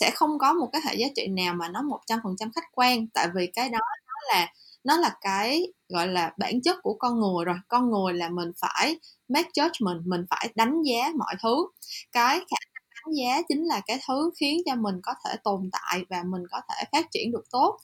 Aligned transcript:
sẽ 0.00 0.10
không 0.10 0.38
có 0.38 0.52
một 0.52 0.68
cái 0.72 0.82
hệ 0.84 0.94
giá 0.94 1.06
trị 1.16 1.26
nào 1.28 1.54
mà 1.54 1.68
nó 1.68 1.82
100% 1.82 2.50
khách 2.54 2.64
quan. 2.72 3.06
Tại 3.14 3.28
vì 3.34 3.46
cái 3.46 3.68
đó, 3.68 3.78
nó 4.06 4.34
là 4.34 4.52
nó 4.84 4.96
là 4.96 5.16
cái, 5.20 5.72
gọi 5.88 6.08
là, 6.08 6.32
bản 6.38 6.62
chất 6.62 6.76
của 6.82 6.94
con 6.98 7.20
người 7.20 7.44
rồi. 7.44 7.56
Con 7.68 7.90
người 7.90 8.14
là 8.14 8.28
mình 8.28 8.52
phải 8.60 8.98
make 9.28 9.50
judgment, 9.54 10.02
mình 10.04 10.24
phải 10.30 10.52
đánh 10.54 10.82
giá 10.82 11.10
mọi 11.18 11.34
thứ. 11.42 11.66
Cái 12.12 12.38
khả 12.38 12.56
năng 12.74 12.84
đánh 12.94 13.14
giá 13.14 13.42
chính 13.48 13.64
là 13.64 13.80
cái 13.86 14.00
thứ 14.08 14.30
khiến 14.40 14.60
cho 14.66 14.74
mình 14.74 15.00
có 15.02 15.14
thể 15.24 15.36
tồn 15.44 15.70
tại 15.72 16.04
và 16.10 16.22
mình 16.26 16.42
có 16.50 16.60
thể 16.68 16.84
phát 16.92 17.06
triển 17.10 17.32
được 17.32 17.44
tốt. 17.50 17.78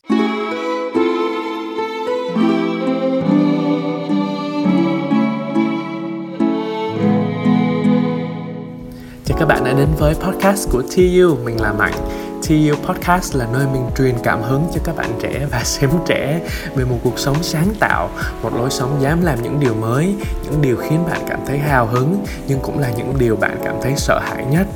Các 9.38 9.46
bạn 9.48 9.64
đã 9.64 9.72
đến 9.72 9.88
với 9.98 10.14
podcast 10.14 10.70
của 10.70 10.82
TU, 10.82 11.36
mình 11.44 11.60
là 11.60 11.72
Mạnh 11.72 11.94
TU 12.48 12.76
Podcast 12.86 13.36
là 13.36 13.46
nơi 13.52 13.66
mình 13.72 13.86
truyền 13.98 14.14
cảm 14.22 14.42
hứng 14.42 14.66
cho 14.74 14.80
các 14.84 14.96
bạn 14.96 15.10
trẻ 15.20 15.46
và 15.50 15.60
xem 15.64 15.90
trẻ 16.06 16.40
về 16.74 16.84
một 16.84 16.96
cuộc 17.04 17.18
sống 17.18 17.36
sáng 17.42 17.68
tạo, 17.80 18.10
một 18.42 18.54
lối 18.54 18.70
sống 18.70 18.96
dám 19.00 19.22
làm 19.22 19.42
những 19.42 19.60
điều 19.60 19.74
mới, 19.74 20.14
những 20.44 20.62
điều 20.62 20.76
khiến 20.76 21.04
bạn 21.10 21.20
cảm 21.28 21.40
thấy 21.46 21.58
hào 21.58 21.86
hứng 21.86 22.24
nhưng 22.48 22.60
cũng 22.60 22.78
là 22.78 22.90
những 22.96 23.14
điều 23.18 23.36
bạn 23.36 23.58
cảm 23.64 23.74
thấy 23.82 23.92
sợ 23.96 24.20
hãi 24.22 24.44
nhất. 24.50 24.66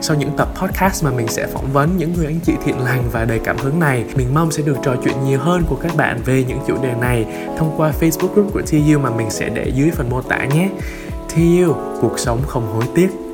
Sau 0.00 0.16
những 0.16 0.30
tập 0.36 0.48
podcast 0.60 1.04
mà 1.04 1.10
mình 1.10 1.28
sẽ 1.28 1.46
phỏng 1.46 1.72
vấn 1.72 1.96
những 1.96 2.12
người 2.12 2.26
anh 2.26 2.40
chị 2.40 2.52
thiện 2.64 2.84
lành 2.84 3.02
và 3.12 3.24
đầy 3.24 3.38
cảm 3.38 3.56
hứng 3.58 3.80
này, 3.80 4.04
mình 4.16 4.34
mong 4.34 4.50
sẽ 4.50 4.62
được 4.62 4.76
trò 4.82 4.96
chuyện 5.04 5.24
nhiều 5.24 5.38
hơn 5.38 5.62
của 5.68 5.76
các 5.76 5.96
bạn 5.96 6.20
về 6.24 6.44
những 6.48 6.58
chủ 6.66 6.82
đề 6.82 6.94
này 7.00 7.26
thông 7.58 7.74
qua 7.76 7.92
Facebook 8.00 8.34
group 8.34 8.52
của 8.52 8.62
TU 8.62 8.98
mà 8.98 9.10
mình 9.10 9.30
sẽ 9.30 9.48
để 9.48 9.72
dưới 9.74 9.90
phần 9.90 10.10
mô 10.10 10.22
tả 10.22 10.44
nhé. 10.44 10.68
TU, 11.28 11.74
cuộc 12.00 12.18
sống 12.18 12.38
không 12.46 12.66
hối 12.66 12.84
tiếc. 12.94 13.25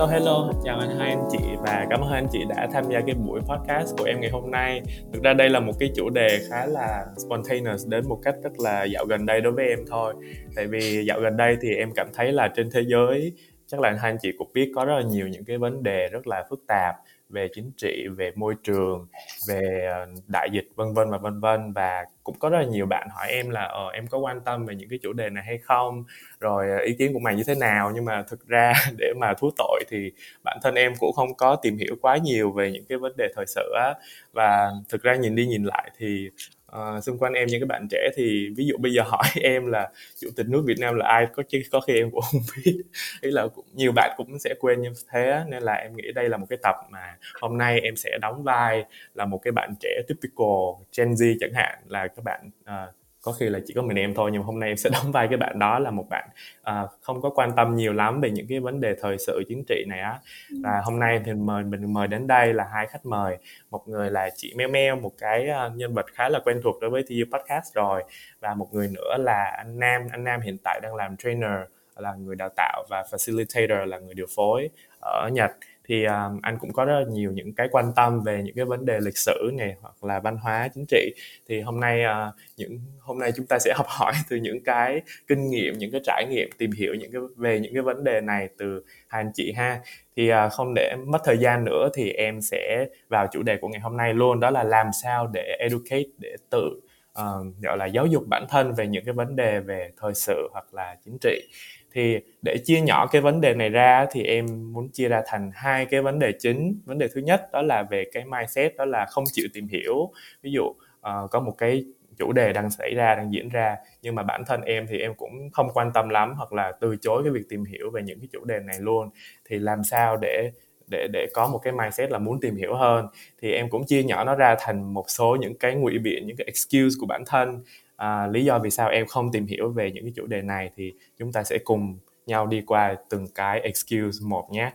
Hello 0.00 0.12
hello, 0.12 0.52
chào 0.64 0.78
anh 0.78 0.98
hai 0.98 1.08
anh 1.08 1.28
chị 1.30 1.38
và 1.58 1.86
cảm 1.90 2.00
ơn 2.00 2.10
hai 2.10 2.20
anh 2.20 2.28
chị 2.32 2.38
đã 2.48 2.68
tham 2.72 2.84
gia 2.90 3.00
cái 3.00 3.14
buổi 3.14 3.40
podcast 3.40 3.96
của 3.98 4.04
em 4.04 4.20
ngày 4.20 4.30
hôm 4.30 4.50
nay. 4.50 4.82
Thực 5.12 5.22
ra 5.22 5.34
đây 5.34 5.48
là 5.48 5.60
một 5.60 5.72
cái 5.78 5.90
chủ 5.96 6.10
đề 6.10 6.40
khá 6.50 6.66
là 6.66 7.06
spontaneous 7.16 7.86
đến 7.88 8.08
một 8.08 8.20
cách 8.22 8.34
rất 8.42 8.52
là 8.58 8.84
dạo 8.84 9.04
gần 9.04 9.26
đây 9.26 9.40
đối 9.40 9.52
với 9.52 9.68
em 9.68 9.78
thôi. 9.88 10.14
Tại 10.56 10.66
vì 10.66 11.04
dạo 11.06 11.20
gần 11.20 11.36
đây 11.36 11.56
thì 11.60 11.74
em 11.74 11.90
cảm 11.96 12.06
thấy 12.14 12.32
là 12.32 12.48
trên 12.48 12.70
thế 12.70 12.80
giới 12.86 13.32
chắc 13.66 13.80
là 13.80 13.88
anh 13.88 13.98
hai 13.98 14.10
anh 14.10 14.18
chị 14.22 14.32
cũng 14.38 14.50
biết 14.54 14.72
có 14.74 14.84
rất 14.84 14.94
là 14.96 15.02
nhiều 15.02 15.28
những 15.28 15.44
cái 15.44 15.58
vấn 15.58 15.82
đề 15.82 16.08
rất 16.12 16.26
là 16.26 16.44
phức 16.50 16.60
tạp 16.68 16.94
về 17.28 17.48
chính 17.54 17.72
trị 17.76 18.06
về 18.16 18.32
môi 18.36 18.54
trường 18.62 19.06
về 19.48 19.88
ờ, 19.92 20.06
đại 20.26 20.48
dịch 20.52 20.68
vân 20.76 20.94
vân 20.94 21.10
và 21.10 21.18
vân 21.18 21.40
vân 21.40 21.72
và 21.72 22.04
cũng 22.24 22.38
có 22.38 22.48
rất 22.48 22.58
là 22.58 22.64
nhiều 22.64 22.86
bạn 22.86 23.08
hỏi 23.10 23.28
em 23.28 23.50
là 23.50 23.64
ờ, 23.64 23.88
em 23.88 24.06
có 24.06 24.18
quan 24.18 24.40
tâm 24.40 24.66
về 24.66 24.74
những 24.74 24.88
cái 24.88 24.98
chủ 25.02 25.12
đề 25.12 25.30
này 25.30 25.44
hay 25.46 25.58
không 25.58 26.04
rồi 26.40 26.70
ờ, 26.70 26.78
ý 26.78 26.94
kiến 26.94 27.12
của 27.12 27.18
mày 27.18 27.36
như 27.36 27.42
thế 27.46 27.54
nào? 27.54 27.92
Nhưng 27.94 28.04
mà 28.04 28.22
thực 28.22 28.48
ra 28.48 28.72
để 28.98 29.12
mà 29.20 29.34
thú 29.34 29.50
tội 29.58 29.84
thì 29.88 30.12
bản 30.44 30.58
thân 30.62 30.74
em 30.74 30.92
cũng 30.98 31.12
không 31.12 31.34
có 31.34 31.56
tìm 31.56 31.76
hiểu 31.76 31.96
quá 32.00 32.16
nhiều 32.16 32.52
về 32.52 32.70
những 32.72 32.84
cái 32.88 32.98
vấn 32.98 33.16
đề 33.16 33.28
thời 33.34 33.46
sự 33.46 33.72
á. 33.74 33.94
Và 34.32 34.70
thực 34.88 35.02
ra 35.02 35.14
nhìn 35.14 35.34
đi 35.34 35.46
nhìn 35.46 35.64
lại 35.64 35.90
thì 35.98 36.30
uh, 36.76 37.04
xung 37.04 37.18
quanh 37.18 37.32
em 37.32 37.48
những 37.48 37.60
cái 37.60 37.66
bạn 37.66 37.86
trẻ 37.90 38.08
thì 38.16 38.48
ví 38.56 38.66
dụ 38.66 38.76
bây 38.78 38.92
giờ 38.92 39.02
hỏi 39.06 39.26
em 39.42 39.66
là 39.66 39.90
chủ 40.20 40.28
tịch 40.36 40.46
nước 40.48 40.62
Việt 40.66 40.78
Nam 40.78 40.94
là 40.94 41.06
ai 41.06 41.26
có 41.34 41.42
chứ 41.48 41.62
có 41.72 41.80
khi 41.80 41.94
em 41.94 42.10
cũng 42.10 42.20
không 42.32 42.40
biết. 42.64 42.82
Ý 43.20 43.30
là 43.30 43.46
cũng, 43.54 43.64
nhiều 43.74 43.92
bạn 43.92 44.14
cũng 44.16 44.38
sẽ 44.38 44.54
quên 44.60 44.82
như 44.82 44.92
thế 45.12 45.44
nên 45.48 45.62
là 45.62 45.72
em 45.72 45.96
nghĩ 45.96 46.12
đây 46.14 46.28
là 46.28 46.36
một 46.36 46.46
cái 46.50 46.58
tập 46.62 46.74
mà 46.90 47.16
hôm 47.40 47.58
nay 47.58 47.80
em 47.80 47.96
sẽ 47.96 48.18
đóng 48.20 48.42
vai 48.42 48.84
là 49.14 49.24
một 49.24 49.38
cái 49.38 49.52
bạn 49.52 49.74
trẻ 49.80 50.02
typical 50.08 50.84
Gen 50.96 51.12
Z 51.12 51.36
chẳng 51.40 51.52
hạn 51.54 51.78
là 51.88 52.06
các 52.06 52.24
bạn 52.24 52.50
uh, 52.64 52.94
có 53.22 53.32
khi 53.32 53.48
là 53.48 53.58
chỉ 53.66 53.74
có 53.74 53.82
mình 53.82 53.96
em 53.98 54.14
thôi 54.14 54.30
nhưng 54.32 54.40
mà 54.40 54.46
hôm 54.46 54.60
nay 54.60 54.68
em 54.68 54.76
sẽ 54.76 54.90
đóng 54.92 55.12
vai 55.12 55.28
cái 55.28 55.36
bạn 55.36 55.58
đó 55.58 55.78
là 55.78 55.90
một 55.90 56.06
bạn 56.10 56.28
uh, 56.60 56.90
không 57.00 57.22
có 57.22 57.30
quan 57.30 57.52
tâm 57.56 57.76
nhiều 57.76 57.92
lắm 57.92 58.20
về 58.20 58.30
những 58.30 58.46
cái 58.48 58.60
vấn 58.60 58.80
đề 58.80 58.94
thời 59.00 59.18
sự 59.18 59.42
chính 59.48 59.64
trị 59.68 59.84
này 59.88 60.00
á. 60.00 60.18
Ừ. 60.50 60.56
và 60.64 60.80
hôm 60.84 60.98
nay 60.98 61.20
thì 61.24 61.32
mời 61.32 61.64
mình 61.64 61.92
mời 61.92 62.08
đến 62.08 62.26
đây 62.26 62.54
là 62.54 62.64
hai 62.74 62.86
khách 62.86 63.06
mời. 63.06 63.38
Một 63.70 63.88
người 63.88 64.10
là 64.10 64.30
chị 64.36 64.54
Meo 64.56 64.68
Meo 64.68 64.96
một 64.96 65.12
cái 65.18 65.48
uh, 65.66 65.76
nhân 65.76 65.94
vật 65.94 66.06
khá 66.12 66.28
là 66.28 66.40
quen 66.44 66.60
thuộc 66.64 66.80
đối 66.80 66.90
với 66.90 67.02
TU 67.02 67.38
podcast 67.38 67.74
rồi. 67.74 68.04
Và 68.40 68.54
một 68.54 68.68
người 68.72 68.88
nữa 68.88 69.16
là 69.18 69.54
anh 69.56 69.78
Nam. 69.78 70.02
Anh 70.12 70.24
Nam 70.24 70.40
hiện 70.40 70.56
tại 70.64 70.80
đang 70.82 70.94
làm 70.94 71.16
trainer 71.16 71.60
là 71.96 72.14
người 72.14 72.36
đào 72.36 72.48
tạo 72.56 72.84
và 72.90 73.04
facilitator 73.10 73.84
là 73.84 73.98
người 73.98 74.14
điều 74.14 74.26
phối 74.36 74.70
ở 75.00 75.28
Nhật 75.32 75.50
thì 75.88 76.04
um, 76.04 76.40
anh 76.42 76.58
cũng 76.58 76.72
có 76.72 76.84
rất 76.84 77.00
là 77.00 77.04
nhiều 77.10 77.32
những 77.32 77.54
cái 77.54 77.68
quan 77.70 77.92
tâm 77.96 78.22
về 78.22 78.42
những 78.42 78.54
cái 78.54 78.64
vấn 78.64 78.84
đề 78.84 78.98
lịch 79.00 79.18
sử 79.18 79.50
này 79.54 79.76
hoặc 79.80 80.04
là 80.04 80.20
văn 80.20 80.36
hóa 80.36 80.68
chính 80.74 80.84
trị. 80.88 81.14
Thì 81.48 81.60
hôm 81.60 81.80
nay 81.80 82.02
uh, 82.04 82.34
những 82.56 82.80
hôm 83.00 83.18
nay 83.18 83.32
chúng 83.36 83.46
ta 83.46 83.58
sẽ 83.58 83.72
học 83.76 83.86
hỏi 83.88 84.12
từ 84.30 84.36
những 84.36 84.64
cái 84.64 85.00
kinh 85.26 85.50
nghiệm 85.50 85.78
những 85.78 85.90
cái 85.90 86.00
trải 86.04 86.26
nghiệm 86.30 86.48
tìm 86.58 86.70
hiểu 86.72 86.94
những 86.94 87.12
cái 87.12 87.20
về 87.36 87.60
những 87.60 87.74
cái 87.74 87.82
vấn 87.82 88.04
đề 88.04 88.20
này 88.20 88.48
từ 88.58 88.84
hai 89.08 89.20
anh 89.22 89.30
chị 89.34 89.52
ha. 89.56 89.80
Thì 90.16 90.32
uh, 90.32 90.52
không 90.52 90.74
để 90.74 90.96
mất 91.06 91.18
thời 91.24 91.38
gian 91.38 91.64
nữa 91.64 91.88
thì 91.94 92.10
em 92.10 92.40
sẽ 92.40 92.86
vào 93.08 93.26
chủ 93.32 93.42
đề 93.42 93.56
của 93.56 93.68
ngày 93.68 93.80
hôm 93.80 93.96
nay 93.96 94.14
luôn 94.14 94.40
đó 94.40 94.50
là 94.50 94.62
làm 94.62 94.86
sao 95.02 95.26
để 95.26 95.56
educate 95.60 96.08
để 96.18 96.36
tự 96.50 96.80
uh, 97.20 97.62
gọi 97.62 97.76
là 97.76 97.86
giáo 97.86 98.06
dục 98.06 98.22
bản 98.28 98.46
thân 98.48 98.74
về 98.74 98.86
những 98.86 99.04
cái 99.04 99.14
vấn 99.14 99.36
đề 99.36 99.60
về 99.60 99.90
thời 100.00 100.14
sự 100.14 100.48
hoặc 100.52 100.74
là 100.74 100.96
chính 101.04 101.18
trị 101.20 101.48
thì 101.92 102.18
để 102.42 102.56
chia 102.64 102.80
nhỏ 102.80 103.06
cái 103.06 103.22
vấn 103.22 103.40
đề 103.40 103.54
này 103.54 103.68
ra 103.68 104.06
thì 104.10 104.24
em 104.24 104.72
muốn 104.72 104.88
chia 104.88 105.08
ra 105.08 105.22
thành 105.26 105.50
hai 105.54 105.86
cái 105.86 106.02
vấn 106.02 106.18
đề 106.18 106.32
chính. 106.38 106.80
Vấn 106.84 106.98
đề 106.98 107.08
thứ 107.14 107.20
nhất 107.20 107.52
đó 107.52 107.62
là 107.62 107.82
về 107.82 108.04
cái 108.12 108.24
mindset 108.24 108.76
đó 108.76 108.84
là 108.84 109.06
không 109.06 109.24
chịu 109.32 109.48
tìm 109.54 109.68
hiểu. 109.68 110.12
Ví 110.42 110.52
dụ 110.52 110.62
uh, 110.62 111.30
có 111.30 111.40
một 111.40 111.54
cái 111.58 111.84
chủ 112.18 112.32
đề 112.32 112.52
đang 112.52 112.70
xảy 112.70 112.94
ra 112.94 113.14
đang 113.14 113.32
diễn 113.32 113.48
ra 113.48 113.76
nhưng 114.02 114.14
mà 114.14 114.22
bản 114.22 114.44
thân 114.46 114.62
em 114.62 114.86
thì 114.86 114.98
em 114.98 115.14
cũng 115.14 115.50
không 115.52 115.70
quan 115.74 115.92
tâm 115.94 116.08
lắm 116.08 116.34
hoặc 116.36 116.52
là 116.52 116.72
từ 116.80 116.96
chối 116.96 117.22
cái 117.22 117.32
việc 117.32 117.48
tìm 117.48 117.64
hiểu 117.64 117.90
về 117.90 118.02
những 118.02 118.20
cái 118.20 118.28
chủ 118.32 118.44
đề 118.44 118.58
này 118.58 118.76
luôn. 118.80 119.10
Thì 119.44 119.58
làm 119.58 119.84
sao 119.84 120.16
để 120.16 120.50
để 120.90 121.08
để 121.12 121.26
có 121.34 121.48
một 121.48 121.58
cái 121.58 121.72
mindset 121.72 122.10
là 122.10 122.18
muốn 122.18 122.40
tìm 122.40 122.56
hiểu 122.56 122.74
hơn? 122.74 123.06
Thì 123.42 123.52
em 123.52 123.70
cũng 123.70 123.86
chia 123.86 124.02
nhỏ 124.02 124.24
nó 124.24 124.34
ra 124.34 124.56
thành 124.58 124.94
một 124.94 125.04
số 125.10 125.36
những 125.40 125.58
cái 125.58 125.74
ngụy 125.74 125.98
biện 125.98 126.26
những 126.26 126.36
cái 126.36 126.44
excuse 126.44 126.96
của 127.00 127.06
bản 127.06 127.22
thân 127.26 127.62
à, 128.00 128.26
lý 128.26 128.44
do 128.44 128.58
vì 128.58 128.70
sao 128.70 128.88
em 128.88 129.06
không 129.06 129.32
tìm 129.32 129.46
hiểu 129.46 129.68
về 129.68 129.92
những 129.92 130.04
cái 130.04 130.12
chủ 130.16 130.26
đề 130.26 130.42
này 130.42 130.70
thì 130.76 130.92
chúng 131.18 131.32
ta 131.32 131.42
sẽ 131.42 131.58
cùng 131.64 131.98
nhau 132.26 132.46
đi 132.46 132.62
qua 132.66 132.96
từng 133.10 133.26
cái 133.34 133.60
excuse 133.60 134.18
một 134.26 134.48
nhé. 134.50 134.72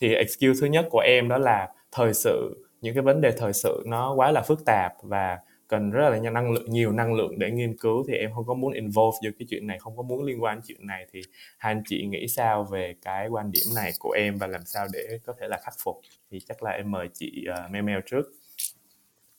Thì 0.00 0.14
excuse 0.14 0.60
thứ 0.60 0.66
nhất 0.66 0.86
của 0.90 0.98
em 0.98 1.28
đó 1.28 1.38
là 1.38 1.68
thời 1.92 2.14
sự 2.14 2.66
những 2.80 2.94
cái 2.94 3.02
vấn 3.02 3.20
đề 3.20 3.32
thời 3.32 3.52
sự 3.52 3.82
nó 3.86 4.14
quá 4.14 4.30
là 4.30 4.42
phức 4.42 4.64
tạp 4.64 4.92
và 5.02 5.38
cần 5.68 5.90
rất 5.90 6.10
là 6.10 6.30
năng 6.30 6.52
lượng 6.52 6.70
nhiều 6.70 6.92
năng 6.92 7.14
lượng 7.14 7.38
để 7.38 7.50
nghiên 7.50 7.76
cứu 7.76 8.04
thì 8.08 8.14
em 8.14 8.30
không 8.34 8.46
có 8.46 8.54
muốn 8.54 8.72
involve 8.72 9.18
vô 9.24 9.30
cái 9.38 9.46
chuyện 9.50 9.66
này 9.66 9.78
không 9.78 9.96
có 9.96 10.02
muốn 10.02 10.24
liên 10.24 10.42
quan 10.42 10.60
chuyện 10.66 10.86
này. 10.86 11.06
Thì 11.12 11.20
hai 11.58 11.72
anh 11.72 11.82
chị 11.88 12.06
nghĩ 12.06 12.28
sao 12.28 12.64
về 12.64 12.94
cái 13.02 13.28
quan 13.28 13.52
điểm 13.52 13.74
này 13.74 13.92
của 13.98 14.10
em 14.10 14.38
và 14.38 14.46
làm 14.46 14.64
sao 14.64 14.86
để 14.92 15.18
có 15.26 15.32
thể 15.40 15.48
là 15.48 15.60
khắc 15.64 15.74
phục? 15.82 16.00
Thì 16.30 16.40
chắc 16.40 16.62
là 16.62 16.70
em 16.70 16.90
mời 16.90 17.08
chị 17.14 17.44
uh, 17.66 17.84
Mel 17.84 18.00
trước. 18.06 18.22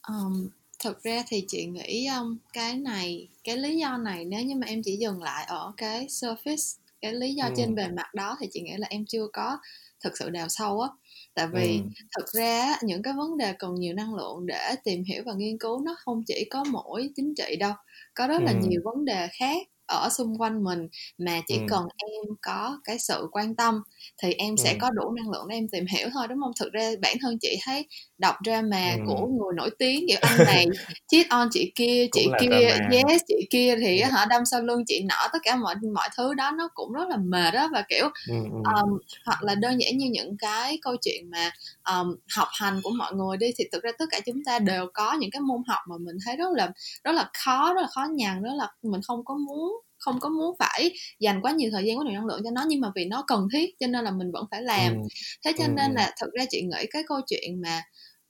Um, 0.08 0.50
thực 0.84 1.04
ra 1.04 1.24
thì 1.28 1.46
chị 1.48 1.66
nghĩ 1.66 2.08
um, 2.20 2.38
cái 2.54 2.76
này 2.78 3.28
cái 3.44 3.58
lý 3.58 3.78
do 3.78 3.98
này 3.98 4.26
nếu 4.26 4.42
như 4.42 4.56
mà 4.56 4.68
em 4.68 4.82
chỉ 4.84 4.98
dừng 4.98 5.24
lại 5.24 5.46
ở 5.48 5.74
cái 5.78 6.08
surface 6.08 6.78
cái 7.02 7.14
lý 7.14 7.34
do 7.34 7.46
ừ. 7.46 7.54
trên 7.58 7.76
bề 7.76 7.88
mặt 7.88 8.14
đó 8.14 8.38
thì 8.40 8.48
chị 8.52 8.62
nghĩ 8.62 8.74
là 8.78 8.88
em 8.90 9.06
chưa 9.06 9.28
có 9.34 9.58
thực 10.04 10.18
sự 10.18 10.30
đào 10.30 10.50
sâu 10.50 10.82
á 10.82 10.90
tại 11.34 11.48
vì 11.54 11.78
ừ. 11.78 11.84
thực 12.18 12.28
ra 12.28 12.76
những 12.82 13.04
cái 13.04 13.14
vấn 13.14 13.38
đề 13.38 13.54
cần 13.60 13.76
nhiều 13.76 13.94
năng 13.94 14.16
lượng 14.16 14.46
để 14.46 14.76
tìm 14.84 15.04
hiểu 15.04 15.24
và 15.26 15.34
nghiên 15.34 15.58
cứu 15.58 15.82
nó 15.86 15.96
không 16.00 16.24
chỉ 16.28 16.48
có 16.52 16.64
mỗi 16.64 17.10
chính 17.16 17.34
trị 17.36 17.56
đâu 17.60 17.74
có 18.14 18.28
rất 18.28 18.42
là 18.42 18.52
ừ. 18.52 18.58
nhiều 18.68 18.82
vấn 18.84 19.06
đề 19.06 19.28
khác 19.32 19.68
ở 19.86 20.10
xung 20.10 20.42
quanh 20.42 20.64
mình 20.64 20.88
mà 21.18 21.42
chỉ 21.48 21.56
ừ. 21.56 21.64
cần 21.68 21.88
em 21.98 22.36
có 22.42 22.82
cái 22.84 23.00
sự 23.00 23.28
quan 23.32 23.56
tâm 23.56 23.82
thì 24.22 24.34
em 24.34 24.58
sẽ 24.58 24.72
ừ. 24.72 24.78
có 24.82 24.90
đủ 24.92 25.12
năng 25.12 25.32
lượng 25.32 25.48
để 25.50 25.56
em 25.56 25.68
tìm 25.68 25.86
hiểu 25.86 26.10
thôi 26.14 26.28
đúng 26.28 26.40
không 26.42 26.52
thực 26.60 26.74
ra 26.74 26.92
bản 27.02 27.18
thân 27.22 27.38
chị 27.42 27.58
thấy 27.66 27.86
đọc 28.18 28.36
drama 28.46 28.92
ừ. 28.92 29.00
của 29.08 29.28
người 29.28 29.54
nổi 29.56 29.70
tiếng 29.80 30.06
kiểu 30.08 30.18
anh 30.22 30.38
này 30.46 30.66
cheat 31.08 31.30
on 31.30 31.48
chị 31.52 31.72
kia 31.76 32.08
chị 32.12 32.28
kia 32.40 32.78
yes 32.92 33.22
chị 33.28 33.48
kia 33.50 33.76
thì 33.80 34.02
ừ. 34.02 34.10
họ 34.12 34.26
đâm 34.26 34.46
sau 34.46 34.62
lưng 34.62 34.84
chị 34.88 35.04
nọ 35.04 35.28
tất 35.34 35.40
cả 35.44 35.56
mọi 35.56 35.76
mọi 35.94 36.10
thứ 36.18 36.34
đó 36.34 36.52
nó 36.52 36.70
cũng 36.74 36.94
rất 36.94 37.08
là 37.10 37.18
mệt 37.18 37.54
đó 37.54 37.70
và 37.74 37.84
kiểu 37.90 38.10
ừ. 38.30 38.36
um, 38.52 39.00
hoặc 39.26 39.44
là 39.44 39.56
đơn 39.56 39.78
giản 39.82 39.98
như 39.98 40.08
những 40.12 40.38
cái 40.38 40.78
câu 40.82 40.96
chuyện 41.02 41.32
mà 41.32 41.52
um, 41.92 42.16
học 42.36 42.48
hành 42.52 42.80
của 42.84 42.92
mọi 42.98 43.14
người 43.14 43.38
đi 43.38 43.48
thì 43.58 43.64
thực 43.72 43.84
ra 43.84 43.92
tất 44.00 44.06
cả 44.12 44.20
chúng 44.26 44.44
ta 44.44 44.60
đều 44.60 44.88
có 44.94 45.14
những 45.14 45.32
cái 45.32 45.42
môn 45.42 45.62
học 45.68 45.80
mà 45.90 45.96
mình 46.00 46.16
thấy 46.26 46.36
rất 46.36 46.50
là 46.56 46.72
rất 47.04 47.12
là 47.12 47.30
khó 47.44 47.74
rất 47.74 47.82
là 47.82 47.88
khó 47.88 48.06
nhằn 48.12 48.44
rất 48.44 48.54
là 48.58 48.68
mình 48.84 49.02
không 49.08 49.26
có 49.26 49.38
muốn 49.38 49.82
không 50.00 50.20
có 50.20 50.30
muốn 50.30 50.56
phải 50.60 50.92
dành 51.20 51.42
quá 51.42 51.52
nhiều 51.52 51.70
thời 51.74 51.86
gian 51.86 51.98
quá 51.98 52.04
nhiều 52.06 52.14
năng 52.14 52.26
lượng 52.26 52.42
cho 52.44 52.52
nó 52.52 52.66
nhưng 52.68 52.82
mà 52.82 52.92
vì 52.96 53.06
nó 53.06 53.24
cần 53.28 53.48
thiết 53.54 53.80
cho 53.80 53.88
nên 53.88 54.04
là 54.04 54.12
mình 54.12 54.32
vẫn 54.32 54.46
phải 54.52 54.62
làm 54.62 54.94
ừ. 54.94 55.00
thế 55.46 55.54
cho 55.58 55.66
ừ. 55.66 55.72
nên 55.76 55.94
là 55.94 56.14
thực 56.22 56.34
ra 56.34 56.46
chị 56.50 56.62
nghĩ 56.62 56.86
cái 56.92 57.04
câu 57.08 57.20
chuyện 57.28 57.62
mà 57.62 57.82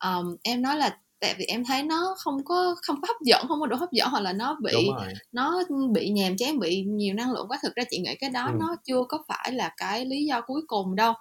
um, 0.03 0.35
em 0.43 0.61
nói 0.61 0.77
là 0.77 0.97
tại 1.19 1.35
vì 1.37 1.45
em 1.45 1.63
thấy 1.65 1.83
nó 1.83 2.15
không 2.17 2.37
có 2.45 2.75
không 2.81 3.01
có 3.01 3.07
hấp 3.07 3.21
dẫn 3.21 3.47
không 3.47 3.59
có 3.59 3.65
đủ 3.65 3.75
hấp 3.79 3.91
dẫn 3.91 4.09
hoặc 4.09 4.19
là 4.19 4.33
nó 4.33 4.57
bị 4.63 4.87
nó 5.31 5.63
bị 5.93 6.09
nhàm 6.09 6.37
chán 6.37 6.59
bị 6.59 6.83
nhiều 6.87 7.13
năng 7.13 7.31
lượng 7.31 7.45
quá 7.49 7.57
thực 7.63 7.75
ra 7.75 7.83
chị 7.89 7.99
nghĩ 7.99 8.15
cái 8.19 8.29
đó 8.29 8.45
ừ. 8.45 8.57
nó 8.59 8.75
chưa 8.83 9.03
có 9.09 9.23
phải 9.27 9.51
là 9.51 9.71
cái 9.77 10.05
lý 10.05 10.25
do 10.25 10.41
cuối 10.41 10.61
cùng 10.67 10.95
đâu 10.95 11.13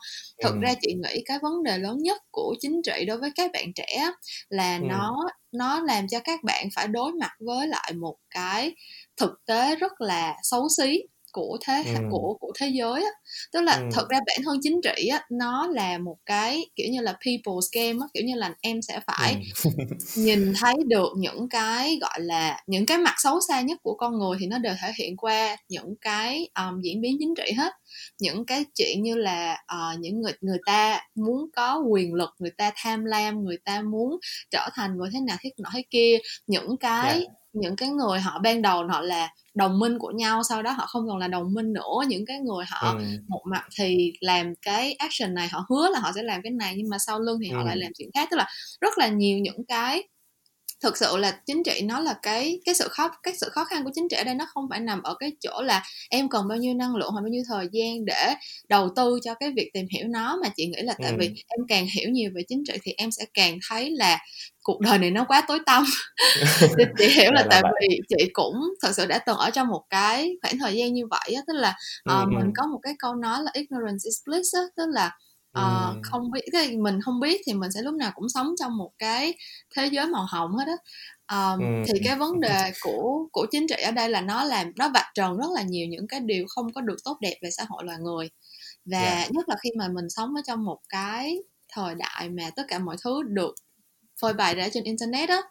thực 0.42 0.52
ừ. 0.52 0.58
ra 0.62 0.74
chị 0.80 0.94
nghĩ 0.94 1.22
cái 1.24 1.38
vấn 1.42 1.62
đề 1.62 1.78
lớn 1.78 1.96
nhất 1.98 2.22
của 2.30 2.54
chính 2.60 2.82
trị 2.84 3.04
đối 3.06 3.18
với 3.18 3.30
các 3.34 3.50
bạn 3.52 3.72
trẻ 3.74 4.10
là 4.48 4.76
ừ. 4.76 4.82
nó 4.88 5.16
nó 5.52 5.80
làm 5.80 6.08
cho 6.08 6.20
các 6.24 6.44
bạn 6.44 6.68
phải 6.74 6.88
đối 6.88 7.12
mặt 7.12 7.32
với 7.40 7.66
lại 7.66 7.92
một 8.00 8.16
cái 8.30 8.74
thực 9.16 9.30
tế 9.46 9.76
rất 9.76 10.00
là 10.00 10.34
xấu 10.42 10.68
xí 10.76 11.02
của 11.36 11.58
thế 11.66 11.84
ừ. 11.86 12.00
của 12.10 12.36
của 12.40 12.52
thế 12.58 12.68
giới 12.68 13.02
á 13.02 13.10
tức 13.52 13.60
là 13.60 13.72
ừ. 13.72 13.84
thật 13.92 14.08
ra 14.08 14.18
bản 14.26 14.38
thân 14.44 14.58
chính 14.62 14.80
trị 14.82 15.06
á 15.06 15.24
nó 15.30 15.66
là 15.66 15.98
một 15.98 16.16
cái 16.26 16.66
kiểu 16.76 16.86
như 16.90 17.00
là 17.00 17.16
people's 17.20 17.68
game 17.72 17.98
á 18.00 18.06
kiểu 18.14 18.24
như 18.24 18.34
là 18.34 18.54
em 18.60 18.82
sẽ 18.82 19.00
phải 19.06 19.42
ừ. 19.64 19.70
nhìn 20.16 20.52
thấy 20.60 20.74
được 20.86 21.08
những 21.16 21.48
cái 21.48 21.98
gọi 22.00 22.20
là 22.20 22.62
những 22.66 22.86
cái 22.86 22.98
mặt 22.98 23.14
xấu 23.18 23.40
xa 23.48 23.60
nhất 23.60 23.78
của 23.82 23.94
con 23.94 24.18
người 24.18 24.36
thì 24.40 24.46
nó 24.46 24.58
đều 24.58 24.74
thể 24.82 24.92
hiện 24.98 25.16
qua 25.16 25.56
những 25.68 25.94
cái 26.00 26.48
um, 26.58 26.80
diễn 26.80 27.00
biến 27.00 27.16
chính 27.18 27.34
trị 27.34 27.52
hết 27.52 27.72
những 28.18 28.46
cái 28.46 28.64
chuyện 28.74 29.02
như 29.02 29.14
là 29.14 29.64
uh, 29.74 30.00
những 30.00 30.20
người 30.20 30.32
người 30.40 30.58
ta 30.66 31.00
muốn 31.14 31.50
có 31.56 31.82
quyền 31.88 32.14
lực 32.14 32.30
người 32.38 32.50
ta 32.50 32.72
tham 32.76 33.04
lam 33.04 33.44
người 33.44 33.58
ta 33.64 33.82
muốn 33.82 34.18
trở 34.50 34.68
thành 34.74 34.96
người 34.96 35.08
thế 35.12 35.20
nào 35.20 35.36
thế 35.40 35.50
nọ 35.58 35.70
thế 35.74 35.82
kia 35.90 36.18
những 36.46 36.76
cái 36.80 37.12
yeah. 37.12 37.28
những 37.52 37.76
cái 37.76 37.88
người 37.88 38.20
họ 38.20 38.38
ban 38.38 38.62
đầu 38.62 38.86
họ 38.88 39.00
là 39.00 39.28
đồng 39.56 39.78
minh 39.78 39.98
của 39.98 40.10
nhau 40.10 40.42
sau 40.48 40.62
đó 40.62 40.70
họ 40.70 40.86
không 40.86 41.08
còn 41.08 41.18
là 41.18 41.28
đồng 41.28 41.54
minh 41.54 41.72
nữa 41.72 42.06
những 42.08 42.26
cái 42.26 42.38
người 42.38 42.64
họ 42.68 42.94
ừ. 42.98 43.04
một 43.28 43.42
mặt 43.50 43.64
thì 43.78 44.12
làm 44.20 44.54
cái 44.62 44.92
action 44.92 45.34
này 45.34 45.48
họ 45.48 45.66
hứa 45.68 45.88
là 45.92 45.98
họ 45.98 46.12
sẽ 46.14 46.22
làm 46.22 46.40
cái 46.42 46.52
này 46.52 46.74
nhưng 46.76 46.88
mà 46.88 46.98
sau 46.98 47.20
lưng 47.20 47.38
thì 47.42 47.50
ừ. 47.50 47.56
họ 47.56 47.64
lại 47.64 47.76
làm 47.76 47.92
chuyện 47.98 48.08
khác 48.14 48.28
tức 48.30 48.36
là 48.36 48.46
rất 48.80 48.98
là 48.98 49.08
nhiều 49.08 49.38
những 49.38 49.66
cái 49.68 50.08
thực 50.86 50.96
sự 50.96 51.16
là 51.16 51.38
chính 51.46 51.62
trị 51.62 51.80
nó 51.84 52.00
là 52.00 52.14
cái 52.22 52.60
cái 52.64 52.74
sự 52.74 52.88
khó 52.88 53.08
cái 53.22 53.34
sự 53.36 53.48
khó 53.52 53.64
khăn 53.64 53.84
của 53.84 53.90
chính 53.94 54.08
trị 54.08 54.16
ở 54.16 54.24
đây 54.24 54.34
nó 54.34 54.46
không 54.54 54.66
phải 54.70 54.80
nằm 54.80 55.02
ở 55.02 55.14
cái 55.18 55.32
chỗ 55.40 55.62
là 55.62 55.82
em 56.10 56.28
cần 56.28 56.48
bao 56.48 56.58
nhiêu 56.58 56.74
năng 56.74 56.96
lượng 56.96 57.10
hoặc 57.12 57.20
bao 57.20 57.28
nhiêu 57.28 57.42
thời 57.48 57.68
gian 57.72 58.04
để 58.04 58.34
đầu 58.68 58.88
tư 58.96 59.18
cho 59.24 59.34
cái 59.34 59.52
việc 59.56 59.70
tìm 59.74 59.86
hiểu 59.90 60.08
nó 60.08 60.38
mà 60.42 60.48
chị 60.56 60.66
nghĩ 60.66 60.82
là 60.82 60.94
tại 61.02 61.10
ừ. 61.10 61.16
vì 61.20 61.26
em 61.26 61.60
càng 61.68 61.86
hiểu 61.94 62.10
nhiều 62.10 62.30
về 62.34 62.42
chính 62.48 62.62
trị 62.66 62.74
thì 62.82 62.92
em 62.96 63.10
sẽ 63.10 63.24
càng 63.34 63.58
thấy 63.68 63.90
là 63.90 64.18
cuộc 64.62 64.80
đời 64.80 64.98
này 64.98 65.10
nó 65.10 65.24
quá 65.28 65.44
tối 65.48 65.58
tăm 65.66 65.84
chị 66.98 67.06
hiểu 67.16 67.32
là 67.32 67.46
tại 67.50 67.62
vì 67.80 68.00
chị 68.08 68.30
cũng 68.32 68.54
thật 68.82 68.92
sự 68.96 69.06
đã 69.06 69.18
từng 69.18 69.36
ở 69.36 69.50
trong 69.50 69.68
một 69.68 69.82
cái 69.90 70.30
khoảng 70.42 70.58
thời 70.58 70.74
gian 70.74 70.94
như 70.94 71.06
vậy 71.10 71.34
á 71.36 71.42
tức 71.46 71.54
là 71.54 71.68
uh, 72.10 72.28
ừ. 72.28 72.38
mình 72.38 72.52
có 72.56 72.66
một 72.66 72.78
cái 72.82 72.94
câu 72.98 73.14
nói 73.14 73.42
là 73.42 73.50
ignorance 73.54 74.02
is 74.04 74.14
bliss 74.26 74.54
á 74.54 74.62
tức 74.76 74.86
là 74.88 75.10
uh, 75.60 75.96
không 76.02 76.30
biết 76.30 76.40
cái 76.52 76.76
mình 76.76 77.00
không 77.00 77.20
biết 77.20 77.40
thì 77.46 77.54
mình 77.54 77.72
sẽ 77.72 77.82
lúc 77.82 77.94
nào 77.94 78.12
cũng 78.14 78.28
sống 78.28 78.54
trong 78.58 78.76
một 78.76 78.90
cái 78.98 79.34
thế 79.76 79.86
giới 79.86 80.06
màu 80.06 80.26
hồng 80.28 80.50
hết 80.56 80.64
á 80.66 80.76
um, 81.36 81.60
ừ. 81.60 81.66
thì 81.86 82.00
cái 82.04 82.16
vấn 82.16 82.40
đề 82.40 82.72
của 82.80 83.26
của 83.32 83.46
chính 83.50 83.66
trị 83.68 83.82
ở 83.82 83.90
đây 83.90 84.08
là 84.08 84.20
nó 84.20 84.44
làm 84.44 84.72
nó 84.76 84.88
vạch 84.88 85.06
trần 85.14 85.36
rất 85.36 85.48
là 85.54 85.62
nhiều 85.62 85.86
những 85.90 86.08
cái 86.08 86.20
điều 86.20 86.44
không 86.48 86.72
có 86.72 86.80
được 86.80 86.96
tốt 87.04 87.18
đẹp 87.20 87.34
về 87.42 87.50
xã 87.50 87.64
hội 87.68 87.84
loài 87.84 87.98
người 87.98 88.28
và 88.84 89.00
yeah. 89.00 89.32
nhất 89.32 89.48
là 89.48 89.56
khi 89.62 89.70
mà 89.78 89.88
mình 89.88 90.10
sống 90.10 90.34
ở 90.34 90.40
trong 90.46 90.64
một 90.64 90.78
cái 90.88 91.36
thời 91.72 91.94
đại 91.94 92.28
mà 92.28 92.50
tất 92.56 92.62
cả 92.68 92.78
mọi 92.78 92.96
thứ 93.04 93.22
được 93.26 93.54
phơi 94.20 94.32
bày 94.32 94.54
ra 94.54 94.68
trên 94.72 94.84
internet 94.84 95.28
á 95.28 95.42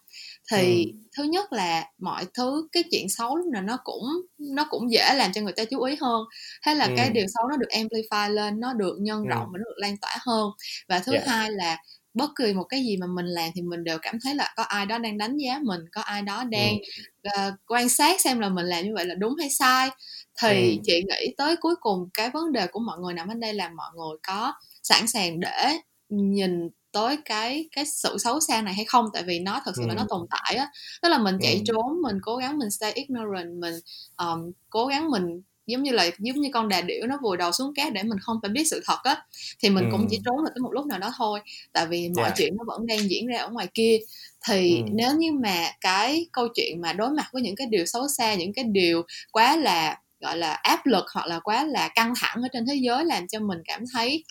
thì 0.51 0.85
ừ. 0.85 0.91
thứ 1.17 1.23
nhất 1.23 1.53
là 1.53 1.85
mọi 1.97 2.25
thứ 2.33 2.67
cái 2.71 2.83
chuyện 2.91 3.09
xấu 3.09 3.35
lúc 3.35 3.47
nào 3.47 3.61
nó 3.61 3.77
cũng 3.83 4.03
nó 4.39 4.65
cũng 4.69 4.91
dễ 4.91 5.13
làm 5.15 5.33
cho 5.33 5.41
người 5.41 5.53
ta 5.53 5.65
chú 5.65 5.81
ý 5.81 5.95
hơn 6.01 6.23
thế 6.65 6.75
là 6.75 6.85
ừ. 6.85 6.93
cái 6.97 7.09
điều 7.09 7.25
xấu 7.33 7.47
nó 7.49 7.57
được 7.57 7.69
amplify 7.69 8.29
lên 8.29 8.59
nó 8.59 8.73
được 8.73 8.97
nhân 8.99 9.23
rộng 9.23 9.45
ừ. 9.45 9.49
và 9.53 9.57
nó 9.57 9.63
được 9.63 9.77
lan 9.77 9.97
tỏa 9.97 10.17
hơn 10.25 10.49
và 10.89 10.99
thứ 10.99 11.11
yeah. 11.11 11.27
hai 11.27 11.51
là 11.51 11.77
bất 12.13 12.31
kỳ 12.35 12.53
một 12.53 12.63
cái 12.63 12.83
gì 12.83 12.97
mà 12.97 13.07
mình 13.07 13.25
làm 13.25 13.49
thì 13.55 13.61
mình 13.61 13.83
đều 13.83 13.97
cảm 14.01 14.17
thấy 14.23 14.35
là 14.35 14.53
có 14.55 14.63
ai 14.63 14.85
đó 14.85 14.97
đang 14.97 15.17
đánh 15.17 15.37
giá 15.37 15.59
mình 15.63 15.81
có 15.91 16.01
ai 16.01 16.21
đó 16.21 16.43
đang 16.43 16.77
ừ. 17.23 17.29
uh, 17.47 17.53
quan 17.67 17.89
sát 17.89 18.21
xem 18.21 18.39
là 18.39 18.49
mình 18.49 18.65
làm 18.65 18.85
như 18.85 18.91
vậy 18.95 19.05
là 19.05 19.15
đúng 19.15 19.35
hay 19.39 19.49
sai 19.49 19.89
thì 20.41 20.71
ừ. 20.71 20.81
chị 20.83 21.03
nghĩ 21.07 21.33
tới 21.37 21.55
cuối 21.55 21.75
cùng 21.79 22.09
cái 22.13 22.29
vấn 22.29 22.51
đề 22.51 22.67
của 22.67 22.79
mọi 22.79 22.97
người 22.99 23.13
nằm 23.13 23.27
ở 23.27 23.33
đây 23.33 23.53
là 23.53 23.69
mọi 23.69 23.89
người 23.95 24.17
có 24.27 24.53
sẵn 24.83 25.07
sàng 25.07 25.39
để 25.39 25.77
nhìn 26.09 26.69
tới 26.95 27.17
cái 27.25 27.69
cái 27.75 27.85
sự 27.85 28.17
xấu 28.17 28.39
xa 28.39 28.61
này 28.61 28.73
hay 28.73 28.85
không 28.85 29.05
tại 29.13 29.23
vì 29.23 29.39
nó 29.39 29.61
thật 29.65 29.71
sự 29.75 29.81
ừ. 29.81 29.87
là 29.87 29.93
nó 29.93 30.05
tồn 30.09 30.27
tại 30.29 30.55
á 30.55 30.67
tức 31.01 31.09
là 31.09 31.17
mình 31.17 31.37
chạy 31.41 31.53
ừ. 31.53 31.59
trốn 31.65 32.01
mình 32.01 32.17
cố 32.21 32.35
gắng 32.35 32.57
mình 32.57 32.71
stay 32.71 32.91
ignorant 32.91 33.59
mình 33.59 33.73
um, 34.17 34.51
cố 34.69 34.85
gắng 34.85 35.11
mình 35.11 35.41
giống 35.67 35.83
như 35.83 35.91
là 35.91 36.09
giống 36.19 36.41
như 36.41 36.49
con 36.53 36.69
đà 36.69 36.81
điểu 36.81 37.07
nó 37.07 37.17
vùi 37.23 37.37
đầu 37.37 37.51
xuống 37.51 37.73
cát 37.73 37.93
để 37.93 38.03
mình 38.03 38.19
không 38.21 38.37
phải 38.41 38.49
biết 38.49 38.63
sự 38.67 38.81
thật 38.85 38.97
á 39.03 39.23
thì 39.59 39.69
mình 39.69 39.83
ừ. 39.83 39.89
cũng 39.91 40.07
chỉ 40.09 40.19
trốn 40.25 40.35
được 40.45 40.51
tới 40.55 40.61
một 40.61 40.73
lúc 40.73 40.85
nào 40.85 40.99
đó 40.99 41.13
thôi 41.17 41.39
tại 41.73 41.87
vì 41.87 42.09
mọi 42.15 42.25
yeah. 42.25 42.37
chuyện 42.37 42.53
nó 42.57 42.63
vẫn 42.67 42.85
đang 42.87 43.09
diễn 43.09 43.27
ra 43.27 43.37
ở 43.37 43.49
ngoài 43.49 43.67
kia 43.73 43.97
thì 44.47 44.77
ừ. 44.77 44.83
nếu 44.91 45.11
như 45.17 45.31
mà 45.31 45.71
cái 45.81 46.27
câu 46.31 46.47
chuyện 46.55 46.81
mà 46.81 46.93
đối 46.93 47.09
mặt 47.09 47.25
với 47.33 47.41
những 47.41 47.55
cái 47.55 47.67
điều 47.67 47.85
xấu 47.85 48.07
xa 48.07 48.35
những 48.35 48.53
cái 48.53 48.65
điều 48.65 49.01
quá 49.31 49.57
là 49.57 49.97
gọi 50.19 50.37
là 50.37 50.53
áp 50.53 50.85
lực 50.85 51.05
hoặc 51.13 51.27
là 51.27 51.39
quá 51.39 51.63
là 51.63 51.87
căng 51.87 52.13
thẳng 52.17 52.41
ở 52.41 52.47
trên 52.53 52.65
thế 52.67 52.75
giới 52.75 53.05
làm 53.05 53.27
cho 53.27 53.39
mình 53.39 53.59
cảm 53.65 53.83
thấy 53.93 54.23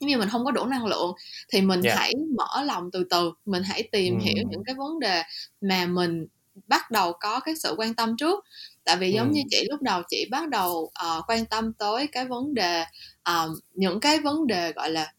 giống 0.00 0.08
như 0.08 0.18
mình 0.18 0.28
không 0.28 0.44
có 0.44 0.50
đủ 0.50 0.64
năng 0.64 0.86
lượng 0.86 1.12
thì 1.48 1.62
mình 1.62 1.82
yeah. 1.82 1.98
hãy 1.98 2.12
mở 2.36 2.62
lòng 2.62 2.90
từ 2.92 3.04
từ 3.10 3.32
mình 3.46 3.62
hãy 3.62 3.88
tìm 3.92 4.14
mm. 4.14 4.20
hiểu 4.20 4.44
những 4.50 4.64
cái 4.64 4.74
vấn 4.74 5.00
đề 5.00 5.22
mà 5.60 5.86
mình 5.86 6.26
bắt 6.66 6.90
đầu 6.90 7.12
có 7.20 7.40
cái 7.40 7.56
sự 7.56 7.74
quan 7.78 7.94
tâm 7.94 8.16
trước 8.16 8.44
tại 8.84 8.96
vì 8.96 9.12
giống 9.12 9.26
mm. 9.26 9.32
như 9.32 9.42
chị 9.50 9.66
lúc 9.70 9.82
đầu 9.82 10.02
chị 10.08 10.28
bắt 10.30 10.48
đầu 10.48 10.90
uh, 11.18 11.24
quan 11.30 11.46
tâm 11.46 11.72
tới 11.72 12.06
cái 12.06 12.24
vấn 12.24 12.54
đề 12.54 12.84
uh, 13.30 13.58
những 13.74 14.00
cái 14.00 14.20
vấn 14.20 14.46
đề 14.46 14.72
gọi 14.72 14.90
là 14.90 15.12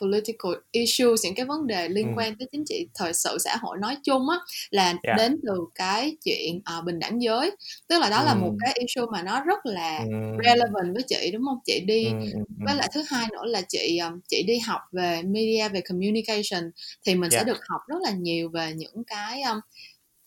political 0.00 0.52
issues 0.70 1.24
những 1.24 1.34
cái 1.34 1.46
vấn 1.46 1.66
đề 1.66 1.88
liên 1.88 2.06
ừ. 2.06 2.12
quan 2.16 2.34
tới 2.38 2.48
chính 2.52 2.64
trị 2.66 2.88
thời 2.94 3.14
sự 3.14 3.38
xã 3.40 3.56
hội 3.56 3.76
nói 3.80 3.96
chung 4.04 4.28
á 4.28 4.38
là 4.70 4.94
yeah. 5.02 5.16
đến 5.16 5.40
từ 5.46 5.54
cái 5.74 6.16
chuyện 6.24 6.60
uh, 6.78 6.84
bình 6.84 6.98
đẳng 6.98 7.22
giới 7.22 7.50
tức 7.88 7.98
là 8.00 8.10
đó 8.10 8.18
ừ. 8.18 8.26
là 8.26 8.34
một 8.34 8.52
cái 8.60 8.74
issue 8.78 9.06
mà 9.12 9.22
nó 9.22 9.40
rất 9.40 9.66
là 9.66 9.98
ừ. 9.98 10.12
relevant 10.44 10.94
với 10.94 11.02
chị 11.08 11.30
đúng 11.32 11.42
không 11.44 11.58
chị 11.64 11.80
đi 11.86 12.04
ừ. 12.04 12.38
với 12.64 12.74
lại 12.74 12.88
thứ 12.94 13.02
hai 13.08 13.26
nữa 13.32 13.44
là 13.44 13.62
chị 13.68 13.98
um, 13.98 14.20
chị 14.28 14.42
đi 14.46 14.58
học 14.58 14.80
về 14.92 15.22
media 15.22 15.68
về 15.68 15.80
communication 15.80 16.70
thì 17.06 17.14
mình 17.14 17.30
yeah. 17.30 17.32
sẽ 17.32 17.44
được 17.44 17.60
học 17.68 17.80
rất 17.88 17.98
là 18.02 18.10
nhiều 18.10 18.48
về 18.48 18.72
những 18.76 19.04
cái 19.06 19.42
um, 19.42 19.58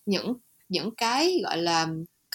những 0.05 0.33
những 0.69 0.95
cái 0.97 1.41
gọi 1.43 1.57
là 1.57 1.87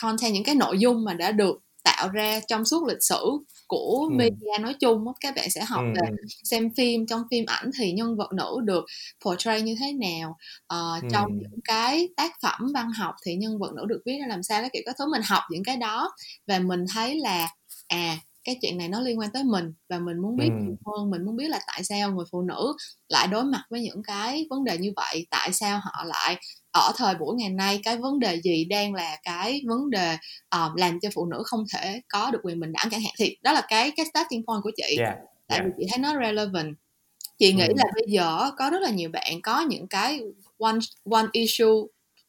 content 0.02 0.34
những 0.34 0.44
cái 0.44 0.54
nội 0.54 0.78
dung 0.78 1.04
mà 1.04 1.14
đã 1.14 1.32
được 1.32 1.60
tạo 1.84 2.08
ra 2.08 2.40
trong 2.48 2.64
suốt 2.64 2.86
lịch 2.88 3.02
sử 3.02 3.38
của 3.66 4.06
ừ. 4.10 4.14
media 4.16 4.58
nói 4.60 4.74
chung 4.74 5.04
các 5.20 5.34
bạn 5.36 5.50
sẽ 5.50 5.64
học 5.64 5.84
ừ. 5.94 6.00
về 6.00 6.10
xem 6.44 6.70
phim 6.76 7.06
trong 7.06 7.22
phim 7.30 7.44
ảnh 7.46 7.70
thì 7.78 7.92
nhân 7.92 8.16
vật 8.16 8.32
nữ 8.32 8.60
được 8.64 8.84
portray 9.24 9.62
như 9.62 9.76
thế 9.80 9.92
nào 9.92 10.36
uh, 10.74 11.02
ừ. 11.02 11.08
trong 11.12 11.38
những 11.38 11.60
cái 11.64 12.08
tác 12.16 12.32
phẩm 12.42 12.72
văn 12.74 12.90
học 12.90 13.14
thì 13.26 13.34
nhân 13.34 13.58
vật 13.58 13.72
nữ 13.74 13.84
được 13.88 14.02
viết 14.06 14.18
ra 14.20 14.26
làm 14.26 14.42
sao 14.42 14.60
cái 14.60 14.70
kiểu 14.72 14.82
các 14.86 14.96
thứ 14.98 15.06
mình 15.10 15.22
học 15.24 15.42
những 15.50 15.64
cái 15.64 15.76
đó 15.76 16.12
và 16.46 16.58
mình 16.58 16.84
thấy 16.94 17.20
là 17.20 17.48
à 17.88 18.18
cái 18.44 18.58
chuyện 18.62 18.78
này 18.78 18.88
nó 18.88 19.00
liên 19.00 19.18
quan 19.18 19.30
tới 19.30 19.44
mình 19.44 19.72
và 19.88 19.98
mình 19.98 20.18
muốn 20.18 20.36
biết 20.36 20.48
ừ. 20.48 20.56
nhiều 20.62 20.76
hơn 20.86 21.10
mình 21.10 21.24
muốn 21.24 21.36
biết 21.36 21.48
là 21.48 21.60
tại 21.66 21.84
sao 21.84 22.10
người 22.12 22.24
phụ 22.30 22.42
nữ 22.42 22.74
lại 23.08 23.26
đối 23.26 23.44
mặt 23.44 23.64
với 23.70 23.80
những 23.80 24.02
cái 24.02 24.46
vấn 24.50 24.64
đề 24.64 24.78
như 24.78 24.92
vậy 24.96 25.26
tại 25.30 25.52
sao 25.52 25.80
họ 25.82 26.04
lại 26.04 26.36
ở 26.74 26.92
thời 26.96 27.14
buổi 27.14 27.36
ngày 27.36 27.50
nay 27.50 27.80
cái 27.84 27.96
vấn 27.96 28.18
đề 28.18 28.40
gì 28.40 28.64
đang 28.64 28.94
là 28.94 29.16
cái 29.22 29.62
vấn 29.66 29.90
đề 29.90 30.16
um, 30.50 30.74
làm 30.76 31.00
cho 31.00 31.08
phụ 31.14 31.26
nữ 31.26 31.42
không 31.46 31.64
thể 31.74 32.00
có 32.08 32.30
được 32.30 32.38
quyền 32.42 32.60
bình 32.60 32.72
đẳng 32.72 32.88
chẳng 32.90 33.00
hạn 33.00 33.12
thì 33.18 33.36
đó 33.42 33.52
là 33.52 33.62
cái 33.68 33.90
cái 33.96 34.06
starting 34.06 34.42
point 34.46 34.62
của 34.62 34.70
chị 34.76 34.96
yeah, 34.98 35.16
tại 35.48 35.58
yeah. 35.58 35.66
vì 35.66 35.72
chị 35.78 35.86
thấy 35.90 35.98
nó 35.98 36.20
relevant 36.20 36.74
chị 37.38 37.52
nghĩ 37.52 37.66
ừ. 37.66 37.74
là 37.76 37.84
bây 37.94 38.04
giờ 38.08 38.50
có 38.56 38.70
rất 38.70 38.82
là 38.82 38.90
nhiều 38.90 39.10
bạn 39.12 39.42
có 39.42 39.60
những 39.60 39.88
cái 39.88 40.20
one 40.58 40.78
one 41.10 41.26
issue 41.32 41.66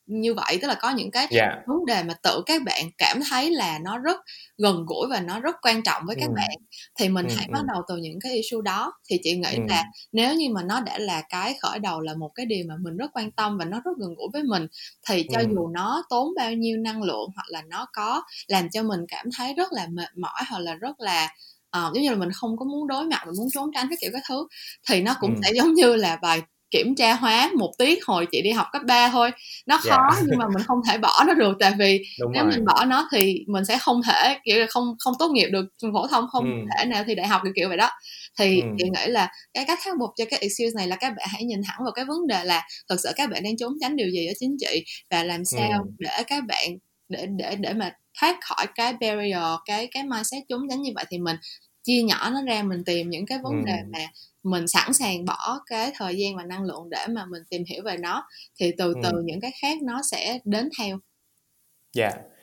như 0.05 0.33
vậy 0.33 0.59
tức 0.61 0.67
là 0.67 0.75
có 0.75 0.89
những 0.89 1.11
cái 1.11 1.27
yeah. 1.29 1.53
vấn 1.67 1.85
đề 1.85 2.03
mà 2.03 2.13
tự 2.23 2.43
các 2.45 2.61
bạn 2.65 2.85
cảm 2.97 3.19
thấy 3.29 3.51
là 3.51 3.79
nó 3.79 3.97
rất 3.97 4.21
gần 4.57 4.85
gũi 4.87 5.07
và 5.09 5.19
nó 5.19 5.39
rất 5.39 5.55
quan 5.61 5.83
trọng 5.83 6.03
với 6.05 6.15
các 6.19 6.27
ừ. 6.27 6.33
bạn 6.35 6.57
thì 6.99 7.09
mình 7.09 7.27
ừ. 7.27 7.33
hãy 7.37 7.47
bắt 7.51 7.61
đầu 7.73 7.81
từ 7.87 7.97
những 7.97 8.19
cái 8.19 8.33
issue 8.33 8.61
đó 8.63 8.93
thì 9.09 9.19
chị 9.23 9.35
nghĩ 9.35 9.55
ừ. 9.55 9.63
là 9.69 9.85
nếu 10.11 10.35
như 10.35 10.49
mà 10.49 10.63
nó 10.63 10.81
đã 10.81 10.97
là 10.97 11.21
cái 11.29 11.55
khởi 11.61 11.79
đầu 11.79 12.01
là 12.01 12.13
một 12.13 12.31
cái 12.35 12.45
điều 12.45 12.65
mà 12.67 12.75
mình 12.79 12.97
rất 12.97 13.11
quan 13.13 13.31
tâm 13.31 13.57
và 13.57 13.65
nó 13.65 13.81
rất 13.85 13.91
gần 13.99 14.15
gũi 14.17 14.27
với 14.33 14.43
mình 14.43 14.67
thì 15.09 15.25
cho 15.33 15.39
ừ. 15.39 15.45
dù 15.55 15.67
nó 15.67 16.03
tốn 16.09 16.27
bao 16.37 16.53
nhiêu 16.53 16.77
năng 16.77 17.03
lượng 17.03 17.29
hoặc 17.35 17.45
là 17.47 17.61
nó 17.69 17.87
có 17.93 18.23
làm 18.47 18.69
cho 18.69 18.83
mình 18.83 18.99
cảm 19.07 19.25
thấy 19.37 19.53
rất 19.53 19.71
là 19.71 19.87
mệt 19.91 20.17
mỏi 20.17 20.41
hoặc 20.49 20.59
là 20.59 20.73
rất 20.73 20.99
là 20.99 21.29
uh, 21.77 21.93
giống 21.93 22.03
như 22.03 22.09
là 22.09 22.15
mình 22.15 22.31
không 22.31 22.57
có 22.57 22.65
muốn 22.65 22.87
đối 22.87 23.05
mặt 23.05 23.21
mình 23.25 23.35
muốn 23.37 23.47
trốn 23.53 23.71
tránh 23.75 23.87
cái 23.89 23.97
kiểu 24.01 24.09
cái 24.13 24.21
thứ 24.29 24.47
thì 24.89 25.01
nó 25.01 25.15
cũng 25.19 25.35
ừ. 25.35 25.41
sẽ 25.43 25.51
giống 25.55 25.73
như 25.73 25.95
là 25.95 26.15
bài 26.21 26.41
kiểm 26.71 26.95
tra 26.95 27.13
hóa 27.13 27.51
một 27.57 27.71
tiết 27.77 28.05
hồi 28.05 28.27
chị 28.31 28.41
đi 28.41 28.51
học 28.51 28.67
cấp 28.71 28.81
3 28.87 29.09
thôi 29.09 29.31
nó 29.65 29.77
khó 29.77 30.09
yeah. 30.11 30.23
nhưng 30.27 30.39
mà 30.39 30.45
mình 30.47 30.63
không 30.63 30.77
thể 30.87 30.97
bỏ 30.97 31.23
nó 31.27 31.33
được 31.33 31.57
tại 31.59 31.73
vì 31.79 32.03
Đúng 32.19 32.31
nếu 32.31 32.43
rồi. 32.43 32.51
mình 32.51 32.65
bỏ 32.65 32.85
nó 32.85 33.09
thì 33.11 33.39
mình 33.47 33.65
sẽ 33.65 33.77
không 33.77 34.01
thể 34.07 34.37
kiểu 34.43 34.59
là 34.59 34.65
không 34.69 34.95
không 34.99 35.13
tốt 35.19 35.31
nghiệp 35.31 35.47
được 35.51 35.65
trường 35.81 35.93
phổ 35.93 36.07
thông 36.07 36.25
không 36.31 36.43
ừ. 36.43 36.67
thể 36.77 36.85
nào 36.85 37.03
thì 37.07 37.15
đại 37.15 37.27
học 37.27 37.41
kiểu 37.43 37.53
kiểu 37.55 37.67
vậy 37.67 37.77
đó 37.77 37.89
thì 38.39 38.61
ừ. 38.61 38.67
chị 38.77 38.85
nghĩ 38.89 39.07
là 39.07 39.29
cái 39.53 39.65
cách 39.67 39.79
khắc 39.81 39.95
phục 39.99 40.09
cho 40.17 40.25
cái 40.29 40.39
excuse 40.39 40.75
này 40.75 40.87
là 40.87 40.95
các 40.95 41.13
bạn 41.17 41.27
hãy 41.31 41.43
nhìn 41.43 41.61
thẳng 41.65 41.79
vào 41.83 41.91
cái 41.91 42.05
vấn 42.05 42.27
đề 42.27 42.43
là 42.43 42.63
thật 42.89 42.95
sự 43.03 43.09
các 43.15 43.29
bạn 43.29 43.43
đang 43.43 43.57
trốn 43.57 43.73
tránh 43.81 43.95
điều 43.95 44.09
gì 44.09 44.27
ở 44.27 44.33
chính 44.39 44.55
trị 44.59 44.83
và 45.09 45.23
làm 45.23 45.45
sao 45.45 45.71
ừ. 45.71 45.91
để 45.99 46.23
các 46.27 46.43
bạn 46.47 46.69
để 47.09 47.27
để 47.37 47.55
để 47.55 47.73
mà 47.73 47.91
thoát 48.19 48.37
khỏi 48.41 48.67
cái 48.75 48.93
barrier 48.93 49.59
cái 49.65 49.87
cái 49.87 50.03
mindset 50.03 50.43
trốn 50.49 50.61
tránh 50.69 50.81
như 50.81 50.91
vậy 50.95 51.05
thì 51.09 51.17
mình 51.17 51.35
chia 51.85 52.01
nhỏ 52.01 52.29
nó 52.29 52.41
ra 52.43 52.63
mình 52.63 52.83
tìm 52.83 53.09
những 53.09 53.25
cái 53.25 53.39
vấn 53.43 53.53
ừ. 53.53 53.63
đề 53.65 53.77
mà 53.93 53.99
mình 54.43 54.67
sẵn 54.67 54.93
sàng 54.93 55.25
bỏ 55.25 55.59
cái 55.65 55.91
thời 55.95 56.17
gian 56.17 56.35
và 56.35 56.43
năng 56.43 56.63
lượng 56.63 56.89
để 56.89 57.07
mà 57.09 57.25
mình 57.25 57.43
tìm 57.49 57.63
hiểu 57.67 57.83
về 57.83 57.97
nó 57.97 58.27
thì 58.59 58.71
từ 58.77 58.93
từ 59.03 59.09
ừ. 59.09 59.21
những 59.25 59.41
cái 59.41 59.51
khác 59.61 59.77
nó 59.81 60.01
sẽ 60.11 60.39
đến 60.43 60.69
theo 60.79 60.99
dạ 61.93 62.09
yeah 62.09 62.34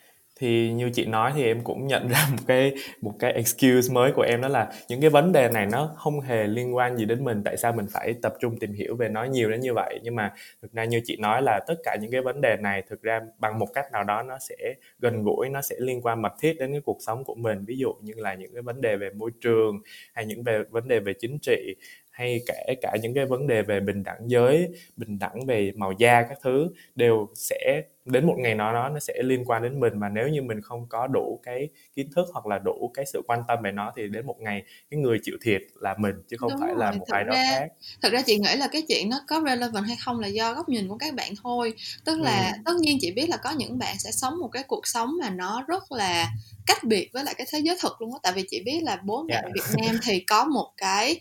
thì 0.42 0.72
như 0.72 0.90
chị 0.90 1.06
nói 1.06 1.32
thì 1.34 1.44
em 1.44 1.60
cũng 1.64 1.86
nhận 1.86 2.08
ra 2.12 2.26
một 2.30 2.42
cái 2.46 2.72
một 3.00 3.14
cái 3.18 3.32
excuse 3.32 3.94
mới 3.94 4.12
của 4.12 4.22
em, 4.22 4.40
đó 4.40 4.48
là 4.48 4.72
những 4.88 5.00
cái 5.00 5.10
vấn 5.10 5.32
đề 5.32 5.48
này 5.48 5.66
nó 5.72 5.90
không 5.96 6.20
hề 6.20 6.46
liên 6.46 6.76
quan 6.76 6.96
gì 6.96 7.04
đến 7.04 7.24
mình. 7.24 7.42
Tại 7.44 7.56
sao 7.56 7.72
mình 7.72 7.86
phải 7.92 8.14
tập 8.22 8.34
trung 8.40 8.58
tìm 8.58 8.72
hiểu 8.72 8.96
về 8.96 9.08
nó 9.08 9.24
nhiều 9.24 9.50
đến 9.50 9.60
như 9.60 9.74
vậy? 9.74 10.00
Nhưng 10.02 10.14
mà 10.16 10.32
thực 10.62 10.72
ra 10.72 10.84
như 10.84 11.00
chị 11.04 11.16
nói 11.16 11.42
là 11.42 11.60
tất 11.66 11.74
cả 11.84 11.96
những 12.00 12.10
cái 12.10 12.20
vấn 12.20 12.40
đề 12.40 12.56
này 12.56 12.82
thực 12.90 13.02
ra 13.02 13.20
bằng 13.38 13.58
một 13.58 13.66
cách 13.74 13.92
nào 13.92 14.04
đó 14.04 14.22
nó 14.22 14.38
sẽ 14.38 14.56
gần 14.98 15.22
gũi, 15.22 15.48
nó 15.48 15.62
sẽ 15.62 15.76
liên 15.78 16.00
quan 16.02 16.22
mật 16.22 16.32
thiết 16.40 16.56
đến 16.58 16.72
cái 16.72 16.80
cuộc 16.80 16.98
sống 17.00 17.24
của 17.24 17.34
mình. 17.34 17.64
Ví 17.66 17.78
dụ 17.78 17.94
như 18.02 18.12
là 18.16 18.34
những 18.34 18.54
cái 18.54 18.62
vấn 18.62 18.80
đề 18.80 18.96
về 18.96 19.10
môi 19.10 19.30
trường 19.40 19.80
hay 20.12 20.26
những 20.26 20.42
về, 20.42 20.62
vấn 20.70 20.88
đề 20.88 21.00
về 21.00 21.12
chính 21.20 21.38
trị 21.42 21.74
hay 22.12 22.40
kể 22.46 22.74
cả 22.82 22.96
những 23.02 23.14
cái 23.14 23.26
vấn 23.26 23.46
đề 23.46 23.62
về 23.62 23.80
bình 23.80 24.02
đẳng 24.02 24.20
giới 24.26 24.68
bình 24.96 25.18
đẳng 25.18 25.46
về 25.46 25.72
màu 25.76 25.92
da 25.92 26.22
các 26.22 26.38
thứ 26.42 26.68
đều 26.94 27.28
sẽ 27.34 27.82
đến 28.04 28.26
một 28.26 28.34
ngày 28.38 28.54
nào 28.54 28.72
đó 28.72 28.88
nó 28.88 28.98
sẽ 28.98 29.14
liên 29.22 29.44
quan 29.44 29.62
đến 29.62 29.80
mình 29.80 29.98
mà 29.98 30.08
nếu 30.08 30.28
như 30.28 30.42
mình 30.42 30.60
không 30.60 30.86
có 30.88 31.06
đủ 31.06 31.40
cái 31.42 31.68
kiến 31.94 32.10
thức 32.14 32.28
hoặc 32.32 32.46
là 32.46 32.58
đủ 32.58 32.90
cái 32.94 33.06
sự 33.06 33.22
quan 33.26 33.42
tâm 33.48 33.58
về 33.62 33.72
nó 33.72 33.92
thì 33.96 34.08
đến 34.08 34.26
một 34.26 34.36
ngày 34.40 34.62
cái 34.90 35.00
người 35.00 35.18
chịu 35.22 35.36
thiệt 35.42 35.62
là 35.74 35.94
mình 35.98 36.14
chứ 36.28 36.36
không 36.36 36.50
Đúng 36.50 36.60
phải 36.60 36.68
rồi. 36.68 36.78
là 36.78 36.90
một 36.90 37.04
thực 37.08 37.14
ai 37.14 37.24
đó 37.24 37.32
khác 37.32 37.68
thật 38.02 38.12
ra 38.12 38.22
chị 38.22 38.38
nghĩ 38.38 38.56
là 38.56 38.68
cái 38.72 38.82
chuyện 38.88 39.08
nó 39.08 39.20
có 39.28 39.42
relevant 39.46 39.86
hay 39.86 39.96
không 40.00 40.20
là 40.20 40.26
do 40.28 40.54
góc 40.54 40.68
nhìn 40.68 40.88
của 40.88 40.96
các 40.96 41.14
bạn 41.14 41.32
thôi 41.42 41.74
tức 42.04 42.20
là 42.20 42.52
ừ. 42.56 42.62
tất 42.64 42.74
nhiên 42.80 42.98
chị 43.00 43.12
biết 43.12 43.28
là 43.28 43.36
có 43.36 43.50
những 43.50 43.78
bạn 43.78 43.98
sẽ 43.98 44.10
sống 44.10 44.38
một 44.40 44.48
cái 44.48 44.62
cuộc 44.62 44.86
sống 44.86 45.10
mà 45.20 45.30
nó 45.30 45.64
rất 45.68 45.92
là 45.92 46.28
cách 46.66 46.84
biệt 46.84 47.10
với 47.12 47.24
lại 47.24 47.34
cái 47.38 47.46
thế 47.52 47.58
giới 47.58 47.76
thực 47.82 48.00
luôn 48.00 48.12
á 48.12 48.18
tại 48.22 48.32
vì 48.32 48.44
chị 48.50 48.62
biết 48.64 48.80
là 48.82 48.98
bố 49.04 49.22
mẹ 49.22 49.34
yeah. 49.34 49.44
Việt 49.54 49.82
Nam 49.82 49.98
thì 50.02 50.20
có 50.20 50.44
một 50.44 50.72
cái 50.76 51.20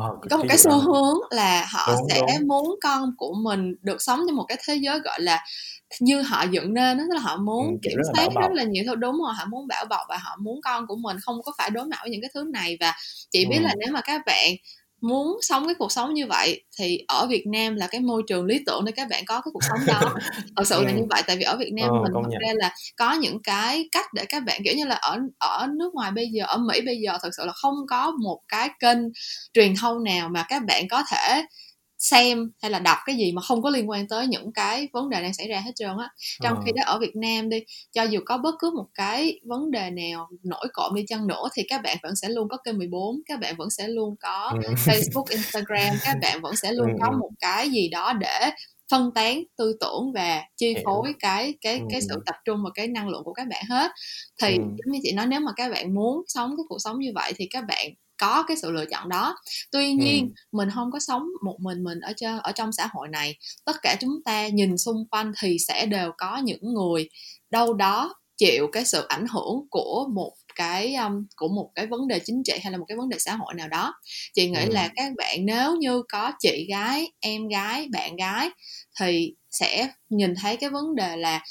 Ờ, 0.00 0.16
có 0.30 0.36
một 0.36 0.44
cái 0.48 0.58
xu 0.58 0.80
hướng 0.80 1.16
là 1.30 1.66
họ 1.70 1.86
đúng, 1.88 2.08
sẽ 2.10 2.20
đúng. 2.20 2.48
muốn 2.48 2.74
con 2.82 3.10
của 3.16 3.34
mình 3.42 3.74
được 3.82 4.02
sống 4.02 4.20
trong 4.28 4.36
một 4.36 4.44
cái 4.48 4.58
thế 4.66 4.74
giới 4.74 4.98
gọi 4.98 5.20
là 5.20 5.44
như 6.00 6.22
họ 6.22 6.44
dựng 6.50 6.74
nên 6.74 6.98
đó 6.98 7.04
tức 7.08 7.14
là 7.14 7.20
họ 7.20 7.36
muốn 7.36 7.66
ừ, 7.66 7.76
kiểm 7.82 7.98
soát 8.12 8.28
rất, 8.40 8.52
là 8.52 8.64
nhiều 8.64 8.84
thứ 8.86 8.94
đúng 8.94 9.18
rồi 9.24 9.34
họ 9.34 9.44
muốn 9.50 9.66
bảo 9.66 9.84
bọc 9.84 10.00
và 10.08 10.16
họ 10.16 10.36
muốn 10.40 10.60
con 10.64 10.86
của 10.86 10.96
mình 10.96 11.16
không 11.22 11.42
có 11.42 11.52
phải 11.58 11.70
đối 11.70 11.84
mặt 11.84 11.98
với 12.02 12.10
những 12.10 12.20
cái 12.20 12.30
thứ 12.34 12.44
này 12.52 12.76
và 12.80 12.94
chị 13.30 13.46
biết 13.46 13.56
ừ. 13.56 13.62
là 13.62 13.74
nếu 13.78 13.92
mà 13.92 14.00
các 14.00 14.22
bạn 14.26 14.50
muốn 15.04 15.38
sống 15.42 15.66
cái 15.66 15.74
cuộc 15.74 15.92
sống 15.92 16.14
như 16.14 16.26
vậy 16.26 16.64
thì 16.78 16.98
ở 17.08 17.26
Việt 17.26 17.44
Nam 17.46 17.76
là 17.76 17.86
cái 17.86 18.00
môi 18.00 18.22
trường 18.26 18.44
lý 18.44 18.60
tưởng 18.66 18.84
để 18.84 18.92
các 18.92 19.08
bạn 19.08 19.24
có 19.24 19.40
cái 19.40 19.50
cuộc 19.52 19.62
sống 19.68 19.78
đó. 19.86 20.00
Thật 20.56 20.64
sự 20.66 20.82
là 20.84 20.90
như 20.90 21.02
vậy 21.10 21.22
tại 21.26 21.36
vì 21.36 21.42
ở 21.42 21.56
Việt 21.56 21.72
Nam 21.72 21.88
ờ, 21.88 22.02
mình 22.02 22.12
thật 22.14 22.38
ra 22.40 22.52
là 22.54 22.74
có 22.96 23.12
những 23.12 23.42
cái 23.42 23.88
cách 23.92 24.06
để 24.14 24.24
các 24.28 24.44
bạn 24.44 24.60
kiểu 24.64 24.74
như 24.76 24.84
là 24.84 24.94
ở 24.94 25.18
ở 25.38 25.66
nước 25.78 25.94
ngoài 25.94 26.10
bây 26.10 26.28
giờ 26.28 26.44
ở 26.46 26.58
Mỹ 26.58 26.80
bây 26.86 26.96
giờ 26.96 27.18
thật 27.22 27.30
sự 27.36 27.44
là 27.46 27.52
không 27.52 27.74
có 27.88 28.10
một 28.10 28.40
cái 28.48 28.70
kênh 28.80 28.98
truyền 29.54 29.74
thông 29.80 30.04
nào 30.04 30.28
mà 30.28 30.44
các 30.48 30.62
bạn 30.64 30.88
có 30.88 31.02
thể 31.10 31.42
xem 32.04 32.50
hay 32.62 32.70
là 32.70 32.78
đọc 32.78 32.98
cái 33.06 33.16
gì 33.16 33.32
mà 33.32 33.42
không 33.42 33.62
có 33.62 33.70
liên 33.70 33.90
quan 33.90 34.08
tới 34.08 34.26
những 34.26 34.52
cái 34.52 34.88
vấn 34.92 35.10
đề 35.10 35.22
đang 35.22 35.34
xảy 35.34 35.48
ra 35.48 35.60
hết 35.60 35.70
trơn 35.74 35.98
á 35.98 36.08
trong 36.42 36.56
ờ. 36.56 36.62
khi 36.66 36.72
đó 36.76 36.82
ở 36.86 36.98
Việt 36.98 37.16
Nam 37.16 37.48
đi 37.48 37.58
cho 37.92 38.02
dù 38.02 38.20
có 38.24 38.38
bất 38.38 38.54
cứ 38.58 38.70
một 38.76 38.86
cái 38.94 39.40
vấn 39.44 39.70
đề 39.70 39.90
nào 39.90 40.28
nổi 40.42 40.66
cộm 40.72 40.94
đi 40.94 41.04
chăng 41.06 41.26
nữa 41.26 41.48
thì 41.54 41.62
các 41.68 41.82
bạn 41.82 41.96
vẫn 42.02 42.16
sẽ 42.16 42.28
luôn 42.28 42.48
có 42.48 42.56
kênh 42.56 42.78
14 42.78 43.20
các 43.26 43.40
bạn 43.40 43.56
vẫn 43.56 43.70
sẽ 43.70 43.88
luôn 43.88 44.16
có 44.20 44.52
ừ. 44.64 44.74
Facebook 44.74 45.24
Instagram 45.30 45.96
các 46.04 46.16
bạn 46.22 46.40
vẫn 46.40 46.56
sẽ 46.56 46.72
luôn 46.72 46.88
ừ, 46.88 46.96
có 47.00 47.08
ừ. 47.10 47.16
một 47.20 47.30
cái 47.40 47.70
gì 47.70 47.88
đó 47.88 48.12
để 48.12 48.50
phân 48.90 49.10
tán 49.14 49.42
tư 49.56 49.76
tưởng 49.80 50.12
và 50.14 50.42
chi 50.56 50.74
phối 50.84 51.14
cái 51.20 51.54
cái 51.60 51.80
cái 51.90 52.00
sự 52.00 52.22
tập 52.26 52.34
trung 52.44 52.58
và 52.64 52.70
cái 52.74 52.88
năng 52.88 53.08
lượng 53.08 53.24
của 53.24 53.32
các 53.32 53.48
bạn 53.48 53.64
hết 53.70 53.90
thì 54.42 54.48
ừ. 54.48 54.62
giống 54.62 54.92
như 54.92 54.98
chị 55.02 55.12
nói 55.12 55.26
nếu 55.26 55.40
mà 55.40 55.52
các 55.56 55.72
bạn 55.72 55.94
muốn 55.94 56.22
sống 56.26 56.50
cái 56.56 56.64
cuộc 56.68 56.78
sống 56.78 56.98
như 56.98 57.12
vậy 57.14 57.32
thì 57.36 57.46
các 57.50 57.64
bạn 57.68 57.90
có 58.18 58.42
cái 58.48 58.56
sự 58.56 58.70
lựa 58.70 58.84
chọn 58.86 59.08
đó 59.08 59.36
tuy 59.72 59.92
nhiên 59.92 60.24
ừ. 60.24 60.42
mình 60.52 60.68
không 60.74 60.90
có 60.90 60.98
sống 61.00 61.26
một 61.44 61.56
mình 61.60 61.84
mình 61.84 62.00
ở 62.00 62.12
cho 62.16 62.38
ở 62.38 62.52
trong 62.52 62.72
xã 62.72 62.88
hội 62.92 63.08
này 63.08 63.36
tất 63.64 63.76
cả 63.82 63.96
chúng 64.00 64.22
ta 64.24 64.48
nhìn 64.48 64.78
xung 64.78 65.08
quanh 65.10 65.32
thì 65.40 65.56
sẽ 65.68 65.86
đều 65.86 66.12
có 66.18 66.36
những 66.36 66.74
người 66.74 67.08
đâu 67.50 67.74
đó 67.74 68.14
chịu 68.36 68.66
cái 68.72 68.84
sự 68.84 69.06
ảnh 69.08 69.26
hưởng 69.26 69.68
của 69.70 70.06
một 70.14 70.32
cái 70.54 70.94
um, 70.94 71.26
của 71.36 71.48
một 71.48 71.70
cái 71.74 71.86
vấn 71.86 72.08
đề 72.08 72.18
chính 72.18 72.42
trị 72.44 72.52
hay 72.62 72.72
là 72.72 72.78
một 72.78 72.84
cái 72.88 72.96
vấn 72.96 73.08
đề 73.08 73.18
xã 73.18 73.34
hội 73.34 73.54
nào 73.54 73.68
đó 73.68 73.94
chị 74.34 74.50
nghĩ 74.50 74.64
ừ. 74.64 74.72
là 74.72 74.88
các 74.96 75.12
bạn 75.16 75.46
nếu 75.46 75.76
như 75.76 76.02
có 76.08 76.32
chị 76.38 76.66
gái 76.68 77.12
em 77.20 77.48
gái 77.48 77.88
bạn 77.92 78.16
gái 78.16 78.50
thì 79.00 79.34
sẽ 79.50 79.88
nhìn 80.08 80.34
thấy 80.42 80.56
cái 80.56 80.70
vấn 80.70 80.94
đề 80.94 81.16
là 81.16 81.42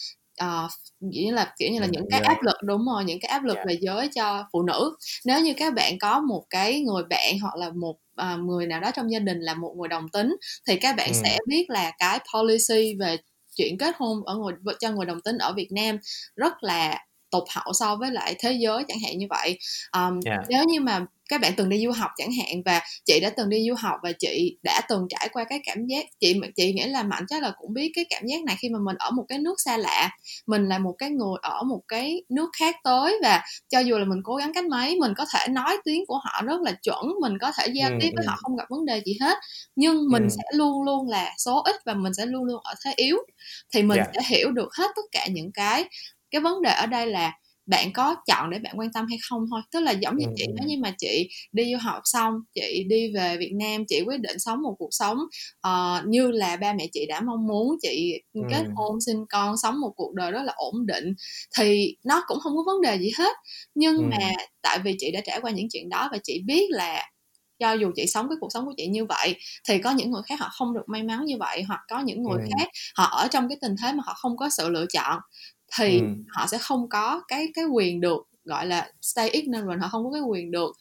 uh, 0.43 0.71
như 0.99 1.31
là 1.31 1.53
kiểu 1.57 1.71
như 1.71 1.79
là 1.79 1.87
những 1.91 2.05
cái 2.09 2.21
áp 2.21 2.41
lực 2.41 2.55
đúng 2.63 2.85
rồi 2.85 3.03
những 3.03 3.19
cái 3.19 3.29
áp 3.29 3.43
lực 3.43 3.55
yeah. 3.55 3.67
về 3.67 3.77
giới 3.81 4.09
cho 4.15 4.45
phụ 4.53 4.61
nữ 4.63 4.95
nếu 5.25 5.41
như 5.41 5.53
các 5.57 5.73
bạn 5.73 5.99
có 5.99 6.21
một 6.21 6.43
cái 6.49 6.81
người 6.81 7.03
bạn 7.09 7.39
hoặc 7.39 7.55
là 7.55 7.69
một 7.69 7.95
uh, 8.21 8.39
người 8.39 8.67
nào 8.67 8.79
đó 8.79 8.91
trong 8.91 9.11
gia 9.11 9.19
đình 9.19 9.39
là 9.39 9.53
một 9.53 9.75
người 9.77 9.87
đồng 9.87 10.09
tính 10.09 10.35
thì 10.67 10.75
các 10.75 10.95
bạn 10.95 11.09
ừ. 11.09 11.19
sẽ 11.23 11.37
biết 11.47 11.69
là 11.69 11.91
cái 11.99 12.19
policy 12.33 12.95
về 12.99 13.17
chuyện 13.55 13.77
kết 13.77 13.95
hôn 13.97 14.23
ở 14.25 14.35
người 14.35 14.53
cho 14.79 14.91
người 14.91 15.05
đồng 15.05 15.21
tính 15.21 15.37
ở 15.37 15.53
Việt 15.53 15.71
Nam 15.71 15.97
rất 16.35 16.63
là 16.63 16.99
tụt 17.33 17.43
hậu 17.49 17.73
so 17.73 17.95
với 17.95 18.11
lại 18.11 18.35
thế 18.39 18.51
giới 18.51 18.83
chẳng 18.87 18.97
hạn 19.05 19.17
như 19.17 19.25
vậy 19.29 19.59
um, 19.91 20.19
yeah. 20.25 20.39
nếu 20.49 20.63
như 20.63 20.79
mà 20.79 21.05
các 21.29 21.41
bạn 21.41 21.53
từng 21.57 21.69
đi 21.69 21.85
du 21.85 21.91
học 21.91 22.11
chẳng 22.17 22.31
hạn 22.31 22.61
và 22.65 22.81
chị 23.05 23.19
đã 23.19 23.29
từng 23.29 23.49
đi 23.49 23.65
du 23.69 23.75
học 23.77 23.95
và 24.03 24.11
chị 24.19 24.57
đã 24.63 24.81
từng 24.89 25.07
trải 25.09 25.29
qua 25.33 25.43
cái 25.43 25.59
cảm 25.65 25.85
giác 25.85 26.05
chị 26.19 26.35
chị 26.55 26.73
nghĩ 26.73 26.85
là 26.85 27.03
mạnh 27.03 27.23
chắc 27.27 27.43
là 27.43 27.51
cũng 27.57 27.73
biết 27.73 27.91
cái 27.95 28.05
cảm 28.09 28.23
giác 28.25 28.43
này 28.43 28.55
khi 28.59 28.69
mà 28.69 28.79
mình 28.85 28.95
ở 28.99 29.11
một 29.11 29.25
cái 29.29 29.37
nước 29.37 29.55
xa 29.65 29.77
lạ 29.77 30.09
mình 30.47 30.65
là 30.65 30.77
một 30.77 30.95
cái 30.97 31.09
người 31.09 31.37
ở 31.41 31.63
một 31.63 31.81
cái 31.87 32.23
nước 32.29 32.49
khác 32.59 32.75
tới 32.83 33.17
và 33.23 33.43
cho 33.69 33.79
dù 33.79 33.97
là 33.97 34.05
mình 34.05 34.19
cố 34.23 34.35
gắng 34.35 34.51
cách 34.53 34.65
mấy 34.65 34.95
mình 34.99 35.13
có 35.17 35.25
thể 35.33 35.47
nói 35.47 35.77
tiếng 35.85 36.05
của 36.07 36.19
họ 36.23 36.41
rất 36.45 36.61
là 36.61 36.71
chuẩn 36.71 37.05
mình 37.21 37.33
có 37.41 37.51
thể 37.57 37.67
giao 37.73 37.89
ừ, 37.89 37.97
tiếp 38.01 38.09
với 38.15 38.25
ừ. 38.25 38.29
họ 38.29 38.37
không 38.41 38.55
gặp 38.55 38.65
vấn 38.69 38.85
đề 38.85 39.01
gì 39.05 39.17
hết 39.21 39.37
nhưng 39.75 40.09
mình 40.11 40.23
ừ. 40.23 40.29
sẽ 40.29 40.43
luôn 40.53 40.83
luôn 40.83 41.09
là 41.09 41.33
số 41.37 41.61
ít 41.61 41.75
và 41.85 41.93
mình 41.93 42.13
sẽ 42.13 42.25
luôn 42.25 42.43
luôn 42.43 42.61
ở 42.63 42.73
thế 42.85 42.93
yếu 42.95 43.17
thì 43.73 43.83
mình 43.83 43.97
yeah. 43.97 44.09
Dạ. 44.13 44.21
sẽ 44.21 44.35
hiểu 44.35 44.51
được 44.51 44.69
hết 44.77 44.91
tất 44.95 45.01
cả 45.11 45.27
những 45.31 45.51
cái 45.51 45.85
cái 46.33 46.41
vấn 46.41 46.61
đề 46.61 46.71
ở 46.71 46.85
đây 46.85 47.07
là 47.07 47.33
bạn 47.65 47.93
có 47.93 48.15
chọn 48.27 48.49
để 48.49 48.59
bạn 48.59 48.79
quan 48.79 48.91
tâm 48.93 49.05
hay 49.09 49.17
không 49.29 49.45
thôi. 49.51 49.61
Tức 49.71 49.79
là 49.79 49.91
giống 49.91 50.17
như 50.17 50.25
chị 50.35 50.45
nếu 50.55 50.67
như 50.67 50.75
mà 50.81 50.93
chị 50.97 51.29
đi 51.51 51.71
du 51.71 51.77
học 51.81 52.01
xong 52.05 52.33
chị 52.55 52.85
đi 52.89 53.13
về 53.13 53.37
Việt 53.37 53.51
Nam 53.59 53.83
chị 53.87 54.01
quyết 54.05 54.19
định 54.19 54.39
sống 54.39 54.61
một 54.61 54.75
cuộc 54.79 54.89
sống 54.91 55.17
uh, 55.67 56.07
như 56.07 56.31
là 56.31 56.55
ba 56.55 56.73
mẹ 56.73 56.87
chị 56.93 57.05
đã 57.09 57.21
mong 57.21 57.47
muốn 57.47 57.77
chị 57.81 58.13
kết 58.49 58.63
hôn 58.75 59.01
sinh 59.01 59.25
con 59.29 59.57
sống 59.57 59.79
một 59.79 59.93
cuộc 59.95 60.13
đời 60.13 60.31
rất 60.31 60.43
là 60.43 60.53
ổn 60.55 60.85
định 60.85 61.13
thì 61.57 61.95
nó 62.05 62.23
cũng 62.27 62.39
không 62.39 62.55
có 62.55 62.63
vấn 62.65 62.81
đề 62.81 62.97
gì 62.97 63.11
hết. 63.17 63.35
Nhưng 63.75 64.09
mà 64.09 64.31
tại 64.61 64.79
vì 64.83 64.95
chị 64.99 65.11
đã 65.11 65.21
trải 65.25 65.39
qua 65.41 65.51
những 65.51 65.67
chuyện 65.73 65.89
đó 65.89 66.09
và 66.11 66.17
chị 66.23 66.41
biết 66.45 66.65
là 66.69 67.09
cho 67.59 67.73
dù 67.73 67.91
chị 67.95 68.05
sống 68.07 68.29
cái 68.29 68.37
cuộc 68.41 68.49
sống 68.53 68.65
của 68.65 68.73
chị 68.77 68.87
như 68.87 69.05
vậy 69.05 69.35
thì 69.67 69.79
có 69.79 69.91
những 69.91 70.11
người 70.11 70.21
khác 70.25 70.39
họ 70.39 70.49
không 70.57 70.73
được 70.73 70.83
may 70.87 71.03
mắn 71.03 71.25
như 71.25 71.37
vậy 71.39 71.63
hoặc 71.67 71.79
có 71.89 71.99
những 71.99 72.23
người 72.23 72.41
ừ. 72.41 72.47
khác 72.57 72.69
họ 72.95 73.05
ở 73.05 73.27
trong 73.27 73.49
cái 73.49 73.57
tình 73.61 73.75
thế 73.81 73.93
mà 73.93 74.03
họ 74.05 74.13
không 74.13 74.37
có 74.37 74.49
sự 74.49 74.69
lựa 74.69 74.85
chọn 74.93 75.19
thì 75.77 75.99
ừ. 75.99 76.05
họ 76.29 76.47
sẽ 76.47 76.57
không 76.57 76.89
có 76.89 77.21
cái 77.27 77.47
cái 77.53 77.65
quyền 77.65 78.01
được 78.01 78.27
gọi 78.45 78.65
là 78.65 78.91
stay 79.01 79.29
ignorant 79.29 79.81
họ 79.81 79.87
không 79.87 80.03
có 80.03 80.11
cái 80.11 80.21
quyền 80.21 80.51
được 80.51 80.75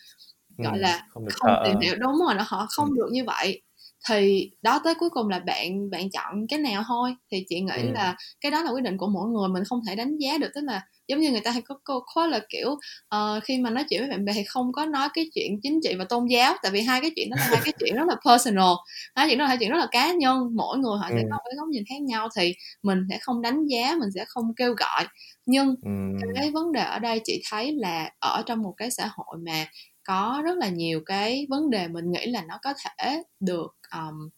gọi 0.58 0.76
ừ, 0.76 0.80
là 0.80 1.06
không, 1.08 1.24
được 1.24 1.32
không 1.34 1.54
tìm 1.64 1.80
hiểu 1.80 1.94
đúng 1.98 2.18
rồi 2.26 2.34
nó 2.34 2.44
họ 2.46 2.66
không 2.70 2.88
ừ. 2.88 2.94
được 2.96 3.08
như 3.12 3.24
vậy 3.24 3.62
thì 4.08 4.50
đó 4.62 4.80
tới 4.84 4.94
cuối 4.94 5.10
cùng 5.10 5.28
là 5.28 5.38
bạn 5.38 5.90
bạn 5.90 6.10
chọn 6.10 6.46
cái 6.48 6.58
nào 6.58 6.82
thôi 6.88 7.14
thì 7.30 7.44
chị 7.48 7.60
nghĩ 7.60 7.82
ừ. 7.82 7.90
là 7.94 8.16
cái 8.40 8.52
đó 8.52 8.62
là 8.62 8.70
quyết 8.70 8.82
định 8.82 8.96
của 8.96 9.08
mỗi 9.08 9.28
người 9.28 9.48
mình 9.48 9.62
không 9.64 9.80
thể 9.86 9.96
đánh 9.96 10.16
giá 10.16 10.38
được 10.38 10.48
tức 10.54 10.60
là 10.64 10.82
giống 11.08 11.20
như 11.20 11.30
người 11.30 11.40
ta 11.40 11.50
hay 11.50 11.62
có 11.62 11.78
câu 11.84 12.00
quote 12.14 12.30
là 12.30 12.40
kiểu 12.48 12.70
uh, 13.14 13.44
khi 13.44 13.58
mà 13.58 13.70
nói 13.70 13.84
chuyện 13.88 14.00
với 14.00 14.10
bạn 14.10 14.24
bè 14.24 14.32
thì 14.32 14.44
không 14.44 14.72
có 14.72 14.86
nói 14.86 15.08
cái 15.14 15.30
chuyện 15.34 15.60
chính 15.62 15.80
trị 15.82 15.94
và 15.98 16.04
tôn 16.04 16.26
giáo 16.26 16.54
tại 16.62 16.72
vì 16.72 16.80
hai 16.80 17.00
cái 17.00 17.10
chuyện 17.16 17.30
đó 17.30 17.36
là 17.40 17.46
hai 17.46 17.60
cái 17.64 17.72
chuyện 17.78 17.94
rất 17.94 18.04
là 18.08 18.16
personal 18.26 18.74
hai 19.14 19.28
chuyện 19.28 19.38
đó 19.38 19.42
là 19.44 19.48
hai 19.48 19.56
chuyện 19.60 19.70
rất 19.70 19.78
là 19.78 19.86
cá 19.90 20.12
nhân 20.12 20.48
mỗi 20.56 20.78
người 20.78 20.98
họ 20.98 21.08
ừ. 21.08 21.14
sẽ 21.16 21.22
có 21.30 21.38
cái 21.44 21.52
góc 21.58 21.68
nhìn 21.68 21.84
khác 21.88 22.02
nhau 22.02 22.28
thì 22.36 22.54
mình 22.82 22.98
sẽ 23.10 23.18
không 23.20 23.42
đánh 23.42 23.66
giá 23.66 23.96
mình 24.00 24.08
sẽ 24.14 24.24
không 24.28 24.54
kêu 24.56 24.74
gọi 24.74 25.06
nhưng 25.46 25.74
ừ. 25.82 25.90
cái 26.34 26.50
vấn 26.50 26.72
đề 26.72 26.80
ở 26.80 26.98
đây 26.98 27.20
chị 27.24 27.42
thấy 27.50 27.72
là 27.72 28.10
ở 28.18 28.42
trong 28.46 28.62
một 28.62 28.74
cái 28.76 28.90
xã 28.90 29.10
hội 29.12 29.38
mà 29.46 29.66
có 30.04 30.42
rất 30.44 30.58
là 30.58 30.68
nhiều 30.68 31.00
cái 31.06 31.46
vấn 31.50 31.70
đề 31.70 31.88
mình 31.88 32.12
nghĩ 32.12 32.26
là 32.26 32.42
nó 32.48 32.58
có 32.62 32.74
thể 32.84 33.22
được 33.40 33.76
um, 33.94 34.28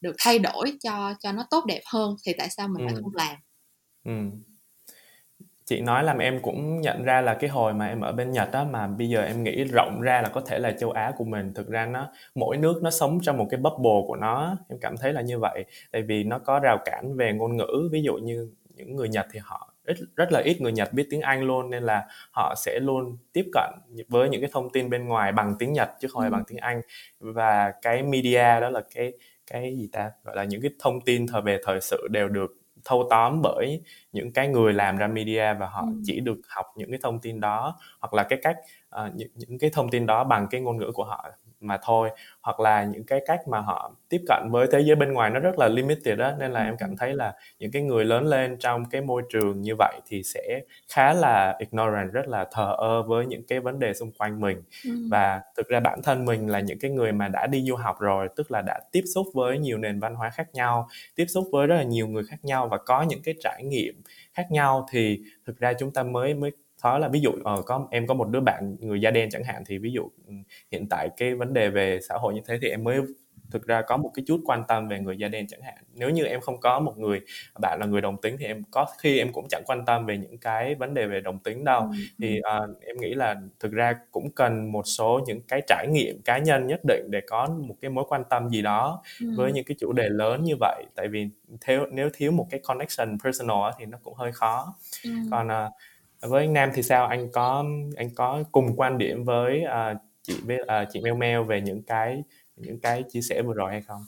được 0.00 0.16
thay 0.18 0.38
đổi 0.38 0.72
cho 0.82 1.14
cho 1.20 1.32
nó 1.32 1.46
tốt 1.50 1.64
đẹp 1.66 1.80
hơn 1.92 2.16
thì 2.26 2.32
tại 2.38 2.48
sao 2.50 2.68
mình 2.68 2.86
ừ. 2.86 2.92
lại 2.92 3.02
không 3.02 3.14
làm? 3.14 3.36
Ừ. 4.04 4.36
Chị 5.64 5.80
nói 5.80 6.04
làm 6.04 6.18
em 6.18 6.42
cũng 6.42 6.80
nhận 6.80 7.02
ra 7.02 7.20
là 7.20 7.34
cái 7.34 7.50
hồi 7.50 7.74
mà 7.74 7.86
em 7.86 8.00
ở 8.00 8.12
bên 8.12 8.32
Nhật 8.32 8.52
á 8.52 8.64
mà 8.64 8.86
bây 8.86 9.08
giờ 9.08 9.22
em 9.22 9.42
nghĩ 9.42 9.64
rộng 9.64 10.00
ra 10.00 10.22
là 10.22 10.28
có 10.28 10.40
thể 10.40 10.58
là 10.58 10.72
châu 10.72 10.90
Á 10.90 11.12
của 11.16 11.24
mình. 11.24 11.54
Thực 11.54 11.68
ra 11.68 11.86
nó 11.86 12.08
mỗi 12.34 12.56
nước 12.56 12.82
nó 12.82 12.90
sống 12.90 13.18
trong 13.22 13.36
một 13.36 13.46
cái 13.50 13.60
bubble 13.60 14.06
của 14.06 14.16
nó 14.16 14.56
em 14.68 14.78
cảm 14.80 14.96
thấy 14.96 15.12
là 15.12 15.20
như 15.20 15.38
vậy. 15.38 15.64
Tại 15.92 16.02
vì 16.02 16.24
nó 16.24 16.38
có 16.38 16.58
rào 16.58 16.78
cản 16.84 17.16
về 17.16 17.32
ngôn 17.32 17.56
ngữ. 17.56 17.88
Ví 17.92 18.02
dụ 18.02 18.14
như 18.14 18.50
những 18.74 18.96
người 18.96 19.08
Nhật 19.08 19.26
thì 19.32 19.40
họ 19.42 19.74
ít 19.90 19.96
rất 20.16 20.32
là 20.32 20.40
ít 20.40 20.60
người 20.60 20.72
Nhật 20.72 20.92
biết 20.92 21.06
tiếng 21.10 21.20
Anh 21.20 21.42
luôn 21.42 21.70
nên 21.70 21.82
là 21.82 22.06
họ 22.30 22.54
sẽ 22.56 22.78
luôn 22.80 23.16
tiếp 23.32 23.44
cận 23.52 23.70
với 24.08 24.28
những 24.28 24.40
cái 24.40 24.50
thông 24.52 24.70
tin 24.70 24.90
bên 24.90 25.04
ngoài 25.04 25.32
bằng 25.32 25.54
tiếng 25.58 25.72
Nhật 25.72 25.88
chứ 26.00 26.08
không 26.08 26.22
phải 26.22 26.30
ừ. 26.30 26.32
bằng 26.32 26.44
tiếng 26.48 26.58
Anh 26.58 26.80
và 27.18 27.72
cái 27.82 28.02
media 28.02 28.60
đó 28.60 28.70
là 28.70 28.82
cái 28.94 29.12
cái 29.50 29.76
gì 29.76 29.88
ta 29.92 30.10
gọi 30.24 30.36
là 30.36 30.44
những 30.44 30.62
cái 30.62 30.70
thông 30.78 31.00
tin 31.00 31.26
thời 31.26 31.42
về 31.42 31.58
thời 31.64 31.80
sự 31.80 32.08
đều 32.10 32.28
được 32.28 32.56
thâu 32.84 33.06
tóm 33.10 33.40
bởi 33.42 33.82
những 34.12 34.32
cái 34.32 34.48
người 34.48 34.72
làm 34.72 34.96
ra 34.96 35.06
media 35.06 35.54
và 35.54 35.66
họ 35.66 35.80
ừ. 35.80 36.00
chỉ 36.04 36.20
được 36.20 36.38
học 36.48 36.66
những 36.76 36.90
cái 36.90 36.98
thông 37.02 37.20
tin 37.20 37.40
đó 37.40 37.78
hoặc 38.00 38.14
là 38.14 38.22
cái 38.22 38.38
cách 38.42 38.56
uh, 38.88 39.14
những, 39.14 39.28
những 39.34 39.58
cái 39.58 39.70
thông 39.70 39.90
tin 39.90 40.06
đó 40.06 40.24
bằng 40.24 40.46
cái 40.50 40.60
ngôn 40.60 40.76
ngữ 40.76 40.90
của 40.94 41.04
họ 41.04 41.30
mà 41.60 41.78
thôi. 41.82 42.10
Hoặc 42.40 42.60
là 42.60 42.84
những 42.84 43.04
cái 43.04 43.20
cách 43.26 43.48
mà 43.48 43.60
họ 43.60 43.94
tiếp 44.08 44.20
cận 44.28 44.48
với 44.50 44.66
thế 44.72 44.80
giới 44.80 44.96
bên 44.96 45.12
ngoài 45.12 45.30
nó 45.30 45.40
rất 45.40 45.58
là 45.58 45.68
limited 45.68 46.18
đó 46.18 46.32
nên 46.38 46.52
là 46.52 46.64
em 46.64 46.76
cảm 46.78 46.96
thấy 46.96 47.14
là 47.14 47.34
những 47.58 47.72
cái 47.72 47.82
người 47.82 48.04
lớn 48.04 48.26
lên 48.26 48.56
trong 48.58 48.84
cái 48.90 49.00
môi 49.00 49.22
trường 49.32 49.62
như 49.62 49.74
vậy 49.78 50.00
thì 50.08 50.22
sẽ 50.22 50.60
khá 50.92 51.12
là 51.12 51.56
ignorant 51.58 52.12
rất 52.12 52.28
là 52.28 52.46
thờ 52.52 52.74
ơ 52.78 53.02
với 53.02 53.26
những 53.26 53.42
cái 53.48 53.60
vấn 53.60 53.78
đề 53.78 53.94
xung 53.94 54.12
quanh 54.18 54.40
mình. 54.40 54.62
Ừ. 54.84 54.90
và 55.10 55.40
thực 55.56 55.68
ra 55.68 55.80
bản 55.80 56.02
thân 56.02 56.24
mình 56.24 56.48
là 56.48 56.60
những 56.60 56.78
cái 56.78 56.90
người 56.90 57.12
mà 57.12 57.28
đã 57.28 57.46
đi 57.46 57.62
du 57.68 57.74
học 57.76 58.00
rồi 58.00 58.28
tức 58.36 58.50
là 58.50 58.62
đã 58.62 58.80
tiếp 58.92 59.02
xúc 59.14 59.26
với 59.34 59.58
nhiều 59.58 59.78
nền 59.78 60.00
văn 60.00 60.14
hóa 60.14 60.30
khác 60.30 60.48
nhau 60.52 60.88
tiếp 61.14 61.26
xúc 61.28 61.44
với 61.52 61.66
rất 61.66 61.76
là 61.76 61.82
nhiều 61.82 62.08
người 62.08 62.24
khác 62.24 62.36
nhau 62.42 62.68
và 62.68 62.78
có 62.78 63.02
những 63.02 63.22
cái 63.22 63.34
trải 63.40 63.64
nghiệm 63.64 64.02
khác 64.34 64.46
nhau 64.50 64.86
thì 64.92 65.20
thực 65.46 65.58
ra 65.58 65.72
chúng 65.72 65.90
ta 65.90 66.02
mới 66.02 66.34
mới 66.34 66.50
khó 66.82 66.98
là 66.98 67.08
ví 67.08 67.20
dụ 67.20 67.30
uh, 67.30 67.66
có 67.66 67.88
em 67.90 68.06
có 68.06 68.14
một 68.14 68.28
đứa 68.28 68.40
bạn 68.40 68.76
người 68.80 69.00
da 69.00 69.10
đen 69.10 69.30
chẳng 69.30 69.44
hạn 69.44 69.62
thì 69.66 69.78
ví 69.78 69.92
dụ 69.92 70.08
ừ, 70.26 70.34
hiện 70.72 70.86
tại 70.88 71.08
cái 71.16 71.34
vấn 71.34 71.52
đề 71.52 71.70
về 71.70 71.98
xã 72.08 72.14
hội 72.14 72.34
như 72.34 72.40
thế 72.46 72.58
thì 72.62 72.68
em 72.68 72.84
mới 72.84 73.00
thực 73.50 73.66
ra 73.66 73.82
có 73.82 73.96
một 73.96 74.10
cái 74.14 74.24
chút 74.26 74.40
quan 74.44 74.62
tâm 74.68 74.88
về 74.88 74.98
người 74.98 75.16
da 75.16 75.28
đen 75.28 75.46
chẳng 75.46 75.62
hạn 75.62 75.74
nếu 75.94 76.10
như 76.10 76.24
em 76.24 76.40
không 76.40 76.60
có 76.60 76.80
một 76.80 76.98
người 76.98 77.20
bạn 77.60 77.80
là 77.80 77.86
người 77.86 78.00
đồng 78.00 78.20
tính 78.20 78.36
thì 78.38 78.46
em 78.46 78.62
có 78.70 78.86
khi 78.98 79.18
em 79.18 79.32
cũng 79.32 79.46
chẳng 79.50 79.62
quan 79.66 79.84
tâm 79.86 80.06
về 80.06 80.18
những 80.18 80.38
cái 80.38 80.74
vấn 80.74 80.94
đề 80.94 81.06
về 81.06 81.20
đồng 81.20 81.38
tính 81.38 81.64
đâu 81.64 81.80
ừ. 81.82 81.96
thì 82.18 82.38
uh, 82.38 82.82
em 82.82 82.96
nghĩ 83.00 83.14
là 83.14 83.36
thực 83.60 83.72
ra 83.72 83.94
cũng 84.10 84.30
cần 84.30 84.72
một 84.72 84.82
số 84.82 85.20
những 85.26 85.40
cái 85.48 85.60
trải 85.66 85.86
nghiệm 85.90 86.22
cá 86.24 86.38
nhân 86.38 86.66
nhất 86.66 86.80
định 86.88 87.06
để 87.10 87.20
có 87.26 87.46
một 87.46 87.74
cái 87.80 87.90
mối 87.90 88.04
quan 88.08 88.22
tâm 88.30 88.48
gì 88.48 88.62
đó 88.62 89.02
ừ. 89.20 89.26
với 89.36 89.52
những 89.52 89.64
cái 89.64 89.76
chủ 89.80 89.92
đề 89.92 90.08
lớn 90.08 90.44
như 90.44 90.54
vậy 90.60 90.84
tại 90.94 91.08
vì 91.08 91.28
theo 91.60 91.86
nếu 91.92 92.10
thiếu 92.14 92.32
một 92.32 92.46
cái 92.50 92.60
connection 92.64 93.18
personal 93.24 93.72
thì 93.78 93.86
nó 93.86 93.98
cũng 94.02 94.14
hơi 94.14 94.32
khó 94.32 94.74
ừ. 95.04 95.10
còn 95.30 95.46
uh, 95.46 95.72
với 96.20 96.44
anh 96.44 96.52
Nam 96.52 96.70
thì 96.74 96.82
sao? 96.82 97.06
Anh 97.06 97.32
có 97.32 97.64
anh 97.96 98.14
có 98.14 98.42
cùng 98.52 98.76
quan 98.76 98.98
điểm 98.98 99.24
với 99.24 99.62
uh, 99.64 99.96
chị 100.22 100.34
với 100.44 100.60
uh, 100.60 100.68
à, 100.68 100.84
chị 100.92 101.00
Mel 101.00 101.14
Mel 101.14 101.42
về 101.42 101.60
những 101.60 101.82
cái 101.82 102.22
những 102.56 102.80
cái 102.80 103.04
chia 103.12 103.20
sẻ 103.20 103.42
vừa 103.42 103.54
rồi 103.54 103.70
hay 103.70 103.82
không? 103.82 104.02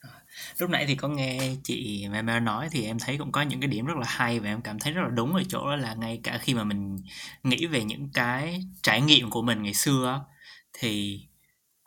Ờ, 0.00 0.10
lúc 0.58 0.70
nãy 0.70 0.84
thì 0.88 0.94
có 0.94 1.08
nghe 1.08 1.38
chị 1.64 2.08
Mel 2.12 2.24
Mel 2.24 2.42
nói 2.42 2.68
thì 2.72 2.84
em 2.86 2.98
thấy 2.98 3.18
cũng 3.18 3.32
có 3.32 3.42
những 3.42 3.60
cái 3.60 3.68
điểm 3.68 3.86
rất 3.86 3.96
là 3.96 4.06
hay 4.06 4.40
và 4.40 4.48
em 4.48 4.62
cảm 4.62 4.78
thấy 4.78 4.92
rất 4.92 5.02
là 5.02 5.08
đúng 5.08 5.34
ở 5.34 5.42
chỗ 5.48 5.76
là 5.76 5.94
ngay 5.94 6.20
cả 6.22 6.38
khi 6.38 6.54
mà 6.54 6.64
mình 6.64 6.96
nghĩ 7.42 7.66
về 7.66 7.84
những 7.84 8.08
cái 8.14 8.60
trải 8.82 9.00
nghiệm 9.00 9.30
của 9.30 9.42
mình 9.42 9.62
ngày 9.62 9.74
xưa 9.74 10.24
thì 10.72 11.20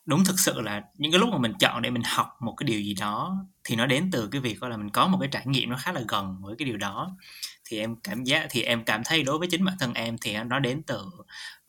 đúng 0.05 0.25
thực 0.25 0.39
sự 0.39 0.61
là 0.61 0.83
những 0.97 1.11
cái 1.11 1.19
lúc 1.19 1.29
mà 1.29 1.37
mình 1.37 1.53
chọn 1.59 1.81
để 1.81 1.89
mình 1.89 2.03
học 2.05 2.37
một 2.39 2.53
cái 2.57 2.65
điều 2.65 2.81
gì 2.81 2.93
đó 2.93 3.45
thì 3.63 3.75
nó 3.75 3.85
đến 3.85 4.09
từ 4.11 4.27
cái 4.31 4.41
việc 4.41 4.63
là 4.63 4.77
mình 4.77 4.89
có 4.89 5.07
một 5.07 5.17
cái 5.21 5.29
trải 5.31 5.43
nghiệm 5.45 5.69
nó 5.69 5.77
khá 5.81 5.91
là 5.91 6.01
gần 6.07 6.37
với 6.41 6.55
cái 6.57 6.65
điều 6.65 6.77
đó 6.77 7.17
thì 7.65 7.79
em 7.79 7.95
cảm 7.95 8.23
giác 8.23 8.47
thì 8.49 8.61
em 8.61 8.83
cảm 8.85 9.03
thấy 9.05 9.23
đối 9.23 9.37
với 9.37 9.47
chính 9.51 9.65
bản 9.65 9.75
thân 9.79 9.93
em 9.93 10.17
thì 10.17 10.37
nó 10.37 10.59
đến 10.59 10.81
từ 10.87 11.01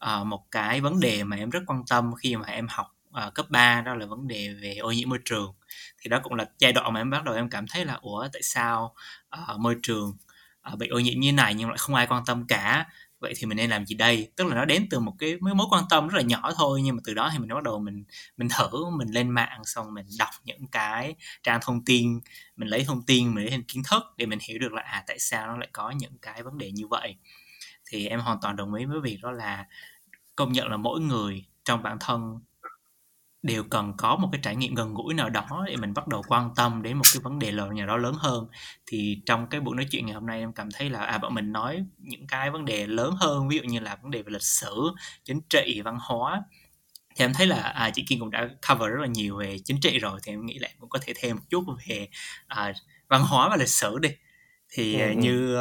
uh, 0.05 0.27
một 0.27 0.51
cái 0.51 0.81
vấn 0.81 1.01
đề 1.01 1.25
mà 1.25 1.37
em 1.37 1.51
rất 1.51 1.61
quan 1.67 1.83
tâm 1.91 2.15
khi 2.15 2.37
mà 2.37 2.47
em 2.47 2.69
học 2.71 2.97
uh, 3.27 3.35
cấp 3.35 3.47
3 3.51 3.81
đó 3.81 3.95
là 3.95 4.07
vấn 4.07 4.29
đề 4.29 4.49
về 4.63 4.77
ô 4.77 4.93
nhiễm 4.93 5.09
môi 5.09 5.19
trường. 5.25 5.55
Thì 5.99 6.11
đó 6.11 6.21
cũng 6.23 6.35
là 6.35 6.47
giai 6.59 6.73
đoạn 6.73 6.93
mà 6.93 7.01
em 7.01 7.11
bắt 7.11 7.25
đầu 7.25 7.35
em 7.35 7.51
cảm 7.51 7.67
thấy 7.67 7.85
là 7.85 7.95
ủa 7.95 8.29
tại 8.33 8.43
sao 8.43 8.95
uh, 9.53 9.61
môi 9.61 9.77
trường 9.83 10.17
uh, 10.73 10.79
bị 10.79 10.89
ô 10.89 10.99
nhiễm 10.99 11.21
như 11.21 11.33
này 11.33 11.55
nhưng 11.55 11.69
lại 11.69 11.79
không 11.79 11.95
ai 11.95 12.07
quan 12.07 12.25
tâm 12.27 12.47
cả? 12.47 12.87
Vậy 13.25 13.35
thì 13.37 13.47
mình 13.47 13.57
nên 13.57 13.71
làm 13.71 13.87
gì 13.87 13.95
đây? 13.95 14.31
Tức 14.37 14.47
là 14.47 14.55
nó 14.55 14.65
đến 14.65 14.87
từ 14.91 15.01
một 15.01 15.15
cái 15.19 15.37
mối 15.41 15.67
quan 15.71 15.85
tâm 15.91 16.09
rất 16.09 16.17
là 16.17 16.23
nhỏ 16.23 16.53
thôi, 16.57 16.81
nhưng 16.85 16.97
mà 16.97 17.03
từ 17.05 17.15
đó 17.15 17.31
thì 17.33 17.39
mình 17.39 17.49
bắt 17.49 17.63
đầu 17.63 17.79
mình 17.79 18.05
mình 18.37 18.49
thử, 18.59 18.91
mình 18.99 19.09
lên 19.09 19.31
mạng, 19.31 19.61
xong 19.65 19.95
mình 19.95 20.07
đọc 20.19 20.31
những 20.45 20.67
cái 20.67 21.15
trang 21.43 21.61
thông 21.63 21.85
tin, 21.85 22.21
mình 22.57 22.69
lấy 22.69 22.85
thông 22.85 23.03
tin, 23.03 23.35
mình 23.35 23.45
lấy 23.45 23.63
kiến 23.69 23.83
thức 23.91 24.03
để 24.17 24.27
mình 24.27 24.39
hiểu 24.49 24.59
được 24.59 24.73
là 24.73 24.83
à 24.83 25.05
tại 25.07 25.19
sao 25.19 25.47
nó 25.47 25.57
lại 25.57 25.69
có 25.73 25.91
những 25.91 26.19
cái 26.23 26.43
vấn 26.43 26.59
đề 26.59 26.71
như 26.73 26.87
vậy. 26.87 27.17
Thì 27.87 28.07
em 28.07 28.21
hoàn 28.21 28.39
toàn 28.43 28.57
đồng 28.57 28.75
ý 28.75 28.85
với 28.85 29.01
việc 29.01 29.19
đó 29.23 29.31
là 29.31 29.67
công 30.37 30.53
nhận 30.53 30.69
là 30.69 30.77
mỗi 30.77 31.01
người 31.01 31.45
trong 31.65 31.83
bản 31.83 31.97
thân 32.01 32.41
đều 33.45 33.65
cần 33.65 33.93
có 33.97 34.17
một 34.17 34.29
cái 34.33 34.41
trải 34.45 34.57
nghiệm 34.57 34.75
gần 34.75 34.95
gũi 34.95 35.15
nào 35.15 35.31
đó 35.31 35.65
để 35.67 35.77
mình 35.77 35.95
bắt 35.95 36.09
đầu 36.09 36.23
quan 36.29 36.51
tâm 36.57 36.83
đến 36.83 36.97
một 36.97 37.05
cái 37.13 37.21
vấn 37.23 37.39
đề 37.39 37.53
lớn 37.53 37.77
nào 37.77 37.87
đó 37.87 37.97
lớn 37.97 38.15
hơn. 38.19 38.47
Thì 38.87 39.19
trong 39.27 39.47
cái 39.47 39.61
buổi 39.61 39.77
nói 39.77 39.87
chuyện 39.91 40.07
ngày 40.07 40.15
hôm 40.15 40.27
nay 40.27 40.39
em 40.39 40.53
cảm 40.53 40.69
thấy 40.71 40.91
là 40.91 41.01
à 41.01 41.19
bọn 41.19 41.35
mình 41.35 41.53
nói 41.53 41.85
những 41.99 42.27
cái 42.27 42.51
vấn 42.51 42.65
đề 42.65 42.87
lớn 42.87 43.15
hơn 43.21 43.49
ví 43.49 43.57
dụ 43.57 43.63
như 43.63 43.81
là 43.81 43.97
vấn 44.03 44.11
đề 44.11 44.23
về 44.23 44.31
lịch 44.31 44.43
sử 44.43 44.75
chính 45.25 45.41
trị 45.49 45.81
văn 45.85 45.99
hóa 46.01 46.43
thì 47.17 47.25
em 47.25 47.33
thấy 47.35 47.47
là 47.47 47.57
à, 47.57 47.91
chị 47.91 48.05
Kim 48.09 48.21
cũng 48.21 48.31
đã 48.31 48.49
cover 48.69 48.91
rất 48.91 49.01
là 49.01 49.07
nhiều 49.07 49.37
về 49.37 49.59
chính 49.65 49.81
trị 49.81 49.99
rồi 49.99 50.21
thì 50.23 50.33
em 50.33 50.47
nghĩ 50.47 50.59
là 50.59 50.69
cũng 50.81 50.89
có 50.89 50.99
thể 51.03 51.13
thêm 51.17 51.37
một 51.37 51.43
chút 51.51 51.65
về 51.89 52.09
à, 52.47 52.73
văn 53.09 53.23
hóa 53.23 53.49
và 53.49 53.57
lịch 53.57 53.69
sử 53.69 53.99
đi. 53.99 54.09
Thì 54.73 55.01
ừ. 55.01 55.11
như 55.17 55.59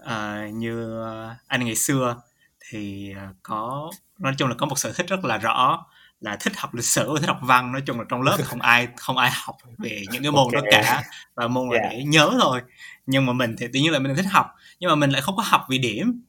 uh, 0.00 0.54
như 0.54 1.02
anh 1.46 1.64
ngày 1.64 1.76
xưa 1.76 2.16
thì 2.60 3.12
có 3.42 3.90
nói 4.18 4.34
chung 4.38 4.48
là 4.48 4.54
có 4.58 4.66
một 4.66 4.78
sở 4.78 4.92
thích 4.92 5.06
rất 5.08 5.24
là 5.24 5.38
rõ 5.38 5.86
là 6.20 6.36
thích 6.36 6.52
học 6.56 6.74
lịch 6.74 6.84
sử 6.84 7.16
thích 7.20 7.26
học 7.26 7.38
văn 7.42 7.72
nói 7.72 7.82
chung 7.86 7.98
là 7.98 8.04
trong 8.08 8.22
lớp 8.22 8.36
không 8.44 8.60
ai 8.60 8.88
không 8.96 9.16
ai 9.16 9.30
học 9.44 9.56
về 9.78 10.04
những 10.12 10.22
cái 10.22 10.32
môn 10.32 10.54
okay. 10.54 10.62
đó 10.62 10.68
cả 10.70 11.02
và 11.34 11.48
môn 11.48 11.68
là 11.70 11.78
yeah. 11.78 11.92
để 11.92 12.04
nhớ 12.04 12.30
thôi 12.40 12.60
nhưng 13.06 13.26
mà 13.26 13.32
mình 13.32 13.56
thì 13.58 13.66
tự 13.72 13.80
nhiên 13.80 13.92
là 13.92 13.98
mình 13.98 14.16
thích 14.16 14.26
học 14.30 14.46
nhưng 14.80 14.90
mà 14.90 14.94
mình 14.94 15.10
lại 15.10 15.22
không 15.22 15.36
có 15.36 15.42
học 15.46 15.66
vì 15.68 15.78
điểm 15.78 16.22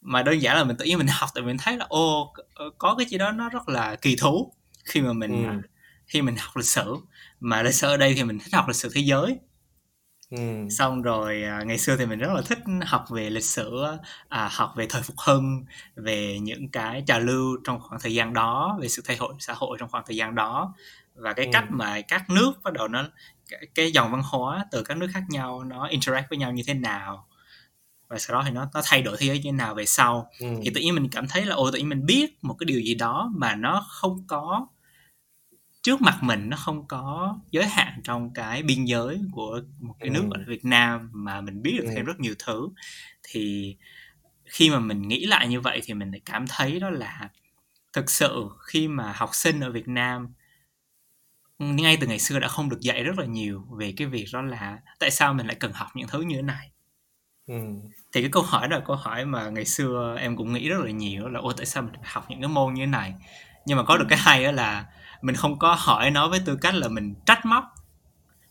mà 0.00 0.22
đơn 0.22 0.42
giản 0.42 0.56
là 0.56 0.64
mình 0.64 0.76
tự 0.76 0.84
nhiên 0.84 0.98
mình 0.98 1.06
học 1.10 1.30
tại 1.34 1.44
mình 1.44 1.56
thấy 1.58 1.76
là 1.76 1.86
ô 1.88 2.34
có 2.78 2.94
cái 2.98 3.06
gì 3.06 3.18
đó 3.18 3.32
nó 3.32 3.48
rất 3.48 3.68
là 3.68 3.96
kỳ 3.96 4.16
thú 4.16 4.52
khi 4.84 5.00
mà 5.00 5.12
mình 5.12 5.46
ừ. 5.46 5.68
khi 6.06 6.22
mình 6.22 6.36
học 6.36 6.56
lịch 6.56 6.66
sử 6.66 6.96
mà 7.40 7.62
lịch 7.62 7.74
sử 7.74 7.88
ở 7.88 7.96
đây 7.96 8.14
thì 8.14 8.24
mình 8.24 8.38
thích 8.38 8.54
học 8.54 8.68
lịch 8.68 8.76
sử 8.76 8.90
thế 8.94 9.00
giới 9.00 9.38
Ừ. 10.30 10.66
xong 10.70 11.02
rồi 11.02 11.42
à, 11.42 11.62
ngày 11.66 11.78
xưa 11.78 11.96
thì 11.96 12.06
mình 12.06 12.18
rất 12.18 12.32
là 12.32 12.42
thích 12.42 12.58
học 12.86 13.04
về 13.10 13.30
lịch 13.30 13.44
sử 13.44 13.84
à, 14.28 14.48
học 14.52 14.72
về 14.76 14.86
thời 14.90 15.02
phục 15.02 15.16
hưng 15.18 15.64
về 15.96 16.38
những 16.38 16.68
cái 16.68 17.02
trào 17.06 17.20
lưu 17.20 17.56
trong 17.64 17.80
khoảng 17.80 18.00
thời 18.00 18.14
gian 18.14 18.32
đó 18.32 18.78
về 18.80 18.88
sự 18.88 19.02
thay 19.04 19.16
đổi 19.20 19.34
xã 19.38 19.54
hội 19.56 19.76
trong 19.80 19.88
khoảng 19.88 20.04
thời 20.06 20.16
gian 20.16 20.34
đó 20.34 20.74
và 21.14 21.32
cái 21.32 21.46
ừ. 21.46 21.50
cách 21.52 21.64
mà 21.70 22.00
các 22.00 22.30
nước 22.30 22.52
bắt 22.64 22.72
đầu 22.72 22.88
nó 22.88 23.08
cái, 23.48 23.66
cái 23.74 23.92
dòng 23.92 24.12
văn 24.12 24.22
hóa 24.24 24.64
từ 24.70 24.82
các 24.82 24.96
nước 24.96 25.08
khác 25.14 25.22
nhau 25.28 25.64
nó 25.64 25.86
interact 25.86 26.30
với 26.30 26.38
nhau 26.38 26.52
như 26.52 26.62
thế 26.66 26.74
nào 26.74 27.26
và 28.08 28.18
sau 28.18 28.36
đó 28.36 28.42
thì 28.46 28.50
nó 28.50 28.68
nó 28.74 28.80
thay 28.84 29.02
đổi 29.02 29.16
thế 29.18 29.26
giới 29.26 29.36
như 29.36 29.42
thế 29.44 29.52
nào 29.52 29.74
về 29.74 29.86
sau 29.86 30.30
ừ. 30.40 30.46
thì 30.62 30.70
tự 30.74 30.80
nhiên 30.80 30.94
mình 30.94 31.08
cảm 31.12 31.28
thấy 31.28 31.44
là 31.44 31.54
ồ 31.54 31.70
tự 31.70 31.78
nhiên 31.78 31.88
mình 31.88 32.06
biết 32.06 32.44
một 32.44 32.54
cái 32.58 32.64
điều 32.64 32.80
gì 32.80 32.94
đó 32.94 33.30
mà 33.36 33.54
nó 33.54 33.86
không 33.88 34.24
có 34.26 34.66
trước 35.86 36.02
mặt 36.02 36.18
mình 36.22 36.48
nó 36.48 36.56
không 36.56 36.86
có 36.86 37.38
giới 37.50 37.66
hạn 37.66 38.00
trong 38.04 38.32
cái 38.34 38.62
biên 38.62 38.84
giới 38.84 39.20
của 39.32 39.60
một 39.80 39.94
cái 40.00 40.10
nước 40.10 40.22
ừ. 40.30 40.40
ở 40.40 40.44
Việt 40.46 40.64
Nam 40.64 41.10
mà 41.12 41.40
mình 41.40 41.62
biết 41.62 41.78
được 41.78 41.86
thêm 41.88 42.04
ừ. 42.04 42.06
rất 42.06 42.20
nhiều 42.20 42.34
thứ 42.38 42.68
thì 43.22 43.76
khi 44.44 44.70
mà 44.70 44.78
mình 44.78 45.08
nghĩ 45.08 45.26
lại 45.26 45.48
như 45.48 45.60
vậy 45.60 45.80
thì 45.84 45.94
mình 45.94 46.10
lại 46.10 46.20
cảm 46.24 46.46
thấy 46.48 46.80
đó 46.80 46.90
là 46.90 47.28
thực 47.92 48.10
sự 48.10 48.48
khi 48.66 48.88
mà 48.88 49.12
học 49.12 49.30
sinh 49.32 49.60
ở 49.60 49.70
Việt 49.70 49.88
Nam 49.88 50.28
ngay 51.58 51.96
từ 52.00 52.06
ngày 52.06 52.18
xưa 52.18 52.38
đã 52.38 52.48
không 52.48 52.68
được 52.68 52.80
dạy 52.80 53.02
rất 53.02 53.18
là 53.18 53.26
nhiều 53.26 53.64
về 53.70 53.94
cái 53.96 54.06
việc 54.06 54.26
đó 54.32 54.42
là 54.42 54.78
tại 54.98 55.10
sao 55.10 55.34
mình 55.34 55.46
lại 55.46 55.56
cần 55.60 55.72
học 55.72 55.88
những 55.94 56.08
thứ 56.08 56.20
như 56.20 56.36
thế 56.36 56.42
này 56.42 56.70
ừ. 57.46 57.54
thì 58.12 58.20
cái 58.20 58.30
câu 58.30 58.42
hỏi 58.42 58.68
đó 58.68 58.76
là 58.76 58.84
câu 58.86 58.96
hỏi 58.96 59.24
mà 59.24 59.50
ngày 59.50 59.64
xưa 59.64 60.16
em 60.20 60.36
cũng 60.36 60.52
nghĩ 60.52 60.68
rất 60.68 60.78
là 60.84 60.90
nhiều 60.90 61.28
là 61.28 61.40
ô 61.40 61.52
tại 61.52 61.66
sao 61.66 61.82
mình 61.82 61.92
học 62.02 62.26
những 62.28 62.40
cái 62.40 62.48
môn 62.48 62.74
như 62.74 62.82
thế 62.82 62.86
này 62.86 63.14
nhưng 63.66 63.76
mà 63.76 63.84
có 63.84 63.96
được 63.96 64.06
cái 64.08 64.18
hay 64.18 64.44
đó 64.44 64.50
là 64.50 64.86
mình 65.26 65.36
không 65.36 65.58
có 65.58 65.76
hỏi 65.78 66.10
nó 66.10 66.28
với 66.28 66.40
tư 66.44 66.58
cách 66.60 66.74
là 66.74 66.88
mình 66.88 67.14
trách 67.26 67.46
móc 67.46 67.64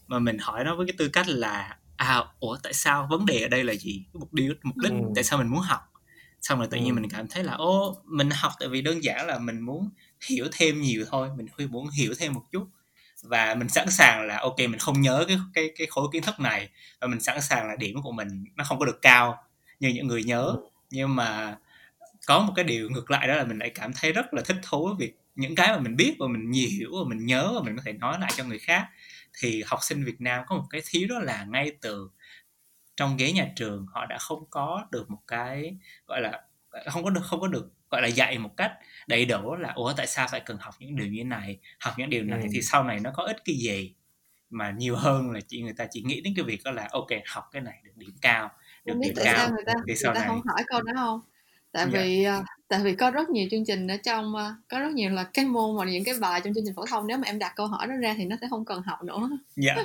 mà 0.08 0.20
mình 0.20 0.38
hỏi 0.38 0.64
nó 0.64 0.76
với 0.76 0.88
cái 0.88 0.96
tư 0.98 1.10
cách 1.10 1.28
là 1.28 1.78
à 1.96 2.24
ủa 2.40 2.58
tại 2.64 2.74
sao 2.74 3.08
vấn 3.10 3.26
đề 3.26 3.42
ở 3.42 3.48
đây 3.48 3.64
là 3.64 3.74
gì 3.74 4.06
mục 4.14 4.34
đích 4.34 4.52
mục 4.64 4.78
đích 4.78 4.92
ừ. 4.92 4.98
tại 5.16 5.24
sao 5.24 5.40
mình 5.40 5.48
muốn 5.48 5.60
học 5.60 5.82
xong 6.42 6.60
rồi 6.60 6.68
tự 6.72 6.78
nhiên 6.78 6.90
ừ. 6.90 6.94
mình 6.94 7.10
cảm 7.10 7.28
thấy 7.28 7.44
là 7.44 7.54
ô 7.54 7.98
mình 8.04 8.30
học 8.30 8.52
tại 8.60 8.70
vì 8.70 8.82
đơn 8.82 9.04
giản 9.04 9.28
là 9.28 9.40
mình 9.40 9.60
muốn 9.60 9.90
hiểu 10.30 10.48
thêm 10.52 10.82
nhiều 10.82 11.06
thôi 11.12 11.30
mình 11.38 11.48
muốn 11.70 11.90
hiểu 11.90 12.14
thêm 12.18 12.34
một 12.34 12.44
chút 12.52 12.68
và 13.24 13.56
mình 13.56 13.70
sẵn 13.70 13.92
sàng 13.92 14.28
là 14.28 14.40
ok 14.40 14.60
mình 14.60 14.80
không 14.80 15.02
nhớ 15.02 15.26
cái 15.28 15.38
cái 15.54 15.72
cái 15.78 15.88
khối 15.88 16.08
kiến 16.12 16.24
thức 16.24 16.40
này 16.40 16.70
và 17.02 17.08
mình 17.08 17.20
sẵn 17.20 17.42
sàng 17.42 17.68
là 17.68 17.76
điểm 17.76 18.02
của 18.02 18.12
mình 18.12 18.46
nó 18.56 18.64
không 18.64 18.80
có 18.80 18.86
được 18.86 19.02
cao 19.02 19.44
như 19.80 19.90
những 19.90 20.08
người 20.08 20.24
nhớ 20.24 20.42
ừ. 20.42 20.70
nhưng 20.90 21.16
mà 21.16 21.58
có 22.26 22.40
một 22.40 22.54
cái 22.56 22.66
điều 22.66 22.90
ngược 22.90 23.12
lại 23.12 23.28
đó 23.28 23.36
là 23.36 23.44
mình 23.44 23.60
lại 23.60 23.70
cảm 23.70 23.94
thấy 23.94 24.14
rất 24.14 24.34
là 24.34 24.42
thích 24.42 24.58
thú 24.64 24.88
với 24.88 24.96
việc 25.00 25.18
những 25.36 25.56
cái 25.56 25.68
mà 25.68 25.80
mình 25.80 25.96
biết 25.96 26.16
và 26.20 26.28
mình 26.28 26.52
nhiều 26.52 26.70
hiểu 26.78 26.90
và 26.92 27.10
mình 27.10 27.26
nhớ 27.26 27.52
và 27.56 27.62
mình 27.62 27.76
có 27.76 27.82
thể 27.86 27.94
nói 27.94 28.18
lại 28.20 28.32
cho 28.38 28.44
người 28.44 28.60
khác 28.60 28.88
thì 29.40 29.64
học 29.68 29.80
sinh 29.82 30.06
Việt 30.06 30.22
Nam 30.22 30.44
có 30.48 30.56
một 30.56 30.66
cái 30.70 30.82
thiếu 30.90 31.08
đó 31.10 31.20
là 31.20 31.46
ngay 31.50 31.72
từ 31.82 32.10
trong 32.98 33.18
ghế 33.18 33.32
nhà 33.32 33.48
trường 33.56 33.86
họ 33.94 34.06
đã 34.06 34.18
không 34.18 34.46
có 34.50 34.86
được 34.92 35.12
một 35.12 35.22
cái 35.28 35.78
gọi 36.08 36.22
là 36.22 36.42
không 36.86 37.04
có 37.04 37.10
được 37.10 37.22
không 37.24 37.40
có 37.40 37.48
được 37.48 37.72
gọi 37.90 38.02
là 38.02 38.08
dạy 38.08 38.40
một 38.40 38.58
cách 38.58 38.72
đầy 39.08 39.26
đủ 39.26 39.56
là 39.56 39.72
ủa 39.76 39.94
tại 39.94 40.08
sao 40.08 40.28
phải 40.32 40.40
cần 40.40 40.58
học 40.58 40.76
những 40.80 40.96
điều 40.96 41.08
như 41.08 41.24
này 41.24 41.60
học 41.80 41.94
những 41.98 42.10
điều 42.10 42.24
này 42.24 42.42
ừ. 42.42 42.48
thì 42.54 42.62
sau 42.62 42.84
này 42.84 43.00
nó 43.00 43.12
có 43.14 43.24
ích 43.24 43.38
cái 43.46 43.56
gì 43.56 43.96
mà 44.50 44.72
nhiều 44.72 44.96
hơn 44.96 45.32
là 45.32 45.40
chỉ 45.48 45.62
người 45.62 45.74
ta 45.78 45.88
chỉ 45.92 46.02
nghĩ 46.02 46.22
đến 46.22 46.34
cái 46.36 46.46
việc 46.46 46.62
đó 46.66 46.72
là 46.72 46.88
ok 46.92 47.08
học 47.26 47.44
cái 47.52 47.62
này 47.62 47.80
được 47.84 47.92
điểm 47.96 48.16
cao 48.22 48.52
được 48.86 48.94
điểm 49.02 49.14
cao 49.24 49.50
người 49.50 49.64
ta, 49.66 49.74
thì 49.88 49.96
sau 49.96 50.14
người 50.14 50.22
ta 50.22 50.28
này 50.28 50.30
không 50.30 50.42
hỏi 50.48 50.64
câu 50.68 50.82
đó 50.82 50.94
không 50.96 51.22
tại 51.72 51.88
dạ. 51.92 52.00
vì 52.00 52.28
uh, 52.40 52.46
tại 52.68 52.80
vì 52.84 52.96
có 52.96 53.12
rất 53.12 53.30
nhiều 53.30 53.48
chương 53.52 53.66
trình 53.66 53.88
ở 53.88 53.98
trong 53.98 54.34
uh, 54.36 54.68
có 54.70 54.80
rất 54.80 54.92
nhiều 54.92 55.10
là 55.10 55.24
cái 55.24 55.46
môn 55.46 55.78
mà 55.78 55.86
những 55.86 56.04
cái 56.04 56.16
bài 56.20 56.42
trong 56.44 56.54
chương 56.54 56.64
trình 56.66 56.76
phổ 56.76 56.86
thông 56.86 57.08
nếu 57.08 57.18
mà 57.18 57.24
em 57.26 57.40
đặt 57.40 57.54
câu 57.56 57.68
hỏi 57.68 57.88
đó 57.88 57.94
ra 58.02 58.16
thì 58.18 58.26
nó 58.26 58.36
sẽ 58.42 58.48
không 58.50 58.66
cần 58.66 58.82
học 58.82 59.04
nữa. 59.04 59.30
Dạ. 59.56 59.76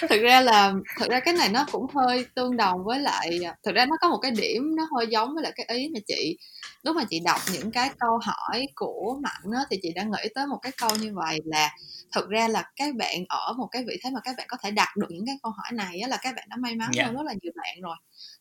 Thực 0.08 0.20
ra 0.22 0.40
là 0.40 0.72
thực 0.98 1.10
ra 1.10 1.20
cái 1.20 1.34
này 1.34 1.48
nó 1.48 1.66
cũng 1.72 1.86
hơi 1.94 2.26
tương 2.34 2.56
đồng 2.56 2.84
với 2.84 2.98
lại 2.98 3.40
thực 3.62 3.74
ra 3.74 3.86
nó 3.86 3.96
có 4.00 4.08
một 4.08 4.18
cái 4.22 4.30
điểm 4.30 4.76
nó 4.76 4.88
hơi 4.96 5.06
giống 5.06 5.34
với 5.34 5.42
lại 5.42 5.52
cái 5.56 5.66
ý 5.78 5.88
mà 5.94 6.00
chị 6.06 6.36
lúc 6.82 6.96
mà 6.96 7.04
chị 7.04 7.20
đọc 7.20 7.40
những 7.52 7.70
cái 7.70 7.90
câu 7.98 8.18
hỏi 8.22 8.66
của 8.74 9.18
mạnh 9.22 9.52
á, 9.56 9.64
thì 9.70 9.78
chị 9.82 9.92
đã 9.94 10.02
nghĩ 10.02 10.28
tới 10.34 10.46
một 10.46 10.58
cái 10.62 10.72
câu 10.80 10.90
như 11.00 11.14
vậy 11.14 11.38
là 11.44 11.70
thực 12.12 12.28
ra 12.28 12.48
là 12.48 12.70
các 12.76 12.94
bạn 12.94 13.24
ở 13.28 13.52
một 13.52 13.68
cái 13.70 13.84
vị 13.88 13.98
thế 14.04 14.10
mà 14.10 14.20
các 14.24 14.34
bạn 14.38 14.46
có 14.50 14.56
thể 14.62 14.70
đặt 14.70 14.96
được 14.96 15.06
những 15.10 15.26
cái 15.26 15.36
câu 15.42 15.52
hỏi 15.52 15.72
này 15.72 16.00
á, 16.00 16.08
là 16.08 16.18
các 16.22 16.34
bạn 16.36 16.46
đã 16.48 16.56
may 16.56 16.74
mắn 16.74 16.90
yeah. 16.96 17.06
hơn 17.06 17.16
rất 17.16 17.22
là 17.24 17.34
nhiều 17.42 17.52
bạn 17.56 17.80
rồi. 17.82 17.96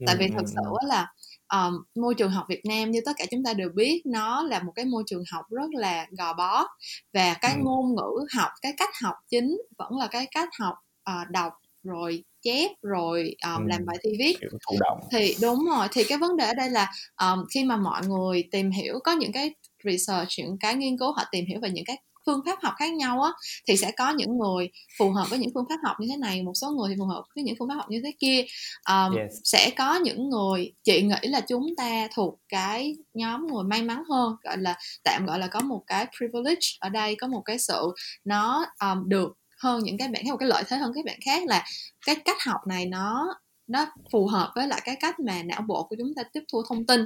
Tại 0.08 0.16
vì 0.20 0.28
thực 0.28 0.48
sự 0.48 0.88
là 0.88 1.08
um, 1.52 2.02
môi 2.02 2.16
trường 2.16 2.32
học 2.32 2.46
Việt 2.50 2.62
Nam 2.66 2.92
như 2.92 3.00
tất 3.06 3.12
cả 3.18 3.26
chúng 3.32 3.44
ta 3.44 3.54
đều 3.54 3.70
biết 3.76 4.02
nó 4.06 4.44
là 4.44 4.64
một 4.64 4.72
cái 4.76 4.86
môi 4.86 5.04
trường 5.08 5.24
học 5.32 5.46
rất 5.50 5.70
là 5.74 6.08
gò 6.18 6.34
bó 6.34 6.68
và 7.14 7.34
cái 7.34 7.54
ừ. 7.54 7.62
ngôn 7.64 7.96
ngữ 7.96 8.26
học 8.36 8.52
cái 8.62 8.74
cách 8.78 8.90
học 9.04 9.16
chính 9.30 9.58
vẫn 9.78 9.98
là 9.98 10.08
cái 10.08 10.28
cách 10.32 10.50
học 10.60 10.76
uh, 11.10 11.30
đọc 11.30 11.54
rồi 11.84 12.24
chép 12.42 12.72
rồi 12.82 13.36
um, 13.46 13.64
ừ. 13.64 13.68
làm 13.68 13.86
bài 13.86 13.98
thi 14.04 14.10
viết 14.20 14.38
động 14.80 15.00
thì 15.12 15.36
đúng 15.42 15.66
rồi 15.66 15.88
thì 15.92 16.04
cái 16.04 16.18
vấn 16.18 16.38
đề 16.38 16.46
ở 16.46 16.54
đây 16.54 16.70
là 16.70 16.92
um, 17.22 17.46
khi 17.54 17.64
mà 17.64 17.78
mọi 17.78 18.02
người 18.08 18.44
tìm 18.52 18.72
hiểu 18.72 19.00
có 19.04 19.12
những 19.12 19.32
cái 19.32 19.56
research 19.84 20.30
những 20.38 20.58
cái 20.60 20.76
nghiên 20.76 20.98
cứu 20.98 21.12
họ 21.12 21.24
tìm 21.32 21.46
hiểu 21.46 21.60
về 21.62 21.70
những 21.70 21.86
cái 21.86 21.98
phương 22.26 22.42
pháp 22.46 22.60
học 22.64 22.74
khác 22.78 22.94
nhau 22.94 23.22
á 23.22 23.32
thì 23.68 23.78
sẽ 23.78 23.92
có 23.92 24.10
những 24.10 24.38
người 24.38 24.70
phù 25.00 25.12
hợp 25.12 25.30
với 25.30 25.40
những 25.40 25.52
phương 25.54 25.66
pháp 25.70 25.78
học 25.84 25.96
như 26.00 26.08
thế 26.10 26.18
này 26.18 26.44
một 26.44 26.54
số 26.56 26.72
người 26.72 26.90
thì 26.90 26.96
phù 27.00 27.06
hợp 27.06 27.24
với 27.36 27.44
những 27.44 27.56
phương 27.60 27.68
pháp 27.70 27.76
học 27.76 27.90
như 27.90 28.02
thế 28.04 28.14
kia. 28.20 28.46
Um, 28.90 29.18
yes. 29.18 29.32
sẽ 29.44 29.72
có 29.78 29.96
những 29.96 30.30
người 30.30 30.74
chị 30.84 31.02
nghĩ 31.02 31.30
là 31.30 31.42
chúng 31.42 31.76
ta 31.78 32.08
thuộc 32.16 32.40
cái 32.50 32.96
nhóm 33.14 33.48
người 33.48 33.64
may 33.64 33.82
mắn 33.82 34.04
hơn 34.10 34.36
gọi 34.44 34.58
là 34.58 34.78
tạm 35.04 35.26
gọi 35.26 35.40
là 35.40 35.48
có 35.48 35.60
một 35.60 35.84
cái 35.88 36.08
privilege 36.18 36.68
ở 36.80 36.90
đây 36.90 37.16
có 37.16 37.28
một 37.28 37.42
cái 37.46 37.60
sự 37.60 37.92
nó 38.26 38.66
um, 38.82 39.10
được 39.10 39.38
hơn 39.60 39.84
những 39.84 39.98
cái 39.98 40.08
bạn 40.08 40.24
khác 40.26 40.32
một 40.32 40.38
cái 40.38 40.50
lợi 40.50 40.64
thế 40.68 40.78
hơn 40.78 40.92
các 40.96 41.06
bạn 41.06 41.20
khác 41.26 41.44
là 41.48 41.66
cái 42.06 42.16
cách 42.16 42.38
học 42.46 42.62
này 42.68 42.86
nó 42.86 43.34
nó 43.68 43.86
phù 44.12 44.28
hợp 44.28 44.52
với 44.56 44.68
lại 44.68 44.82
cái 44.86 44.96
cách 44.96 45.20
mà 45.20 45.44
não 45.44 45.62
bộ 45.62 45.84
của 45.84 45.96
chúng 46.00 46.14
ta 46.16 46.24
tiếp 46.34 46.44
thu 46.52 46.64
thông 46.70 46.86
tin. 46.86 47.06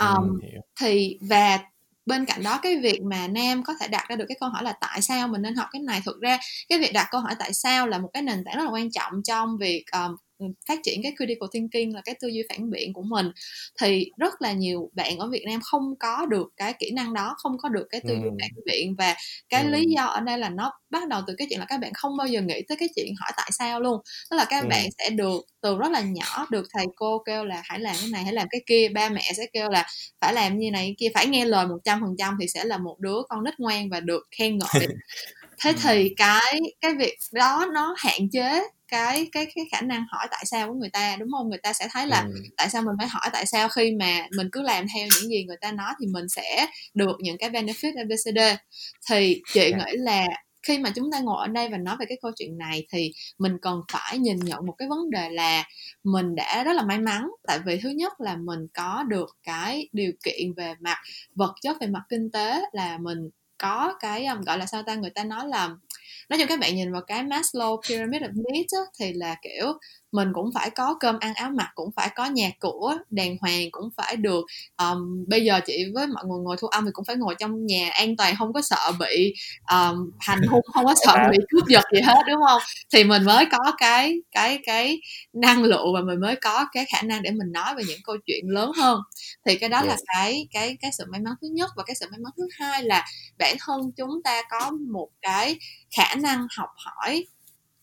Um, 0.00 0.40
thì 0.80 1.18
và 1.20 1.58
bên 2.06 2.24
cạnh 2.24 2.42
đó 2.42 2.58
cái 2.62 2.76
việc 2.76 3.00
mà 3.10 3.28
nam 3.28 3.62
có 3.62 3.74
thể 3.80 3.88
đặt 3.88 4.08
ra 4.08 4.16
được 4.16 4.24
cái 4.28 4.36
câu 4.40 4.48
hỏi 4.48 4.62
là 4.64 4.72
tại 4.80 5.02
sao 5.02 5.28
mình 5.28 5.42
nên 5.42 5.54
học 5.54 5.68
cái 5.72 5.82
này 5.82 6.00
thực 6.04 6.20
ra 6.20 6.38
cái 6.68 6.78
việc 6.78 6.92
đặt 6.94 7.08
câu 7.10 7.20
hỏi 7.20 7.34
tại 7.38 7.52
sao 7.52 7.86
là 7.86 7.98
một 7.98 8.08
cái 8.12 8.22
nền 8.22 8.44
tảng 8.44 8.56
rất 8.56 8.64
là 8.64 8.70
quan 8.70 8.90
trọng 8.90 9.12
trong 9.24 9.56
việc 9.60 9.84
um, 9.92 10.16
phát 10.68 10.78
triển 10.82 11.02
cái 11.02 11.12
critical 11.16 11.48
thinking 11.52 11.94
là 11.94 12.00
cái 12.04 12.14
tư 12.20 12.28
duy 12.28 12.42
phản 12.48 12.70
biện 12.70 12.92
của 12.92 13.02
mình 13.02 13.30
thì 13.80 14.10
rất 14.18 14.42
là 14.42 14.52
nhiều 14.52 14.90
bạn 14.92 15.18
ở 15.18 15.28
Việt 15.28 15.44
Nam 15.46 15.60
không 15.62 15.94
có 16.00 16.26
được 16.26 16.52
cái 16.56 16.74
kỹ 16.78 16.90
năng 16.90 17.14
đó 17.14 17.34
không 17.38 17.58
có 17.58 17.68
được 17.68 17.86
cái 17.90 18.00
tư 18.08 18.14
duy 18.14 18.28
ừ. 18.28 18.36
phản 18.40 18.50
biện 18.66 18.94
và 18.98 19.14
cái 19.48 19.62
ừ. 19.62 19.70
lý 19.70 19.84
do 19.96 20.04
ở 20.04 20.20
đây 20.20 20.38
là 20.38 20.48
nó 20.48 20.72
bắt 20.90 21.08
đầu 21.08 21.22
từ 21.26 21.34
cái 21.38 21.46
chuyện 21.50 21.58
là 21.58 21.66
các 21.68 21.80
bạn 21.80 21.92
không 21.94 22.16
bao 22.16 22.26
giờ 22.26 22.40
nghĩ 22.40 22.62
tới 22.68 22.76
cái 22.76 22.88
chuyện 22.96 23.14
hỏi 23.20 23.32
tại 23.36 23.50
sao 23.52 23.80
luôn 23.80 24.00
tức 24.30 24.36
là 24.36 24.44
các 24.44 24.64
ừ. 24.64 24.68
bạn 24.68 24.86
sẽ 24.98 25.10
được 25.10 25.44
từ 25.60 25.78
rất 25.78 25.90
là 25.90 26.00
nhỏ 26.00 26.46
được 26.50 26.66
thầy 26.74 26.86
cô 26.96 27.22
kêu 27.26 27.44
là 27.44 27.62
hãy 27.64 27.80
làm 27.80 27.96
cái 28.00 28.08
này 28.08 28.24
hãy 28.24 28.32
làm 28.32 28.48
cái 28.50 28.60
kia 28.66 28.88
ba 28.88 29.08
mẹ 29.08 29.32
sẽ 29.36 29.46
kêu 29.52 29.70
là 29.70 29.86
phải 30.20 30.32
làm 30.32 30.58
như 30.58 30.70
này 30.70 30.94
kia 30.98 31.08
phải 31.14 31.26
nghe 31.26 31.44
lời 31.44 31.66
một 31.66 31.78
trăm 31.84 32.00
phần 32.00 32.14
trăm 32.18 32.36
thì 32.40 32.46
sẽ 32.48 32.64
là 32.64 32.78
một 32.78 32.96
đứa 33.00 33.16
con 33.28 33.44
nít 33.44 33.54
ngoan 33.58 33.88
và 33.90 34.00
được 34.00 34.22
khen 34.38 34.58
ngợi 34.58 34.86
thế 35.62 35.72
thì 35.82 36.14
cái 36.16 36.60
cái 36.80 36.94
việc 36.94 37.16
đó 37.32 37.66
nó 37.74 37.94
hạn 37.98 38.30
chế 38.32 38.62
cái 38.88 39.28
cái 39.32 39.46
cái 39.54 39.64
khả 39.72 39.80
năng 39.80 40.04
hỏi 40.10 40.26
tại 40.30 40.44
sao 40.46 40.68
của 40.68 40.74
người 40.74 40.90
ta 40.92 41.16
đúng 41.16 41.28
không 41.32 41.48
người 41.48 41.58
ta 41.62 41.72
sẽ 41.72 41.88
thấy 41.90 42.06
là 42.06 42.20
ừ. 42.20 42.42
tại 42.56 42.70
sao 42.70 42.82
mình 42.82 42.94
phải 42.98 43.08
hỏi 43.08 43.30
tại 43.32 43.46
sao 43.46 43.68
khi 43.68 43.92
mà 43.92 44.26
mình 44.36 44.48
cứ 44.52 44.62
làm 44.62 44.86
theo 44.94 45.06
những 45.14 45.30
gì 45.30 45.44
người 45.44 45.56
ta 45.60 45.72
nói 45.72 45.92
thì 46.00 46.06
mình 46.06 46.28
sẽ 46.28 46.66
được 46.94 47.16
những 47.20 47.38
cái 47.38 47.50
benefit 47.50 47.92
abcd 47.96 48.60
thì 49.10 49.42
chị 49.52 49.60
yeah. 49.60 49.72
Dạ. 49.72 49.84
nghĩ 49.86 49.92
là 49.96 50.26
khi 50.62 50.78
mà 50.78 50.90
chúng 50.94 51.10
ta 51.12 51.20
ngồi 51.20 51.46
ở 51.46 51.46
đây 51.46 51.68
và 51.68 51.78
nói 51.78 51.96
về 52.00 52.06
cái 52.08 52.18
câu 52.22 52.32
chuyện 52.36 52.58
này 52.58 52.86
thì 52.92 53.12
mình 53.38 53.52
cần 53.62 53.80
phải 53.92 54.18
nhìn 54.18 54.38
nhận 54.38 54.66
một 54.66 54.74
cái 54.78 54.88
vấn 54.88 55.10
đề 55.10 55.30
là 55.30 55.64
mình 56.04 56.34
đã 56.34 56.64
rất 56.64 56.72
là 56.72 56.82
may 56.82 56.98
mắn 56.98 57.28
tại 57.46 57.58
vì 57.66 57.78
thứ 57.82 57.88
nhất 57.88 58.12
là 58.18 58.36
mình 58.36 58.60
có 58.74 59.04
được 59.08 59.36
cái 59.42 59.88
điều 59.92 60.12
kiện 60.24 60.54
về 60.56 60.74
mặt 60.80 60.98
vật 61.34 61.54
chất 61.62 61.76
về 61.80 61.86
mặt 61.86 62.02
kinh 62.08 62.30
tế 62.32 62.60
là 62.72 62.98
mình 62.98 63.30
có 63.62 63.94
cái 64.00 64.26
um, 64.26 64.40
gọi 64.40 64.58
là 64.58 64.66
sao 64.66 64.82
ta 64.82 64.94
người 64.94 65.10
ta 65.10 65.24
nói 65.24 65.48
là 65.48 65.68
nói 66.28 66.38
chung 66.38 66.48
các 66.48 66.60
bạn 66.60 66.74
nhìn 66.74 66.92
vào 66.92 67.02
cái 67.06 67.24
Maslow 67.24 67.80
pyramid 67.88 68.22
of 68.22 68.32
needs 68.52 68.74
á, 68.74 68.80
thì 68.98 69.12
là 69.12 69.36
kiểu 69.42 69.66
mình 70.12 70.28
cũng 70.32 70.50
phải 70.54 70.70
có 70.70 70.94
cơm 71.00 71.18
ăn 71.18 71.34
áo 71.34 71.50
mặc 71.50 71.68
cũng 71.74 71.90
phải 71.96 72.10
có 72.16 72.26
nhà 72.26 72.50
cửa 72.60 72.98
đàng 73.10 73.36
hoàng 73.40 73.70
cũng 73.70 73.88
phải 73.96 74.16
được 74.16 74.44
um, 74.78 75.24
bây 75.28 75.44
giờ 75.44 75.60
chị 75.66 75.84
với 75.94 76.06
mọi 76.06 76.24
người 76.24 76.38
ngồi 76.42 76.56
thu 76.60 76.68
âm 76.68 76.84
thì 76.84 76.90
cũng 76.92 77.04
phải 77.04 77.16
ngồi 77.16 77.34
trong 77.38 77.66
nhà 77.66 77.90
an 77.90 78.16
toàn 78.16 78.34
không 78.38 78.52
có 78.52 78.62
sợ 78.62 78.92
bị 78.98 79.34
um, 79.70 80.10
hành 80.20 80.42
hung 80.50 80.62
không 80.74 80.84
có 80.84 80.94
sợ 81.06 81.16
bị 81.30 81.38
cướp 81.50 81.68
giật 81.68 81.84
gì 81.94 82.00
hết 82.00 82.22
đúng 82.28 82.40
không? 82.48 82.62
Thì 82.92 83.04
mình 83.04 83.24
mới 83.24 83.46
có 83.46 83.72
cái 83.78 84.14
cái 84.32 84.58
cái 84.66 85.00
năng 85.32 85.62
lượng 85.64 85.94
và 85.94 86.00
mình 86.00 86.20
mới 86.20 86.36
có 86.36 86.66
cái 86.72 86.84
khả 86.92 87.02
năng 87.02 87.22
để 87.22 87.30
mình 87.30 87.52
nói 87.52 87.74
về 87.74 87.82
những 87.88 88.00
câu 88.04 88.16
chuyện 88.26 88.44
lớn 88.48 88.70
hơn. 88.78 89.00
Thì 89.46 89.56
cái 89.56 89.68
đó 89.68 89.82
là 89.82 89.96
cái 90.14 90.48
cái 90.52 90.76
cái 90.80 90.92
sự 90.92 91.04
may 91.08 91.20
mắn 91.20 91.34
thứ 91.42 91.48
nhất 91.52 91.70
và 91.76 91.82
cái 91.86 91.96
sự 91.96 92.06
may 92.10 92.18
mắn 92.20 92.32
thứ 92.36 92.48
hai 92.58 92.82
là 92.82 93.04
bản 93.38 93.56
thân 93.60 93.80
chúng 93.96 94.22
ta 94.24 94.42
có 94.50 94.70
một 94.70 95.08
cái 95.22 95.56
khả 95.96 96.14
năng 96.14 96.46
học 96.56 96.70
hỏi 96.76 97.26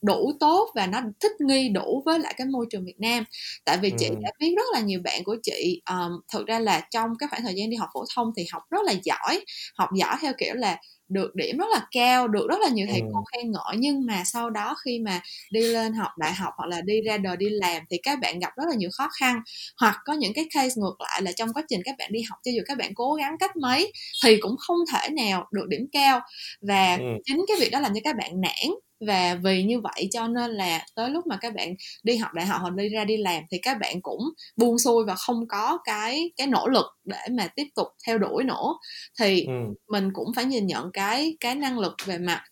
đủ 0.02 0.32
tốt 0.40 0.70
và 0.76 0.88
nó 0.88 1.02
thích 1.20 1.32
nghi 1.40 1.70
đủ 1.70 2.04
với 2.06 2.20
lại 2.20 2.34
cái 2.38 2.48
môi 2.48 2.66
trường 2.70 2.86
Việt 2.86 3.00
Nam. 3.00 3.24
Tại 3.66 3.78
vì 3.78 3.92
chị 3.98 4.06
ừ. 4.06 4.16
đã 4.22 4.32
biết 4.40 4.54
rất 4.58 4.66
là 4.74 4.80
nhiều 4.80 5.00
bạn 5.04 5.24
của 5.24 5.38
chị 5.44 5.82
um, 5.90 6.12
thực 6.34 6.48
ra 6.48 6.60
là 6.60 6.88
trong 6.92 7.10
cái 7.20 7.30
khoảng 7.30 7.42
thời 7.42 7.56
gian 7.56 7.70
đi 7.70 7.76
học 7.76 7.90
phổ 7.94 8.06
thông 8.16 8.32
thì 8.38 8.46
học 8.52 8.64
rất 8.70 8.82
là 8.84 8.94
giỏi 9.04 9.46
học 9.76 9.90
giỏi 9.96 10.16
theo 10.22 10.34
kiểu 10.38 10.54
là 10.54 10.78
được 11.10 11.36
điểm 11.36 11.58
rất 11.58 11.66
là 11.74 11.88
cao 11.92 12.28
được 12.28 12.48
rất 12.50 12.60
là 12.62 12.70
nhiều 12.70 12.88
thầy 12.90 13.02
cô 13.14 13.24
khen 13.32 13.52
ngợi. 13.52 13.78
Nhưng 13.78 14.06
mà 14.06 14.24
sau 14.26 14.50
đó 14.50 14.76
khi 14.86 15.00
mà 15.00 15.22
đi 15.52 15.62
lên 15.62 15.94
học 15.94 16.12
đại 16.18 16.34
học 16.34 16.54
hoặc 16.58 16.68
là 16.68 16.82
đi 16.82 17.02
ra 17.02 17.18
đời 17.18 17.38
đi 17.38 17.50
làm 17.50 17.84
thì 17.90 17.98
các 18.04 18.20
bạn 18.20 18.40
gặp 18.40 18.50
rất 18.58 18.64
là 18.70 18.76
nhiều 18.76 18.90
khó 18.94 19.10
khăn. 19.20 19.42
Hoặc 19.78 19.98
có 20.06 20.14
những 20.14 20.34
cái 20.34 20.46
case 20.54 20.76
ngược 20.76 21.02
lại 21.02 21.22
là 21.22 21.32
trong 21.32 21.54
quá 21.54 21.64
trình 21.70 21.82
các 21.86 21.96
bạn 22.00 22.12
đi 22.12 22.22
học 22.30 22.40
cho 22.44 22.52
dù 22.56 22.62
các 22.66 22.78
bạn 22.78 22.94
cố 22.94 23.14
gắng 23.14 23.36
cách 23.40 23.56
mấy 23.56 23.92
thì 24.24 24.38
cũng 24.38 24.56
không 24.58 24.78
thể 24.94 25.10
nào 25.10 25.48
được 25.52 25.68
điểm 25.68 25.88
cao. 25.92 26.20
Và 26.62 26.96
ừ. 26.96 27.06
chính 27.26 27.46
cái 27.48 27.58
việc 27.60 27.70
đó 27.70 27.80
làm 27.80 27.94
cho 27.94 28.00
các 28.04 28.16
bạn 28.16 28.42
nản 28.42 28.74
và 29.00 29.36
vì 29.44 29.64
như 29.64 29.80
vậy 29.80 30.08
cho 30.12 30.28
nên 30.28 30.52
là 30.52 30.86
tới 30.96 31.10
lúc 31.10 31.28
mà 31.28 31.38
các 31.42 31.54
bạn 31.56 31.76
đi 32.04 32.18
học 32.18 32.34
đại 32.34 32.46
học 32.46 32.62
hoặc 32.62 32.74
đi 32.74 32.90
ra 32.90 33.06
đi 33.06 33.18
làm 33.18 33.44
thì 33.52 33.58
các 33.62 33.78
bạn 33.80 34.02
cũng 34.02 34.22
buông 34.56 34.80
xuôi 34.80 35.06
và 35.06 35.16
không 35.16 35.48
có 35.48 35.78
cái 35.84 36.32
cái 36.38 36.48
nỗ 36.48 36.68
lực 36.68 36.86
để 37.04 37.20
mà 37.32 37.48
tiếp 37.48 37.68
tục 37.76 37.88
theo 38.08 38.18
đuổi 38.18 38.44
nữa. 38.44 38.74
Thì 39.20 39.46
ừ. 39.46 39.54
mình 39.88 40.10
cũng 40.14 40.34
phải 40.36 40.46
nhìn 40.46 40.68
nhận 40.68 40.92
cái 40.94 41.38
cái 41.40 41.56
năng 41.56 41.80
lực 41.80 41.96
về 42.06 42.18
mặt 42.18 42.44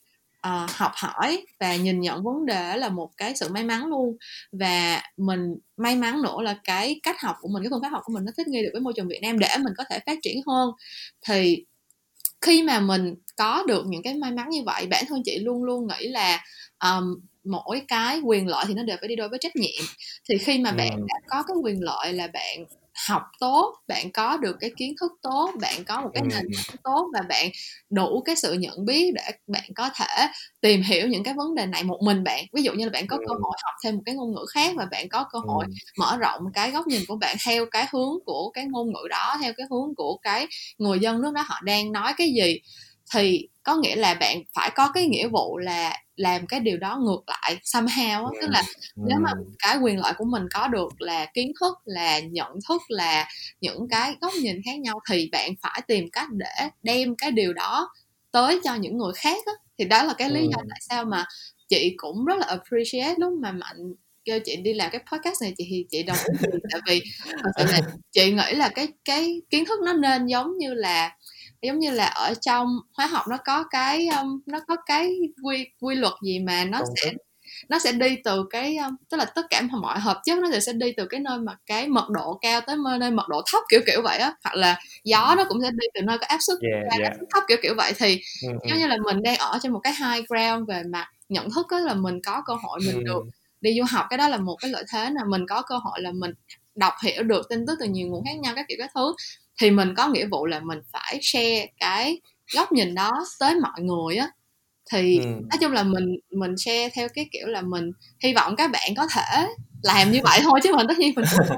uh, 0.48 0.72
học 0.72 0.92
hỏi 0.96 1.46
và 1.60 1.76
nhìn 1.76 2.00
nhận 2.02 2.24
vấn 2.24 2.46
đề 2.46 2.78
là 2.78 2.90
một 2.90 3.10
cái 3.18 3.36
sự 3.36 3.50
may 3.50 3.64
mắn 3.64 3.86
luôn. 3.86 4.18
Và 4.52 5.02
mình 5.18 5.56
may 5.78 5.96
mắn 5.96 6.22
nữa 6.22 6.42
là 6.42 6.58
cái 6.64 7.00
cách 7.04 7.22
học 7.22 7.36
của 7.42 7.50
mình 7.54 7.64
cái 7.64 7.70
phương 7.70 7.82
pháp 7.82 7.90
học 7.90 8.02
của 8.06 8.14
mình 8.14 8.26
nó 8.26 8.32
thích 8.38 8.48
nghi 8.48 8.62
được 8.64 8.70
với 8.74 8.82
môi 8.82 8.94
trường 8.96 9.08
Việt 9.08 9.20
Nam 9.22 9.40
để 9.40 9.48
mình 9.58 9.74
có 9.78 9.84
thể 9.90 10.00
phát 10.06 10.18
triển 10.22 10.38
hơn. 10.48 10.72
Thì 11.28 11.66
khi 12.42 12.64
mà 12.64 12.80
mình 12.80 13.16
có 13.38 13.64
được 13.68 13.84
những 13.88 14.04
cái 14.04 14.14
may 14.16 14.32
mắn 14.32 14.50
như 14.50 14.62
vậy 14.66 14.88
bản 14.88 15.04
thân 15.08 15.22
chị 15.26 15.40
luôn 15.40 15.64
luôn 15.64 15.88
nghĩ 15.88 16.08
là 16.08 16.44
um, 16.84 17.16
mỗi 17.44 17.82
cái 17.88 18.20
quyền 18.20 18.48
lợi 18.48 18.66
thì 18.68 18.74
nó 18.74 18.84
đều 18.84 18.98
phải 19.00 19.08
đi 19.08 19.16
đôi 19.16 19.30
với 19.30 19.40
trách 19.42 19.56
nhiệm. 19.56 19.86
Thì 20.30 20.38
khi 20.38 20.60
mà 20.60 20.72
bạn 20.72 21.08
đã 21.08 21.16
có 21.28 21.44
cái 21.48 21.58
quyền 21.64 21.84
lợi 21.84 22.14
là 22.14 22.28
bạn 22.28 22.66
học 23.08 23.22
tốt 23.40 23.76
bạn 23.88 24.12
có 24.12 24.38
được 24.38 24.56
cái 24.60 24.72
kiến 24.78 24.96
thức 25.00 25.12
tốt 25.22 25.52
bạn 25.62 25.84
có 25.86 26.02
một 26.02 26.10
cái 26.14 26.24
nền 26.24 26.48
tảng 26.56 26.78
tốt 26.84 27.08
và 27.14 27.22
bạn 27.30 27.50
đủ 27.90 28.22
cái 28.26 28.36
sự 28.36 28.54
nhận 28.54 28.86
biết 28.86 29.12
để 29.16 29.32
bạn 29.48 29.64
có 29.76 29.90
thể 29.96 30.28
tìm 30.62 30.82
hiểu 30.82 31.08
những 31.08 31.24
cái 31.24 31.34
vấn 31.34 31.56
đề 31.56 31.66
này 31.66 31.84
một 31.84 32.00
mình 32.04 32.24
bạn. 32.24 32.46
Ví 32.54 32.64
dụ 32.64 32.74
như 32.74 32.86
là 32.86 32.92
bạn 32.92 33.08
có 33.08 33.18
cơ 33.18 33.34
hội 33.42 33.58
học 33.64 33.74
thêm 33.84 33.96
một 33.96 34.02
cái 34.06 34.16
ngôn 34.16 34.32
ngữ 34.32 34.46
khác 34.54 34.74
và 34.78 34.88
bạn 34.92 35.10
có 35.10 35.26
cơ 35.32 35.40
hội 35.40 35.66
mở 35.98 36.18
rộng 36.18 36.42
cái 36.54 36.72
góc 36.72 36.88
nhìn 36.88 37.02
của 37.08 37.16
bạn 37.16 37.38
theo 37.46 37.66
cái 37.72 37.88
hướng 37.92 38.14
của 38.26 38.52
cái 38.54 38.66
ngôn 38.66 38.88
ngữ 38.88 39.08
đó 39.10 39.38
theo 39.42 39.54
cái 39.58 39.68
hướng 39.72 39.96
của 39.96 40.18
cái 40.22 40.48
người 40.78 41.00
dân 41.00 41.22
nước 41.22 41.32
đó 41.34 41.44
họ 41.48 41.60
đang 41.64 41.92
nói 41.92 42.14
cái 42.18 42.28
gì 42.28 42.60
thì 43.14 43.48
có 43.64 43.76
nghĩa 43.76 43.96
là 43.96 44.14
bạn 44.14 44.44
phải 44.54 44.72
có 44.76 44.92
cái 44.94 45.08
nghĩa 45.08 45.28
vụ 45.28 45.58
là 45.58 46.02
làm 46.16 46.48
cái 46.48 46.60
điều 46.60 46.78
đó 46.78 47.00
ngược 47.02 47.24
lại 47.28 47.58
somehow 47.64 48.26
á. 48.26 48.32
Tức 48.42 48.48
là 48.50 48.64
nếu 48.96 49.18
mà 49.22 49.32
cái 49.60 49.78
quyền 49.78 50.00
lợi 50.00 50.14
của 50.18 50.26
mình 50.26 50.44
có 50.54 50.68
được 50.68 51.02
là 51.02 51.26
kiến 51.26 51.52
thức 51.60 51.78
là 51.86 52.20
nhận 52.20 52.52
thức 52.70 52.82
là 52.88 53.28
những 53.62 53.88
cái 53.90 54.16
góc 54.22 54.34
nhìn 54.42 54.62
khác 54.66 54.80
nhau 54.80 55.00
thì 55.10 55.30
bạn 55.32 55.52
phải 55.62 55.82
tìm 55.88 56.10
cách 56.12 56.28
để 56.32 56.70
đem 56.84 57.16
cái 57.16 57.32
điều 57.32 57.54
đó 57.54 57.90
tới 58.32 58.60
cho 58.64 58.76
những 58.76 58.98
người 58.98 59.14
khác 59.16 59.38
á. 59.46 59.54
Thì 59.78 59.86
đó 59.86 60.04
là 60.04 60.14
cái 60.14 60.30
lý 60.30 60.48
do 60.52 60.58
tại 60.70 60.80
sao 60.90 61.06
mà 61.06 61.26
chị 61.70 61.94
cũng 61.98 62.26
rất 62.26 62.36
là 62.38 62.46
appreciate 62.48 63.16
lúc 63.18 63.34
mà 63.42 63.52
mạnh 63.52 63.94
kêu 64.26 64.40
chị 64.46 64.56
đi 64.56 64.74
làm 64.74 64.92
cái 64.92 65.02
podcast 65.12 65.42
này 65.42 65.54
chị 65.58 65.68
thì 65.70 65.86
chị 65.90 66.04
đồng 66.04 66.18
ý. 66.18 66.50
Tại 66.72 66.82
vì 66.88 67.02
thật 67.44 67.50
sự 67.58 67.64
là 67.72 67.80
chị 68.12 68.32
nghĩ 68.32 68.56
là 68.56 68.70
cái 68.70 68.88
cái 69.06 69.42
kiến 69.50 69.66
thức 69.66 69.80
nó 69.86 69.94
nên 69.94 70.26
giống 70.26 70.58
như 70.58 70.74
là 70.74 71.12
giống 71.62 71.80
như 71.80 71.92
là 71.92 72.06
ở 72.06 72.34
trong 72.42 72.80
hóa 72.94 73.06
học 73.08 73.28
nó 73.28 73.38
có 73.38 73.64
cái 73.64 74.08
um, 74.08 74.40
nó 74.46 74.60
có 74.68 74.76
cái 74.86 75.18
quy 75.44 75.66
quy 75.80 75.96
luật 75.96 76.14
gì 76.24 76.40
mà 76.40 76.66
nó 76.66 76.80
Công 76.80 76.88
sẽ 76.96 77.14
nó 77.70 77.80
sẽ 77.80 77.92
đi 77.92 78.18
từ 78.24 78.46
cái 78.50 78.78
um, 78.78 78.96
tức 79.10 79.18
là 79.18 79.26
tất 79.26 79.42
cả 79.50 79.62
mọi 79.62 80.00
hợp 80.00 80.22
chất 80.26 80.40
nó 80.40 80.60
sẽ 80.60 80.74
đi 80.74 80.92
từ 80.98 81.06
cái 81.06 81.20
nơi 81.20 81.40
mà 81.40 81.58
cái 81.66 81.88
mật 81.88 82.10
độ 82.10 82.40
cao 82.42 82.62
tới 82.62 82.78
nơi 83.00 83.12
mật 83.12 83.28
độ 83.28 83.42
thấp 83.52 83.64
kiểu 83.70 83.80
kiểu 83.86 84.02
vậy 84.02 84.18
á. 84.18 84.34
Hoặc 84.44 84.56
là 84.56 84.80
gió 85.04 85.36
nó 85.38 85.44
cũng 85.50 85.62
sẽ 85.62 85.70
đi 85.72 85.88
từ 85.94 86.02
nơi 86.02 86.18
có 86.18 86.26
áp 86.28 86.38
suất 86.42 86.58
yeah, 86.62 86.84
cao 86.90 87.00
yeah. 87.00 87.12
áp 87.12 87.18
suất 87.20 87.30
thấp 87.34 87.44
kiểu 87.48 87.58
kiểu 87.62 87.74
vậy. 87.78 87.94
Thì 87.98 88.22
giống 88.42 88.80
như 88.80 88.88
là 88.88 88.98
mình 89.06 89.24
đang 89.24 89.38
ở 89.38 89.60
trên 89.62 89.72
một 89.72 89.80
cái 89.84 89.94
high 89.94 90.30
ground 90.30 90.70
về 90.70 90.84
mặt 90.90 91.08
nhận 91.30 91.50
thức 91.52 91.68
á 91.70 91.80
là 91.80 91.94
mình 91.94 92.22
có 92.26 92.42
cơ 92.46 92.54
hội 92.54 92.80
mình 92.86 93.04
được 93.04 93.24
đi 93.62 93.78
du 93.78 93.84
học. 93.90 94.06
Cái 94.10 94.18
đó 94.18 94.28
là 94.28 94.38
một 94.38 94.56
cái 94.62 94.72
lợi 94.72 94.84
thế 94.94 95.10
là 95.10 95.22
mình 95.28 95.46
có 95.50 95.62
cơ 95.62 95.78
hội 95.78 96.02
là 96.02 96.12
mình 96.12 96.32
đọc 96.76 96.94
hiểu 97.04 97.24
được 97.24 97.50
tin 97.50 97.66
tức 97.66 97.78
từ 97.80 97.86
nhiều 97.86 98.08
nguồn 98.08 98.26
khác 98.26 98.38
nhau 98.40 98.54
các 98.56 98.66
kiểu 98.68 98.78
các 98.80 98.92
thứ 98.96 99.16
thì 99.62 99.72
mình 99.72 99.94
có 99.98 100.08
nghĩa 100.08 100.26
vụ 100.26 100.46
là 100.46 100.60
mình 100.60 100.80
phải 100.92 101.20
share 101.22 101.68
cái 101.80 102.22
góc 102.54 102.72
nhìn 102.72 102.96
đó 102.96 103.12
tới 103.40 103.56
mọi 103.56 103.82
người 103.82 104.16
á 104.16 104.32
thì 104.92 105.18
ừ. 105.18 105.26
nói 105.26 105.58
chung 105.62 105.72
là 105.72 105.84
mình 105.84 106.16
mình 106.32 106.58
share 106.58 106.90
theo 106.90 107.08
cái 107.14 107.30
kiểu 107.32 107.48
là 107.48 107.62
mình 107.62 107.92
hy 108.24 108.34
vọng 108.34 108.56
các 108.56 108.72
bạn 108.72 108.96
có 108.98 109.08
thể 109.16 109.48
làm 109.84 110.12
như 110.12 110.20
vậy 110.24 110.40
thôi 110.44 110.60
chứ 110.64 110.72
mình 110.76 110.88
tất 110.88 111.00
nhiên 111.00 111.14
mình 111.16 111.26
không, 111.30 111.58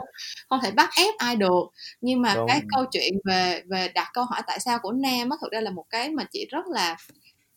không 0.50 0.60
thể 0.64 0.72
bắt 0.72 0.90
ép 0.98 1.16
ai 1.18 1.36
được 1.36 1.64
nhưng 2.02 2.22
mà 2.22 2.36
Đúng. 2.36 2.48
cái 2.48 2.62
câu 2.76 2.86
chuyện 2.92 3.14
về 3.26 3.62
về 3.68 3.88
đặt 3.88 4.08
câu 4.14 4.24
hỏi 4.24 4.42
tại 4.48 4.60
sao 4.60 4.80
của 4.82 4.92
nam 4.92 5.30
á 5.30 5.38
thực 5.42 5.52
ra 5.52 5.62
là 5.62 5.72
một 5.72 5.86
cái 5.90 6.10
mà 6.10 6.24
chị 6.32 6.48
rất 6.52 6.68
là 6.68 6.98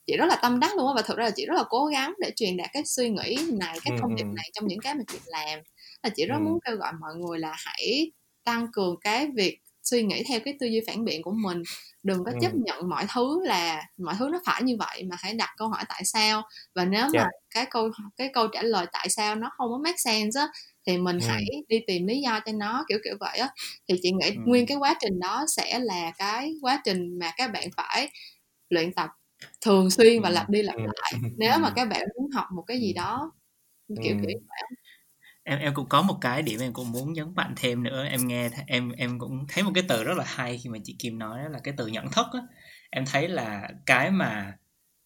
chị 0.07 0.16
rất 0.16 0.26
là 0.26 0.37
tâm 0.37 0.61
đắc 0.61 0.76
luôn 0.76 0.88
á 0.88 0.92
và 0.96 1.02
thực 1.02 1.16
ra 1.16 1.24
là 1.24 1.31
chị 1.37 1.46
rất 1.46 1.55
là 1.55 1.64
cố 1.68 1.87
gắng 1.87 2.14
để 2.18 2.31
truyền 2.37 2.57
đạt 2.57 2.70
cái 2.72 2.83
suy 2.87 3.11
nghĩ 3.11 3.37
này 3.52 3.78
cái 3.85 3.98
thông 4.00 4.16
điệp 4.16 4.26
này 4.35 4.50
trong 4.52 4.66
những 4.66 4.81
cái 4.81 4.94
mà 4.94 5.02
chị 5.12 5.18
làm 5.26 5.59
là 6.02 6.11
chị 6.16 6.26
rất 6.26 6.37
ừ. 6.37 6.42
muốn 6.42 6.59
kêu 6.64 6.76
gọi 6.76 6.92
mọi 7.00 7.14
người 7.14 7.38
là 7.38 7.52
hãy 7.57 8.11
tăng 8.44 8.66
cường 8.72 8.96
cái 9.00 9.28
việc 9.35 9.59
suy 9.83 10.03
nghĩ 10.03 10.23
theo 10.29 10.40
cái 10.45 10.55
tư 10.61 10.66
duy 10.66 10.81
phản 10.87 11.05
biện 11.05 11.23
của 11.23 11.33
mình. 11.33 11.62
Đừng 12.03 12.25
có 12.25 12.31
ừ. 12.33 12.38
chấp 12.42 12.55
nhận 12.55 12.88
mọi 12.88 13.07
thứ 13.14 13.40
là 13.45 13.83
mọi 13.99 14.14
thứ 14.18 14.29
nó 14.33 14.40
phải 14.47 14.62
như 14.62 14.77
vậy 14.79 15.05
mà 15.11 15.16
hãy 15.18 15.35
đặt 15.35 15.51
câu 15.57 15.68
hỏi 15.68 15.85
tại 15.88 16.03
sao. 16.05 16.42
Và 16.75 16.85
nếu 16.85 17.01
yeah. 17.01 17.14
mà 17.14 17.27
cái 17.55 17.66
câu 17.71 17.90
cái 18.16 18.31
câu 18.35 18.49
trả 18.49 18.62
lời 18.62 18.87
tại 18.92 19.09
sao 19.09 19.35
nó 19.35 19.51
không 19.57 19.71
có 19.71 19.79
make 19.79 19.97
sense 19.99 20.40
á 20.40 20.47
thì 20.87 20.99
mình 20.99 21.18
ừ. 21.18 21.27
hãy 21.29 21.45
đi 21.68 21.81
tìm 21.87 22.07
lý 22.07 22.21
do 22.21 22.40
cho 22.47 22.53
nó 22.53 22.85
kiểu 22.88 22.99
kiểu 23.05 23.14
vậy 23.21 23.38
á. 23.38 23.49
Thì 23.88 23.95
chị 24.03 24.12
nghĩ 24.12 24.29
ừ. 24.29 24.42
nguyên 24.45 24.66
cái 24.66 24.77
quá 24.77 24.95
trình 25.01 25.21
đó 25.21 25.45
sẽ 25.57 25.79
là 25.79 26.12
cái 26.18 26.55
quá 26.61 26.81
trình 26.85 27.18
mà 27.18 27.33
các 27.37 27.53
bạn 27.53 27.68
phải 27.77 28.09
luyện 28.71 28.92
tập 28.92 29.11
thường 29.61 29.90
xuyên 29.90 30.23
và 30.23 30.31
lặp 30.31 30.51
đi 30.51 30.62
lặp 30.62 30.77
lại. 30.77 31.12
Nếu 31.37 31.59
mà 31.59 31.73
các 31.77 31.88
bạn 31.88 32.03
muốn 32.16 32.31
học 32.31 32.47
một 32.55 32.62
cái 32.66 32.81
gì 32.81 32.92
đó 32.92 33.33
kiểu 33.88 33.97
kiểu 34.05 34.16
vậy 34.23 34.35
em 35.44 35.59
em 35.59 35.74
cũng 35.74 35.88
có 35.88 36.02
một 36.02 36.18
cái 36.20 36.42
điểm 36.42 36.61
em 36.61 36.72
cũng 36.72 36.92
muốn 36.92 37.12
nhấn 37.12 37.35
mạnh 37.35 37.55
thêm 37.57 37.83
nữa. 37.83 38.07
Em 38.11 38.28
nghe 38.28 38.50
em 38.66 38.92
em 38.92 39.18
cũng 39.18 39.46
thấy 39.48 39.64
một 39.64 39.70
cái 39.74 39.85
từ 39.88 40.05
rất 40.05 40.16
là 40.18 40.24
hay 40.26 40.59
khi 40.59 40.70
mà 40.70 40.78
chị 40.85 40.96
Kim 40.98 41.18
nói 41.18 41.42
đó 41.42 41.48
là 41.48 41.59
cái 41.64 41.74
từ 41.76 41.87
nhận 41.87 42.11
thức 42.11 42.26
á. 42.33 42.40
Em 42.90 43.05
thấy 43.07 43.28
là 43.28 43.68
cái 43.87 44.11
mà 44.11 44.57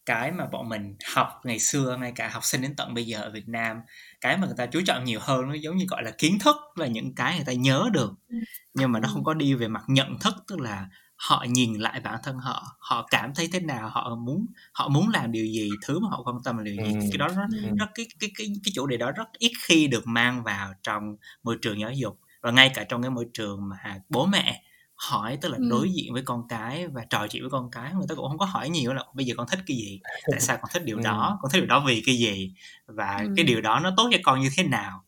cái 0.05 0.31
mà 0.31 0.45
bọn 0.45 0.69
mình 0.69 0.95
học 1.15 1.41
ngày 1.43 1.59
xưa 1.59 1.97
ngay 2.01 2.11
cả 2.15 2.29
học 2.29 2.43
sinh 2.45 2.61
đến 2.61 2.75
tận 2.75 2.93
bây 2.93 3.05
giờ 3.05 3.21
ở 3.21 3.31
Việt 3.31 3.47
Nam 3.47 3.81
cái 4.21 4.37
mà 4.37 4.47
người 4.47 4.55
ta 4.57 4.65
chú 4.65 4.81
trọng 4.85 5.03
nhiều 5.05 5.19
hơn 5.23 5.47
nó 5.49 5.53
giống 5.53 5.77
như 5.77 5.85
gọi 5.89 6.03
là 6.03 6.11
kiến 6.17 6.39
thức 6.39 6.55
và 6.75 6.87
những 6.87 7.15
cái 7.15 7.35
người 7.35 7.45
ta 7.45 7.53
nhớ 7.53 7.89
được. 7.93 8.13
Nhưng 8.73 8.91
mà 8.91 8.99
nó 8.99 9.09
không 9.13 9.23
có 9.23 9.33
đi 9.33 9.53
về 9.53 9.67
mặt 9.67 9.83
nhận 9.87 10.19
thức 10.19 10.35
tức 10.47 10.59
là 10.59 10.87
họ 11.17 11.45
nhìn 11.49 11.73
lại 11.73 11.99
bản 11.99 12.19
thân 12.23 12.37
họ 12.37 12.75
họ 12.79 13.07
cảm 13.11 13.33
thấy 13.35 13.49
thế 13.53 13.59
nào 13.59 13.89
họ 13.89 14.15
muốn 14.15 14.45
họ 14.73 14.87
muốn 14.87 15.09
làm 15.09 15.31
điều 15.31 15.45
gì 15.45 15.69
thứ 15.85 15.99
mà 15.99 16.09
họ 16.09 16.21
quan 16.25 16.37
tâm 16.43 16.57
là 16.57 16.63
điều 16.63 16.75
gì 16.75 16.93
ừ. 16.93 16.99
cái 17.11 17.17
đó 17.17 17.27
rất, 17.27 17.47
ừ. 17.51 17.69
rất 17.79 17.85
cái 17.95 18.05
cái 18.19 18.31
cái 18.37 18.47
cái 18.63 18.71
chủ 18.75 18.87
đề 18.87 18.97
đó 18.97 19.11
rất 19.11 19.27
ít 19.37 19.51
khi 19.63 19.87
được 19.87 20.07
mang 20.07 20.43
vào 20.43 20.73
trong 20.83 21.15
môi 21.43 21.57
trường 21.61 21.79
giáo 21.79 21.91
dục 21.91 22.19
và 22.41 22.51
ngay 22.51 22.71
cả 22.75 22.83
trong 22.83 23.01
cái 23.01 23.11
môi 23.11 23.25
trường 23.33 23.69
mà 23.69 23.99
bố 24.09 24.25
mẹ 24.25 24.63
hỏi 24.95 25.37
tức 25.41 25.49
là 25.49 25.57
ừ. 25.57 25.67
đối 25.69 25.89
diện 25.91 26.13
với 26.13 26.21
con 26.25 26.47
cái 26.49 26.87
và 26.87 27.05
trò 27.09 27.27
chuyện 27.27 27.43
với 27.43 27.49
con 27.49 27.71
cái 27.71 27.93
người 27.93 28.05
ta 28.09 28.15
cũng 28.15 28.27
không 28.29 28.37
có 28.37 28.45
hỏi 28.45 28.69
nhiều 28.69 28.93
là 28.93 29.03
bây 29.13 29.25
giờ 29.25 29.33
con 29.37 29.47
thích 29.47 29.59
cái 29.67 29.77
gì 29.77 29.99
tại 30.31 30.39
sao 30.39 30.57
con 30.57 30.69
thích 30.73 30.85
điều 30.85 30.97
ừ. 30.97 31.01
đó 31.03 31.39
con 31.41 31.51
thích 31.51 31.59
điều 31.59 31.67
đó 31.67 31.83
vì 31.87 32.03
cái 32.05 32.15
gì 32.15 32.53
và 32.85 33.17
ừ. 33.17 33.33
cái 33.35 33.45
điều 33.45 33.61
đó 33.61 33.79
nó 33.79 33.93
tốt 33.97 34.09
cho 34.11 34.17
con 34.23 34.41
như 34.41 34.49
thế 34.57 34.63
nào 34.63 35.03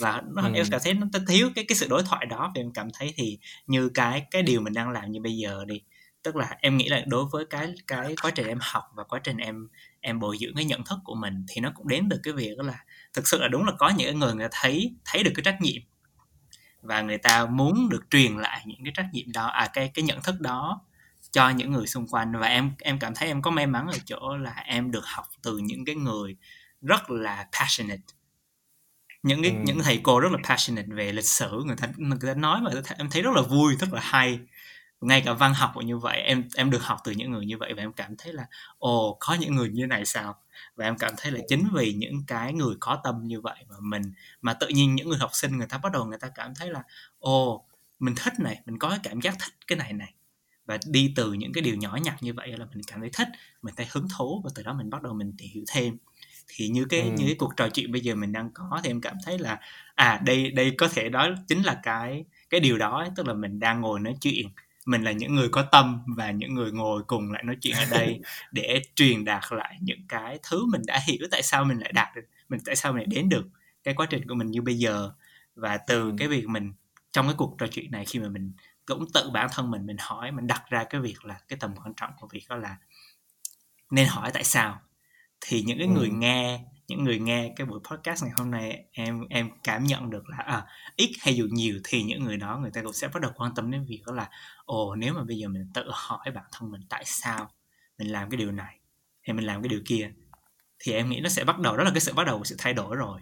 và 0.00 0.22
nó, 0.34 0.42
ừ. 0.42 0.52
em 0.54 0.66
cảm 0.70 0.80
thấy 0.84 0.94
nó 0.94 1.06
thiếu 1.28 1.50
cái 1.54 1.64
cái 1.68 1.76
sự 1.76 1.86
đối 1.88 2.02
thoại 2.02 2.26
đó 2.26 2.52
thì 2.54 2.60
em 2.60 2.72
cảm 2.72 2.88
thấy 2.94 3.14
thì 3.16 3.38
như 3.66 3.88
cái 3.88 4.26
cái 4.30 4.42
điều 4.42 4.60
mình 4.60 4.72
đang 4.72 4.90
làm 4.90 5.12
như 5.12 5.20
bây 5.20 5.36
giờ 5.36 5.64
đi. 5.66 5.80
Tức 6.22 6.36
là 6.36 6.56
em 6.60 6.76
nghĩ 6.76 6.88
là 6.88 7.02
đối 7.06 7.24
với 7.32 7.44
cái 7.50 7.74
cái 7.86 8.14
quá 8.22 8.30
trình 8.30 8.46
em 8.46 8.58
học 8.60 8.84
và 8.94 9.04
quá 9.04 9.20
trình 9.24 9.36
em 9.36 9.68
em 10.00 10.20
bồi 10.20 10.36
dưỡng 10.40 10.54
cái 10.54 10.64
nhận 10.64 10.84
thức 10.84 10.98
của 11.04 11.14
mình 11.14 11.46
thì 11.48 11.60
nó 11.60 11.72
cũng 11.74 11.88
đến 11.88 12.08
từ 12.10 12.20
cái 12.22 12.34
việc 12.34 12.58
là 12.58 12.84
thực 13.12 13.28
sự 13.28 13.38
là 13.40 13.48
đúng 13.48 13.64
là 13.64 13.72
có 13.78 13.88
những 13.88 14.18
người 14.18 14.34
người 14.34 14.48
ta 14.48 14.58
thấy 14.62 14.94
thấy 15.04 15.22
được 15.22 15.32
cái 15.34 15.42
trách 15.44 15.60
nhiệm 15.60 15.82
và 16.82 17.00
người 17.00 17.18
ta 17.18 17.46
muốn 17.46 17.88
được 17.88 18.04
truyền 18.10 18.36
lại 18.36 18.62
những 18.66 18.84
cái 18.84 18.92
trách 18.96 19.08
nhiệm 19.12 19.32
đó 19.32 19.46
à 19.46 19.68
cái 19.72 19.90
cái 19.94 20.02
nhận 20.02 20.22
thức 20.22 20.40
đó 20.40 20.80
cho 21.32 21.50
những 21.50 21.72
người 21.72 21.86
xung 21.86 22.06
quanh. 22.08 22.32
Và 22.38 22.46
em 22.46 22.72
em 22.80 22.98
cảm 22.98 23.14
thấy 23.14 23.28
em 23.28 23.42
có 23.42 23.50
may 23.50 23.66
mắn 23.66 23.86
ở 23.86 23.98
chỗ 24.04 24.36
là 24.36 24.62
em 24.66 24.90
được 24.90 25.04
học 25.04 25.26
từ 25.42 25.58
những 25.58 25.84
cái 25.84 25.94
người 25.94 26.36
rất 26.82 27.10
là 27.10 27.46
passionate 27.60 28.02
những 29.24 29.42
cái 29.42 29.50
ừ. 29.50 29.56
những 29.64 29.78
thầy 29.82 30.00
cô 30.02 30.20
rất 30.20 30.32
là 30.32 30.38
passionate 30.48 30.88
về 30.88 31.12
lịch 31.12 31.24
sử 31.24 31.62
người 31.66 31.76
ta 31.76 31.88
người 31.96 32.18
ta 32.22 32.34
nói 32.34 32.60
mà 32.60 32.70
em 32.98 33.10
thấy 33.10 33.22
rất 33.22 33.30
là 33.34 33.42
vui 33.42 33.76
rất 33.76 33.92
là 33.92 34.00
hay. 34.00 34.40
Ngay 35.00 35.22
cả 35.26 35.32
văn 35.32 35.54
học 35.54 35.70
cũng 35.74 35.86
như 35.86 35.98
vậy 35.98 36.20
em 36.20 36.44
em 36.54 36.70
được 36.70 36.82
học 36.82 36.98
từ 37.04 37.12
những 37.12 37.30
người 37.30 37.46
như 37.46 37.58
vậy 37.58 37.74
và 37.76 37.82
em 37.82 37.92
cảm 37.92 38.16
thấy 38.18 38.32
là 38.32 38.46
ồ 38.78 39.16
có 39.20 39.34
những 39.34 39.54
người 39.54 39.68
như 39.68 39.86
này 39.86 40.06
sao? 40.06 40.36
Và 40.76 40.84
em 40.84 40.98
cảm 40.98 41.14
thấy 41.16 41.32
là 41.32 41.40
chính 41.48 41.68
vì 41.74 41.92
những 41.92 42.24
cái 42.26 42.52
người 42.52 42.74
có 42.80 43.00
tâm 43.04 43.26
như 43.26 43.40
vậy 43.40 43.56
mà 43.68 43.76
mình 43.80 44.12
mà 44.42 44.54
tự 44.54 44.68
nhiên 44.68 44.94
những 44.94 45.08
người 45.08 45.18
học 45.18 45.30
sinh 45.32 45.58
người 45.58 45.66
ta 45.66 45.78
bắt 45.78 45.92
đầu 45.92 46.04
người 46.04 46.18
ta 46.18 46.28
cảm 46.34 46.54
thấy 46.54 46.70
là 46.70 46.82
ồ 47.18 47.64
mình 47.98 48.14
thích 48.16 48.34
này 48.40 48.60
mình 48.66 48.78
có 48.78 48.88
cái 48.90 48.98
cảm 49.02 49.20
giác 49.20 49.34
thích 49.38 49.54
cái 49.66 49.78
này 49.78 49.92
này. 49.92 50.14
Và 50.66 50.78
đi 50.86 51.12
từ 51.16 51.32
những 51.32 51.52
cái 51.52 51.62
điều 51.62 51.76
nhỏ 51.76 51.98
nhặt 52.02 52.16
như 52.20 52.34
vậy 52.34 52.48
là 52.48 52.66
mình 52.74 52.82
cảm 52.86 53.00
thấy 53.00 53.10
thích 53.12 53.28
mình 53.62 53.74
thấy 53.76 53.86
hứng 53.90 54.08
thú 54.18 54.40
và 54.44 54.50
từ 54.54 54.62
đó 54.62 54.72
mình 54.72 54.90
bắt 54.90 55.02
đầu 55.02 55.14
mình 55.14 55.32
tìm 55.38 55.48
hiểu 55.54 55.64
thêm 55.68 55.96
thì 56.48 56.68
như 56.68 56.84
cái 56.84 57.00
ừ. 57.00 57.10
như 57.16 57.24
cái 57.26 57.36
cuộc 57.38 57.56
trò 57.56 57.68
chuyện 57.68 57.92
bây 57.92 58.00
giờ 58.00 58.14
mình 58.14 58.32
đang 58.32 58.50
có 58.54 58.80
thì 58.84 58.90
em 58.90 59.00
cảm 59.00 59.16
thấy 59.24 59.38
là 59.38 59.60
à 59.94 60.20
đây 60.24 60.50
đây 60.50 60.74
có 60.78 60.88
thể 60.88 61.08
đó 61.08 61.28
chính 61.48 61.62
là 61.62 61.80
cái 61.82 62.24
cái 62.50 62.60
điều 62.60 62.78
đó 62.78 63.06
tức 63.16 63.26
là 63.26 63.34
mình 63.34 63.60
đang 63.60 63.80
ngồi 63.80 64.00
nói 64.00 64.14
chuyện 64.20 64.48
mình 64.86 65.02
là 65.02 65.12
những 65.12 65.34
người 65.34 65.48
có 65.48 65.62
tâm 65.72 66.02
và 66.16 66.30
những 66.30 66.54
người 66.54 66.72
ngồi 66.72 67.02
cùng 67.06 67.32
lại 67.32 67.42
nói 67.44 67.56
chuyện 67.60 67.76
ở 67.76 67.84
đây 67.90 68.20
để 68.52 68.82
truyền 68.94 69.24
đạt 69.24 69.42
lại 69.50 69.78
những 69.80 70.06
cái 70.08 70.38
thứ 70.50 70.66
mình 70.66 70.82
đã 70.86 71.00
hiểu 71.06 71.26
tại 71.30 71.42
sao 71.42 71.64
mình 71.64 71.78
lại 71.78 71.92
đạt 71.92 72.08
được 72.16 72.24
mình 72.48 72.60
tại 72.64 72.76
sao 72.76 72.92
mình 72.92 72.98
lại 72.98 73.06
đến 73.06 73.28
được 73.28 73.46
cái 73.84 73.94
quá 73.94 74.06
trình 74.10 74.28
của 74.28 74.34
mình 74.34 74.50
như 74.50 74.62
bây 74.62 74.74
giờ 74.74 75.10
và 75.54 75.76
từ 75.76 76.00
ừ. 76.02 76.14
cái 76.18 76.28
việc 76.28 76.48
mình 76.48 76.72
trong 77.12 77.26
cái 77.26 77.34
cuộc 77.38 77.54
trò 77.58 77.66
chuyện 77.66 77.90
này 77.90 78.04
khi 78.04 78.18
mà 78.18 78.28
mình 78.28 78.52
cũng 78.86 79.04
tự 79.14 79.30
bản 79.30 79.48
thân 79.52 79.70
mình 79.70 79.86
mình 79.86 79.96
hỏi 80.00 80.32
mình 80.32 80.46
đặt 80.46 80.62
ra 80.70 80.84
cái 80.84 81.00
việc 81.00 81.24
là 81.24 81.40
cái 81.48 81.58
tầm 81.60 81.74
quan 81.84 81.94
trọng 81.94 82.10
của 82.20 82.28
việc 82.30 82.44
đó 82.48 82.56
là 82.56 82.76
nên 83.90 84.08
hỏi 84.08 84.30
tại 84.34 84.44
sao 84.44 84.80
thì 85.46 85.62
những 85.62 85.78
cái 85.78 85.86
người 85.86 86.08
ừ. 86.08 86.14
nghe 86.14 86.60
những 86.88 87.04
người 87.04 87.18
nghe 87.18 87.52
cái 87.56 87.66
buổi 87.66 87.80
podcast 87.90 88.24
ngày 88.24 88.32
hôm 88.36 88.50
nay 88.50 88.84
em 88.92 89.20
em 89.30 89.50
cảm 89.64 89.84
nhận 89.84 90.10
được 90.10 90.28
là 90.28 90.36
à, 90.36 90.66
ít 90.96 91.10
hay 91.20 91.36
dù 91.36 91.46
nhiều 91.50 91.80
thì 91.84 92.02
những 92.02 92.24
người 92.24 92.36
đó 92.36 92.58
người 92.62 92.70
ta 92.74 92.82
cũng 92.82 92.92
sẽ 92.92 93.08
bắt 93.08 93.20
đầu 93.22 93.30
quan 93.36 93.54
tâm 93.54 93.70
đến 93.70 93.84
việc 93.88 94.02
đó 94.06 94.12
là 94.12 94.28
ồ 94.64 94.94
nếu 94.94 95.14
mà 95.14 95.24
bây 95.24 95.36
giờ 95.36 95.48
mình 95.48 95.70
tự 95.74 95.90
hỏi 95.92 96.30
bản 96.34 96.44
thân 96.52 96.70
mình 96.70 96.80
tại 96.88 97.02
sao 97.06 97.50
mình 97.98 98.08
làm 98.08 98.30
cái 98.30 98.38
điều 98.38 98.52
này 98.52 98.78
hay 99.22 99.34
mình 99.34 99.46
làm 99.46 99.62
cái 99.62 99.68
điều 99.68 99.80
kia 99.86 100.10
thì 100.78 100.92
em 100.92 101.10
nghĩ 101.10 101.20
nó 101.20 101.28
sẽ 101.28 101.44
bắt 101.44 101.58
đầu 101.58 101.76
đó 101.76 101.84
là 101.84 101.90
cái 101.90 102.00
sự 102.00 102.12
bắt 102.14 102.24
đầu 102.26 102.38
của 102.38 102.44
sự 102.44 102.56
thay 102.58 102.72
đổi 102.74 102.96
rồi 102.96 103.20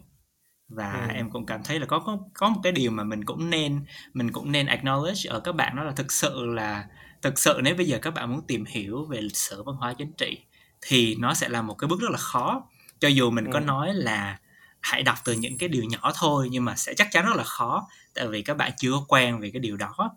và 0.69 1.07
ừ. 1.09 1.15
em 1.15 1.31
cũng 1.31 1.47
cảm 1.47 1.63
thấy 1.65 1.81
là 1.81 1.87
có 1.87 1.99
có 1.99 2.19
có 2.35 2.49
một 2.49 2.61
cái 2.63 2.73
điều 2.73 2.91
mà 2.91 3.05
mình 3.05 3.25
cũng 3.25 3.51
nên 3.51 3.85
mình 4.13 4.33
cũng 4.33 4.53
nên 4.53 4.67
acknowledge 4.67 5.31
ở 5.31 5.41
các 5.41 5.55
bạn 5.55 5.77
đó 5.77 5.83
là 5.83 5.93
thực 5.93 6.13
sự 6.13 6.47
là 6.47 6.87
thực 7.23 7.39
sự 7.39 7.61
nếu 7.63 7.75
bây 7.75 7.87
giờ 7.87 7.99
các 8.03 8.11
bạn 8.11 8.33
muốn 8.33 8.47
tìm 8.47 8.65
hiểu 8.65 9.05
về 9.05 9.21
lịch 9.21 9.37
sử 9.37 9.63
văn 9.63 9.77
hóa 9.77 9.95
chính 9.95 10.13
trị 10.13 10.39
thì 10.83 11.15
nó 11.15 11.35
sẽ 11.35 11.49
là 11.49 11.63
một 11.63 11.75
cái 11.75 11.89
bước 11.89 12.01
rất 12.01 12.11
là 12.11 12.19
khó 12.19 12.69
cho 13.01 13.09
dù 13.09 13.31
mình 13.31 13.45
ừ. 13.45 13.51
có 13.53 13.61
nói 13.61 13.95
là 13.95 14.39
hãy 14.81 15.03
đọc 15.03 15.17
từ 15.25 15.33
những 15.33 15.59
cái 15.59 15.69
điều 15.69 15.85
nhỏ 15.85 16.13
thôi 16.15 16.49
nhưng 16.51 16.65
mà 16.65 16.77
sẽ 16.77 16.95
chắc 16.95 17.09
chắn 17.11 17.27
rất 17.27 17.37
là 17.37 17.45
khó 17.45 17.89
tại 18.15 18.29
vì 18.29 18.43
các 18.43 18.57
bạn 18.57 18.73
chưa 18.79 18.93
quen 19.09 19.41
về 19.41 19.51
cái 19.51 19.61
điều 19.61 19.77
đó 19.77 20.11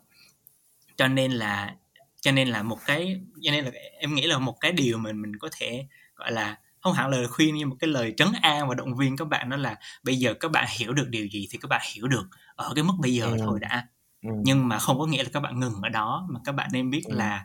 cho 0.96 1.08
nên 1.08 1.32
là 1.32 1.74
cho 2.20 2.32
nên 2.32 2.48
là 2.48 2.62
một 2.62 2.78
cái 2.86 3.20
cho 3.42 3.50
nên 3.50 3.64
là 3.64 3.70
em 3.98 4.14
nghĩ 4.14 4.26
là 4.26 4.38
một 4.38 4.60
cái 4.60 4.72
điều 4.72 4.98
mình 4.98 5.22
mình 5.22 5.38
có 5.38 5.48
thể 5.52 5.86
gọi 6.16 6.32
là 6.32 6.56
không 6.80 6.92
hẳn 6.92 7.08
lời 7.08 7.28
khuyên 7.28 7.54
nhưng 7.54 7.68
một 7.68 7.76
cái 7.80 7.88
lời 7.88 8.14
trấn 8.16 8.28
an 8.42 8.68
và 8.68 8.74
động 8.74 8.96
viên 8.96 9.16
các 9.16 9.28
bạn 9.28 9.50
đó 9.50 9.56
là 9.56 9.76
bây 10.02 10.16
giờ 10.16 10.34
các 10.34 10.50
bạn 10.50 10.66
hiểu 10.78 10.92
được 10.92 11.08
điều 11.08 11.26
gì 11.26 11.48
thì 11.50 11.58
các 11.62 11.68
bạn 11.68 11.80
hiểu 11.94 12.08
được 12.08 12.24
ở 12.56 12.72
cái 12.74 12.84
mức 12.84 12.94
bây 12.98 13.14
giờ 13.14 13.26
ừ. 13.26 13.36
thôi 13.40 13.58
đã 13.62 13.86
ừ. 14.22 14.30
nhưng 14.44 14.68
mà 14.68 14.78
không 14.78 14.98
có 14.98 15.06
nghĩa 15.06 15.22
là 15.22 15.28
các 15.32 15.40
bạn 15.40 15.60
ngừng 15.60 15.80
ở 15.82 15.88
đó 15.88 16.26
mà 16.30 16.40
các 16.44 16.52
bạn 16.52 16.68
nên 16.72 16.90
biết 16.90 17.02
ừ. 17.04 17.16
là 17.16 17.44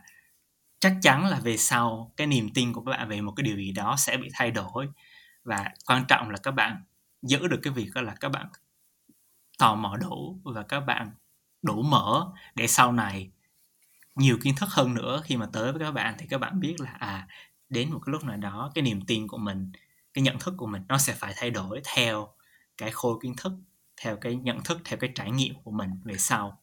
chắc 0.82 0.96
chắn 1.02 1.26
là 1.26 1.40
về 1.40 1.56
sau 1.56 2.12
cái 2.16 2.26
niềm 2.26 2.48
tin 2.54 2.72
của 2.72 2.84
các 2.84 2.90
bạn 2.90 3.08
về 3.08 3.20
một 3.20 3.32
cái 3.36 3.44
điều 3.44 3.56
gì 3.56 3.72
đó 3.72 3.94
sẽ 3.98 4.16
bị 4.16 4.28
thay 4.32 4.50
đổi. 4.50 4.88
Và 5.44 5.70
quan 5.86 6.04
trọng 6.08 6.30
là 6.30 6.38
các 6.42 6.50
bạn 6.50 6.84
giữ 7.22 7.48
được 7.48 7.60
cái 7.62 7.72
việc 7.72 7.90
đó 7.94 8.00
là 8.02 8.14
các 8.20 8.28
bạn 8.28 8.46
tò 9.58 9.74
mò 9.74 9.96
đủ 9.96 10.40
và 10.44 10.62
các 10.62 10.80
bạn 10.80 11.10
đủ 11.62 11.82
mở 11.82 12.32
để 12.54 12.66
sau 12.66 12.92
này 12.92 13.30
nhiều 14.14 14.38
kiến 14.42 14.54
thức 14.56 14.68
hơn 14.72 14.94
nữa 14.94 15.22
khi 15.24 15.36
mà 15.36 15.46
tới 15.52 15.72
với 15.72 15.80
các 15.80 15.92
bạn 15.92 16.14
thì 16.18 16.26
các 16.30 16.38
bạn 16.38 16.60
biết 16.60 16.80
là 16.80 16.90
à 16.90 17.28
đến 17.68 17.92
một 17.92 18.00
cái 18.06 18.12
lúc 18.12 18.24
nào 18.24 18.36
đó 18.36 18.70
cái 18.74 18.82
niềm 18.82 19.00
tin 19.06 19.28
của 19.28 19.38
mình, 19.38 19.72
cái 20.14 20.22
nhận 20.22 20.38
thức 20.38 20.54
của 20.58 20.66
mình 20.66 20.82
nó 20.88 20.98
sẽ 20.98 21.14
phải 21.14 21.32
thay 21.36 21.50
đổi 21.50 21.80
theo 21.94 22.28
cái 22.78 22.90
khối 22.90 23.18
kiến 23.22 23.34
thức, 23.36 23.52
theo 23.96 24.16
cái 24.16 24.36
nhận 24.36 24.62
thức, 24.62 24.78
theo 24.84 24.98
cái 24.98 25.10
trải 25.14 25.30
nghiệm 25.30 25.54
của 25.64 25.70
mình 25.70 25.90
về 26.04 26.14
sau 26.18 26.61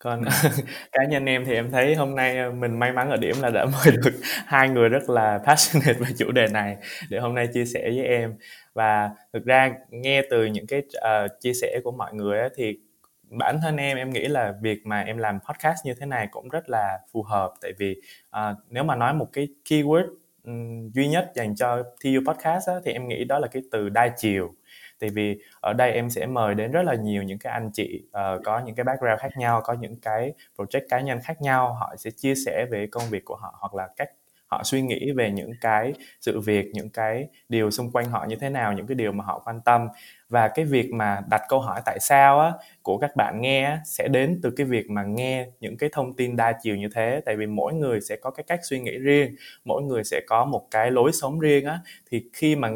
còn 0.00 0.24
cá 0.92 1.04
nhân 1.04 1.24
em 1.24 1.44
thì 1.44 1.54
em 1.54 1.70
thấy 1.70 1.94
hôm 1.94 2.14
nay 2.14 2.38
ờ, 2.38 2.50
mình 2.50 2.78
may 2.78 2.92
mắn 2.92 3.10
ở 3.10 3.16
điểm 3.16 3.34
là 3.40 3.50
đã 3.50 3.64
mời 3.84 3.96
được 3.96 4.20
hai 4.46 4.68
người 4.68 4.88
rất 4.88 5.10
là 5.10 5.40
passionate 5.46 5.92
về 5.92 6.06
chủ 6.18 6.32
đề 6.32 6.46
này 6.52 6.76
để 7.10 7.18
hôm 7.18 7.34
nay 7.34 7.48
chia 7.54 7.64
sẻ 7.64 7.82
với 7.82 8.04
em. 8.04 8.34
Và 8.74 9.10
thực 9.32 9.44
ra 9.44 9.74
nghe 9.90 10.22
từ 10.30 10.44
những 10.44 10.66
cái 10.66 10.82
uh, 10.96 11.30
chia 11.40 11.52
sẻ 11.52 11.80
của 11.84 11.92
mọi 11.92 12.14
người 12.14 12.38
ấy, 12.38 12.48
thì 12.56 12.78
bản 13.22 13.58
thân 13.62 13.76
em 13.76 13.96
em 13.96 14.10
nghĩ 14.10 14.28
là 14.28 14.54
việc 14.62 14.86
mà 14.86 15.00
em 15.00 15.18
làm 15.18 15.38
podcast 15.48 15.86
như 15.86 15.94
thế 16.00 16.06
này 16.06 16.28
cũng 16.30 16.48
rất 16.48 16.68
là 16.70 16.98
phù 17.12 17.22
hợp. 17.22 17.52
Tại 17.60 17.72
vì 17.78 17.96
uh, 18.28 18.56
nếu 18.68 18.84
mà 18.84 18.96
nói 18.96 19.14
một 19.14 19.26
cái 19.32 19.48
keyword 19.68 20.06
um, 20.44 20.90
duy 20.90 21.08
nhất 21.08 21.32
dành 21.34 21.56
cho 21.56 21.82
TU 21.82 22.32
podcast 22.32 22.68
á, 22.68 22.74
thì 22.84 22.92
em 22.92 23.08
nghĩ 23.08 23.24
đó 23.24 23.38
là 23.38 23.48
cái 23.48 23.62
từ 23.70 23.88
đa 23.88 24.08
chiều 24.16 24.54
tại 25.00 25.10
vì 25.10 25.38
ở 25.60 25.72
đây 25.72 25.92
em 25.92 26.10
sẽ 26.10 26.26
mời 26.26 26.54
đến 26.54 26.70
rất 26.70 26.82
là 26.82 26.94
nhiều 26.94 27.22
những 27.22 27.38
cái 27.38 27.52
anh 27.52 27.70
chị 27.72 28.02
uh, 28.08 28.44
có 28.44 28.58
những 28.58 28.74
cái 28.74 28.84
background 28.84 29.20
khác 29.20 29.36
nhau 29.36 29.60
có 29.64 29.72
những 29.72 29.96
cái 29.96 30.32
project 30.56 30.82
cá 30.88 31.00
nhân 31.00 31.18
khác 31.24 31.42
nhau. 31.42 31.74
Họ 31.74 31.94
sẽ 31.98 32.10
chia 32.10 32.34
sẻ 32.34 32.66
về 32.70 32.86
công 32.86 33.04
việc 33.10 33.24
của 33.24 33.36
họ 33.36 33.54
hoặc 33.60 33.74
là 33.74 33.88
cách 33.96 34.10
họ 34.46 34.62
suy 34.64 34.82
nghĩ 34.82 35.12
về 35.12 35.30
những 35.30 35.52
cái 35.60 35.92
sự 36.20 36.40
việc 36.40 36.70
những 36.74 36.90
cái 36.90 37.28
điều 37.48 37.70
xung 37.70 37.92
quanh 37.92 38.10
họ 38.10 38.24
như 38.28 38.36
thế 38.36 38.50
nào 38.50 38.72
những 38.72 38.86
cái 38.86 38.94
điều 38.94 39.12
mà 39.12 39.24
họ 39.24 39.42
quan 39.44 39.60
tâm. 39.60 39.88
Và 40.28 40.48
cái 40.48 40.64
việc 40.64 40.90
mà 40.92 41.20
đặt 41.30 41.42
câu 41.48 41.60
hỏi 41.60 41.80
tại 41.84 41.98
sao 42.00 42.40
á 42.40 42.52
của 42.82 42.98
các 42.98 43.16
bạn 43.16 43.40
nghe 43.40 43.64
á, 43.64 43.80
sẽ 43.84 44.08
đến 44.08 44.40
từ 44.42 44.50
cái 44.50 44.66
việc 44.66 44.90
mà 44.90 45.02
nghe 45.02 45.46
những 45.60 45.76
cái 45.76 45.90
thông 45.92 46.12
tin 46.12 46.36
đa 46.36 46.52
chiều 46.62 46.76
như 46.76 46.88
thế. 46.94 47.20
Tại 47.26 47.36
vì 47.36 47.46
mỗi 47.46 47.74
người 47.74 48.00
sẽ 48.00 48.16
có 48.16 48.30
cái 48.30 48.44
cách 48.48 48.60
suy 48.62 48.80
nghĩ 48.80 48.98
riêng 48.98 49.34
mỗi 49.64 49.82
người 49.82 50.04
sẽ 50.04 50.20
có 50.26 50.44
một 50.44 50.66
cái 50.70 50.90
lối 50.90 51.12
sống 51.12 51.38
riêng 51.38 51.64
á. 51.64 51.78
Thì 52.10 52.24
khi 52.32 52.56
mà 52.56 52.68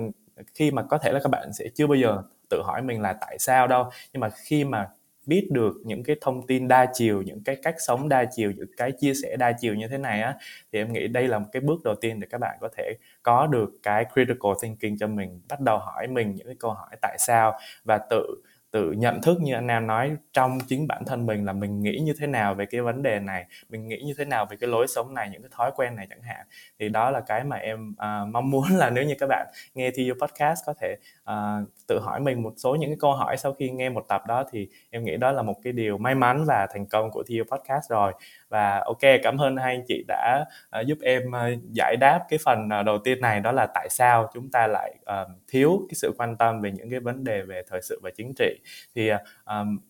khi 0.54 0.70
mà 0.70 0.82
có 0.82 0.98
thể 0.98 1.12
là 1.12 1.20
các 1.22 1.28
bạn 1.28 1.52
sẽ 1.52 1.64
chưa 1.74 1.86
bao 1.86 1.96
giờ 1.96 2.22
tự 2.50 2.62
hỏi 2.64 2.82
mình 2.82 3.00
là 3.00 3.12
tại 3.20 3.38
sao 3.38 3.66
đâu. 3.66 3.90
Nhưng 4.12 4.20
mà 4.20 4.30
khi 4.30 4.64
mà 4.64 4.88
biết 5.26 5.48
được 5.50 5.72
những 5.84 6.02
cái 6.02 6.16
thông 6.20 6.46
tin 6.46 6.68
đa 6.68 6.86
chiều, 6.94 7.22
những 7.22 7.42
cái 7.44 7.56
cách 7.62 7.74
sống 7.78 8.08
đa 8.08 8.24
chiều, 8.24 8.52
những 8.56 8.66
cái 8.76 8.92
chia 8.92 9.14
sẻ 9.14 9.36
đa 9.36 9.52
chiều 9.60 9.74
như 9.74 9.88
thế 9.88 9.98
này 9.98 10.22
á, 10.22 10.34
thì 10.72 10.78
em 10.78 10.92
nghĩ 10.92 11.08
đây 11.08 11.28
là 11.28 11.38
một 11.38 11.46
cái 11.52 11.60
bước 11.60 11.82
đầu 11.84 11.94
tiên 11.94 12.20
để 12.20 12.26
các 12.30 12.38
bạn 12.38 12.58
có 12.60 12.68
thể 12.76 12.92
có 13.22 13.46
được 13.46 13.70
cái 13.82 14.04
critical 14.14 14.52
thinking 14.62 14.96
cho 15.00 15.06
mình, 15.06 15.40
bắt 15.48 15.60
đầu 15.60 15.78
hỏi 15.78 16.06
mình 16.06 16.34
những 16.34 16.46
cái 16.46 16.56
câu 16.58 16.70
hỏi 16.70 16.96
tại 17.02 17.16
sao 17.18 17.58
và 17.84 17.98
tự 18.10 18.42
tự 18.74 18.92
nhận 18.92 19.22
thức 19.22 19.40
như 19.40 19.54
anh 19.54 19.66
Nam 19.66 19.86
nói 19.86 20.16
trong 20.32 20.58
chính 20.66 20.86
bản 20.86 21.02
thân 21.06 21.26
mình 21.26 21.44
là 21.44 21.52
mình 21.52 21.82
nghĩ 21.82 21.98
như 22.02 22.14
thế 22.18 22.26
nào 22.26 22.54
về 22.54 22.66
cái 22.66 22.80
vấn 22.80 23.02
đề 23.02 23.20
này 23.20 23.46
mình 23.68 23.88
nghĩ 23.88 24.00
như 24.06 24.14
thế 24.18 24.24
nào 24.24 24.46
về 24.46 24.56
cái 24.60 24.70
lối 24.70 24.86
sống 24.88 25.14
này 25.14 25.28
những 25.32 25.42
cái 25.42 25.50
thói 25.52 25.70
quen 25.76 25.96
này 25.96 26.06
chẳng 26.10 26.22
hạn. 26.22 26.46
Thì 26.78 26.88
đó 26.88 27.10
là 27.10 27.20
cái 27.20 27.44
mà 27.44 27.56
em 27.56 27.90
uh, 27.90 28.28
mong 28.28 28.50
muốn 28.50 28.64
là 28.70 28.90
nếu 28.90 29.04
như 29.04 29.14
các 29.18 29.26
bạn 29.26 29.46
nghe 29.74 29.90
thi 29.90 30.10
podcast 30.22 30.60
có 30.66 30.74
thể 30.80 30.96
uh, 31.30 31.68
tự 31.88 32.00
hỏi 32.02 32.20
mình 32.20 32.42
một 32.42 32.52
số 32.56 32.74
những 32.74 32.90
cái 32.90 32.96
câu 33.00 33.12
hỏi 33.12 33.36
sau 33.36 33.52
khi 33.52 33.70
nghe 33.70 33.88
một 33.88 34.04
tập 34.08 34.22
đó 34.28 34.44
thì 34.50 34.68
em 34.90 35.04
nghĩ 35.04 35.16
đó 35.16 35.32
là 35.32 35.42
một 35.42 35.56
cái 35.64 35.72
điều 35.72 35.98
may 35.98 36.14
mắn 36.14 36.44
và 36.46 36.66
thành 36.72 36.86
công 36.86 37.10
của 37.10 37.22
thi 37.26 37.40
podcast 37.50 37.90
rồi 37.90 38.12
và 38.54 38.82
ok 38.86 38.98
cảm 39.22 39.38
ơn 39.38 39.56
hai 39.56 39.74
anh 39.74 39.84
chị 39.88 40.04
đã 40.08 40.44
uh, 40.80 40.86
giúp 40.86 40.98
em 41.02 41.22
uh, 41.28 41.62
giải 41.72 41.96
đáp 42.00 42.20
cái 42.28 42.38
phần 42.44 42.68
uh, 42.80 42.86
đầu 42.86 42.98
tiên 42.98 43.20
này 43.20 43.40
đó 43.40 43.52
là 43.52 43.66
tại 43.74 43.88
sao 43.90 44.30
chúng 44.34 44.50
ta 44.50 44.66
lại 44.66 44.94
uh, 45.02 45.28
thiếu 45.48 45.86
cái 45.88 45.94
sự 45.94 46.14
quan 46.18 46.36
tâm 46.36 46.60
về 46.60 46.70
những 46.70 46.90
cái 46.90 47.00
vấn 47.00 47.24
đề 47.24 47.42
về 47.42 47.62
thời 47.70 47.82
sự 47.82 48.00
và 48.02 48.10
chính 48.16 48.32
trị. 48.36 48.60
Thì 48.94 49.12
uh, 49.12 49.18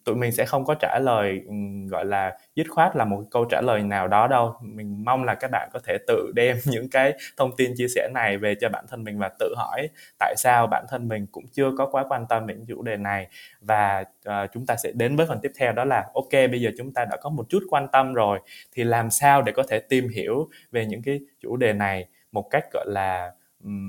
tụi 0.04 0.14
mình 0.14 0.32
sẽ 0.32 0.44
không 0.44 0.64
có 0.64 0.74
trả 0.80 0.98
lời 1.02 1.40
um, 1.46 1.86
gọi 1.86 2.04
là 2.04 2.38
dứt 2.56 2.66
khoát 2.70 2.96
là 2.96 3.04
một 3.04 3.22
câu 3.30 3.44
trả 3.50 3.60
lời 3.60 3.82
nào 3.82 4.08
đó 4.08 4.26
đâu. 4.28 4.56
Mình 4.60 5.04
mong 5.04 5.24
là 5.24 5.34
các 5.34 5.50
bạn 5.50 5.68
có 5.72 5.80
thể 5.84 5.98
tự 6.06 6.32
đem 6.34 6.56
những 6.64 6.90
cái 6.90 7.12
thông 7.36 7.56
tin 7.56 7.72
chia 7.76 7.88
sẻ 7.88 8.08
này 8.14 8.38
về 8.38 8.54
cho 8.60 8.68
bản 8.68 8.84
thân 8.88 9.04
mình 9.04 9.18
và 9.18 9.30
tự 9.38 9.54
hỏi 9.56 9.88
tại 10.18 10.34
sao 10.36 10.66
bản 10.66 10.84
thân 10.88 11.08
mình 11.08 11.26
cũng 11.32 11.44
chưa 11.52 11.70
có 11.78 11.86
quá 11.86 12.04
quan 12.08 12.26
tâm 12.28 12.46
đến 12.46 12.64
chủ 12.68 12.82
đề 12.82 12.96
này. 12.96 13.26
Và 13.60 14.04
uh, 14.28 14.50
chúng 14.52 14.66
ta 14.66 14.76
sẽ 14.76 14.92
đến 14.94 15.16
với 15.16 15.26
phần 15.26 15.38
tiếp 15.42 15.52
theo 15.58 15.72
đó 15.72 15.84
là 15.84 16.04
ok 16.14 16.32
bây 16.32 16.60
giờ 16.60 16.70
chúng 16.78 16.92
ta 16.92 17.04
đã 17.04 17.16
có 17.16 17.30
một 17.30 17.46
chút 17.48 17.62
quan 17.70 17.88
tâm 17.88 18.14
rồi 18.14 18.40
thì 18.72 18.84
làm 18.84 19.10
sao 19.10 19.42
để 19.42 19.52
có 19.52 19.62
thể 19.68 19.80
tìm 19.80 20.08
hiểu 20.08 20.48
về 20.72 20.86
những 20.86 21.02
cái 21.02 21.20
chủ 21.40 21.56
đề 21.56 21.72
này 21.72 22.08
một 22.32 22.50
cách 22.50 22.64
gọi 22.72 22.84
là 22.88 23.32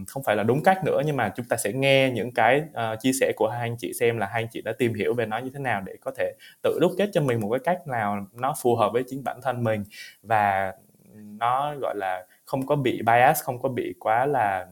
không 0.08 0.24
phải 0.24 0.36
là 0.36 0.44
đúng 0.44 0.64
cách 0.64 0.84
nữa 0.86 1.02
nhưng 1.06 1.18
mà 1.18 1.30
chúng 1.36 1.46
ta 1.46 1.58
sẽ 1.58 1.74
nghe 1.74 2.12
những 2.12 2.32
cái 2.32 2.64
uh, 2.70 3.00
chia 3.00 3.12
sẻ 3.20 3.32
của 3.36 3.50
hai 3.50 3.62
anh 3.62 3.76
chị 3.80 3.94
xem 4.00 4.18
là 4.18 4.28
hai 4.28 4.44
anh 4.44 4.48
chị 4.52 4.62
đã 4.62 4.74
tìm 4.78 4.94
hiểu 4.94 5.14
về 5.14 5.26
nó 5.26 5.38
như 5.38 5.50
thế 5.54 5.60
nào 5.60 5.82
để 5.82 5.94
có 6.02 6.12
thể 6.18 6.34
tự 6.64 6.78
đúc 6.82 6.92
kết 6.98 7.10
cho 7.14 7.22
mình 7.22 7.40
một 7.40 7.50
cái 7.52 7.60
cách 7.64 7.88
nào 7.88 8.28
nó 8.34 8.54
phù 8.62 8.76
hợp 8.76 8.90
với 8.94 9.04
chính 9.08 9.24
bản 9.24 9.40
thân 9.44 9.64
mình. 9.64 9.84
Và 10.24 10.74
nó 11.16 11.76
gọi 11.82 11.96
là 11.98 12.26
không 12.46 12.66
có 12.66 12.76
bị 12.76 13.02
bias 13.02 13.44
không 13.44 13.62
có 13.62 13.70
bị 13.70 13.94
quá 14.00 14.26
là 14.26 14.68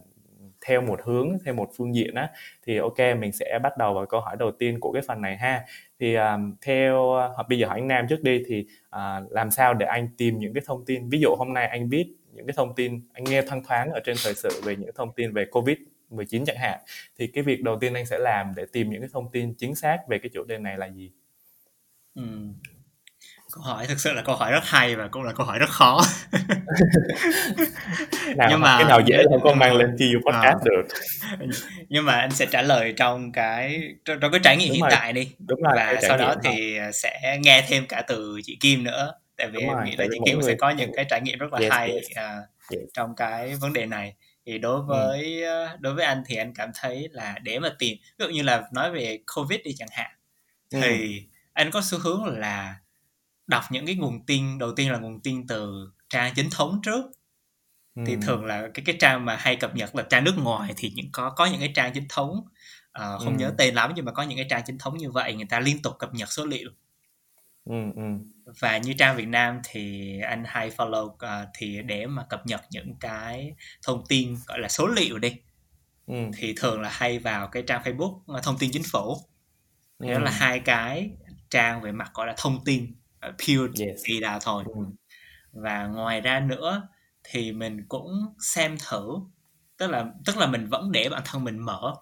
theo 0.66 0.82
một 0.82 1.00
hướng 1.04 1.38
theo 1.46 1.54
một 1.54 1.70
phương 1.78 1.96
diện 1.96 2.16
á 2.16 2.30
thì 2.66 2.78
ok 2.78 3.00
mình 3.20 3.32
sẽ 3.32 3.60
bắt 3.64 3.78
đầu 3.78 3.94
vào 3.94 4.06
câu 4.06 4.22
hỏi 4.22 4.36
đầu 4.40 4.52
tiên 4.52 4.80
của 4.80 4.92
cái 4.92 5.02
phần 5.08 5.22
này 5.22 5.38
ha. 5.38 5.66
Thì 6.00 6.16
um, 6.16 6.56
theo 6.62 6.98
uh, 7.42 7.50
bây 7.50 7.60
giờ 7.60 7.68
hỏi 7.68 7.80
anh 7.80 7.88
Nam 7.88 8.06
trước 8.10 8.22
đi 8.22 8.44
thì 8.48 8.66
uh, 8.96 9.32
làm 9.32 9.52
sao 9.52 9.74
để 9.74 9.86
anh 9.86 10.08
tìm 10.18 10.40
những 10.40 10.54
cái 10.54 10.64
thông 10.66 10.86
tin 10.86 11.10
ví 11.10 11.20
dụ 11.20 11.36
hôm 11.38 11.54
nay 11.54 11.68
anh 11.68 11.90
biết 11.90 12.14
những 12.34 12.48
cái 12.48 12.54
thông 12.58 12.76
tin 12.76 13.02
anh 13.14 13.24
nghe 13.24 13.42
thoang 13.42 13.64
thoáng 13.64 13.92
ở 13.92 14.00
trên 14.06 14.16
thời 14.24 14.34
sự 14.34 14.62
về 14.64 14.76
những 14.76 14.90
thông 14.96 15.14
tin 15.16 15.34
về 15.34 15.46
covid 15.52 15.78
19 16.10 16.46
chẳng 16.46 16.58
hạn 16.58 16.80
thì 17.20 17.28
cái 17.28 17.44
việc 17.44 17.64
đầu 17.64 17.78
tiên 17.80 17.94
anh 17.94 18.06
sẽ 18.06 18.18
làm 18.20 18.54
để 18.56 18.66
tìm 18.72 18.90
những 18.90 19.02
cái 19.02 19.10
thông 19.14 19.32
tin 19.32 19.54
chính 19.54 19.76
xác 19.76 19.98
về 20.08 20.20
cái 20.20 20.30
chủ 20.34 20.44
đề 20.44 20.58
này 20.58 20.78
là 20.78 20.86
gì 20.86 21.12
ừ. 22.16 22.24
câu 23.52 23.64
hỏi 23.64 23.88
thực 23.88 24.00
sự 24.00 24.14
là 24.14 24.22
câu 24.22 24.36
hỏi 24.36 24.52
rất 24.52 24.64
hay 24.64 24.96
và 24.96 25.08
cũng 25.08 25.24
là 25.24 25.34
câu 25.34 25.46
hỏi 25.46 25.60
rất 25.60 25.70
khó 25.70 26.02
nào, 28.36 28.48
nhưng 28.50 28.60
mà 28.60 28.78
cái 28.78 28.88
nào 28.88 29.02
dễ 29.06 29.24
không 29.30 29.42
có 29.44 29.54
mang 29.54 29.76
lên 29.76 29.96
chi 30.00 30.14
podcast 30.26 30.58
à, 30.62 30.66
được 30.66 30.88
nhưng 31.90 32.06
mà 32.06 32.14
anh 32.14 32.32
sẽ 32.32 32.46
trả 32.46 32.62
lời 32.62 32.94
trong 32.98 33.32
cái 33.32 33.94
trong, 34.06 34.20
trong 34.20 34.32
cái 34.32 34.42
trải 34.44 34.58
nghiệm 34.58 34.68
đúng 34.68 34.76
hiện 34.76 34.82
rồi. 34.82 34.92
tại 34.92 35.14
đi 35.14 35.32
đúng 35.48 35.62
rồi, 35.62 35.74
và 35.76 35.96
sau 36.02 36.18
đó 36.18 36.36
thì 36.44 36.78
không? 36.80 36.94
sẽ 36.94 37.38
nghe 37.44 37.66
thêm 37.68 37.86
cả 37.88 38.04
từ 38.08 38.40
chị 38.44 38.58
Kim 38.62 38.84
nữa 38.84 39.14
tại 39.38 39.50
vì 39.54 39.60
em 39.60 39.84
nghĩ 39.86 39.96
là 39.96 40.06
chị 40.12 40.18
Kim 40.26 40.42
sẽ 40.42 40.56
có 40.56 40.70
những 40.70 40.92
cái 40.96 41.06
trải 41.10 41.22
nghiệm 41.22 41.38
rất 41.38 41.54
là 41.54 41.60
yes, 41.60 41.72
hay 41.72 41.92
yes. 41.92 42.06
Uh, 42.06 42.72
yes. 42.72 42.90
trong 42.94 43.16
cái 43.16 43.56
vấn 43.56 43.74
đề 43.74 43.86
này 43.86 44.16
thì 44.46 44.58
đối 44.58 44.76
ừ. 44.76 44.84
với 44.88 45.44
ừ. 45.44 45.68
đối 45.80 45.94
với 45.94 46.06
anh 46.06 46.24
thì 46.26 46.36
anh 46.36 46.54
cảm 46.56 46.72
thấy 46.76 47.08
là 47.12 47.40
để 47.44 47.60
mà 47.60 47.76
tìm 47.80 47.98
ví 48.20 48.26
dụ 48.26 48.30
như 48.30 48.44
là 48.44 48.64
nói 48.74 48.92
về 48.92 49.20
covid 49.36 49.60
đi 49.64 49.76
chẳng 49.78 49.90
hạn 49.92 50.12
ừ. 50.72 50.80
thì 50.82 51.24
anh 51.54 51.72
có 51.72 51.82
xu 51.84 52.00
hướng 52.00 52.26
là 52.26 52.76
đọc 53.48 53.64
những 53.72 53.86
cái 53.86 53.96
nguồn 53.96 54.26
tin 54.26 54.58
đầu 54.58 54.72
tiên 54.76 54.92
là 54.92 54.98
nguồn 54.98 55.22
tin 55.22 55.48
từ 55.48 55.92
trang 56.10 56.34
chính 56.36 56.50
thống 56.52 56.80
trước 56.84 57.06
ừ. 57.96 58.04
thì 58.08 58.18
thường 58.22 58.46
là 58.46 58.70
cái 58.74 58.84
cái 58.86 58.96
trang 59.00 59.26
mà 59.26 59.36
hay 59.36 59.56
cập 59.56 59.76
nhật 59.76 59.96
là 59.96 60.04
trang 60.04 60.24
nước 60.24 60.36
ngoài 60.38 60.74
thì 60.78 60.92
những 60.96 61.10
có 61.12 61.30
có 61.30 61.46
những 61.46 61.60
cái 61.60 61.72
trang 61.76 61.94
chính 61.94 62.06
thống 62.10 62.32
uh, 63.00 63.20
không 63.20 63.38
ừ. 63.38 63.40
nhớ 63.40 63.54
tên 63.58 63.76
lắm 63.76 63.92
nhưng 63.96 64.06
mà 64.06 64.12
có 64.12 64.24
những 64.24 64.38
cái 64.38 64.48
trang 64.50 64.62
chính 64.66 64.78
thống 64.78 64.98
như 64.98 65.12
vậy 65.12 65.36
người 65.36 65.48
ta 65.50 65.60
liên 65.60 65.82
tục 65.82 65.94
cập 66.00 66.14
nhật 66.14 66.32
số 66.32 66.46
liệu 66.46 66.70
ừ, 67.66 67.76
ừ. 67.96 68.04
Và 68.46 68.78
như 68.78 68.94
trang 68.94 69.18
Việt 69.18 69.28
Nam 69.28 69.62
thì 69.64 70.20
anh 70.20 70.44
hay 70.48 70.70
follow 70.70 71.06
uh, 71.06 71.50
thì 71.54 71.82
để 71.86 72.08
mà 72.08 72.24
cập 72.30 72.46
nhật 72.46 72.62
những 72.70 72.96
cái 73.00 73.54
thông 73.84 74.04
tin 74.10 74.36
gọi 74.48 74.60
là 74.60 74.70
số 74.70 74.88
liệu 74.88 75.20
đi 75.20 75.36
ừ. 76.08 76.16
thì 76.38 76.54
thường 76.58 76.82
là 76.82 76.90
hay 76.90 77.20
vào 77.20 77.48
cái 77.48 77.64
trang 77.68 77.82
Facebook 77.84 78.38
uh, 78.38 78.44
thông 78.44 78.58
tin 78.58 78.70
chính 78.74 78.84
phủ 78.92 79.18
thì 80.00 80.10
ừ. 80.10 80.14
đó 80.14 80.20
là 80.20 80.32
hai 80.32 80.60
cái 80.60 81.10
trang 81.50 81.82
về 81.82 81.92
mặt 81.92 82.12
gọi 82.14 82.28
là 82.28 82.34
thông 82.38 82.64
tin 82.66 82.96
uh, 83.28 83.36
pure 83.38 83.86
yes. 83.86 84.02
data 84.22 84.40
thôi 84.42 84.64
ừ. 84.68 84.82
và 85.52 85.88
ngoài 85.88 86.22
ra 86.22 86.40
nữa 86.40 86.88
thì 87.24 87.52
mình 87.52 87.86
cũng 87.88 88.36
xem 88.40 88.78
thử 88.90 89.08
tức 89.78 89.88
là 89.88 90.06
tức 90.26 90.38
là 90.38 90.48
mình 90.48 90.66
vẫn 90.66 90.92
để 90.92 91.10
bản 91.10 91.22
thân 91.26 91.44
mình 91.44 91.60
mở 91.60 91.96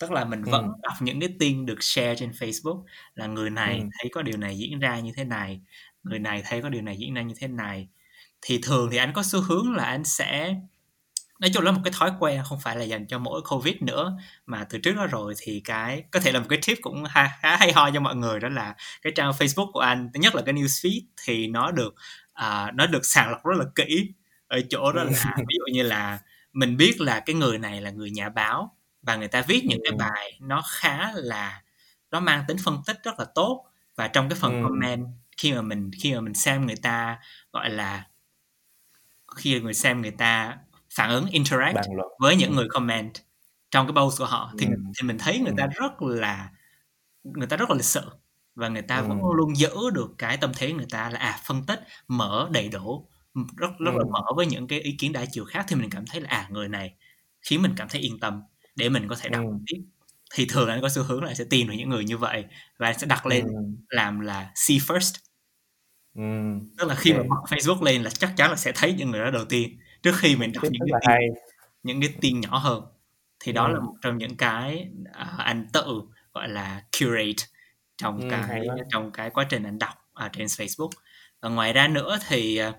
tức 0.00 0.12
là 0.12 0.24
mình 0.24 0.42
vẫn 0.42 0.64
ừ. 0.64 0.72
đọc 0.82 0.92
những 1.00 1.20
cái 1.20 1.28
tin 1.38 1.66
được 1.66 1.82
share 1.82 2.14
trên 2.14 2.30
Facebook 2.30 2.84
là 3.14 3.26
người 3.26 3.50
này 3.50 3.78
ừ. 3.78 3.84
thấy 3.98 4.10
có 4.14 4.22
điều 4.22 4.36
này 4.36 4.58
diễn 4.58 4.78
ra 4.78 5.00
như 5.00 5.12
thế 5.16 5.24
này 5.24 5.60
người 6.02 6.18
này 6.18 6.42
thấy 6.44 6.62
có 6.62 6.68
điều 6.68 6.82
này 6.82 6.96
diễn 6.96 7.14
ra 7.14 7.22
như 7.22 7.34
thế 7.38 7.48
này 7.48 7.88
thì 8.42 8.60
thường 8.62 8.88
thì 8.90 8.96
anh 8.96 9.12
có 9.12 9.22
xu 9.22 9.40
hướng 9.40 9.74
là 9.74 9.84
anh 9.84 10.04
sẽ 10.04 10.54
nói 11.40 11.50
chung 11.54 11.64
là 11.64 11.72
một 11.72 11.80
cái 11.84 11.92
thói 11.96 12.12
quen 12.20 12.42
không 12.44 12.58
phải 12.62 12.76
là 12.76 12.84
dành 12.84 13.06
cho 13.06 13.18
mỗi 13.18 13.42
covid 13.48 13.74
nữa 13.80 14.18
mà 14.46 14.64
từ 14.64 14.78
trước 14.78 14.96
đó 14.96 15.06
rồi 15.06 15.34
thì 15.38 15.62
cái 15.64 16.02
có 16.10 16.20
thể 16.20 16.32
là 16.32 16.40
một 16.40 16.46
cái 16.48 16.58
tip 16.66 16.78
cũng 16.80 17.04
ha, 17.04 17.30
khá 17.42 17.56
hay 17.56 17.72
ho 17.72 17.90
cho 17.90 18.00
mọi 18.00 18.16
người 18.16 18.40
đó 18.40 18.48
là 18.48 18.74
cái 19.02 19.12
trang 19.16 19.30
facebook 19.30 19.72
của 19.72 19.80
anh 19.80 20.10
thứ 20.14 20.20
nhất 20.20 20.34
là 20.34 20.42
cái 20.42 20.54
newsfeed 20.54 21.00
thì 21.24 21.46
nó 21.48 21.70
được 21.70 21.94
uh, 22.32 22.74
nó 22.74 22.86
được 22.86 23.04
sàng 23.06 23.30
lọc 23.30 23.44
rất 23.44 23.58
là 23.58 23.64
kỹ 23.74 24.12
ở 24.46 24.60
chỗ 24.70 24.92
đó 24.92 25.04
là 25.04 25.34
ví 25.36 25.54
dụ 25.58 25.74
như 25.74 25.82
là 25.82 26.18
mình 26.52 26.76
biết 26.76 27.00
là 27.00 27.20
cái 27.20 27.36
người 27.36 27.58
này 27.58 27.80
là 27.80 27.90
người 27.90 28.10
nhà 28.10 28.28
báo 28.28 28.76
và 29.02 29.16
người 29.16 29.28
ta 29.28 29.42
viết 29.42 29.64
những 29.66 29.80
cái 29.84 29.92
bài 29.92 30.38
nó 30.40 30.62
khá 30.70 31.12
là 31.14 31.62
nó 32.10 32.20
mang 32.20 32.44
tính 32.48 32.56
phân 32.64 32.78
tích 32.86 32.98
rất 33.02 33.18
là 33.18 33.24
tốt 33.34 33.66
và 33.96 34.08
trong 34.08 34.28
cái 34.28 34.38
phần 34.40 34.62
ừ. 34.62 34.68
comment 34.68 35.06
khi 35.36 35.52
mà 35.52 35.62
mình 35.62 35.90
khi 36.02 36.14
mà 36.14 36.20
mình 36.20 36.34
xem 36.34 36.66
người 36.66 36.76
ta 36.76 37.18
gọi 37.52 37.70
là 37.70 38.06
khi 39.36 39.60
người 39.60 39.74
xem 39.74 40.02
người 40.02 40.10
ta 40.10 40.58
phản 40.94 41.10
ứng 41.10 41.26
interact 41.26 41.78
với 42.18 42.36
những 42.36 42.54
người 42.54 42.68
comment 42.68 43.12
trong 43.70 43.86
cái 43.86 43.94
post 43.94 44.18
của 44.18 44.24
họ 44.24 44.52
thì, 44.58 44.66
ừ. 44.66 44.72
thì 44.98 45.08
mình 45.08 45.18
thấy 45.18 45.38
người 45.38 45.54
ta 45.56 45.66
rất 45.66 46.02
là 46.02 46.50
người 47.24 47.46
ta 47.46 47.56
rất 47.56 47.70
là 47.70 47.76
lịch 47.76 47.84
sự 47.84 48.02
và 48.54 48.68
người 48.68 48.82
ta 48.82 48.96
ừ. 48.96 49.06
vẫn 49.08 49.18
luôn 49.34 49.56
giữ 49.56 49.90
được 49.92 50.10
cái 50.18 50.36
tâm 50.36 50.52
thế 50.56 50.72
người 50.72 50.86
ta 50.90 51.10
là 51.10 51.18
à 51.18 51.40
phân 51.44 51.66
tích 51.66 51.80
mở 52.08 52.48
đầy 52.52 52.68
đủ 52.68 53.08
rất 53.56 53.70
rất 53.78 53.92
ừ. 53.94 53.98
là 53.98 54.04
mở 54.12 54.22
với 54.36 54.46
những 54.46 54.66
cái 54.66 54.80
ý 54.80 54.96
kiến 54.98 55.12
đa 55.12 55.24
chiều 55.32 55.44
khác 55.44 55.64
thì 55.68 55.76
mình 55.76 55.90
cảm 55.90 56.06
thấy 56.06 56.20
là 56.20 56.28
à 56.28 56.46
người 56.50 56.68
này 56.68 56.94
khiến 57.40 57.62
mình 57.62 57.74
cảm 57.76 57.88
thấy 57.88 58.00
yên 58.00 58.20
tâm 58.20 58.42
để 58.76 58.88
mình 58.88 59.08
có 59.08 59.16
thể 59.20 59.28
đọc 59.28 59.44
ừ. 59.46 59.52
tiếp 59.66 59.78
thì 60.34 60.46
thường 60.46 60.68
là 60.68 60.78
có 60.82 60.88
xu 60.88 61.02
hướng 61.02 61.24
là 61.24 61.34
sẽ 61.34 61.44
tìm 61.50 61.68
được 61.68 61.74
những 61.78 61.88
người 61.88 62.04
như 62.04 62.16
vậy 62.16 62.44
và 62.78 62.92
sẽ 62.92 63.06
đặt 63.06 63.26
lên 63.26 63.44
ừ. 63.44 63.52
làm 63.88 64.20
là 64.20 64.50
see 64.54 64.78
first 64.78 65.14
ừ. 66.14 66.22
tức 66.78 66.88
là 66.88 66.94
khi 66.94 67.10
okay. 67.10 67.24
mà 67.24 67.34
bật 67.34 67.56
Facebook 67.56 67.82
lên 67.82 68.02
là 68.02 68.10
chắc 68.10 68.32
chắn 68.36 68.50
là 68.50 68.56
sẽ 68.56 68.72
thấy 68.74 68.92
những 68.92 69.10
người 69.10 69.20
đó 69.20 69.30
đầu 69.30 69.44
tiên 69.44 69.78
trước 70.02 70.16
khi 70.16 70.36
mình 70.36 70.52
đọc 70.52 70.64
những 70.70 70.88
cái 70.92 71.18
tin 71.18 71.34
những 71.82 72.00
cái 72.00 72.14
tin 72.20 72.40
nhỏ 72.40 72.58
hơn 72.58 72.82
thì 73.40 73.52
đó 73.52 73.66
ừ. 73.66 73.72
là 73.72 73.80
một 73.80 73.94
trong 74.02 74.18
những 74.18 74.36
cái 74.36 74.88
uh, 75.22 75.38
anh 75.38 75.66
tự 75.72 76.00
gọi 76.34 76.48
là 76.48 76.82
curate 77.00 77.46
trong 77.96 78.20
ừ, 78.20 78.28
cái 78.30 78.66
trong 78.90 79.12
cái 79.12 79.30
quá 79.30 79.46
trình 79.50 79.62
anh 79.62 79.78
đọc 79.78 79.94
ở 80.12 80.28
trên 80.28 80.46
Facebook 80.46 80.90
và 81.40 81.48
ngoài 81.48 81.72
ra 81.72 81.88
nữa 81.88 82.18
thì 82.28 82.60
uh, 82.68 82.74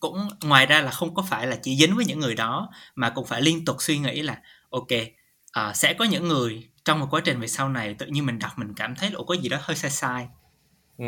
cũng 0.00 0.28
ngoài 0.44 0.66
ra 0.66 0.80
là 0.80 0.90
không 0.90 1.14
có 1.14 1.22
phải 1.22 1.46
là 1.46 1.56
chỉ 1.62 1.76
dính 1.76 1.96
với 1.96 2.04
những 2.04 2.20
người 2.20 2.34
đó 2.34 2.70
mà 2.94 3.10
cũng 3.10 3.26
phải 3.26 3.42
liên 3.42 3.64
tục 3.64 3.76
suy 3.80 3.98
nghĩ 3.98 4.22
là 4.22 4.42
ok 4.72 4.88
uh, 5.68 5.76
sẽ 5.76 5.94
có 5.94 6.04
những 6.04 6.28
người 6.28 6.68
trong 6.84 7.00
một 7.00 7.06
quá 7.10 7.20
trình 7.24 7.40
về 7.40 7.46
sau 7.48 7.68
này 7.68 7.94
tự 7.94 8.06
nhiên 8.06 8.26
mình 8.26 8.38
đọc 8.38 8.58
mình 8.58 8.74
cảm 8.76 8.94
thấy 8.94 9.10
là 9.10 9.18
có 9.26 9.34
gì 9.34 9.48
đó 9.48 9.58
hơi 9.60 9.76
sai 9.76 9.90
sai 9.90 10.28
ừ. 10.98 11.04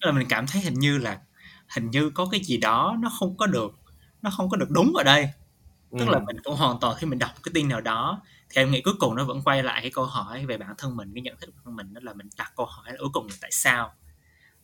là 0.00 0.12
mình 0.12 0.26
cảm 0.28 0.46
thấy 0.46 0.62
hình 0.62 0.74
như 0.74 0.98
là 0.98 1.20
hình 1.68 1.90
như 1.90 2.10
có 2.10 2.28
cái 2.30 2.40
gì 2.40 2.56
đó 2.56 2.96
nó 3.00 3.10
không 3.18 3.36
có 3.36 3.46
được 3.46 3.74
nó 4.22 4.30
không 4.30 4.48
có 4.48 4.56
được 4.56 4.70
đúng 4.70 4.94
ở 4.94 5.02
đây 5.02 5.28
tức 5.98 6.06
ừ. 6.06 6.12
là 6.12 6.18
mình 6.18 6.36
cũng 6.44 6.56
hoàn 6.56 6.80
toàn 6.80 6.96
khi 6.98 7.06
mình 7.06 7.18
đọc 7.18 7.30
cái 7.42 7.50
tin 7.54 7.68
nào 7.68 7.80
đó 7.80 8.22
thì 8.50 8.62
em 8.62 8.70
nghĩ 8.70 8.80
cuối 8.80 8.94
cùng 8.98 9.14
nó 9.14 9.24
vẫn 9.24 9.42
quay 9.42 9.62
lại 9.62 9.80
cái 9.82 9.90
câu 9.90 10.04
hỏi 10.04 10.46
về 10.46 10.58
bản 10.58 10.74
thân 10.78 10.96
mình 10.96 11.14
cái 11.14 11.22
nhận 11.22 11.36
thức 11.40 11.54
của 11.64 11.70
mình 11.70 11.94
đó 11.94 12.00
là 12.04 12.12
mình 12.12 12.28
đặt 12.38 12.52
câu 12.56 12.66
hỏi 12.66 12.92
là 12.92 12.96
cuối 12.98 13.10
cùng 13.12 13.26
là 13.26 13.34
tại 13.40 13.50
sao 13.52 13.94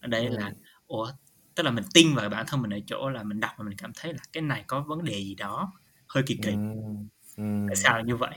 ở 0.01 0.09
đây 0.09 0.27
ừ. 0.27 0.37
là 0.39 0.53
ủa 0.87 1.13
tức 1.55 1.63
là 1.63 1.71
mình 1.71 1.85
tin 1.95 2.15
vào 2.15 2.29
bản 2.29 2.47
thân 2.49 2.63
mình 2.63 2.71
ở 2.71 2.79
chỗ 2.87 3.09
là 3.09 3.23
mình 3.23 3.41
đọc 3.41 3.51
mà 3.59 3.65
mình 3.65 3.77
cảm 3.79 3.93
thấy 3.97 4.13
là 4.13 4.19
cái 4.33 4.43
này 4.43 4.65
có 4.67 4.81
vấn 4.81 5.05
đề 5.05 5.15
gì 5.15 5.35
đó 5.35 5.73
hơi 6.07 6.23
kỳ 6.27 6.39
kỳ 6.43 6.51
ừ. 6.51 6.57
Ừ. 7.43 7.67
tại 7.69 7.77
sao 7.77 7.97
là 7.97 8.03
như 8.03 8.17
vậy 8.17 8.31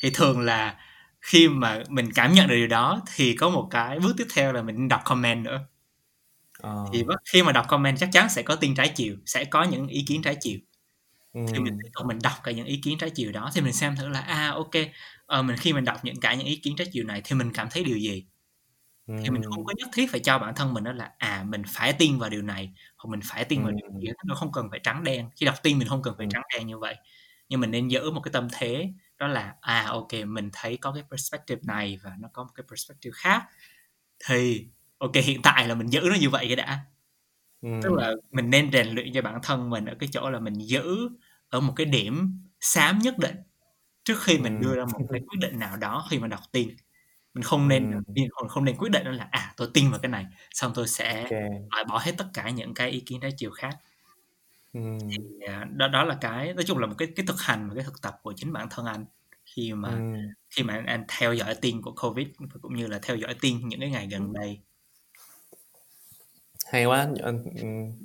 thì 0.00 0.10
thường 0.14 0.40
là 0.40 0.76
khi 1.20 1.48
mà 1.48 1.82
mình 1.88 2.10
cảm 2.14 2.32
nhận 2.32 2.48
được 2.48 2.54
điều 2.54 2.66
đó 2.66 3.02
thì 3.14 3.36
có 3.36 3.50
một 3.50 3.68
cái 3.70 3.98
bước 3.98 4.14
tiếp 4.18 4.26
theo 4.34 4.52
là 4.52 4.62
mình 4.62 4.88
đọc 4.88 5.00
comment 5.04 5.44
nữa 5.44 5.60
ờ. 6.58 6.86
thì 6.92 7.04
khi 7.32 7.42
mà 7.42 7.52
đọc 7.52 7.68
comment 7.68 7.98
chắc 7.98 8.08
chắn 8.12 8.28
sẽ 8.28 8.42
có 8.42 8.56
tin 8.56 8.74
trái 8.74 8.88
chiều 8.88 9.16
sẽ 9.26 9.44
có 9.44 9.62
những 9.62 9.88
ý 9.88 10.04
kiến 10.06 10.22
trái 10.22 10.36
chiều 10.40 10.58
ừ. 11.32 11.40
thì 11.52 11.58
mình 11.58 11.78
mình 12.04 12.18
đọc 12.22 12.32
cả 12.42 12.52
những 12.52 12.66
ý 12.66 12.80
kiến 12.84 12.98
trái 12.98 13.10
chiều 13.10 13.32
đó 13.32 13.50
thì 13.54 13.60
mình 13.60 13.72
xem 13.72 13.96
thử 13.96 14.08
là 14.08 14.20
à 14.20 14.50
ok 14.50 14.74
uh, 15.38 15.44
mình 15.44 15.56
khi 15.56 15.72
mình 15.72 15.84
đọc 15.84 16.04
những 16.04 16.20
cả 16.20 16.34
những 16.34 16.46
ý 16.46 16.56
kiến 16.56 16.76
trái 16.76 16.86
chiều 16.92 17.04
này 17.04 17.20
thì 17.24 17.36
mình 17.36 17.52
cảm 17.52 17.68
thấy 17.70 17.84
điều 17.84 17.98
gì 17.98 18.26
ừ. 19.06 19.14
thì 19.22 19.30
mình 19.30 19.42
không 19.42 19.64
có 19.64 19.74
nhất 19.76 19.88
thiết 19.92 20.10
phải 20.10 20.20
cho 20.20 20.38
bản 20.38 20.54
thân 20.54 20.74
mình 20.74 20.84
đó 20.84 20.92
là 20.92 21.10
à 21.18 21.44
mình 21.48 21.62
phải 21.68 21.92
tin 21.92 22.18
vào 22.18 22.30
điều 22.30 22.42
này 22.42 22.72
hoặc 22.96 23.10
mình 23.10 23.20
phải 23.24 23.44
tin 23.44 23.62
vào 23.62 23.72
điều 23.72 24.00
gì 24.00 24.08
nó 24.24 24.34
không 24.34 24.52
cần 24.52 24.68
phải 24.70 24.80
trắng 24.82 25.04
đen 25.04 25.30
khi 25.36 25.46
đọc 25.46 25.56
tin 25.62 25.78
mình 25.78 25.88
không 25.88 26.02
cần 26.02 26.14
phải 26.18 26.26
trắng 26.30 26.42
đen 26.54 26.66
như 26.66 26.78
vậy 26.78 26.96
nhưng 27.52 27.60
mình 27.60 27.70
nên 27.70 27.88
giữ 27.88 28.10
một 28.10 28.20
cái 28.20 28.32
tâm 28.32 28.48
thế 28.52 28.92
đó 29.18 29.26
là 29.26 29.54
à 29.60 29.86
ok 29.88 30.12
mình 30.26 30.50
thấy 30.52 30.76
có 30.76 30.92
cái 30.92 31.02
perspective 31.10 31.60
này 31.64 31.98
và 32.02 32.16
nó 32.18 32.28
có 32.32 32.44
một 32.44 32.50
cái 32.54 32.64
perspective 32.70 33.12
khác 33.14 33.42
thì 34.26 34.66
ok 34.98 35.14
hiện 35.14 35.42
tại 35.42 35.68
là 35.68 35.74
mình 35.74 35.86
giữ 35.86 36.00
nó 36.00 36.14
như 36.20 36.30
vậy 36.30 36.44
cái 36.46 36.56
đã 36.56 36.80
ừ. 37.62 37.68
tức 37.82 37.92
là 37.92 38.12
mình 38.30 38.50
nên 38.50 38.72
rèn 38.72 38.88
luyện 38.88 39.12
cho 39.14 39.22
bản 39.22 39.38
thân 39.42 39.70
mình 39.70 39.84
ở 39.84 39.94
cái 39.98 40.08
chỗ 40.12 40.30
là 40.30 40.40
mình 40.40 40.54
giữ 40.54 41.08
ở 41.48 41.60
một 41.60 41.72
cái 41.76 41.86
điểm 41.86 42.40
xám 42.60 42.98
nhất 42.98 43.18
định 43.18 43.36
trước 44.04 44.22
khi 44.22 44.38
mình 44.38 44.60
đưa 44.60 44.74
ra 44.74 44.84
một 44.84 45.06
cái 45.10 45.20
quyết 45.20 45.38
định 45.40 45.58
nào 45.58 45.76
đó 45.76 46.06
khi 46.10 46.18
mà 46.18 46.28
đọc 46.28 46.40
tin 46.52 46.68
mình 47.34 47.42
không 47.42 47.68
nên 47.68 47.92
ừ. 47.92 48.22
không 48.48 48.64
nên 48.64 48.76
quyết 48.76 48.90
định 48.90 49.06
là 49.06 49.28
à 49.30 49.54
tôi 49.56 49.68
tin 49.74 49.90
vào 49.90 49.98
cái 49.98 50.10
này 50.10 50.26
xong 50.54 50.72
tôi 50.74 50.88
sẽ 50.88 51.22
okay. 51.22 51.42
loại 51.70 51.84
bỏ 51.88 51.98
hết 51.98 52.12
tất 52.18 52.26
cả 52.34 52.50
những 52.50 52.74
cái 52.74 52.90
ý 52.90 53.00
kiến 53.00 53.20
trái 53.20 53.32
chiều 53.36 53.50
khác 53.50 53.78
thì, 54.72 55.16
à, 55.46 55.66
đó 55.76 55.88
đó 55.88 56.04
là 56.04 56.18
cái 56.20 56.54
nói 56.54 56.64
chung 56.64 56.78
là 56.78 56.86
một 56.86 56.94
cái 56.98 57.08
cái 57.16 57.26
thực 57.26 57.40
hành 57.40 57.68
và 57.68 57.74
cái 57.74 57.84
thực 57.84 58.02
tập 58.02 58.20
của 58.22 58.32
chính 58.36 58.52
bản 58.52 58.68
thân 58.70 58.86
anh 58.86 59.04
khi 59.44 59.72
mà 59.72 59.88
Ừm. 59.88 60.14
khi 60.50 60.62
mà 60.62 60.74
anh 60.74 60.86
anh 60.86 61.04
theo 61.18 61.34
dõi 61.34 61.54
tin 61.54 61.82
của 61.82 61.92
Covid 62.02 62.26
và 62.38 62.58
cũng 62.62 62.76
như 62.76 62.86
là 62.86 62.98
theo 63.02 63.16
dõi 63.16 63.34
tin 63.40 63.68
những 63.68 63.80
cái 63.80 63.90
ngày 63.90 64.08
gần 64.10 64.32
đây. 64.32 64.58
Hay 66.66 66.84
quá, 66.84 67.08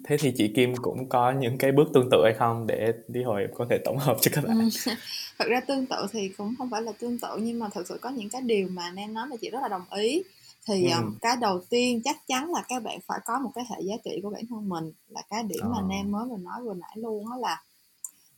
thế 0.03 0.17
thì 0.17 0.33
chị 0.37 0.51
Kim 0.55 0.75
cũng 0.75 1.09
có 1.09 1.31
những 1.31 1.57
cái 1.57 1.71
bước 1.71 1.87
tương 1.93 2.09
tự 2.11 2.17
hay 2.23 2.33
không 2.33 2.67
để 2.67 2.93
đi 3.07 3.23
hồi 3.23 3.47
có 3.53 3.65
thể 3.69 3.77
tổng 3.85 3.97
hợp 3.97 4.17
cho 4.21 4.31
các 4.35 4.43
bạn? 4.43 4.57
Ừm, 4.57 4.69
thật 5.39 5.45
ra 5.49 5.61
tương 5.67 5.85
tự 5.85 6.07
thì 6.11 6.29
cũng 6.37 6.53
không 6.57 6.69
phải 6.69 6.81
là 6.81 6.91
tương 6.99 7.19
tự 7.19 7.37
nhưng 7.39 7.59
mà 7.59 7.69
thực 7.69 7.87
sự 7.87 7.97
có 8.01 8.09
những 8.09 8.29
cái 8.29 8.41
điều 8.41 8.67
mà 8.67 8.91
Nam 8.91 9.13
nói 9.13 9.27
là 9.29 9.35
chị 9.41 9.49
rất 9.49 9.59
là 9.61 9.67
đồng 9.67 9.85
ý 9.91 10.23
thì 10.67 10.89
ừ. 10.89 10.97
um, 10.97 11.17
cái 11.21 11.35
đầu 11.41 11.59
tiên 11.69 12.01
chắc 12.03 12.27
chắn 12.27 12.51
là 12.51 12.63
các 12.67 12.83
bạn 12.83 12.99
phải 13.07 13.19
có 13.25 13.39
một 13.39 13.51
cái 13.55 13.65
hệ 13.69 13.81
giá 13.81 13.95
trị 14.05 14.19
của 14.23 14.29
bản 14.29 14.43
thân 14.49 14.69
mình 14.69 14.91
là 15.07 15.21
cái 15.29 15.43
điểm 15.43 15.61
ờ. 15.61 15.69
mà 15.69 15.81
nam 15.81 16.11
mới 16.11 16.29
vừa 16.29 16.37
nói 16.37 16.63
vừa 16.63 16.73
nãy 16.73 16.91
luôn 16.95 17.25
đó 17.29 17.37
là 17.37 17.61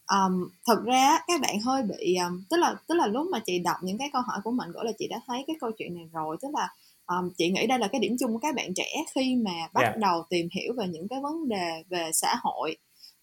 um, 0.10 0.50
thật 0.68 0.84
ra 0.86 1.20
các 1.28 1.42
bạn 1.42 1.60
hơi 1.60 1.84
bị 1.84 2.16
um, 2.16 2.44
tức 2.50 2.58
là 2.58 2.76
tức 2.88 2.96
là 2.96 3.08
lúc 3.08 3.28
mà 3.32 3.40
chị 3.46 3.60
đọc 3.60 3.78
những 3.82 3.98
cái 3.98 4.10
câu 4.14 4.22
hỏi 4.22 4.40
của 4.44 4.52
mình 4.52 4.72
gọi 4.72 4.86
là 4.86 4.92
chị 5.00 5.08
đã 5.08 5.22
thấy 5.28 5.44
cái 5.48 5.56
câu 5.60 5.72
chuyện 5.78 5.96
này 5.96 6.10
rồi 6.14 6.38
tức 6.42 6.48
là 6.54 6.70
um, 7.08 7.30
chị 7.38 7.50
nghĩ 7.50 7.68
đây 7.68 7.80
là 7.80 7.88
cái 7.88 8.00
điểm 8.00 8.16
chung 8.20 8.34
của 8.34 8.40
các 8.40 8.56
bạn 8.56 8.74
trẻ 8.76 8.90
khi 9.16 9.36
mà 9.36 9.68
bắt 9.74 9.82
yeah. 9.82 9.98
đầu 9.98 10.24
tìm 10.30 10.48
hiểu 10.52 10.74
về 10.78 10.88
những 10.88 11.08
cái 11.08 11.20
vấn 11.22 11.48
đề 11.48 11.84
về 11.90 12.10
xã 12.14 12.36
hội 12.44 12.78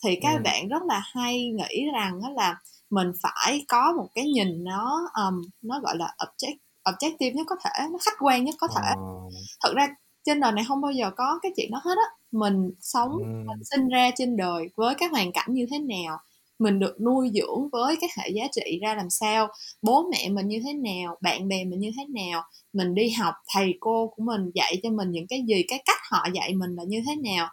thì 0.04 0.18
các 0.22 0.32
ừ. 0.32 0.40
bạn 0.44 0.68
rất 0.68 0.82
là 0.82 1.02
hay 1.04 1.50
nghĩ 1.50 1.84
rằng 1.94 2.20
đó 2.22 2.30
là 2.30 2.60
mình 2.90 3.12
phải 3.22 3.64
có 3.68 3.92
một 3.96 4.08
cái 4.14 4.24
nhìn 4.24 4.64
nó 4.64 5.08
um, 5.14 5.42
nó 5.62 5.80
gọi 5.80 5.96
là 5.96 6.14
object 6.18 6.56
objective 6.86 7.34
nhất 7.34 7.46
có 7.50 7.56
thể 7.64 7.86
nó 7.92 7.98
khách 7.98 8.16
quan 8.20 8.44
nhất 8.44 8.54
có 8.58 8.68
thể 8.76 8.92
oh. 8.92 9.32
thật 9.62 9.72
ra 9.76 9.88
trên 10.24 10.40
đời 10.40 10.52
này 10.52 10.64
không 10.68 10.80
bao 10.80 10.92
giờ 10.92 11.10
có 11.16 11.38
cái 11.42 11.52
chuyện 11.56 11.70
đó 11.70 11.80
hết 11.84 11.94
á 11.96 12.08
mình 12.32 12.70
sống 12.80 13.10
mm. 13.10 13.46
mình 13.46 13.64
sinh 13.64 13.88
ra 13.88 14.10
trên 14.16 14.36
đời 14.36 14.68
với 14.76 14.94
cái 14.94 15.08
hoàn 15.08 15.32
cảnh 15.32 15.48
như 15.48 15.66
thế 15.70 15.78
nào 15.78 16.18
mình 16.58 16.78
được 16.78 17.00
nuôi 17.00 17.30
dưỡng 17.34 17.68
với 17.72 17.96
cái 18.00 18.10
hệ 18.18 18.30
giá 18.30 18.44
trị 18.52 18.78
ra 18.82 18.94
làm 18.94 19.10
sao 19.10 19.48
bố 19.82 20.08
mẹ 20.12 20.28
mình 20.28 20.48
như 20.48 20.60
thế 20.64 20.72
nào 20.72 21.16
bạn 21.20 21.48
bè 21.48 21.64
mình 21.64 21.80
như 21.80 21.90
thế 21.96 22.04
nào 22.22 22.42
mình 22.72 22.94
đi 22.94 23.10
học 23.10 23.34
thầy 23.54 23.74
cô 23.80 24.12
của 24.16 24.22
mình 24.22 24.50
dạy 24.54 24.80
cho 24.82 24.90
mình 24.90 25.10
những 25.10 25.26
cái 25.26 25.42
gì 25.48 25.62
cái 25.68 25.82
cách 25.84 25.98
họ 26.10 26.28
dạy 26.34 26.54
mình 26.54 26.70
là 26.76 26.84
như 26.84 27.02
thế 27.06 27.16
nào 27.16 27.48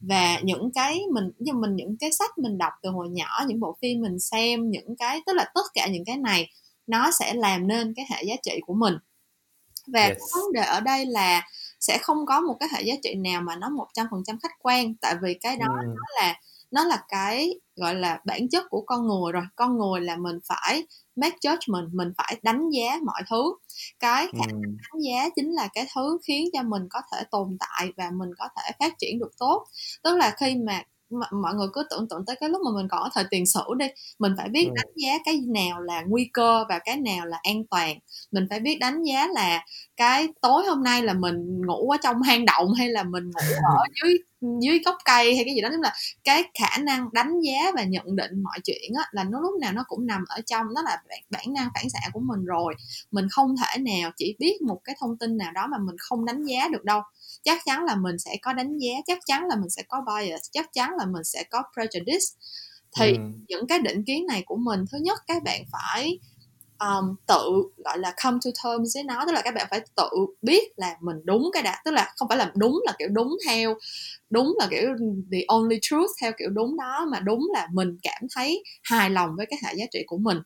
và 0.00 0.38
những 0.42 0.70
cái 0.74 1.00
mình 1.12 1.30
như 1.38 1.52
mình 1.52 1.76
những 1.76 1.96
cái 2.00 2.12
sách 2.12 2.38
mình 2.38 2.58
đọc 2.58 2.72
từ 2.82 2.90
hồi 2.90 3.08
nhỏ 3.08 3.44
những 3.46 3.60
bộ 3.60 3.76
phim 3.82 4.00
mình 4.00 4.18
xem 4.18 4.70
những 4.70 4.96
cái 4.96 5.20
tức 5.26 5.32
là 5.32 5.44
tất 5.54 5.64
cả 5.74 5.88
những 5.92 6.04
cái 6.04 6.16
này 6.16 6.48
nó 6.88 7.10
sẽ 7.10 7.34
làm 7.34 7.66
nên 7.66 7.94
cái 7.94 8.06
hệ 8.10 8.22
giá 8.22 8.34
trị 8.42 8.60
của 8.66 8.74
mình 8.74 8.94
và 9.86 10.06
yes. 10.06 10.18
vấn 10.34 10.52
đề 10.52 10.60
ở 10.60 10.80
đây 10.80 11.06
là 11.06 11.42
sẽ 11.80 11.98
không 11.98 12.26
có 12.26 12.40
một 12.40 12.56
cái 12.60 12.68
hệ 12.72 12.82
giá 12.82 12.94
trị 13.02 13.14
nào 13.14 13.42
mà 13.42 13.56
nó 13.56 13.68
một 13.68 13.86
trăm 13.94 14.06
phần 14.10 14.22
trăm 14.26 14.38
khách 14.42 14.58
quan 14.58 14.94
tại 14.94 15.14
vì 15.22 15.34
cái 15.34 15.56
đó 15.56 15.66
mm. 15.66 15.94
nó 15.94 16.20
là 16.20 16.40
nó 16.70 16.84
là 16.84 17.04
cái 17.08 17.54
gọi 17.76 17.94
là 17.94 18.20
bản 18.24 18.48
chất 18.48 18.64
của 18.70 18.80
con 18.86 19.06
người 19.06 19.32
rồi 19.32 19.42
con 19.56 19.78
người 19.78 20.00
là 20.00 20.16
mình 20.16 20.38
phải 20.44 20.86
make 21.16 21.36
judgment 21.42 21.88
mình 21.92 22.12
phải 22.16 22.40
đánh 22.42 22.70
giá 22.70 22.98
mọi 23.04 23.22
thứ 23.30 23.54
cái 23.98 24.26
khả 24.26 24.46
năng 24.46 24.56
mm. 24.56 24.62
đánh 24.62 25.00
giá 25.00 25.28
chính 25.36 25.52
là 25.52 25.68
cái 25.74 25.86
thứ 25.94 26.18
khiến 26.24 26.48
cho 26.52 26.62
mình 26.62 26.82
có 26.90 27.02
thể 27.12 27.22
tồn 27.30 27.56
tại 27.60 27.92
và 27.96 28.10
mình 28.10 28.30
có 28.38 28.48
thể 28.56 28.72
phát 28.78 28.98
triển 28.98 29.18
được 29.18 29.30
tốt 29.38 29.66
tức 30.02 30.16
là 30.16 30.34
khi 30.40 30.56
mà 30.56 30.82
mọi 31.10 31.54
người 31.54 31.66
cứ 31.72 31.82
tưởng 31.90 32.08
tượng 32.08 32.24
tới 32.26 32.36
cái 32.40 32.48
lúc 32.48 32.62
mà 32.64 32.70
mình 32.74 32.88
còn 32.90 33.02
ở 33.02 33.08
thời 33.14 33.24
tiền 33.30 33.46
sử 33.46 33.60
đi 33.78 33.86
mình 34.18 34.32
phải 34.36 34.48
biết 34.48 34.64
ừ. 34.64 34.72
đánh 34.76 34.92
giá 34.96 35.18
cái 35.24 35.40
nào 35.54 35.80
là 35.80 36.02
nguy 36.06 36.30
cơ 36.32 36.64
và 36.68 36.78
cái 36.84 36.96
nào 36.96 37.26
là 37.26 37.38
an 37.42 37.64
toàn 37.70 37.98
mình 38.30 38.46
phải 38.50 38.60
biết 38.60 38.78
đánh 38.80 39.02
giá 39.02 39.26
là 39.26 39.64
cái 39.96 40.28
tối 40.40 40.64
hôm 40.66 40.82
nay 40.82 41.02
là 41.02 41.12
mình 41.12 41.66
ngủ 41.66 41.90
ở 41.90 41.96
trong 42.02 42.22
hang 42.22 42.44
động 42.44 42.72
hay 42.72 42.88
là 42.88 43.02
mình 43.02 43.24
ngủ 43.24 43.54
ở 43.78 43.84
dưới 44.02 44.18
dưới 44.40 44.80
gốc 44.84 44.96
cây 45.04 45.34
hay 45.34 45.44
cái 45.44 45.54
gì 45.54 45.60
đó 45.60 45.68
tức 45.72 45.80
là 45.82 45.92
cái 46.24 46.44
khả 46.58 46.78
năng 46.78 47.08
đánh 47.12 47.40
giá 47.40 47.72
và 47.74 47.84
nhận 47.84 48.16
định 48.16 48.42
mọi 48.42 48.58
chuyện 48.64 48.92
á 48.96 49.04
là 49.12 49.24
nó 49.24 49.40
lúc 49.40 49.60
nào 49.60 49.72
nó 49.72 49.84
cũng 49.88 50.06
nằm 50.06 50.24
ở 50.28 50.40
trong 50.46 50.66
đó 50.74 50.82
là 50.82 51.02
bản, 51.08 51.20
bản 51.30 51.52
năng 51.52 51.68
phản 51.74 51.90
xạ 51.90 51.98
của 52.12 52.20
mình 52.20 52.44
rồi. 52.44 52.74
Mình 53.10 53.26
không 53.30 53.54
thể 53.56 53.78
nào 53.78 54.10
chỉ 54.16 54.36
biết 54.38 54.62
một 54.62 54.80
cái 54.84 54.96
thông 55.00 55.18
tin 55.18 55.36
nào 55.36 55.52
đó 55.52 55.66
mà 55.66 55.78
mình 55.78 55.96
không 55.98 56.24
đánh 56.24 56.44
giá 56.44 56.68
được 56.68 56.84
đâu. 56.84 57.00
Chắc 57.42 57.62
chắn 57.64 57.84
là 57.84 57.96
mình 57.96 58.18
sẽ 58.18 58.36
có 58.42 58.52
đánh 58.52 58.78
giá 58.78 58.92
chắc 59.06 59.18
chắn 59.26 59.46
là 59.48 59.56
mình 59.56 59.70
sẽ 59.70 59.82
có 59.88 60.04
bias 60.06 60.40
chắc 60.52 60.72
chắn 60.72 60.90
là 60.98 61.06
mình 61.06 61.24
sẽ 61.24 61.44
có 61.50 61.62
prejudice. 61.74 62.34
Thì 62.96 63.12
ừ. 63.12 63.18
những 63.48 63.66
cái 63.66 63.78
định 63.78 64.04
kiến 64.04 64.26
này 64.26 64.42
của 64.46 64.56
mình 64.56 64.84
thứ 64.92 64.98
nhất 64.98 65.18
các 65.26 65.42
bạn 65.42 65.62
phải 65.72 66.18
um, 66.80 67.14
tự 67.26 67.62
gọi 67.84 67.98
là 67.98 68.14
come 68.24 68.38
to 68.44 68.50
terms 68.64 68.96
với 68.96 69.04
nó 69.04 69.24
tức 69.26 69.32
là 69.32 69.42
các 69.44 69.54
bạn 69.54 69.66
phải 69.70 69.80
tự 69.96 70.08
biết 70.42 70.72
là 70.76 70.96
mình 71.00 71.16
đúng 71.24 71.50
cái 71.52 71.62
đã 71.62 71.82
tức 71.84 71.90
là 71.90 72.12
không 72.16 72.28
phải 72.28 72.38
là 72.38 72.52
đúng 72.54 72.80
là 72.86 72.92
kiểu 72.98 73.08
đúng 73.08 73.36
theo 73.46 73.74
đúng 74.30 74.56
là 74.58 74.66
kiểu 74.70 74.88
the 75.32 75.38
only 75.48 75.78
truth 75.82 76.10
theo 76.20 76.32
kiểu 76.38 76.48
đúng 76.50 76.76
đó 76.76 77.06
mà 77.12 77.20
đúng 77.20 77.48
là 77.52 77.68
mình 77.72 77.98
cảm 78.02 78.22
thấy 78.34 78.64
hài 78.82 79.10
lòng 79.10 79.30
với 79.36 79.46
cái 79.46 79.58
hệ 79.64 79.74
giá 79.74 79.84
trị 79.92 80.02
của 80.06 80.18
mình 80.18 80.38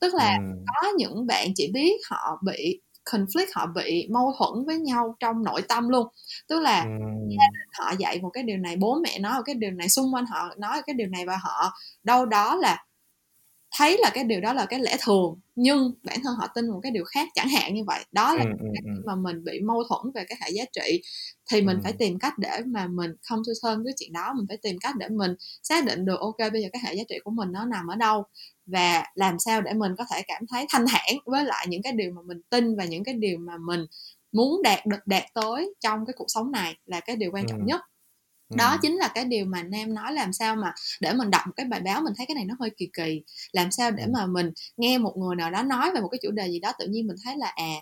tức 0.00 0.14
là 0.14 0.36
ừ. 0.36 0.64
có 0.66 0.88
những 0.96 1.26
bạn 1.26 1.48
chỉ 1.54 1.70
biết 1.72 1.96
họ 2.10 2.40
bị 2.44 2.80
conflict 3.10 3.46
họ 3.54 3.66
bị 3.74 4.08
mâu 4.10 4.32
thuẫn 4.38 4.66
với 4.66 4.78
nhau 4.78 5.16
trong 5.20 5.42
nội 5.42 5.62
tâm 5.62 5.88
luôn 5.88 6.06
tức 6.48 6.60
là 6.60 6.82
ừ. 6.82 6.88
gia 7.28 7.46
đình 7.52 7.68
họ 7.78 7.92
dạy 7.98 8.20
một 8.22 8.30
cái 8.30 8.42
điều 8.42 8.56
này 8.56 8.76
bố 8.76 8.98
mẹ 9.02 9.18
nói 9.18 9.36
một 9.36 9.42
cái 9.44 9.54
điều 9.54 9.70
này 9.70 9.88
xung 9.88 10.14
quanh 10.14 10.26
họ 10.26 10.48
nói 10.58 10.82
cái 10.86 10.94
điều 10.94 11.08
này 11.08 11.26
và 11.26 11.36
họ 11.36 11.72
đâu 12.04 12.26
đó 12.26 12.56
là 12.56 12.84
thấy 13.78 13.98
là 14.00 14.10
cái 14.14 14.24
điều 14.24 14.40
đó 14.40 14.52
là 14.52 14.66
cái 14.66 14.80
lẽ 14.80 14.96
thường 15.00 15.40
nhưng 15.56 15.92
bản 16.02 16.18
thân 16.22 16.34
họ 16.36 16.46
tin 16.54 16.70
một 16.70 16.80
cái 16.82 16.92
điều 16.92 17.04
khác 17.04 17.28
chẳng 17.34 17.48
hạn 17.48 17.74
như 17.74 17.84
vậy 17.86 18.04
đó 18.12 18.34
là 18.34 18.42
ừ, 18.42 18.50
cái 18.60 18.82
ừ, 18.84 19.02
mà 19.06 19.14
mình 19.14 19.44
bị 19.44 19.60
mâu 19.60 19.82
thuẫn 19.88 20.12
về 20.14 20.24
cái 20.28 20.38
hệ 20.42 20.50
giá 20.50 20.64
trị 20.72 21.02
thì 21.50 21.62
mình 21.62 21.76
ừ. 21.76 21.80
phải 21.82 21.92
tìm 21.92 22.18
cách 22.18 22.38
để 22.38 22.60
mà 22.66 22.86
mình 22.86 23.10
không 23.22 23.42
to 23.46 23.68
terms 23.68 23.84
với 23.84 23.92
chuyện 23.98 24.12
đó 24.12 24.32
mình 24.36 24.46
phải 24.48 24.56
tìm 24.56 24.78
cách 24.78 24.94
để 24.98 25.08
mình 25.08 25.34
xác 25.62 25.84
định 25.84 26.04
được 26.04 26.20
ok 26.20 26.52
bây 26.52 26.62
giờ 26.62 26.68
cái 26.72 26.82
hệ 26.84 26.94
giá 26.94 27.02
trị 27.08 27.18
của 27.24 27.30
mình 27.30 27.52
nó 27.52 27.64
nằm 27.64 27.86
ở 27.86 27.96
đâu 27.96 28.24
và 28.66 29.04
làm 29.14 29.38
sao 29.38 29.60
để 29.60 29.72
mình 29.72 29.92
có 29.98 30.04
thể 30.12 30.22
cảm 30.28 30.42
thấy 30.50 30.66
thanh 30.68 30.86
thản 30.88 31.18
với 31.26 31.44
lại 31.44 31.66
những 31.68 31.82
cái 31.82 31.92
điều 31.92 32.12
mà 32.12 32.22
mình 32.22 32.40
tin 32.50 32.76
và 32.76 32.84
những 32.84 33.04
cái 33.04 33.14
điều 33.14 33.38
mà 33.38 33.52
mình 33.66 33.80
muốn 34.32 34.62
đạt 34.62 34.86
được 34.86 35.06
đạt 35.06 35.24
tới 35.34 35.74
trong 35.80 36.06
cái 36.06 36.14
cuộc 36.16 36.26
sống 36.28 36.52
này 36.52 36.74
là 36.86 37.00
cái 37.00 37.16
điều 37.16 37.30
quan 37.32 37.46
trọng 37.48 37.58
ừ. 37.58 37.64
nhất 37.66 37.80
đó 38.56 38.70
ừ. 38.70 38.78
chính 38.82 38.96
là 38.96 39.08
cái 39.08 39.24
điều 39.24 39.44
mà 39.44 39.62
nam 39.62 39.94
nói 39.94 40.12
làm 40.12 40.32
sao 40.32 40.56
mà 40.56 40.72
để 41.00 41.12
mình 41.12 41.30
đọc 41.30 41.42
một 41.46 41.52
cái 41.56 41.66
bài 41.66 41.80
báo 41.80 42.00
mình 42.00 42.12
thấy 42.16 42.26
cái 42.26 42.34
này 42.34 42.44
nó 42.44 42.54
hơi 42.60 42.70
kỳ 42.76 42.88
kỳ. 42.92 43.22
Làm 43.52 43.70
sao 43.70 43.90
để 43.90 44.06
mà 44.12 44.26
mình 44.26 44.50
nghe 44.76 44.98
một 44.98 45.16
người 45.16 45.36
nào 45.36 45.50
đó 45.50 45.62
nói 45.62 45.90
về 45.94 46.00
một 46.00 46.08
cái 46.08 46.18
chủ 46.22 46.30
đề 46.30 46.48
gì 46.48 46.60
đó 46.60 46.72
tự 46.78 46.86
nhiên 46.86 47.06
mình 47.06 47.16
thấy 47.24 47.36
là 47.36 47.52
à 47.56 47.74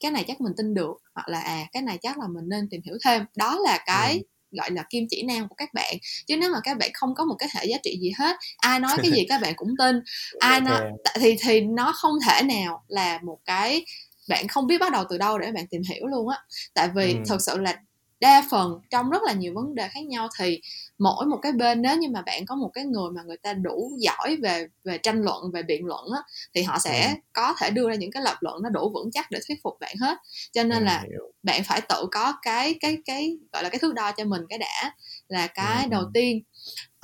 cái 0.00 0.10
này 0.10 0.24
chắc 0.28 0.40
mình 0.40 0.52
tin 0.56 0.74
được 0.74 0.94
hoặc 1.14 1.28
là 1.28 1.40
à 1.40 1.66
cái 1.72 1.82
này 1.82 1.98
chắc 2.02 2.18
là 2.18 2.26
mình 2.28 2.48
nên 2.48 2.68
tìm 2.70 2.80
hiểu 2.84 2.98
thêm. 3.04 3.24
Đó 3.36 3.58
là 3.64 3.78
cái 3.86 4.22
gọi 4.50 4.70
là 4.70 4.84
kim 4.90 5.06
chỉ 5.10 5.22
nam 5.22 5.48
của 5.48 5.54
các 5.54 5.74
bạn. 5.74 5.96
Chứ 6.26 6.36
nếu 6.36 6.50
mà 6.50 6.58
các 6.64 6.78
bạn 6.78 6.90
không 6.94 7.14
có 7.14 7.24
một 7.24 7.34
cái 7.38 7.48
hệ 7.54 7.66
giá 7.66 7.76
trị 7.82 7.98
gì 8.00 8.12
hết 8.18 8.36
ai 8.58 8.80
nói 8.80 8.92
cái 9.02 9.10
gì 9.10 9.26
các 9.28 9.40
bạn 9.40 9.52
cũng 9.56 9.74
tin. 9.78 9.96
Ai 10.40 10.60
nói 10.60 10.80
thì 11.20 11.36
thì 11.40 11.60
nó 11.60 11.92
không 11.92 12.14
thể 12.26 12.42
nào 12.42 12.84
là 12.88 13.18
một 13.22 13.38
cái 13.44 13.84
bạn 14.28 14.48
không 14.48 14.66
biết 14.66 14.78
bắt 14.78 14.92
đầu 14.92 15.04
từ 15.10 15.18
đâu 15.18 15.38
để 15.38 15.52
bạn 15.52 15.66
tìm 15.66 15.82
hiểu 15.90 16.06
luôn 16.06 16.28
á. 16.28 16.38
Tại 16.74 16.88
vì 16.94 17.12
ừ. 17.12 17.18
thật 17.26 17.38
sự 17.40 17.58
là 17.58 17.76
đa 18.24 18.44
phần 18.50 18.80
trong 18.90 19.10
rất 19.10 19.22
là 19.22 19.32
nhiều 19.32 19.52
vấn 19.54 19.74
đề 19.74 19.88
khác 19.88 20.04
nhau 20.06 20.28
thì 20.38 20.60
mỗi 20.98 21.26
một 21.26 21.38
cái 21.42 21.52
bên 21.52 21.82
nếu 21.82 21.96
như 21.96 22.08
mà 22.08 22.22
bạn 22.22 22.46
có 22.46 22.54
một 22.54 22.70
cái 22.74 22.84
người 22.84 23.10
mà 23.10 23.22
người 23.22 23.36
ta 23.36 23.52
đủ 23.52 23.90
giỏi 23.98 24.36
về 24.42 24.66
về 24.84 24.98
tranh 24.98 25.22
luận 25.22 25.50
về 25.52 25.62
biện 25.62 25.86
luận 25.86 26.04
á 26.14 26.20
thì 26.54 26.62
họ 26.62 26.78
sẽ 26.78 27.08
ừ. 27.08 27.14
có 27.32 27.54
thể 27.60 27.70
đưa 27.70 27.88
ra 27.88 27.94
những 27.94 28.10
cái 28.10 28.22
lập 28.22 28.36
luận 28.40 28.62
nó 28.62 28.68
đủ 28.68 28.90
vững 28.94 29.10
chắc 29.12 29.30
để 29.30 29.40
thuyết 29.48 29.58
phục 29.62 29.80
bạn 29.80 29.96
hết 30.00 30.18
cho 30.52 30.64
nên 30.64 30.78
ừ, 30.78 30.84
là 30.84 31.04
bạn 31.42 31.64
phải 31.64 31.80
tự 31.80 32.06
có 32.10 32.34
cái 32.42 32.74
cái 32.80 32.98
cái 33.04 33.38
gọi 33.52 33.62
là 33.62 33.68
cái 33.68 33.78
thước 33.78 33.94
đo 33.94 34.12
cho 34.12 34.24
mình 34.24 34.42
cái 34.48 34.58
đã 34.58 34.94
là 35.28 35.46
cái 35.46 35.84
ừ. 35.84 35.88
đầu 35.90 36.04
tiên 36.14 36.42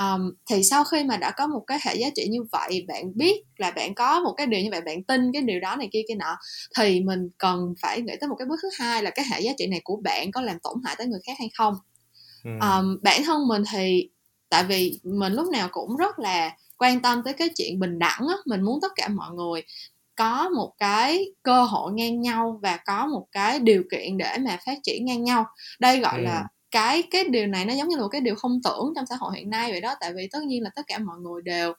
um, 0.01 0.33
thì 0.51 0.63
sau 0.63 0.85
khi 0.85 1.05
mà 1.05 1.17
đã 1.17 1.31
có 1.31 1.47
một 1.47 1.65
cái 1.67 1.79
hệ 1.83 1.95
giá 1.95 2.09
trị 2.15 2.27
như 2.31 2.43
vậy 2.53 2.85
bạn 2.89 3.13
biết 3.15 3.43
là 3.57 3.71
bạn 3.71 3.95
có 3.95 4.21
một 4.21 4.33
cái 4.37 4.47
điều 4.47 4.61
như 4.61 4.71
vậy 4.71 4.81
bạn 4.81 5.05
tin 5.05 5.33
cái 5.33 5.43
điều 5.43 5.61
đó 5.61 5.77
này 5.77 5.89
kia 5.93 6.03
kia 6.09 6.15
nọ 6.15 6.37
thì 6.77 7.01
mình 7.01 7.29
cần 7.39 7.75
phải 7.83 8.01
nghĩ 8.01 8.15
tới 8.21 8.29
một 8.29 8.37
cái 8.39 8.47
bước 8.47 8.57
thứ 8.63 8.69
hai 8.79 9.03
là 9.03 9.11
cái 9.11 9.25
hệ 9.31 9.41
giá 9.41 9.53
trị 9.59 9.67
này 9.67 9.81
của 9.85 9.97
bạn 10.05 10.33
có 10.33 10.41
làm 10.41 10.59
tổn 10.63 10.75
hại 10.85 10.95
tới 10.99 11.07
người 11.07 11.21
khác 11.27 11.33
hay 11.39 11.51
không 11.59 11.75
ừ. 12.45 12.51
um, 12.61 12.99
bản 13.03 13.23
thân 13.25 13.49
mình 13.49 13.63
thì 13.73 14.09
tại 14.49 14.65
vì 14.65 15.01
mình 15.03 15.33
lúc 15.33 15.49
nào 15.49 15.69
cũng 15.73 15.97
rất 15.97 16.19
là 16.19 16.57
quan 16.79 17.01
tâm 17.01 17.23
tới 17.25 17.33
cái 17.33 17.49
chuyện 17.57 17.79
bình 17.79 17.99
đẳng 17.99 18.27
á 18.29 18.35
mình 18.47 18.63
muốn 18.63 18.79
tất 18.83 18.93
cả 18.97 19.09
mọi 19.09 19.31
người 19.35 19.63
có 20.17 20.49
một 20.49 20.73
cái 20.79 21.27
cơ 21.43 21.65
hội 21.65 21.93
ngang 21.93 22.21
nhau 22.21 22.59
và 22.63 22.77
có 22.77 23.07
một 23.07 23.27
cái 23.33 23.59
điều 23.59 23.83
kiện 23.91 24.19
để 24.19 24.39
mà 24.39 24.59
phát 24.67 24.79
triển 24.83 25.05
ngang 25.05 25.25
nhau 25.25 25.47
đây 25.79 26.01
gọi 26.01 26.19
ừ. 26.19 26.23
là 26.23 26.45
cái 26.71 27.03
cái 27.11 27.25
điều 27.25 27.47
này 27.47 27.65
nó 27.65 27.75
giống 27.75 27.89
như 27.89 27.97
là 27.97 28.03
một 28.03 28.09
cái 28.09 28.21
điều 28.21 28.35
không 28.35 28.61
tưởng 28.65 28.93
trong 28.97 29.07
xã 29.07 29.17
hội 29.21 29.33
hiện 29.37 29.51
nay 29.51 29.71
vậy 29.71 29.81
đó 29.81 29.95
tại 30.01 30.13
vì 30.17 30.29
tất 30.33 30.43
nhiên 30.43 30.63
là 30.63 30.71
tất 30.77 30.83
cả 30.87 30.99
mọi 30.99 31.17
người 31.21 31.43
đều 31.45 31.73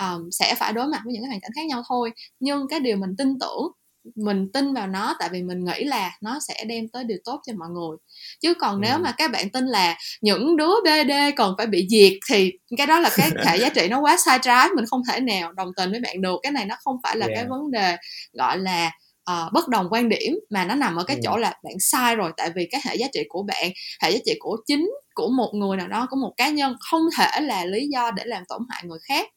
um, 0.00 0.30
sẽ 0.30 0.54
phải 0.54 0.72
đối 0.72 0.86
mặt 0.86 1.00
với 1.04 1.14
những 1.14 1.22
cái 1.22 1.28
hoàn 1.28 1.40
cảnh 1.40 1.50
khác 1.54 1.66
nhau 1.66 1.82
thôi 1.88 2.12
nhưng 2.40 2.68
cái 2.68 2.80
điều 2.80 2.96
mình 2.96 3.16
tin 3.18 3.38
tưởng 3.40 3.72
mình 4.14 4.52
tin 4.52 4.74
vào 4.74 4.86
nó 4.86 5.16
tại 5.18 5.28
vì 5.32 5.42
mình 5.42 5.64
nghĩ 5.64 5.84
là 5.84 6.10
nó 6.20 6.38
sẽ 6.48 6.64
đem 6.64 6.88
tới 6.88 7.04
điều 7.04 7.18
tốt 7.24 7.40
cho 7.46 7.52
mọi 7.58 7.68
người 7.68 7.96
chứ 8.40 8.54
còn 8.54 8.74
ừ. 8.74 8.78
nếu 8.82 8.98
mà 8.98 9.12
các 9.16 9.30
bạn 9.30 9.50
tin 9.50 9.66
là 9.66 9.98
những 10.20 10.56
đứa 10.56 10.72
BD 10.84 11.12
còn 11.36 11.54
phải 11.58 11.66
bị 11.66 11.86
diệt 11.90 12.12
thì 12.30 12.52
cái 12.76 12.86
đó 12.86 13.00
là 13.00 13.10
cái 13.16 13.30
hệ 13.46 13.58
giá 13.58 13.68
trị 13.68 13.88
nó 13.90 14.00
quá 14.00 14.16
sai 14.16 14.38
trái 14.42 14.68
mình 14.76 14.86
không 14.86 15.02
thể 15.08 15.20
nào 15.20 15.52
đồng 15.52 15.68
tình 15.76 15.90
với 15.90 16.00
bạn 16.00 16.20
được 16.22 16.40
cái 16.42 16.52
này 16.52 16.64
nó 16.66 16.76
không 16.84 16.96
phải 17.02 17.16
là 17.16 17.26
yeah. 17.26 17.36
cái 17.36 17.46
vấn 17.48 17.70
đề 17.70 17.96
gọi 18.32 18.58
là 18.58 18.90
uh, 19.30 19.52
bất 19.52 19.68
đồng 19.68 19.88
quan 19.90 20.08
điểm 20.08 20.38
mà 20.50 20.64
nó 20.64 20.74
nằm 20.74 20.96
ở 20.96 21.04
cái 21.04 21.16
ừ. 21.16 21.20
chỗ 21.24 21.36
là 21.36 21.54
bạn 21.64 21.74
sai 21.80 22.16
rồi 22.16 22.32
tại 22.36 22.50
vì 22.56 22.68
cái 22.70 22.80
hệ 22.84 22.96
giá 22.96 23.06
trị 23.12 23.20
của 23.28 23.42
bạn 23.42 23.70
hệ 24.02 24.10
giá 24.10 24.18
trị 24.26 24.32
của 24.38 24.56
chính 24.66 24.90
của 25.14 25.28
một 25.28 25.50
người 25.54 25.76
nào 25.76 25.88
đó 25.88 26.06
của 26.10 26.16
một 26.16 26.34
cá 26.36 26.48
nhân 26.48 26.76
không 26.80 27.02
thể 27.18 27.40
là 27.40 27.64
lý 27.64 27.88
do 27.88 28.10
để 28.10 28.22
làm 28.26 28.42
tổn 28.48 28.62
hại 28.68 28.82
người 28.86 28.98
khác 29.08 29.28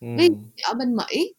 ừ. 0.00 0.06
ví 0.18 0.28
dụ 0.28 0.34
ở 0.62 0.74
bên 0.74 0.96
mỹ 0.96 1.34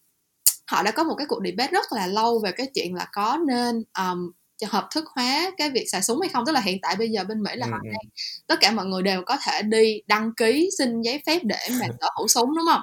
họ 0.66 0.82
đã 0.82 0.90
có 0.90 1.04
một 1.04 1.14
cái 1.18 1.26
cuộc 1.26 1.40
debate 1.44 1.72
rất 1.72 1.92
là 1.92 2.06
lâu 2.06 2.40
về 2.44 2.52
cái 2.52 2.66
chuyện 2.74 2.94
là 2.94 3.06
có 3.12 3.38
nên 3.46 3.82
um, 3.98 4.30
hợp 4.66 4.88
thức 4.94 5.04
hóa 5.14 5.50
cái 5.56 5.70
việc 5.70 5.84
xài 5.92 6.02
súng 6.02 6.20
hay 6.20 6.28
không 6.28 6.46
tức 6.46 6.52
là 6.52 6.60
hiện 6.60 6.78
tại 6.82 6.96
bây 6.98 7.10
giờ 7.10 7.24
bên 7.24 7.42
mỹ 7.42 7.50
là 7.54 7.66
ừ. 7.66 7.70
họ 7.70 7.78
đang 7.84 8.10
tất 8.46 8.56
cả 8.60 8.70
mọi 8.70 8.86
người 8.86 9.02
đều 9.02 9.22
có 9.26 9.36
thể 9.46 9.62
đi 9.62 10.00
đăng 10.06 10.34
ký 10.36 10.68
xin 10.78 11.02
giấy 11.02 11.22
phép 11.26 11.40
để 11.44 11.68
mà 11.80 11.86
sở 12.00 12.08
hữu 12.18 12.28
súng 12.28 12.56
đúng 12.56 12.66
không 12.72 12.82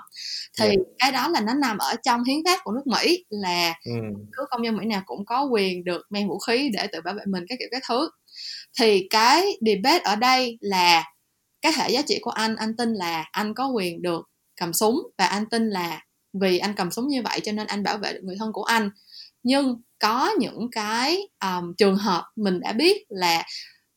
thì 0.60 0.66
yeah. 0.66 0.80
cái 1.00 1.12
đó 1.12 1.28
là 1.28 1.42
nó 1.42 1.54
nằm 1.54 1.78
ở 1.78 1.96
trong 2.04 2.24
hiến 2.24 2.38
pháp 2.46 2.60
của 2.64 2.72
nước 2.72 2.88
mỹ 2.88 3.26
là 3.30 3.74
ừ. 3.86 3.92
cứ 4.34 4.46
công 4.50 4.66
dân 4.66 4.78
mỹ 4.78 4.86
nào 4.86 5.02
cũng 5.06 5.26
có 5.26 5.44
quyền 5.44 5.84
được 5.84 6.02
mang 6.10 6.28
vũ 6.28 6.40
khí 6.40 6.70
để 6.74 6.88
tự 6.88 7.02
bảo 7.02 7.14
vệ 7.14 7.24
mình 7.28 7.44
các 7.50 7.60
kiểu 7.60 7.68
các 7.72 7.84
thứ 7.88 8.10
thì 8.80 9.08
cái 9.10 9.58
debate 9.66 10.04
ở 10.04 10.16
đây 10.16 10.58
là 10.62 11.04
cái 11.62 11.72
hệ 11.76 11.90
giá 11.90 12.02
trị 12.02 12.20
của 12.22 12.32
anh 12.32 12.56
anh 12.56 12.76
tin 12.78 12.94
là 12.94 13.26
anh 13.32 13.54
có 13.54 13.68
quyền 13.68 14.02
được 14.02 14.30
cầm 14.56 14.74
súng 14.74 15.02
và 15.18 15.26
anh 15.26 15.46
tin 15.50 15.70
là 15.70 16.02
vì 16.42 16.58
anh 16.58 16.74
cầm 16.76 16.92
súng 16.92 17.08
như 17.08 17.22
vậy 17.22 17.40
cho 17.44 17.52
nên 17.52 17.68
anh 17.68 17.84
bảo 17.84 17.98
vệ 17.98 18.14
được 18.14 18.22
người 18.24 18.36
thân 18.40 18.54
của 18.54 18.64
anh 18.64 18.90
nhưng 19.46 19.82
có 20.00 20.32
những 20.40 20.70
cái 20.72 21.28
um, 21.42 21.74
trường 21.78 21.96
hợp 21.96 22.24
mình 22.36 22.60
đã 22.60 22.74
biết 22.74 23.06
là 23.10 23.46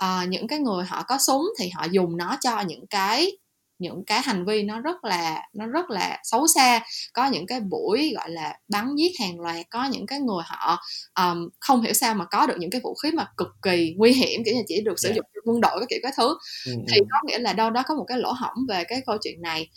uh, 0.04 0.28
những 0.28 0.46
cái 0.46 0.58
người 0.58 0.84
họ 0.84 1.02
có 1.08 1.18
súng 1.18 1.42
thì 1.58 1.68
họ 1.68 1.86
dùng 1.90 2.16
nó 2.16 2.36
cho 2.40 2.60
những 2.60 2.86
cái 2.90 3.32
những 3.78 4.04
cái 4.04 4.22
hành 4.22 4.44
vi 4.44 4.62
nó 4.62 4.80
rất 4.80 5.04
là 5.04 5.42
nó 5.54 5.66
rất 5.66 5.90
là 5.90 6.18
xấu 6.24 6.46
xa 6.46 6.80
có 7.12 7.26
những 7.26 7.46
cái 7.46 7.60
buổi 7.60 8.12
gọi 8.14 8.30
là 8.30 8.54
bắn 8.68 8.94
giết 8.96 9.12
hàng 9.20 9.40
loạt 9.40 9.66
có 9.70 9.84
những 9.84 10.06
cái 10.06 10.20
người 10.20 10.42
họ 10.46 10.80
um, 11.20 11.48
không 11.60 11.82
hiểu 11.82 11.92
sao 11.92 12.14
mà 12.14 12.24
có 12.24 12.46
được 12.46 12.56
những 12.58 12.70
cái 12.70 12.80
vũ 12.84 12.94
khí 12.94 13.10
mà 13.10 13.26
cực 13.36 13.48
kỳ 13.62 13.94
nguy 13.96 14.12
hiểm 14.12 14.44
kiểu 14.44 14.54
như 14.54 14.62
chỉ 14.66 14.80
được 14.80 14.98
sử 14.98 15.08
dụng 15.08 15.24
yeah. 15.34 15.44
quân 15.44 15.60
đội 15.60 15.80
các 15.80 15.86
kiểu 15.88 15.98
các 16.02 16.14
thứ 16.16 16.36
ừ. 16.66 16.72
thì 16.92 17.00
có 17.10 17.18
nghĩa 17.26 17.38
là 17.38 17.52
đâu 17.52 17.70
đó 17.70 17.82
có 17.86 17.94
một 17.94 18.04
cái 18.08 18.18
lỗ 18.18 18.32
hỏng 18.32 18.56
về 18.68 18.84
cái 18.84 19.02
câu 19.06 19.16
chuyện 19.22 19.42
này 19.42 19.70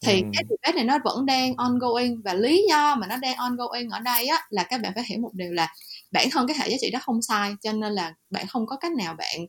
thì 0.00 0.22
ừ. 0.22 0.28
cái 0.32 0.44
debate 0.48 0.76
này 0.76 0.84
nó 0.84 0.98
vẫn 1.04 1.26
đang 1.26 1.54
ongoing 1.56 2.22
và 2.24 2.34
lý 2.34 2.66
do 2.68 2.94
mà 2.94 3.06
nó 3.06 3.16
đang 3.16 3.36
ongoing 3.36 3.90
ở 3.90 4.00
đây 4.00 4.26
á 4.26 4.46
là 4.50 4.62
các 4.62 4.80
bạn 4.80 4.92
phải 4.94 5.04
hiểu 5.06 5.18
một 5.18 5.30
điều 5.34 5.52
là 5.52 5.74
bản 6.12 6.28
thân 6.30 6.46
cái 6.46 6.56
hệ 6.60 6.68
giá 6.68 6.76
trị 6.80 6.90
đó 6.90 6.98
không 7.02 7.22
sai 7.22 7.54
cho 7.62 7.72
nên 7.72 7.92
là 7.92 8.14
bạn 8.30 8.46
không 8.46 8.66
có 8.66 8.76
cách 8.76 8.92
nào 8.92 9.14
bạn 9.14 9.46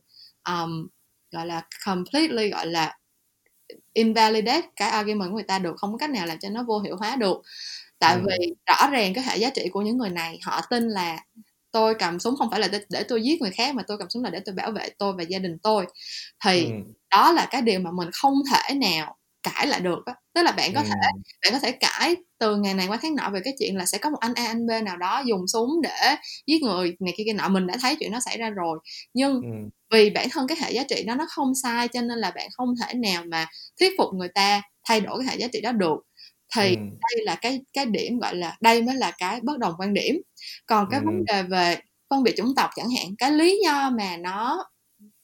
um, 0.48 0.88
gọi 1.30 1.46
là 1.46 1.62
completely 1.86 2.48
gọi 2.48 2.66
là 2.66 2.98
invalidate 3.92 4.68
cái 4.76 4.90
argument 4.90 5.30
của 5.30 5.34
người 5.34 5.42
ta 5.42 5.58
được 5.58 5.74
không 5.76 5.92
có 5.92 5.98
cách 5.98 6.10
nào 6.10 6.26
làm 6.26 6.38
cho 6.38 6.48
nó 6.48 6.62
vô 6.62 6.80
hiệu 6.80 6.96
hóa 6.96 7.16
được 7.16 7.42
tại 7.98 8.14
ừ. 8.14 8.20
vì 8.26 8.54
rõ 8.66 8.88
ràng 8.90 9.14
cái 9.14 9.24
hệ 9.24 9.36
giá 9.36 9.50
trị 9.50 9.68
của 9.72 9.82
những 9.82 9.98
người 9.98 10.10
này 10.10 10.38
họ 10.42 10.60
tin 10.70 10.88
là 10.88 11.18
tôi 11.70 11.94
cầm 11.94 12.20
súng 12.20 12.36
không 12.36 12.50
phải 12.50 12.60
là 12.60 12.68
để 12.88 13.02
tôi 13.02 13.22
giết 13.22 13.40
người 13.40 13.50
khác 13.50 13.74
mà 13.74 13.82
tôi 13.86 13.98
cầm 13.98 14.10
súng 14.10 14.24
là 14.24 14.30
để 14.30 14.40
tôi 14.44 14.54
bảo 14.54 14.70
vệ 14.72 14.88
tôi 14.98 15.12
và 15.12 15.22
gia 15.22 15.38
đình 15.38 15.58
tôi 15.62 15.86
thì 16.44 16.64
ừ. 16.64 16.72
đó 17.10 17.32
là 17.32 17.46
cái 17.50 17.62
điều 17.62 17.80
mà 17.80 17.90
mình 17.90 18.08
không 18.12 18.34
thể 18.52 18.74
nào 18.74 19.16
cãi 19.42 19.66
lại 19.66 19.80
được 19.80 19.98
á 20.06 20.14
tức 20.34 20.42
là 20.42 20.52
bạn 20.52 20.74
có 20.74 20.80
ừ. 20.80 20.86
thể 20.86 21.08
bạn 21.42 21.52
có 21.52 21.58
thể 21.58 21.72
cãi 21.72 22.16
từ 22.38 22.56
ngày 22.56 22.74
này 22.74 22.86
qua 22.88 22.98
tháng 23.02 23.14
nọ 23.16 23.30
về 23.30 23.40
cái 23.44 23.54
chuyện 23.58 23.76
là 23.76 23.86
sẽ 23.86 23.98
có 23.98 24.10
một 24.10 24.18
anh 24.20 24.32
A 24.34 24.44
anh 24.46 24.66
B 24.66 24.70
nào 24.84 24.96
đó 24.96 25.22
dùng 25.26 25.48
súng 25.48 25.68
để 25.82 26.14
giết 26.46 26.62
người 26.62 26.96
này 27.00 27.14
kia 27.16 27.24
kia 27.26 27.32
nọ 27.32 27.48
mình 27.48 27.66
đã 27.66 27.76
thấy 27.80 27.96
chuyện 27.96 28.12
nó 28.12 28.20
xảy 28.20 28.38
ra 28.38 28.50
rồi 28.50 28.78
nhưng 29.14 29.34
ừ. 29.34 29.48
vì 29.92 30.10
bản 30.10 30.28
thân 30.30 30.46
cái 30.46 30.58
hệ 30.60 30.72
giá 30.72 30.82
trị 30.88 31.02
đó 31.06 31.14
nó 31.14 31.26
không 31.28 31.54
sai 31.62 31.88
cho 31.88 32.00
nên 32.00 32.18
là 32.18 32.30
bạn 32.30 32.48
không 32.52 32.74
thể 32.80 32.94
nào 32.94 33.22
mà 33.30 33.46
thuyết 33.80 33.92
phục 33.98 34.08
người 34.14 34.28
ta 34.34 34.62
thay 34.88 35.00
đổi 35.00 35.18
cái 35.18 35.28
hệ 35.30 35.40
giá 35.40 35.48
trị 35.52 35.60
đó 35.60 35.72
được 35.72 35.98
thì 36.56 36.68
ừ. 36.74 36.80
đây 36.80 37.24
là 37.24 37.34
cái 37.34 37.60
cái 37.72 37.86
điểm 37.86 38.18
gọi 38.18 38.36
là 38.36 38.56
đây 38.60 38.82
mới 38.82 38.94
là 38.94 39.12
cái 39.18 39.40
bất 39.42 39.58
đồng 39.58 39.74
quan 39.78 39.94
điểm 39.94 40.20
còn 40.66 40.86
cái 40.90 41.00
ừ. 41.00 41.06
vấn 41.06 41.24
đề 41.24 41.42
về 41.42 41.76
phân 42.10 42.22
biệt 42.22 42.34
chủng 42.36 42.54
tộc 42.56 42.70
chẳng 42.76 42.90
hạn 42.90 43.16
cái 43.18 43.30
lý 43.30 43.60
do 43.64 43.90
mà 43.90 44.16
nó 44.16 44.64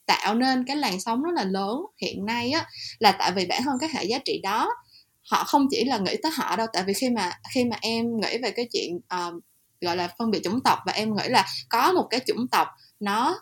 tạo 0.09 0.35
nên 0.35 0.65
cái 0.65 0.77
làn 0.77 1.01
sóng 1.01 1.23
rất 1.23 1.31
là 1.35 1.45
lớn 1.45 1.81
hiện 2.03 2.27
nay 2.27 2.51
á 2.51 2.67
là 2.99 3.13
tại 3.13 3.33
vì 3.33 3.47
bản 3.47 3.63
thân 3.65 3.77
cái 3.81 3.91
hệ 3.93 4.05
giá 4.05 4.19
trị 4.25 4.41
đó 4.43 4.71
họ 5.31 5.45
không 5.45 5.67
chỉ 5.71 5.85
là 5.85 5.99
nghĩ 5.99 6.17
tới 6.23 6.33
họ 6.35 6.57
đâu 6.57 6.67
tại 6.73 6.83
vì 6.87 6.93
khi 6.95 7.11
mà 7.11 7.33
khi 7.55 7.65
mà 7.65 7.77
em 7.81 8.07
nghĩ 8.21 8.39
về 8.43 8.51
cái 8.51 8.69
chuyện 8.73 8.99
um, 9.11 9.41
gọi 9.81 9.97
là 9.97 10.09
phân 10.19 10.31
biệt 10.31 10.41
chủng 10.45 10.61
tộc 10.65 10.79
và 10.87 10.93
em 10.93 11.17
nghĩ 11.17 11.29
là 11.29 11.47
có 11.69 11.93
một 11.93 12.07
cái 12.11 12.21
chủng 12.27 12.49
tộc 12.49 12.69
nó 13.01 13.41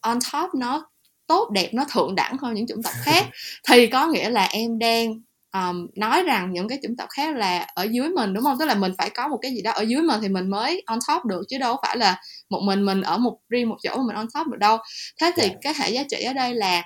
on 0.00 0.18
top 0.32 0.54
nó 0.54 0.90
tốt 1.26 1.50
đẹp 1.50 1.70
nó 1.74 1.84
thượng 1.92 2.14
đẳng 2.14 2.36
hơn 2.38 2.54
những 2.54 2.66
chủng 2.66 2.82
tộc 2.82 2.92
khác 3.02 3.26
thì 3.68 3.86
có 3.86 4.06
nghĩa 4.06 4.30
là 4.30 4.44
em 4.44 4.78
đang 4.78 5.20
um, 5.54 5.86
nói 5.96 6.22
rằng 6.22 6.52
những 6.52 6.68
cái 6.68 6.78
chủng 6.82 6.96
tộc 6.96 7.08
khác 7.16 7.36
là 7.36 7.66
ở 7.74 7.82
dưới 7.82 8.08
mình 8.08 8.34
đúng 8.34 8.44
không 8.44 8.56
tức 8.58 8.64
là 8.64 8.74
mình 8.74 8.92
phải 8.98 9.10
có 9.10 9.28
một 9.28 9.38
cái 9.42 9.50
gì 9.50 9.62
đó 9.62 9.70
ở 9.70 9.82
dưới 9.82 10.02
mình 10.02 10.20
thì 10.22 10.28
mình 10.28 10.50
mới 10.50 10.82
on 10.86 10.98
top 11.08 11.24
được 11.24 11.42
chứ 11.48 11.58
đâu 11.58 11.76
phải 11.82 11.96
là 11.96 12.20
một 12.50 12.60
mình 12.64 12.84
mình 12.84 13.02
ở 13.02 13.18
một 13.18 13.38
riêng 13.48 13.68
một 13.68 13.76
chỗ 13.82 13.96
mà 13.96 14.02
mình 14.06 14.16
on 14.16 14.26
top 14.34 14.46
được 14.46 14.58
đâu 14.58 14.78
thế 15.20 15.32
thì. 15.36 15.48
Dạ. 15.48 15.54
cái 15.62 15.74
hệ 15.80 15.90
giá 15.90 16.02
trị 16.10 16.24
ở 16.24 16.32
đây 16.32 16.54
là 16.54 16.82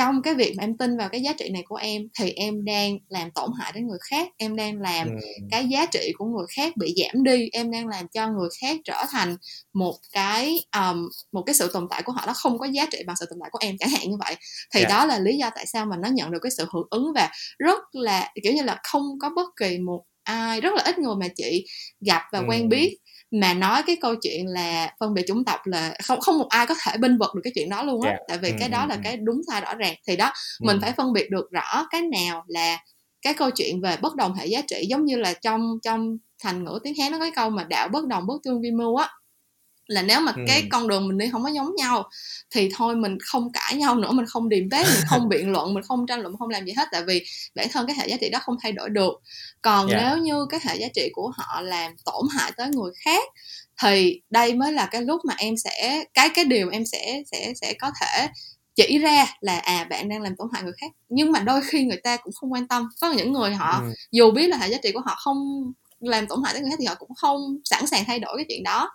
trong 0.00 0.22
cái 0.22 0.34
việc 0.34 0.54
mà 0.56 0.64
em 0.64 0.76
tin 0.76 0.96
vào 0.96 1.08
cái 1.08 1.22
giá 1.22 1.32
trị 1.32 1.48
này 1.50 1.62
của 1.66 1.76
em 1.76 2.08
thì 2.18 2.30
em 2.30 2.64
đang 2.64 2.98
làm 3.08 3.30
tổn 3.30 3.50
hại 3.58 3.72
đến 3.74 3.86
người 3.88 3.98
khác 4.10 4.28
em 4.36 4.56
đang 4.56 4.80
làm 4.80 5.08
ừ. 5.08 5.16
cái 5.50 5.68
giá 5.68 5.86
trị 5.86 6.12
của 6.18 6.24
người 6.24 6.46
khác 6.56 6.76
bị 6.76 6.94
giảm 6.96 7.24
đi 7.24 7.48
em 7.52 7.70
đang 7.70 7.88
làm 7.88 8.08
cho 8.08 8.28
người 8.28 8.48
khác 8.60 8.76
trở 8.84 9.04
thành 9.10 9.36
một 9.72 9.94
cái 10.12 10.60
um, 10.76 11.08
một 11.32 11.42
cái 11.46 11.54
sự 11.54 11.70
tồn 11.72 11.86
tại 11.90 12.02
của 12.02 12.12
họ 12.12 12.24
nó 12.26 12.32
không 12.32 12.58
có 12.58 12.66
giá 12.66 12.86
trị 12.90 12.98
bằng 13.06 13.16
sự 13.16 13.26
tồn 13.30 13.38
tại 13.42 13.50
của 13.52 13.58
em 13.62 13.76
chẳng 13.78 13.90
hạn 13.90 14.10
như 14.10 14.16
vậy 14.24 14.36
thì 14.74 14.80
yeah. 14.80 14.90
Dạ. 14.90 14.98
đó 14.98 15.06
là 15.06 15.18
lý 15.18 15.36
do 15.36 15.50
tại 15.54 15.66
sao 15.66 15.86
mà 15.86 15.96
nó 15.96 16.08
nhận 16.08 16.30
được 16.30 16.38
cái 16.42 16.50
sự 16.50 16.66
hưởng 16.72 16.86
ứng 16.90 17.12
và 17.14 17.30
rất 17.58 17.78
là 17.92 18.32
kiểu 18.42 18.52
như 18.52 18.62
là 18.62 18.80
không 18.82 19.18
có 19.20 19.30
bất 19.36 19.46
kỳ 19.56 19.78
một 19.78 20.04
ai 20.22 20.60
rất 20.60 20.74
là 20.74 20.82
ít 20.82 20.98
người 20.98 21.14
mà 21.20 21.28
chị 21.36 21.66
gặp 22.00 22.22
và 22.32 22.38
ừ. 22.38 22.44
quen 22.48 22.68
biết 22.68 22.96
mà 23.30 23.54
nói 23.54 23.82
cái 23.86 23.96
câu 23.96 24.14
chuyện 24.22 24.46
là 24.46 24.94
phân 25.00 25.14
biệt 25.14 25.22
chủng 25.26 25.44
tộc 25.44 25.60
là 25.64 25.94
không 26.04 26.20
không 26.20 26.38
một 26.38 26.48
ai 26.48 26.66
có 26.66 26.74
thể 26.84 26.96
binh 26.98 27.18
vực 27.18 27.34
được 27.34 27.40
cái 27.44 27.52
chuyện 27.54 27.68
đó 27.70 27.82
luôn 27.82 28.02
á 28.02 28.10
yeah. 28.10 28.20
Dạ. 28.20 28.24
tại 28.28 28.38
vì 28.38 28.50
ừ, 28.50 28.56
cái 28.60 28.68
đó 28.68 28.86
là 28.86 28.98
cái 29.04 29.16
đúng 29.16 29.40
sai 29.48 29.60
rõ 29.60 29.74
ràng 29.74 29.94
thì 30.08 30.16
đó 30.16 30.32
mình 30.60 30.78
phải 30.82 30.92
phân 30.92 31.12
biệt 31.12 31.30
được 31.30 31.50
rõ 31.50 31.86
cái 31.90 32.02
nào 32.02 32.44
là 32.48 32.78
cái 33.22 33.34
câu 33.34 33.50
chuyện 33.50 33.80
về 33.80 33.96
bất 33.96 34.16
đồng 34.16 34.34
hệ 34.34 34.46
giá 34.46 34.60
trị 34.68 34.86
giống 34.88 35.04
như 35.04 35.16
là 35.16 35.34
trong 35.34 35.78
trong 35.82 36.16
thành 36.42 36.64
ngữ 36.64 36.78
tiếng 36.84 36.94
hán 37.00 37.12
nó 37.12 37.18
có 37.18 37.24
cái 37.24 37.32
câu 37.36 37.50
mà 37.50 37.64
đạo 37.64 37.88
bất 37.88 38.06
đồng 38.06 38.26
bất 38.26 38.34
tương 38.44 38.62
vi 38.62 38.70
mưu 38.70 38.96
á 38.96 39.08
là 39.90 40.02
nếu 40.02 40.20
mà 40.20 40.32
ừ. 40.36 40.42
cái 40.46 40.66
con 40.70 40.88
đường 40.88 41.08
mình 41.08 41.18
đi 41.18 41.28
không 41.32 41.42
có 41.42 41.48
giống 41.48 41.74
nhau 41.76 42.08
thì 42.50 42.70
thôi 42.74 42.96
mình 42.96 43.18
không 43.20 43.52
cãi 43.52 43.76
nhau 43.76 43.94
nữa 43.94 44.12
mình 44.12 44.26
không 44.26 44.48
điềm 44.48 44.70
tế 44.70 44.84
mình 44.84 45.02
không 45.08 45.28
biện 45.28 45.52
luận 45.52 45.74
mình 45.74 45.82
không 45.82 46.06
tranh 46.06 46.20
luận 46.20 46.36
không 46.38 46.48
làm 46.48 46.64
gì 46.64 46.72
hết 46.76 46.88
tại 46.92 47.02
vì 47.06 47.24
bản 47.54 47.68
thân 47.72 47.86
cái 47.86 47.96
hệ 47.98 48.08
giá 48.08 48.16
trị 48.20 48.28
đó 48.28 48.38
không 48.42 48.56
thay 48.62 48.72
đổi 48.72 48.88
được 48.88 49.22
còn 49.62 49.88
yeah. 49.88 50.02
Dạ. 50.02 50.08
nếu 50.08 50.18
như 50.18 50.46
cái 50.50 50.60
hệ 50.64 50.76
giá 50.76 50.88
trị 50.94 51.10
của 51.12 51.32
họ 51.36 51.60
làm 51.60 51.92
tổn 52.04 52.26
hại 52.38 52.52
tới 52.56 52.68
người 52.68 52.92
khác 53.04 53.24
thì 53.82 54.20
đây 54.30 54.54
mới 54.54 54.72
là 54.72 54.86
cái 54.86 55.02
lúc 55.02 55.20
mà 55.24 55.34
em 55.38 55.56
sẽ 55.56 56.04
cái 56.14 56.28
cái 56.34 56.44
điều 56.44 56.70
em 56.70 56.86
sẽ 56.86 57.22
sẽ 57.30 57.52
sẽ 57.60 57.74
có 57.74 57.90
thể 58.00 58.28
chỉ 58.74 58.98
ra 58.98 59.26
là 59.40 59.58
à 59.58 59.86
bạn 59.90 60.08
đang 60.08 60.22
làm 60.22 60.36
tổn 60.36 60.48
hại 60.52 60.62
người 60.62 60.72
khác 60.80 60.92
nhưng 61.08 61.32
mà 61.32 61.40
đôi 61.40 61.60
khi 61.64 61.84
người 61.84 62.00
ta 62.04 62.16
cũng 62.16 62.32
không 62.32 62.52
quan 62.52 62.68
tâm 62.68 62.88
có 63.00 63.12
những 63.12 63.32
người 63.32 63.54
họ 63.54 63.80
ừ. 63.82 63.92
dù 64.12 64.30
biết 64.30 64.46
là 64.46 64.56
hệ 64.56 64.68
giá 64.68 64.78
trị 64.82 64.92
của 64.92 65.00
họ 65.00 65.14
không 65.18 65.72
làm 66.00 66.26
tổn 66.26 66.38
hại 66.44 66.52
tới 66.52 66.62
người 66.62 66.70
khác 66.70 66.76
thì 66.78 66.86
họ 66.86 66.94
cũng 66.94 67.14
không 67.14 67.40
sẵn 67.64 67.86
sàng 67.86 68.04
thay 68.04 68.18
đổi 68.18 68.36
cái 68.36 68.46
chuyện 68.48 68.62
đó 68.62 68.90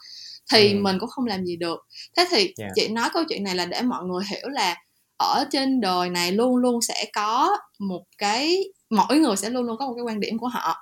thì 0.52 0.74
ừ. 0.74 0.80
mình 0.82 1.00
cũng 1.00 1.10
không 1.10 1.26
làm 1.26 1.46
gì 1.46 1.56
được 1.56 1.80
thế 2.18 2.28
thì 2.30 2.54
yeah. 2.60 2.72
chị 2.76 2.88
nói 2.88 3.10
câu 3.14 3.24
chuyện 3.30 3.44
này 3.44 3.56
là 3.56 3.66
để 3.66 3.82
mọi 3.82 4.04
người 4.04 4.24
hiểu 4.30 4.50
là 4.50 4.76
ở 5.18 5.46
trên 5.52 5.82
đời 5.82 6.10
này 6.10 6.32
luôn 6.32 6.56
luôn 6.56 6.82
sẽ 6.82 7.06
có 7.14 7.58
một 7.80 8.04
cái 8.18 8.64
mỗi 8.90 9.18
người 9.18 9.36
sẽ 9.36 9.50
luôn 9.50 9.64
luôn 9.64 9.78
có 9.80 9.88
một 9.88 9.94
cái 9.96 10.04
quan 10.04 10.20
điểm 10.20 10.38
của 10.38 10.48
họ 10.48 10.76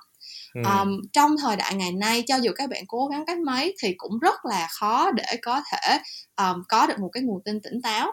ừ. 0.54 0.60
um, 0.64 1.00
trong 1.12 1.36
thời 1.42 1.56
đại 1.56 1.74
ngày 1.74 1.92
nay 1.92 2.22
cho 2.26 2.36
dù 2.36 2.50
các 2.56 2.70
bạn 2.70 2.84
cố 2.88 3.06
gắng 3.06 3.24
cách 3.26 3.38
mấy 3.38 3.74
thì 3.82 3.94
cũng 3.96 4.18
rất 4.18 4.44
là 4.44 4.68
khó 4.70 5.10
để 5.10 5.36
có 5.42 5.62
thể 5.72 5.98
um, 6.36 6.62
có 6.68 6.86
được 6.86 6.98
một 6.98 7.10
cái 7.12 7.22
nguồn 7.22 7.42
tin 7.44 7.60
tỉnh 7.60 7.82
táo 7.82 8.12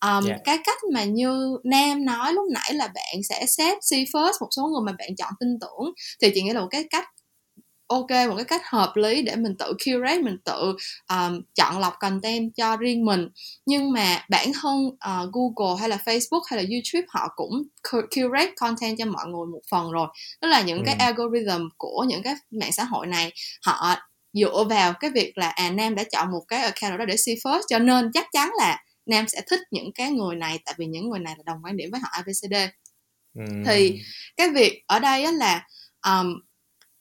um, 0.00 0.26
yeah. 0.26 0.40
cái 0.44 0.58
cách 0.64 0.78
mà 0.92 1.04
như 1.04 1.58
nam 1.64 2.04
nói 2.04 2.32
lúc 2.32 2.44
nãy 2.52 2.74
là 2.74 2.86
bạn 2.86 3.22
sẽ 3.28 3.46
xét 3.46 3.78
see 3.80 4.04
first 4.04 4.32
một 4.40 4.48
số 4.50 4.62
người 4.66 4.82
mà 4.86 4.92
bạn 4.98 5.16
chọn 5.16 5.32
tin 5.40 5.48
tưởng 5.60 5.92
thì 6.22 6.30
chị 6.34 6.42
nghĩ 6.42 6.52
là 6.52 6.60
một 6.60 6.68
cái 6.70 6.84
cách 6.90 7.04
ok 7.92 8.28
một 8.28 8.34
cái 8.36 8.44
cách 8.44 8.62
hợp 8.64 8.92
lý 8.96 9.22
để 9.22 9.36
mình 9.36 9.56
tự 9.58 9.72
curate 9.84 10.18
mình 10.18 10.36
tự 10.44 10.76
um, 11.08 11.40
chọn 11.54 11.78
lọc 11.78 11.94
content 12.00 12.50
cho 12.56 12.76
riêng 12.76 13.04
mình 13.04 13.28
nhưng 13.66 13.92
mà 13.92 14.24
bản 14.28 14.52
thân 14.62 14.86
uh, 14.86 15.32
Google 15.32 15.80
hay 15.80 15.88
là 15.88 15.98
Facebook 16.04 16.42
hay 16.50 16.62
là 16.62 16.68
YouTube 16.70 17.06
họ 17.08 17.28
cũng 17.36 17.62
curate 18.10 18.52
content 18.56 18.98
cho 18.98 19.04
mọi 19.04 19.26
người 19.26 19.46
một 19.52 19.60
phần 19.70 19.90
rồi 19.90 20.06
đó 20.40 20.48
là 20.48 20.62
những 20.62 20.78
ừ. 20.78 20.82
cái 20.86 20.94
algorithm 20.94 21.68
của 21.76 22.04
những 22.08 22.22
cái 22.22 22.34
mạng 22.50 22.72
xã 22.72 22.84
hội 22.84 23.06
này 23.06 23.32
họ 23.66 23.96
dựa 24.32 24.64
vào 24.68 24.92
cái 24.92 25.10
việc 25.10 25.38
là 25.38 25.48
à 25.48 25.70
Nam 25.70 25.94
đã 25.94 26.04
chọn 26.12 26.30
một 26.30 26.44
cái 26.48 26.62
account 26.62 26.98
đó 26.98 27.04
để 27.04 27.16
see 27.16 27.34
first 27.34 27.62
cho 27.68 27.78
nên 27.78 28.10
chắc 28.14 28.26
chắn 28.32 28.50
là 28.58 28.84
Nam 29.06 29.28
sẽ 29.28 29.40
thích 29.50 29.60
những 29.70 29.92
cái 29.94 30.10
người 30.10 30.36
này 30.36 30.58
tại 30.64 30.74
vì 30.78 30.86
những 30.86 31.10
người 31.10 31.20
này 31.20 31.34
là 31.36 31.42
đồng 31.46 31.58
quan 31.64 31.76
điểm 31.76 31.90
với 31.90 32.00
họ 32.00 32.08
ABCD 32.12 32.54
ừ. 33.34 33.44
thì 33.66 34.00
cái 34.36 34.48
việc 34.50 34.82
ở 34.86 34.98
đây 34.98 35.24
á 35.24 35.32
là 35.32 35.66
um, 36.06 36.40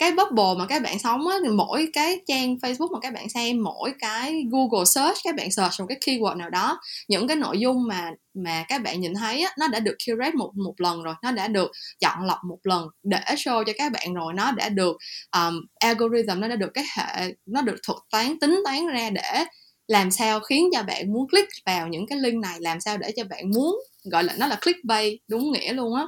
cái 0.01 0.11
bubble 0.11 0.53
mà 0.57 0.65
các 0.65 0.81
bạn 0.81 0.99
sống 0.99 1.27
á 1.27 1.37
thì 1.43 1.49
mỗi 1.49 1.87
cái 1.93 2.19
trang 2.27 2.55
Facebook 2.55 2.91
mà 2.93 2.99
các 3.01 3.13
bạn 3.13 3.29
xem 3.29 3.63
mỗi 3.63 3.93
cái 3.99 4.43
Google 4.51 4.85
search 4.85 5.17
các 5.23 5.35
bạn 5.35 5.51
search 5.51 5.79
một 5.79 5.85
cái 5.89 5.97
keyword 6.05 6.37
nào 6.37 6.49
đó 6.49 6.79
những 7.07 7.27
cái 7.27 7.37
nội 7.37 7.59
dung 7.59 7.87
mà 7.87 8.11
mà 8.33 8.65
các 8.67 8.81
bạn 8.83 9.01
nhìn 9.01 9.13
thấy 9.13 9.41
á, 9.41 9.51
nó 9.59 9.67
đã 9.67 9.79
được 9.79 9.95
curate 10.07 10.31
một 10.31 10.51
một 10.55 10.73
lần 10.77 11.03
rồi 11.03 11.13
nó 11.23 11.31
đã 11.31 11.47
được 11.47 11.71
chọn 11.99 12.25
lọc 12.25 12.37
một 12.49 12.57
lần 12.63 12.87
để 13.03 13.19
show 13.27 13.63
cho 13.63 13.73
các 13.77 13.91
bạn 13.91 14.13
rồi 14.13 14.33
nó 14.33 14.51
đã 14.51 14.69
được 14.69 14.97
um, 15.31 15.65
algorithm 15.79 16.39
nó 16.39 16.47
đã 16.47 16.55
được 16.55 16.69
cái 16.73 16.83
hệ 16.97 17.33
nó 17.45 17.61
được 17.61 17.75
thuật 17.87 17.97
toán 18.11 18.39
tính 18.39 18.61
toán 18.65 18.87
ra 18.87 19.09
để 19.09 19.45
làm 19.87 20.11
sao 20.11 20.39
khiến 20.39 20.69
cho 20.73 20.83
bạn 20.83 21.13
muốn 21.13 21.29
click 21.29 21.49
vào 21.65 21.87
những 21.87 22.07
cái 22.07 22.17
link 22.17 22.43
này 22.43 22.57
làm 22.59 22.79
sao 22.79 22.97
để 22.97 23.11
cho 23.15 23.23
bạn 23.23 23.51
muốn 23.51 23.75
gọi 24.11 24.23
là 24.23 24.33
nó 24.37 24.47
là 24.47 24.57
clickbait 24.61 25.13
đúng 25.27 25.51
nghĩa 25.51 25.73
luôn 25.73 25.95
á 25.95 26.05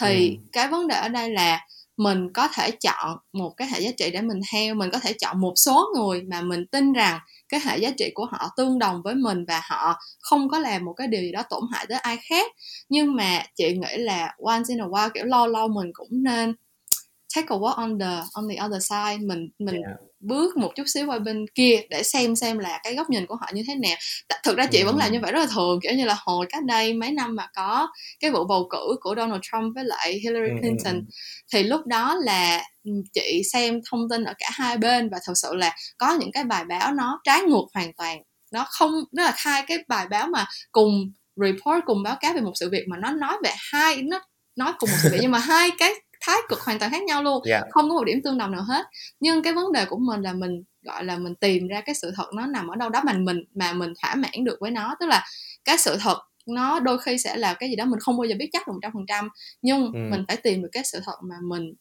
thì 0.00 0.28
ừ. 0.28 0.48
cái 0.52 0.68
vấn 0.68 0.86
đề 0.86 0.94
ở 0.94 1.08
đây 1.08 1.30
là 1.30 1.60
mình 1.96 2.32
có 2.32 2.48
thể 2.48 2.70
chọn 2.70 3.18
một 3.32 3.50
cái 3.56 3.68
hệ 3.68 3.80
giá 3.80 3.90
trị 3.96 4.10
để 4.10 4.20
mình 4.20 4.40
theo 4.52 4.74
mình 4.74 4.90
có 4.90 4.98
thể 4.98 5.12
chọn 5.12 5.40
một 5.40 5.52
số 5.56 5.88
người 5.94 6.22
mà 6.22 6.40
mình 6.40 6.66
tin 6.66 6.92
rằng 6.92 7.20
cái 7.48 7.60
hệ 7.64 7.78
giá 7.78 7.90
trị 7.98 8.10
của 8.14 8.24
họ 8.24 8.48
tương 8.56 8.78
đồng 8.78 9.02
với 9.04 9.14
mình 9.14 9.44
và 9.48 9.60
họ 9.64 9.98
không 10.20 10.48
có 10.48 10.58
làm 10.58 10.84
một 10.84 10.92
cái 10.92 11.06
điều 11.06 11.20
gì 11.22 11.32
đó 11.32 11.42
tổn 11.50 11.62
hại 11.72 11.86
tới 11.88 11.98
ai 11.98 12.18
khác 12.28 12.52
nhưng 12.88 13.16
mà 13.16 13.42
chị 13.54 13.76
nghĩ 13.76 13.96
là 13.96 14.34
once 14.38 14.64
in 14.68 14.80
a 14.80 14.86
while, 14.86 15.10
kiểu, 15.14 15.24
lâu 15.24 15.46
lâu 15.46 15.68
mình 15.68 15.90
cũng 15.92 16.08
nên 16.10 16.54
take 17.36 17.46
a 17.48 17.56
walk 17.56 17.74
on 17.74 17.98
the 17.98 18.22
on 18.32 18.48
the 18.48 18.64
other 18.64 18.82
side, 18.82 19.18
mình 19.18 19.48
mình 19.58 19.74
yeah 19.74 19.98
bước 20.26 20.56
một 20.56 20.72
chút 20.76 20.84
xíu 20.86 21.06
qua 21.06 21.18
bên 21.18 21.46
kia 21.54 21.80
để 21.90 22.02
xem 22.02 22.36
xem 22.36 22.58
là 22.58 22.80
cái 22.84 22.94
góc 22.94 23.10
nhìn 23.10 23.26
của 23.26 23.36
họ 23.36 23.46
như 23.52 23.62
thế 23.66 23.74
nào. 23.74 23.96
Thực 24.44 24.56
ra 24.56 24.66
chị 24.66 24.82
vẫn 24.82 24.96
làm 24.96 25.12
như 25.12 25.18
vậy 25.22 25.32
rất 25.32 25.40
là 25.40 25.46
thường 25.54 25.80
kiểu 25.82 25.92
như 25.92 26.04
là 26.04 26.16
hồi 26.18 26.46
cách 26.48 26.64
đây 26.64 26.94
mấy 26.94 27.10
năm 27.10 27.36
mà 27.36 27.48
có 27.54 27.88
cái 28.20 28.30
vụ 28.30 28.44
bầu 28.44 28.68
cử 28.70 28.96
của 29.00 29.14
Donald 29.16 29.40
Trump 29.42 29.74
với 29.74 29.84
lại 29.84 30.20
Hillary 30.22 30.60
Clinton 30.60 31.02
thì 31.52 31.62
lúc 31.62 31.86
đó 31.86 32.16
là 32.20 32.62
chị 33.12 33.42
xem 33.52 33.80
thông 33.90 34.08
tin 34.10 34.24
ở 34.24 34.34
cả 34.38 34.50
hai 34.52 34.78
bên 34.78 35.08
và 35.08 35.18
thật 35.26 35.32
sự 35.36 35.54
là 35.54 35.76
có 35.98 36.16
những 36.20 36.32
cái 36.32 36.44
bài 36.44 36.64
báo 36.64 36.92
nó 36.92 37.20
trái 37.24 37.42
ngược 37.42 37.64
hoàn 37.74 37.92
toàn. 37.92 38.22
Nó 38.52 38.66
không 38.70 38.92
nó 39.12 39.22
là 39.22 39.34
hai 39.36 39.62
cái 39.66 39.78
bài 39.88 40.06
báo 40.10 40.26
mà 40.26 40.46
cùng 40.72 41.12
report 41.36 41.84
cùng 41.86 42.02
báo 42.02 42.16
cáo 42.20 42.32
về 42.32 42.40
một 42.40 42.52
sự 42.54 42.70
việc 42.70 42.84
mà 42.88 42.96
nó 42.96 43.10
nói 43.10 43.36
về 43.44 43.50
hai 43.72 44.02
nó 44.02 44.20
nói 44.56 44.72
cùng 44.78 44.90
một 44.90 44.96
sự 45.02 45.08
việc 45.12 45.18
nhưng 45.22 45.30
mà 45.30 45.38
hai 45.38 45.70
cái 45.78 45.94
thái 46.26 46.36
cực 46.48 46.60
hoàn 46.60 46.78
toàn 46.78 46.90
khác 46.90 47.02
nhau 47.02 47.22
luôn 47.22 47.42
yeah. 47.46 47.62
Dạ. 47.62 47.68
không 47.70 47.88
có 47.88 47.94
một 47.94 48.04
điểm 48.04 48.20
tương 48.24 48.38
đồng 48.38 48.52
nào 48.52 48.62
hết 48.62 48.86
nhưng 49.20 49.42
cái 49.42 49.52
vấn 49.52 49.72
đề 49.72 49.84
của 49.84 49.98
mình 49.98 50.22
là 50.22 50.32
mình 50.32 50.62
gọi 50.82 51.04
là 51.04 51.18
mình 51.18 51.34
tìm 51.34 51.68
ra 51.68 51.80
cái 51.80 51.94
sự 51.94 52.12
thật 52.16 52.26
nó 52.34 52.46
nằm 52.46 52.68
ở 52.68 52.76
đâu 52.76 52.88
đó 52.88 53.02
mà 53.04 53.12
mình 53.12 53.44
mà 53.54 53.72
mình 53.72 53.92
thỏa 54.02 54.14
mãn 54.14 54.44
được 54.44 54.56
với 54.60 54.70
nó 54.70 54.94
tức 55.00 55.06
là 55.06 55.24
cái 55.64 55.78
sự 55.78 55.96
thật 56.00 56.18
nó 56.46 56.80
đôi 56.80 56.98
khi 56.98 57.18
sẽ 57.18 57.36
là 57.36 57.54
cái 57.54 57.68
gì 57.68 57.76
đó 57.76 57.84
mình 57.84 58.00
không 58.00 58.16
bao 58.16 58.24
giờ 58.24 58.34
biết 58.38 58.48
chắc 58.52 58.68
một 58.68 58.74
trăm 58.82 58.92
phần 58.92 59.04
trăm 59.08 59.28
nhưng 59.62 59.92
ừ. 59.92 59.98
mình 60.10 60.24
phải 60.28 60.36
tìm 60.36 60.62
được 60.62 60.68
cái 60.72 60.84
sự 60.84 61.00
thật 61.04 61.16
mà 61.22 61.34
mình 61.42 61.74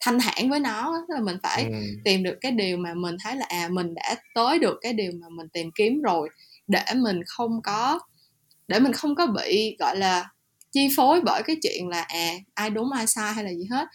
thanh 0.00 0.18
thản 0.20 0.50
với 0.50 0.60
nó 0.60 0.94
tức 1.08 1.14
là 1.14 1.20
mình 1.20 1.36
phải 1.42 1.64
ừ. 1.64 1.78
tìm 2.04 2.22
được 2.22 2.38
cái 2.40 2.52
điều 2.52 2.76
mà 2.76 2.94
mình 2.94 3.16
thấy 3.24 3.36
là 3.36 3.46
à 3.48 3.68
mình 3.70 3.94
đã 3.94 4.16
tới 4.34 4.58
được 4.58 4.78
cái 4.80 4.92
điều 4.92 5.12
mà 5.20 5.26
mình 5.28 5.48
tìm 5.48 5.70
kiếm 5.74 6.02
rồi 6.02 6.28
để 6.66 6.84
mình 6.96 7.20
không 7.26 7.62
có 7.62 8.00
để 8.68 8.78
mình 8.78 8.92
không 8.92 9.14
có 9.14 9.26
bị 9.26 9.76
gọi 9.78 9.96
là 9.96 10.28
chi 10.72 10.88
phối 10.96 11.20
bởi 11.20 11.42
cái 11.42 11.56
chuyện 11.62 11.88
là 11.88 12.02
à 12.02 12.30
ai 12.54 12.70
đúng 12.70 12.92
ai 12.92 13.06
sai 13.06 13.32
hay 13.32 13.44
là 13.44 13.50
gì 13.50 13.66
hết 13.70 13.86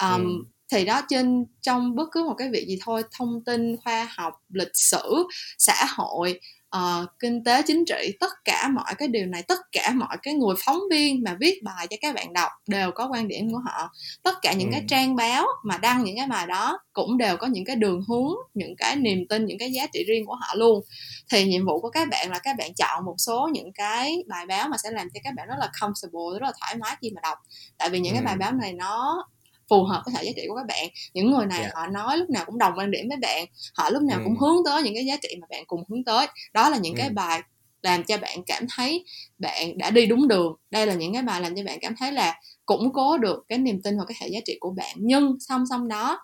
um, 0.00 0.24
ừ. 0.24 0.44
thì 0.72 0.84
đó 0.84 1.02
trên 1.08 1.44
trong 1.60 1.94
bất 1.94 2.08
cứ 2.12 2.24
một 2.24 2.34
cái 2.38 2.48
việc 2.52 2.64
gì 2.68 2.78
thôi 2.80 3.02
thông 3.18 3.44
tin 3.44 3.76
khoa 3.76 4.08
học 4.10 4.34
lịch 4.48 4.74
sử 4.74 5.26
xã 5.58 5.84
hội 5.88 6.40
uh, 6.76 7.08
kinh 7.18 7.44
tế 7.44 7.62
chính 7.62 7.84
trị 7.84 8.12
tất 8.20 8.32
cả 8.44 8.68
mọi 8.68 8.94
cái 8.98 9.08
điều 9.08 9.26
này 9.26 9.42
tất 9.42 9.58
cả 9.72 9.92
mọi 9.94 10.16
cái 10.22 10.34
người 10.34 10.54
phóng 10.64 10.80
viên 10.90 11.22
mà 11.24 11.36
viết 11.40 11.62
bài 11.62 11.86
cho 11.86 11.96
các 12.00 12.14
bạn 12.14 12.32
đọc 12.32 12.52
đều 12.66 12.90
có 12.90 13.08
quan 13.12 13.28
điểm 13.28 13.52
của 13.52 13.58
họ 13.58 13.90
tất 14.22 14.34
cả 14.42 14.52
những 14.52 14.68
ừ. 14.68 14.72
cái 14.72 14.84
trang 14.88 15.16
báo 15.16 15.46
mà 15.64 15.78
đăng 15.78 16.04
những 16.04 16.16
cái 16.16 16.26
bài 16.26 16.46
đó 16.46 16.78
cũng 16.92 17.18
đều 17.18 17.36
có 17.36 17.46
những 17.46 17.64
cái 17.64 17.76
đường 17.76 18.02
hướng 18.08 18.34
những 18.54 18.76
cái 18.76 18.96
niềm 18.96 19.26
tin 19.28 19.46
những 19.46 19.58
cái 19.58 19.72
giá 19.72 19.86
trị 19.92 20.04
riêng 20.08 20.26
của 20.26 20.34
họ 20.34 20.54
luôn 20.54 20.84
thì 21.30 21.44
nhiệm 21.44 21.66
vụ 21.66 21.80
của 21.80 21.90
các 21.90 22.08
bạn 22.08 22.30
là 22.30 22.38
các 22.38 22.56
bạn 22.58 22.74
chọn 22.74 23.04
một 23.04 23.14
số 23.18 23.48
những 23.52 23.72
cái 23.72 24.24
bài 24.26 24.46
báo 24.46 24.68
mà 24.68 24.76
sẽ 24.76 24.90
làm 24.90 25.08
cho 25.14 25.20
các 25.24 25.34
bạn 25.36 25.48
rất 25.48 25.56
là 25.58 25.70
comfortable 25.80 26.38
rất 26.38 26.46
là 26.46 26.52
thoải 26.60 26.74
mái 26.74 26.96
khi 27.00 27.10
mà 27.14 27.20
đọc 27.22 27.38
tại 27.78 27.90
vì 27.90 28.00
những 28.00 28.12
ừ. 28.12 28.16
cái 28.16 28.24
bài 28.24 28.36
báo 28.36 28.52
này 28.52 28.72
nó 28.72 29.24
phù 29.68 29.84
hợp 29.84 30.02
với 30.06 30.14
hệ 30.14 30.24
giá 30.24 30.32
trị 30.36 30.42
của 30.48 30.56
các 30.56 30.66
bạn 30.66 30.88
những 31.14 31.30
người 31.30 31.46
này 31.46 31.58
yeah. 31.58 31.72
Dạ. 31.74 31.80
họ 31.80 31.86
nói 31.86 32.18
lúc 32.18 32.30
nào 32.30 32.44
cũng 32.46 32.58
đồng 32.58 32.72
quan 32.76 32.90
điểm 32.90 33.08
với 33.08 33.16
bạn 33.16 33.46
họ 33.74 33.90
lúc 33.90 34.02
nào 34.02 34.18
ừ. 34.18 34.22
cũng 34.24 34.36
hướng 34.38 34.56
tới 34.64 34.82
những 34.82 34.94
cái 34.94 35.06
giá 35.06 35.16
trị 35.22 35.28
mà 35.40 35.46
bạn 35.50 35.64
cùng 35.66 35.84
hướng 35.88 36.04
tới 36.04 36.26
đó 36.52 36.70
là 36.70 36.78
những 36.78 36.94
ừ. 36.94 36.98
cái 36.98 37.10
bài 37.10 37.42
làm 37.82 38.04
cho 38.04 38.18
bạn 38.18 38.42
cảm 38.46 38.66
thấy 38.76 39.04
bạn 39.38 39.78
đã 39.78 39.90
đi 39.90 40.06
đúng 40.06 40.28
đường 40.28 40.54
đây 40.70 40.86
là 40.86 40.94
những 40.94 41.12
cái 41.12 41.22
bài 41.22 41.40
làm 41.40 41.56
cho 41.56 41.62
bạn 41.64 41.78
cảm 41.80 41.94
thấy 41.98 42.12
là 42.12 42.40
củng 42.66 42.92
cố 42.92 43.18
được 43.18 43.44
cái 43.48 43.58
niềm 43.58 43.82
tin 43.82 43.96
vào 43.96 44.06
cái 44.06 44.16
hệ 44.20 44.28
giá 44.28 44.40
trị 44.44 44.56
của 44.60 44.70
bạn 44.70 44.96
nhưng 44.98 45.36
song 45.40 45.64
song 45.70 45.88
đó 45.88 46.18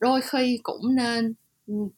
đôi 0.00 0.20
khi 0.20 0.58
cũng 0.62 0.94
nên 0.94 1.34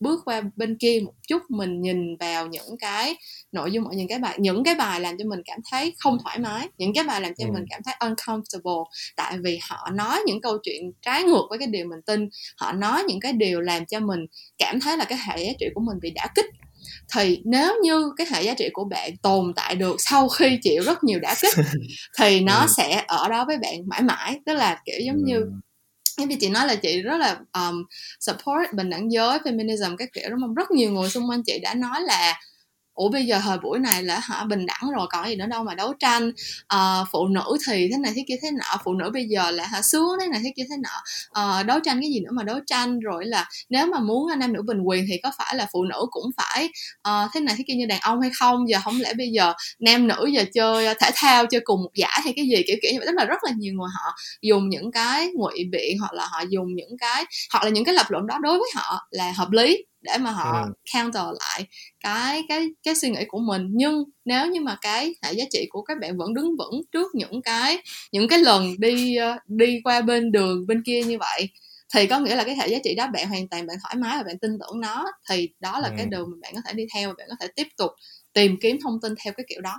bước 0.01 0.21
qua 0.25 0.43
bên 0.57 0.77
kia 0.79 1.01
một 1.05 1.13
chút 1.29 1.43
mình 1.49 1.81
nhìn 1.81 2.17
vào 2.17 2.47
những 2.47 2.79
cái 2.79 3.17
nội 3.53 3.73
dung 3.73 3.85
ở 3.85 3.95
những 3.95 4.09
cái 4.09 4.19
bài 4.19 4.37
những 4.39 4.65
cái 4.65 4.75
bài 4.75 5.01
làm 5.01 5.17
cho 5.19 5.25
mình 5.25 5.41
cảm 5.45 5.59
thấy 5.71 5.95
không 5.99 6.19
thoải 6.25 6.39
mái 6.39 6.69
những 6.79 6.95
cái 6.95 7.05
bài 7.05 7.21
làm 7.21 7.35
cho 7.35 7.45
ừ. 7.47 7.53
mình 7.53 7.65
cảm 7.71 7.81
thấy 7.85 7.95
uncomfortable 8.01 8.85
tại 9.17 9.39
vì 9.43 9.59
họ 9.63 9.91
nói 9.93 10.21
những 10.27 10.41
câu 10.41 10.59
chuyện 10.63 10.93
trái 11.03 11.23
ngược 11.23 11.47
với 11.51 11.59
cái 11.59 11.69
điều 11.69 11.87
mình 11.87 12.03
tin 12.07 12.29
họ 12.57 12.73
nói 12.73 13.05
những 13.09 13.21
cái 13.21 13.33
điều 13.33 13.61
làm 13.61 13.87
cho 13.87 14.01
mình 14.01 14.27
cảm 14.59 14.81
thấy 14.81 14.97
là 14.97 15.05
cái 15.05 15.19
hệ 15.27 15.45
giá 15.45 15.53
trị 15.59 15.67
của 15.75 15.81
mình 15.81 15.99
bị 16.03 16.11
đả 16.11 16.27
kích 16.35 16.47
thì 17.15 17.43
nếu 17.45 17.75
như 17.83 18.13
cái 18.17 18.27
hệ 18.31 18.43
giá 18.43 18.55
trị 18.55 18.69
của 18.73 18.85
bạn 18.85 19.17
tồn 19.17 19.53
tại 19.57 19.75
được 19.75 19.97
sau 19.99 20.29
khi 20.29 20.59
chịu 20.63 20.83
rất 20.83 21.05
nhiều 21.05 21.19
đả 21.21 21.35
kích 21.43 21.55
thì 22.19 22.41
nó 22.41 22.61
ừ. 22.61 22.67
sẽ 22.77 23.05
ở 23.07 23.29
đó 23.29 23.45
với 23.45 23.57
bạn 23.59 23.89
mãi 23.89 24.03
mãi 24.03 24.41
tức 24.47 24.55
là 24.55 24.83
kiểu 24.85 25.01
giống 25.07 25.17
ừ. 25.17 25.23
như 25.25 25.45
giống 26.19 26.29
như 26.29 26.37
chị 26.41 26.49
nói 26.49 26.67
là 26.67 26.75
chị 26.75 27.03
rất 27.03 27.17
là 27.17 27.39
um, 27.53 27.85
support 28.21 28.73
bình 28.75 28.91
đẳng 28.91 29.13
giới 29.13 29.39
feminism 29.39 29.97
các 29.97 30.09
kiểu 30.13 30.31
đúng 30.31 30.41
không 30.41 30.55
rất 30.55 30.71
nhiều 30.71 30.93
người 30.93 31.11
xung 31.11 31.31
quanh 31.31 31.43
chị 31.43 31.59
đã 31.59 31.75
nói 31.75 32.01
là 32.01 32.41
ủa 33.01 33.09
bây 33.09 33.27
giờ 33.27 33.41
thời 33.43 33.59
buổi 33.59 33.79
này 33.79 34.03
là 34.03 34.21
họ 34.25 34.45
bình 34.45 34.67
đẳng 34.67 34.91
rồi 34.97 35.07
còn 35.11 35.29
gì 35.29 35.37
nữa 35.37 35.47
đâu 35.47 35.65
mà 35.65 35.75
đấu 35.75 35.93
tranh 35.99 36.33
à, 36.69 37.05
phụ 37.13 37.29
nữ 37.29 37.59
thì 37.67 37.89
thế 37.93 37.99
này 37.99 38.13
thế 38.17 38.25
kia 38.29 38.35
thế 38.43 38.51
nọ 38.51 38.77
phụ 38.85 38.95
nữ 38.95 39.11
bây 39.15 39.25
giờ 39.25 39.51
là 39.51 39.67
họ 39.73 39.83
sướng 39.83 40.09
thế 40.21 40.27
này 40.29 40.41
thế 40.45 40.53
kia 40.57 40.63
thế 40.71 40.77
nọ 40.83 41.03
à, 41.33 41.63
đấu 41.63 41.81
tranh 41.85 42.01
cái 42.01 42.11
gì 42.11 42.21
nữa 42.21 42.31
mà 42.33 42.43
đấu 42.43 42.59
tranh 42.67 43.01
rồi 43.01 43.27
là 43.27 43.49
nếu 43.69 43.87
mà 43.87 44.01
muốn 44.01 44.29
nam 44.39 44.53
nữ 44.53 44.63
bình 44.63 44.81
quyền 44.83 45.05
thì 45.09 45.19
có 45.23 45.31
phải 45.39 45.55
là 45.57 45.67
phụ 45.73 45.85
nữ 45.85 46.07
cũng 46.11 46.31
phải 46.37 46.69
uh, 47.09 47.31
thế 47.35 47.41
này 47.41 47.55
thế 47.59 47.65
kia 47.67 47.75
như 47.75 47.87
đàn 47.87 48.01
ông 48.01 48.21
hay 48.21 48.31
không? 48.39 48.69
Giờ 48.69 48.79
không 48.85 49.01
lẽ 49.01 49.15
bây 49.15 49.29
giờ 49.29 49.53
nam 49.79 50.09
nữ 50.09 50.27
giờ 50.33 50.45
chơi 50.55 50.95
thể 51.01 51.11
thao 51.15 51.47
chơi 51.47 51.61
cùng 51.65 51.83
một 51.83 51.91
giải 51.95 52.21
hay 52.25 52.33
cái 52.37 52.45
gì? 52.45 52.63
Kiểu 52.67 52.77
kiểu 52.83 52.93
như 52.93 52.99
vậy. 52.99 53.07
Tức 53.07 53.15
là 53.17 53.25
rất 53.25 53.45
là 53.45 53.51
nhiều 53.57 53.75
người 53.75 53.89
họ 53.95 54.15
dùng 54.43 54.69
những 54.69 54.93
cái 54.93 55.29
ngụy 55.35 55.65
biện 55.73 55.99
hoặc 56.01 56.13
là 56.13 56.27
họ 56.31 56.43
dùng 56.49 56.75
những 56.75 56.99
cái 57.01 57.25
hoặc 57.53 57.65
là 57.65 57.71
những 57.71 57.85
cái 57.85 57.95
lập 57.95 58.07
luận 58.11 58.27
đó 58.27 58.39
đối 58.43 58.59
với 58.59 58.71
họ 58.75 59.07
là 59.11 59.33
hợp 59.37 59.51
lý 59.51 59.85
để 60.01 60.19
mà 60.19 60.31
họ 60.31 60.63
ừ. 60.63 60.73
counter 60.95 61.25
lại 61.41 61.67
cái 62.01 62.43
cái 62.49 62.69
cái 62.83 62.95
suy 62.95 63.11
nghĩ 63.11 63.25
của 63.29 63.39
mình. 63.39 63.69
Nhưng 63.71 64.05
nếu 64.25 64.47
như 64.47 64.61
mà 64.61 64.77
cái 64.81 65.15
hệ 65.23 65.33
giá 65.33 65.45
trị 65.51 65.67
của 65.71 65.83
các 65.83 65.99
bạn 66.01 66.19
vẫn 66.19 66.35
đứng 66.35 66.57
vững 66.57 66.83
trước 66.93 67.15
những 67.15 67.43
cái 67.43 67.79
những 68.13 68.29
cái 68.29 68.39
lần 68.39 68.75
đi 68.79 69.17
ờ, 69.17 69.37
đi 69.47 69.81
qua 69.85 70.01
bên 70.01 70.33
đường 70.33 70.67
bên 70.67 70.83
kia 70.83 71.03
như 71.03 71.19
vậy 71.19 71.49
thì 71.95 72.07
có 72.07 72.19
nghĩa 72.19 72.35
là 72.35 72.45
cái 72.45 72.57
hệ 72.57 72.69
giá 72.69 72.79
trị 72.85 72.95
đó 72.95 73.07
bạn 73.07 73.29
hoàn 73.29 73.49
toàn 73.49 73.67
bạn 73.67 73.77
thoải 73.83 73.95
mái 73.95 74.17
và 74.17 74.23
bạn 74.23 74.39
tin 74.39 74.59
tưởng 74.59 74.81
nó. 74.81 75.07
Thì 75.29 75.49
đó 75.61 75.81
là 75.81 75.89
ừ. 75.89 75.95
cái 75.97 76.07
đường 76.07 76.31
mà 76.31 76.37
bạn 76.43 76.55
có 76.55 76.61
thể 76.67 76.73
đi 76.73 76.87
theo 76.95 77.09
và 77.09 77.15
bạn 77.19 77.27
có 77.31 77.37
thể 77.41 77.47
tiếp 77.57 77.67
tục 77.77 77.91
tìm 78.33 78.57
kiếm 78.61 78.79
thông 78.83 79.01
tin 79.01 79.15
theo 79.25 79.33
cái 79.37 79.47
kiểu 79.49 79.61
đó. 79.61 79.79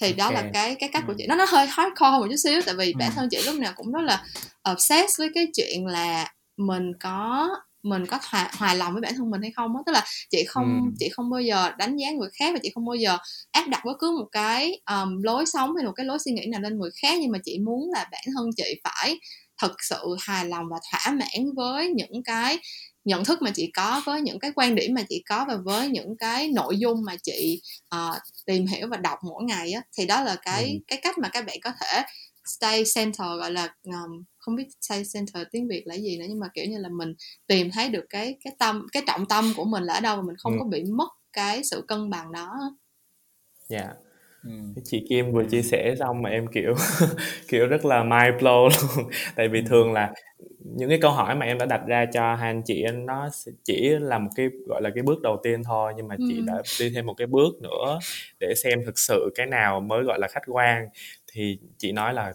Thì 0.00 0.12
đó 0.12 0.30
là 0.30 0.50
cái 0.52 0.74
cái 0.74 0.90
cách 0.92 1.04
của 1.06 1.14
chị. 1.18 1.26
Nó 1.26 1.34
nó 1.34 1.44
hơi 1.48 1.66
hardcore 1.66 2.18
một 2.18 2.26
chút 2.30 2.36
xíu 2.36 2.60
tại 2.66 2.74
vì 2.74 2.94
bản 2.98 3.10
thân 3.14 3.28
chị 3.30 3.42
lúc 3.46 3.54
nào 3.58 3.72
cũng 3.76 3.92
rất 3.92 4.02
là 4.02 4.24
obsessed 4.72 5.18
với 5.18 5.28
cái 5.34 5.46
chuyện 5.54 5.86
là 5.86 6.32
mình 6.56 6.92
có 7.00 7.48
mình 7.82 8.06
có 8.06 8.18
hòa, 8.22 8.50
hòa 8.58 8.74
lòng 8.74 8.92
với 8.92 9.02
bản 9.02 9.14
thân 9.16 9.30
mình 9.30 9.42
hay 9.42 9.50
không 9.56 9.76
á 9.76 9.82
tức 9.86 9.92
là 9.92 10.04
chị 10.30 10.44
không 10.48 10.80
ừ. 10.84 10.90
chị 10.98 11.08
không 11.08 11.30
bao 11.30 11.40
giờ 11.40 11.70
đánh 11.78 11.96
giá 11.96 12.10
người 12.10 12.28
khác 12.32 12.52
và 12.52 12.58
chị 12.62 12.70
không 12.74 12.86
bao 12.86 12.94
giờ 12.94 13.18
áp 13.52 13.68
đặt 13.68 13.82
bất 13.84 13.96
cứ 13.98 14.10
một 14.20 14.28
cái 14.32 14.80
um, 14.90 15.22
lối 15.22 15.46
sống 15.46 15.76
hay 15.76 15.86
một 15.86 15.92
cái 15.96 16.06
lối 16.06 16.18
suy 16.24 16.32
nghĩ 16.32 16.46
nào 16.46 16.60
lên 16.60 16.78
người 16.78 16.90
khác 17.02 17.18
nhưng 17.20 17.30
mà 17.30 17.38
chị 17.44 17.58
muốn 17.58 17.90
là 17.94 18.08
bản 18.12 18.24
thân 18.34 18.50
chị 18.56 18.80
phải 18.84 19.18
thật 19.58 19.72
sự 19.88 20.16
hài 20.20 20.44
lòng 20.44 20.64
và 20.70 20.78
thỏa 20.90 21.12
mãn 21.12 21.54
với 21.56 21.88
những 21.88 22.22
cái 22.24 22.58
nhận 23.04 23.24
thức 23.24 23.42
mà 23.42 23.50
chị 23.54 23.70
có 23.74 24.02
với 24.06 24.20
những 24.20 24.38
cái 24.38 24.52
quan 24.54 24.74
điểm 24.74 24.94
mà 24.94 25.02
chị 25.08 25.22
có 25.28 25.44
và 25.48 25.56
với 25.64 25.88
những 25.88 26.16
cái 26.18 26.48
nội 26.48 26.78
dung 26.78 27.04
mà 27.04 27.16
chị 27.22 27.62
uh, 27.94 28.16
tìm 28.46 28.66
hiểu 28.66 28.86
và 28.90 28.96
đọc 28.96 29.18
mỗi 29.22 29.44
ngày 29.44 29.72
á 29.72 29.82
thì 29.98 30.06
đó 30.06 30.22
là 30.22 30.36
cái 30.42 30.64
ừ. 30.64 30.78
cái 30.86 30.98
cách 31.02 31.18
mà 31.18 31.28
các 31.28 31.46
bạn 31.46 31.56
có 31.62 31.72
thể 31.80 32.02
stay 32.50 32.82
center 32.94 33.26
gọi 33.38 33.52
là 33.52 33.74
um, 33.84 34.24
không 34.38 34.56
biết 34.56 34.66
stay 34.80 35.02
center 35.14 35.46
tiếng 35.50 35.68
việt 35.68 35.82
là 35.86 35.94
gì 35.94 36.18
nữa 36.18 36.26
nhưng 36.28 36.40
mà 36.40 36.46
kiểu 36.54 36.64
như 36.64 36.78
là 36.78 36.88
mình 36.88 37.14
tìm 37.46 37.70
thấy 37.70 37.88
được 37.88 38.04
cái 38.10 38.36
cái 38.44 38.54
tâm 38.58 38.86
cái 38.92 39.02
trọng 39.06 39.26
tâm 39.26 39.52
của 39.56 39.64
mình 39.64 39.82
là 39.82 39.94
ở 39.94 40.00
đâu 40.00 40.16
và 40.16 40.22
mình 40.22 40.36
không 40.38 40.52
ừ. 40.52 40.56
có 40.58 40.64
bị 40.64 40.84
mất 40.84 41.08
cái 41.32 41.64
sự 41.64 41.84
cân 41.88 42.10
bằng 42.10 42.32
đó 42.32 42.76
dạ 43.68 43.78
yeah. 43.78 43.96
Ừ. 44.44 44.50
chị 44.84 45.06
Kim 45.08 45.32
vừa 45.32 45.44
chia 45.44 45.62
sẻ 45.62 45.94
xong 45.98 46.22
mà 46.22 46.30
em 46.30 46.46
kiểu 46.46 46.74
kiểu 47.48 47.66
rất 47.66 47.84
là 47.84 48.02
mind 48.02 48.42
blow 48.42 48.68
luôn 48.96 49.10
tại 49.36 49.48
vì 49.48 49.62
thường 49.62 49.92
là 49.92 50.12
những 50.58 50.88
cái 50.88 50.98
câu 51.02 51.10
hỏi 51.10 51.34
mà 51.34 51.46
em 51.46 51.58
đã 51.58 51.66
đặt 51.66 51.80
ra 51.86 52.06
cho 52.12 52.34
hai 52.34 52.50
anh 52.50 52.62
chị 52.62 52.84
nó 52.94 53.28
chỉ 53.64 53.88
là 54.00 54.18
một 54.18 54.30
cái 54.36 54.48
gọi 54.66 54.82
là 54.82 54.90
cái 54.94 55.02
bước 55.02 55.22
đầu 55.22 55.40
tiên 55.42 55.62
thôi 55.64 55.92
nhưng 55.96 56.08
mà 56.08 56.14
ừ. 56.18 56.24
chị 56.28 56.40
đã 56.46 56.62
đi 56.80 56.90
thêm 56.94 57.06
một 57.06 57.14
cái 57.14 57.26
bước 57.26 57.62
nữa 57.62 57.98
để 58.40 58.54
xem 58.54 58.80
thực 58.86 58.98
sự 58.98 59.30
cái 59.34 59.46
nào 59.46 59.80
mới 59.80 60.04
gọi 60.04 60.18
là 60.18 60.28
khách 60.28 60.44
quan 60.46 60.88
thì 61.32 61.58
chị 61.78 61.92
nói 61.92 62.14
là 62.14 62.32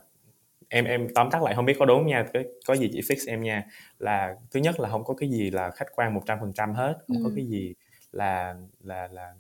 em 0.70 0.86
em 0.86 1.08
tóm 1.16 1.30
tắt 1.32 1.44
lại 1.44 1.56
không 1.56 1.66
biết 1.66 1.76
có 1.80 1.86
đúng 1.86 2.08
nha 2.08 2.26
có, 2.34 2.40
có 2.68 2.76
gì 2.76 2.90
chị 2.94 3.02
fix 3.02 3.16
em 3.28 3.44
nha 3.44 3.64
là 4.00 4.36
thứ 4.52 4.60
nhất 4.60 4.80
là 4.80 4.90
không 4.90 5.04
có 5.04 5.14
cái 5.14 5.30
gì 5.30 5.52
là 5.52 5.72
khách 5.72 5.96
quan 5.96 6.14
một 6.14 6.22
trăm 6.26 6.38
phần 6.42 6.54
trăm 6.54 6.74
hết 6.74 6.98
không 7.08 7.18
ừ. 7.18 7.22
có 7.24 7.32
cái 7.36 7.46
gì 7.46 7.74
là 8.12 8.56
là 8.84 9.08
là 9.08 9.34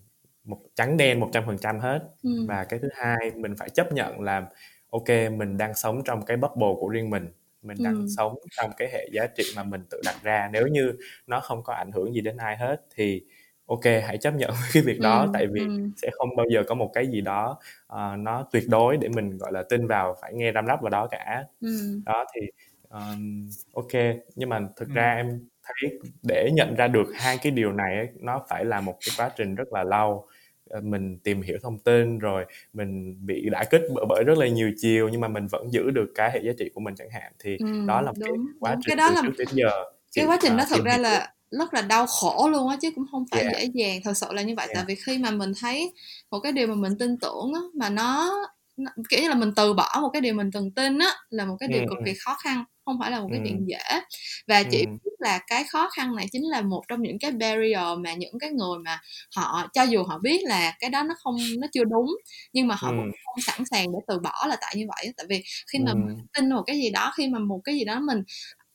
một 0.43 0.59
trắng 0.75 0.97
đen 0.97 1.19
một 1.19 1.29
trăm 1.33 1.43
phần 1.45 1.57
trăm 1.57 1.79
hết 1.79 1.99
ừ. 2.23 2.45
và 2.47 2.63
cái 2.63 2.79
thứ 2.79 2.89
hai 2.95 3.31
mình 3.35 3.55
phải 3.57 3.69
chấp 3.69 3.91
nhận 3.93 4.21
là 4.21 4.45
ok 4.89 5.09
mình 5.37 5.57
đang 5.57 5.73
sống 5.73 6.01
trong 6.05 6.25
cái 6.25 6.37
bubble 6.37 6.73
của 6.79 6.87
riêng 6.87 7.09
mình 7.09 7.27
mình 7.61 7.77
đang 7.83 7.95
ừ. 7.95 8.07
sống 8.17 8.35
trong 8.57 8.71
cái 8.77 8.89
hệ 8.93 9.07
giá 9.11 9.27
trị 9.27 9.43
mà 9.55 9.63
mình 9.63 9.81
tự 9.89 10.01
đặt 10.05 10.15
ra 10.23 10.49
nếu 10.53 10.67
như 10.67 10.93
nó 11.27 11.39
không 11.39 11.63
có 11.63 11.73
ảnh 11.73 11.91
hưởng 11.91 12.13
gì 12.13 12.21
đến 12.21 12.37
ai 12.37 12.57
hết 12.57 12.81
thì 12.95 13.21
ok 13.66 13.84
hãy 13.84 14.18
chấp 14.18 14.34
nhận 14.34 14.51
cái 14.74 14.84
việc 14.84 14.99
đó 14.99 15.22
ừ, 15.22 15.30
tại 15.34 15.47
vì 15.47 15.59
ừ. 15.59 15.89
sẽ 15.97 16.09
không 16.18 16.36
bao 16.36 16.45
giờ 16.53 16.63
có 16.68 16.76
một 16.76 16.91
cái 16.93 17.07
gì 17.07 17.22
đó 17.22 17.57
uh, 17.93 18.20
nó 18.20 18.47
tuyệt 18.51 18.63
đối 18.70 18.97
để 18.97 19.07
mình 19.07 19.38
gọi 19.38 19.51
là 19.51 19.63
tin 19.70 19.88
vào 19.88 20.16
phải 20.22 20.34
nghe 20.34 20.51
răm 20.51 20.68
rắp 20.68 20.82
vào 20.82 20.89
đó 20.89 21.07
cả 21.11 21.43
ừ. 21.61 22.01
đó 22.05 22.26
thì 22.36 22.41
um, 22.89 23.49
ok 23.74 24.16
nhưng 24.36 24.49
mà 24.49 24.59
thực 24.76 24.88
ừ. 24.88 24.93
ra 24.93 25.13
em 25.16 25.39
thấy 25.63 25.99
để 26.24 26.49
nhận 26.53 26.76
ra 26.76 26.88
được 26.88 27.07
hai 27.16 27.38
cái 27.38 27.51
điều 27.51 27.72
này 27.72 28.07
nó 28.20 28.45
phải 28.49 28.66
là 28.66 28.82
một 28.82 28.97
cái 29.05 29.16
quá 29.18 29.32
trình 29.38 29.55
rất 29.55 29.74
là 29.74 29.84
lâu 29.84 30.28
Ờ, 30.70 30.82
mình 30.82 31.18
tìm 31.24 31.41
hiểu 31.41 31.57
thông 31.61 31.80
tin 31.80 32.20
rồi 32.20 32.45
mình 32.74 33.18
bị 33.26 33.49
đả 33.51 33.63
kích 33.63 33.82
bởi, 34.09 34.24
rất 34.24 34.38
là 34.38 34.47
nhiều 34.47 34.72
chiều 34.78 35.09
nhưng 35.09 35.22
mà 35.22 35.28
mình 35.28 35.47
vẫn 35.47 35.72
giữ 35.72 35.91
được 35.91 36.11
cái 36.16 36.32
hệ 36.32 36.39
giá 36.43 36.51
trị 36.57 36.70
của 36.74 36.82
mình 36.82 36.95
chẳng 36.95 37.09
hạn 37.09 37.32
thì 37.39 37.57
ừ, 37.59 37.66
đó 37.88 38.01
là 38.01 38.11
một 38.11 38.18
đúng, 38.20 38.30
cái 38.30 38.55
quá 38.59 38.72
đúng. 38.72 38.82
trình 38.82 38.88
cái 38.88 38.95
đó 38.95 39.09
từ 39.09 39.16
là... 39.16 39.22
trước 39.22 39.34
đến 39.38 39.47
giờ 39.51 39.84
cái 40.16 40.26
quá 40.26 40.38
trình 40.41 40.57
đó 40.57 40.63
thực 40.70 40.86
ra 40.86 40.97
là 40.97 41.34
rất 41.59 41.73
là 41.73 41.81
đau 41.81 42.05
khổ 42.05 42.49
luôn 42.51 42.69
á 42.69 42.77
chứ 42.81 42.91
cũng 42.95 43.05
không 43.11 43.25
phải 43.31 43.41
yeah. 43.41 43.53
dễ 43.53 43.65
dàng 43.73 44.01
thật 44.03 44.13
sự 44.17 44.27
là 44.31 44.41
như 44.41 44.53
vậy 44.57 44.65
yeah. 44.65 44.75
tại 44.75 44.85
vì 44.87 44.95
khi 44.95 45.17
mà 45.17 45.31
mình 45.31 45.51
thấy 45.61 45.93
một 46.31 46.39
cái 46.39 46.51
điều 46.51 46.67
mà 46.67 46.75
mình 46.75 46.97
tin 46.99 47.17
tưởng 47.21 47.53
á 47.53 47.61
mà 47.73 47.89
nó, 47.89 48.31
nó 48.77 48.91
kiểu 49.09 49.21
như 49.21 49.29
là 49.29 49.35
mình 49.35 49.51
từ 49.55 49.73
bỏ 49.73 49.99
một 50.01 50.09
cái 50.13 50.21
điều 50.21 50.33
mình 50.33 50.51
từng 50.51 50.71
tin 50.71 50.99
á 50.99 51.09
là 51.29 51.45
một 51.45 51.55
cái 51.59 51.69
điều 51.69 51.81
ừ. 51.81 51.85
cực 51.89 51.97
kỳ 52.05 52.13
khó 52.25 52.37
khăn 52.43 52.63
không 52.85 52.99
phải 52.99 53.11
là 53.11 53.19
một 53.19 53.27
cái 53.31 53.39
ừ. 53.39 53.43
chuyện 53.47 53.65
dễ 53.67 53.99
và 54.47 54.57
ừ. 54.57 54.63
biết 54.71 55.11
là 55.19 55.39
cái 55.47 55.63
khó 55.63 55.89
khăn 55.95 56.15
này 56.15 56.27
chính 56.31 56.49
là 56.49 56.61
một 56.61 56.83
trong 56.87 57.01
những 57.01 57.19
cái 57.19 57.31
barrier 57.31 57.99
mà 57.99 58.13
những 58.13 58.39
cái 58.39 58.49
người 58.49 58.79
mà 58.85 59.01
họ 59.35 59.67
cho 59.73 59.83
dù 59.83 60.03
họ 60.03 60.19
biết 60.19 60.43
là 60.43 60.73
cái 60.79 60.89
đó 60.89 61.03
nó 61.03 61.15
không 61.23 61.35
nó 61.59 61.67
chưa 61.73 61.83
đúng 61.83 62.07
nhưng 62.53 62.67
mà 62.67 62.75
họ 62.77 62.89
ừ. 62.89 62.95
cũng 62.97 63.11
không 63.25 63.41
sẵn 63.41 63.65
sàng 63.71 63.85
để 63.91 63.99
từ 64.07 64.19
bỏ 64.19 64.45
là 64.47 64.57
tại 64.61 64.73
như 64.75 64.85
vậy 64.95 65.13
tại 65.17 65.25
vì 65.29 65.43
khi 65.71 65.79
mà 65.79 65.91
ừ. 65.91 65.97
mình 66.05 66.17
tin 66.33 66.49
một 66.49 66.63
cái 66.67 66.77
gì 66.77 66.89
đó 66.89 67.11
khi 67.17 67.27
mà 67.27 67.39
một 67.39 67.61
cái 67.63 67.75
gì 67.75 67.85
đó 67.85 67.99
mình 67.99 68.23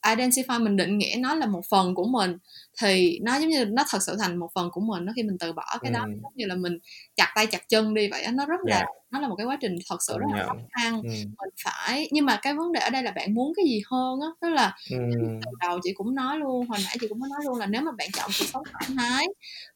identify 0.02 0.64
mình 0.64 0.76
định 0.76 0.98
nghĩa 0.98 1.16
nó 1.18 1.34
là 1.34 1.46
một 1.46 1.62
phần 1.70 1.94
của 1.94 2.06
mình 2.06 2.36
thì 2.80 3.18
nó 3.22 3.36
giống 3.36 3.48
như 3.48 3.64
nó 3.64 3.84
thật 3.88 3.98
sự 4.02 4.16
thành 4.20 4.36
một 4.36 4.48
phần 4.54 4.70
của 4.72 4.80
mình 4.80 5.04
nó 5.04 5.12
khi 5.16 5.22
mình 5.22 5.38
từ 5.38 5.52
bỏ 5.52 5.78
cái 5.80 5.90
ừ. 5.90 5.94
đó 5.94 6.04
giống 6.22 6.32
như 6.34 6.46
là 6.46 6.54
mình 6.54 6.78
chặt 7.16 7.32
tay 7.34 7.46
chặt 7.46 7.68
chân 7.68 7.94
đi 7.94 8.08
vậy 8.08 8.26
nó 8.32 8.46
rất 8.46 8.60
là 8.64 8.76
yeah. 8.76 8.88
Dạ. 8.88 9.00
nó 9.10 9.20
là 9.20 9.28
một 9.28 9.34
cái 9.36 9.46
quá 9.46 9.58
trình 9.60 9.76
thật 9.88 9.96
sự 10.06 10.18
rất 10.18 10.26
là 10.36 10.46
khó 10.46 10.54
khăn 10.76 11.02
ừ. 11.02 11.08
mình 11.08 11.50
phải 11.64 12.08
nhưng 12.12 12.26
mà 12.26 12.38
cái 12.42 12.54
vấn 12.54 12.72
đề 12.72 12.80
ở 12.80 12.90
đây 12.90 13.02
là 13.02 13.10
bạn 13.10 13.34
muốn 13.34 13.52
cái 13.56 13.64
gì 13.64 13.82
hơn 13.90 14.20
á 14.20 14.28
tức 14.40 14.48
là 14.48 14.76
ừ. 14.90 14.96
từ 15.20 15.50
đầu 15.60 15.78
chị 15.82 15.92
cũng 15.94 16.14
nói 16.14 16.38
luôn 16.38 16.66
hồi 16.66 16.78
nãy 16.84 16.96
chị 17.00 17.08
cũng 17.08 17.20
có 17.20 17.26
nói 17.26 17.40
luôn 17.44 17.58
là 17.58 17.66
nếu 17.66 17.82
mà 17.82 17.90
bạn 17.98 18.08
chọn 18.12 18.30
cuộc 18.38 18.46
sống 18.52 18.62
thoải 18.72 18.90
mái 18.94 19.26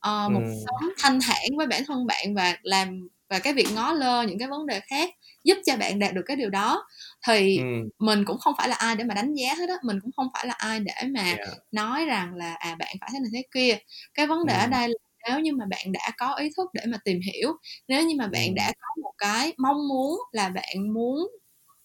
uh, 0.08 0.32
một 0.32 0.40
cuộc 0.44 0.62
sống 0.66 0.90
thanh 0.98 1.18
thản 1.22 1.56
với 1.56 1.66
bản 1.66 1.82
thân 1.86 2.06
bạn 2.06 2.34
và 2.34 2.56
làm 2.62 3.08
và 3.30 3.38
cái 3.38 3.52
việc 3.52 3.66
ngó 3.74 3.92
lơ 3.92 4.22
những 4.22 4.38
cái 4.38 4.48
vấn 4.48 4.66
đề 4.66 4.80
khác 4.80 5.10
giúp 5.44 5.58
cho 5.66 5.76
bạn 5.76 5.98
đạt 5.98 6.14
được 6.14 6.22
cái 6.26 6.36
điều 6.36 6.50
đó 6.50 6.86
thì 7.26 7.58
ừ. 7.58 7.64
mình 7.98 8.24
cũng 8.24 8.38
không 8.38 8.54
phải 8.58 8.68
là 8.68 8.74
ai 8.74 8.96
để 8.96 9.04
mà 9.04 9.14
đánh 9.14 9.34
giá 9.34 9.54
hết 9.54 9.68
á 9.68 9.76
mình 9.82 9.98
cũng 10.02 10.10
không 10.16 10.26
phải 10.34 10.46
là 10.46 10.54
ai 10.54 10.80
để 10.80 11.08
mà 11.08 11.22
yeah. 11.22 11.48
nói 11.72 12.04
rằng 12.04 12.34
là 12.34 12.54
à 12.54 12.76
bạn 12.78 12.96
phải 13.00 13.10
thế 13.12 13.18
này 13.18 13.30
thế 13.32 13.42
kia 13.54 13.78
cái 14.14 14.26
vấn 14.26 14.46
đề 14.46 14.54
ừ. 14.54 14.60
ở 14.60 14.66
đây 14.66 14.88
là 14.88 14.94
nếu 15.28 15.40
như 15.40 15.52
mà 15.52 15.64
bạn 15.70 15.92
đã 15.92 16.10
có 16.16 16.34
ý 16.34 16.48
thức 16.56 16.70
để 16.74 16.82
mà 16.86 16.98
tìm 17.04 17.20
hiểu 17.32 17.52
nếu 17.88 18.06
như 18.06 18.14
mà 18.18 18.26
bạn 18.26 18.54
đã 18.54 18.72
có 18.80 18.88
một 19.02 19.12
cái 19.18 19.52
mong 19.58 19.88
muốn 19.88 20.20
là 20.32 20.48
bạn 20.48 20.94
muốn 20.94 21.28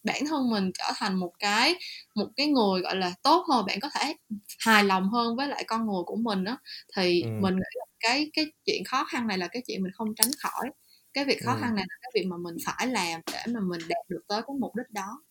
bản 0.04 0.26
thân 0.30 0.50
mình 0.50 0.72
trở 0.74 0.92
thành 0.96 1.16
một 1.16 1.32
cái 1.40 1.76
một 2.16 2.28
cái 2.36 2.48
người 2.48 2.82
gọi 2.82 2.96
là 2.96 3.14
tốt 3.24 3.46
hơn 3.50 3.66
bạn 3.66 3.80
có 3.80 3.90
thể 3.90 4.16
hài 4.60 4.84
lòng 4.84 5.10
hơn 5.10 5.36
với 5.36 5.48
lại 5.48 5.64
con 5.68 5.86
người 5.88 6.04
của 6.06 6.16
mình 6.16 6.46
á 6.46 6.58
thì 6.96 7.22
ừ. 7.22 7.30
mình 7.42 7.56
nghĩ 7.56 7.80
là 7.80 7.86
cái 8.00 8.30
cái 8.34 8.46
chuyện 8.66 8.84
khó 8.84 9.04
khăn 9.04 9.28
này 9.28 9.38
là 9.38 9.48
cái 9.48 9.62
chuyện 9.68 9.84
mình 9.84 9.92
không 9.96 10.16
tránh 10.16 10.32
khỏi 10.40 10.70
cái 11.14 11.26
việc 11.26 11.40
khó 11.46 11.54
ừ. 11.54 11.58
khăn 11.62 11.76
này 11.76 11.86
là 11.90 11.96
cái 12.02 12.12
việc 12.16 12.28
mà 12.28 12.38
mình 12.38 12.56
phải 12.66 12.88
làm 12.88 13.22
để 13.34 13.40
mà 13.48 13.60
mình 13.60 13.82
đạt 13.90 14.10
được 14.10 14.22
tới 14.28 14.42
cái 14.42 14.56
mục 14.60 14.76
đích 14.76 14.90
đó 14.90 15.22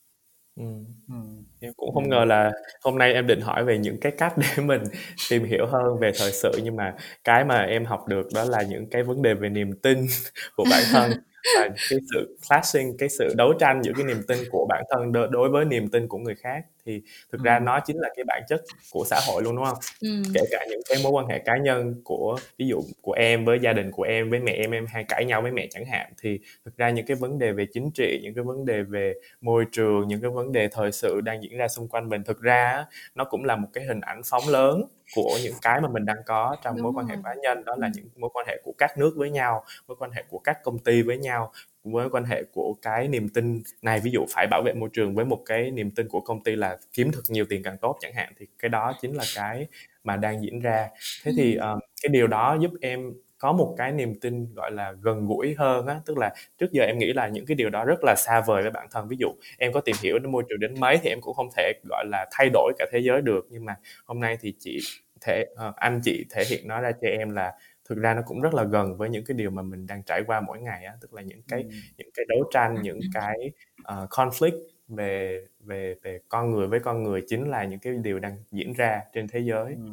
Ừ. 0.59 0.65
Ừ. 1.09 1.15
Em 1.61 1.73
cũng 1.77 1.95
không 1.95 2.09
ngờ 2.09 2.25
là 2.25 2.53
hôm 2.85 2.99
nay 2.99 3.13
em 3.13 3.27
định 3.27 3.41
hỏi 3.41 3.65
về 3.65 3.79
những 3.79 4.01
cái 4.01 4.13
cách 4.19 4.35
để 4.39 4.47
mình 4.65 4.83
tìm 5.31 5.45
hiểu 5.45 5.67
hơn 5.67 5.99
về 6.01 6.11
thời 6.19 6.33
sự 6.33 6.51
nhưng 6.65 6.77
mà 6.77 6.95
cái 7.25 7.45
mà 7.45 7.63
em 7.63 7.85
học 7.85 8.09
được 8.09 8.27
đó 8.35 8.45
là 8.45 8.63
những 8.63 8.91
cái 8.91 9.03
vấn 9.03 9.23
đề 9.23 9.35
về 9.35 9.49
niềm 9.49 9.71
tin 9.83 10.07
của 10.57 10.65
bản 10.71 10.83
thân 10.93 11.11
và 11.57 11.69
cái 11.91 11.99
sự 12.15 12.39
clashing 12.49 12.97
cái 12.99 13.09
sự 13.09 13.35
đấu 13.37 13.53
tranh 13.61 13.83
giữa 13.83 13.93
cái 13.97 14.05
niềm 14.05 14.23
tin 14.29 14.39
của 14.51 14.67
bản 14.69 14.85
thân 14.91 15.13
đối 15.31 15.49
với 15.49 15.65
niềm 15.65 15.89
tin 15.89 16.09
của 16.09 16.19
người 16.19 16.35
khác 16.35 16.65
thì 16.89 17.03
thực 17.32 17.43
ra 17.43 17.59
nó 17.59 17.80
chính 17.80 17.97
là 18.01 18.09
cái 18.16 18.24
bản 18.24 18.43
chất 18.49 18.62
của 18.93 19.05
xã 19.07 19.20
hội 19.26 19.43
luôn 19.43 19.57
đúng 19.57 19.64
không? 19.64 19.78
Ừ. 20.01 20.09
kể 20.34 20.41
cả 20.51 20.66
những 20.70 20.80
cái 20.89 20.99
mối 21.03 21.12
quan 21.12 21.26
hệ 21.26 21.39
cá 21.39 21.57
nhân 21.57 22.01
của 22.05 22.39
ví 22.59 22.66
dụ 22.68 22.82
của 23.03 23.12
em 23.12 23.45
với 23.45 23.59
gia 23.62 23.72
đình 23.72 23.91
của 23.91 24.03
em 24.03 24.30
với 24.30 24.41
mẹ 24.41 24.53
em 24.53 24.70
em 24.70 24.86
hay 24.86 25.05
cãi 25.05 25.24
nhau 25.24 25.43
với 25.43 25.53
mẹ 25.53 25.66
chẳng 25.70 25.84
hạn. 25.84 26.12
Thì 26.22 26.41
thực 26.64 26.76
ra 26.76 26.91
những 26.91 27.07
cái 27.07 27.16
vấn 27.16 27.39
đề 27.39 27.53
về 27.53 27.66
chính 27.72 27.91
trị 27.95 28.20
những 28.22 28.34
cái 28.34 28.45
vấn 28.45 28.64
đề 28.64 28.82
về 28.82 29.14
môi 29.41 29.64
trường 29.72 30.09
những 30.09 30.20
cái 30.20 30.30
vấn 30.30 30.53
đề 30.53 30.68
thời 30.68 30.93
sự 30.93 31.20
đang 31.20 31.43
diễn 31.43 31.57
ra 31.57 31.68
xung 31.68 31.89
quanh 31.89 32.09
mình 32.09 32.24
thực 32.24 32.41
ra 32.41 32.86
nó 33.14 33.24
cũng 33.24 33.45
là 33.45 33.57
một 33.57 33.68
cái 33.72 33.84
hình 33.84 34.01
ảnh 34.01 34.20
phóng 34.24 34.49
lớn 34.49 34.84
của 35.14 35.39
những 35.43 35.55
cái 35.62 35.80
mà 35.80 35.89
mình 35.89 36.05
đang 36.05 36.18
có 36.26 36.57
trong 36.64 36.76
Đúng 36.76 36.82
mối 36.84 36.93
quan 36.97 37.07
hệ 37.07 37.16
cá 37.24 37.34
nhân. 37.43 37.64
Đó 37.64 37.74
là 37.78 37.91
những 37.95 38.09
mối 38.16 38.30
quan 38.34 38.47
hệ 38.47 38.61
của 38.64 38.72
các 38.78 38.99
nước 38.99 39.12
với 39.16 39.30
nhau 39.30 39.64
mối 39.89 39.97
quan 40.01 40.11
hệ 40.11 40.24
của 40.28 40.39
các 40.39 40.62
công 40.62 40.78
ty 40.78 41.03
với 41.03 41.18
nhau 41.18 41.53
mối 41.85 42.11
quan 42.11 42.24
hệ 42.24 42.43
của 42.53 42.74
cái 42.83 43.09
niềm 43.09 43.29
tin 43.29 43.62
này. 43.83 44.01
Ví 44.01 44.11
dụ 44.11 44.26
phải 44.31 44.47
bảo 44.51 44.62
vệ 44.64 44.72
môi 44.72 44.89
trường 44.93 45.14
với 45.14 45.24
một 45.24 45.43
cái 45.47 45.70
niềm 45.70 45.91
tin 45.91 46.09
của 46.09 46.20
công 46.20 46.43
ty 46.43 46.57
là 46.57 46.79
kiếm 46.93 47.11
thật 47.12 47.22
nhiều 47.29 47.45
tiền 47.49 47.62
càng 47.62 47.76
tốt 47.81 47.97
chẳng 48.01 48.14
hạn 48.14 48.33
thì 48.39 48.47
cái 48.59 48.68
đó 48.68 48.93
chính 49.01 49.14
là 49.14 49.24
cái 49.37 49.66
mà 50.05 50.16
đang 50.16 50.43
diễn 50.43 50.61
ra. 50.61 50.89
Thế 51.24 51.33
thì 51.37 51.55
um, 51.55 51.79
cái 52.03 52.11
điều 52.11 52.26
đó 52.26 52.59
giúp 52.61 52.70
em 52.81 53.12
có 53.39 53.53
một 53.53 53.74
cái 53.79 53.93
niềm 53.93 54.20
tin 54.20 54.55
gọi 54.55 54.72
là 54.72 54.93
gần 55.03 55.26
gũi 55.26 55.55
hơn 55.59 55.87
á. 55.87 56.01
Tức 56.07 56.18
là 56.18 56.35
trước 56.59 56.72
giờ 56.72 56.83
em 56.83 56.99
nghĩ 56.99 57.12
là 57.12 57.29
những 57.29 57.47
cái 57.47 57.55
điều 57.55 57.70
đó 57.70 57.85
rất 57.85 57.99
là 58.03 58.14
xa 58.18 58.41
vời 58.47 58.62
với 58.62 58.70
bản 58.70 58.87
thân. 58.91 59.09
Ví 59.09 59.16
dụ 59.20 59.29
em 59.59 59.72
có 59.72 59.81
tìm 59.81 59.97
hiểu 60.03 60.18
đến 60.18 60.33
môi 60.33 60.43
trường 60.49 60.61
đến 60.61 60.81
mấy 60.81 60.99
thì 61.03 61.11
em 61.11 61.20
cũng 61.20 61.35
không 61.35 61.49
thể 61.57 61.72
gọi 61.89 62.05
là 62.07 62.26
thay 62.33 62.51
đổi 62.53 62.72
cả 62.79 62.87
thế 62.93 62.99
giới 62.99 63.22
được. 63.22 63.47
Nhưng 63.51 63.64
mà 63.64 63.74
hôm 64.07 64.20
nay 64.20 64.39
thì 64.41 64.55
chị 64.59 64.79
thể 65.20 65.47
uh, 65.53 65.76
anh 65.76 66.01
chị 66.05 66.24
thể 66.31 66.45
hiện 66.51 66.68
nó 66.68 66.81
ra 66.81 66.93
cho 66.93 67.09
em 67.09 67.31
là 67.31 67.53
thực 67.89 67.99
ra 67.99 68.14
nó 68.14 68.22
cũng 68.26 68.41
rất 68.41 68.55
là 68.55 68.64
gần 68.64 68.97
với 68.97 69.11
những 69.11 69.24
cái 69.24 69.34
điều 69.34 69.51
mà 69.51 69.62
mình 69.62 69.86
đang 69.86 70.03
trải 70.03 70.22
qua 70.26 70.41
mỗi 70.41 70.61
ngày 70.61 70.84
á 70.84 70.93
tức 71.01 71.14
là 71.14 71.22
những 71.22 71.43
cái 71.49 71.62
ừ. 71.62 71.68
những 71.99 72.11
cái 72.14 72.24
đấu 72.28 72.51
tranh 72.53 72.82
những 72.82 73.01
cái 73.14 73.36
uh, 73.80 74.11
conflict 74.11 74.59
về 74.89 75.45
về 75.61 75.95
về 76.03 76.20
con 76.28 76.51
người 76.51 76.66
với 76.66 76.80
con 76.80 77.03
người 77.03 77.22
chính 77.28 77.51
là 77.51 77.64
những 77.64 77.78
cái 77.78 77.93
điều 78.03 78.18
đang 78.18 78.36
diễn 78.53 78.72
ra 78.72 79.03
trên 79.12 79.28
thế 79.28 79.41
giới 79.41 79.74
ừ. 79.74 79.93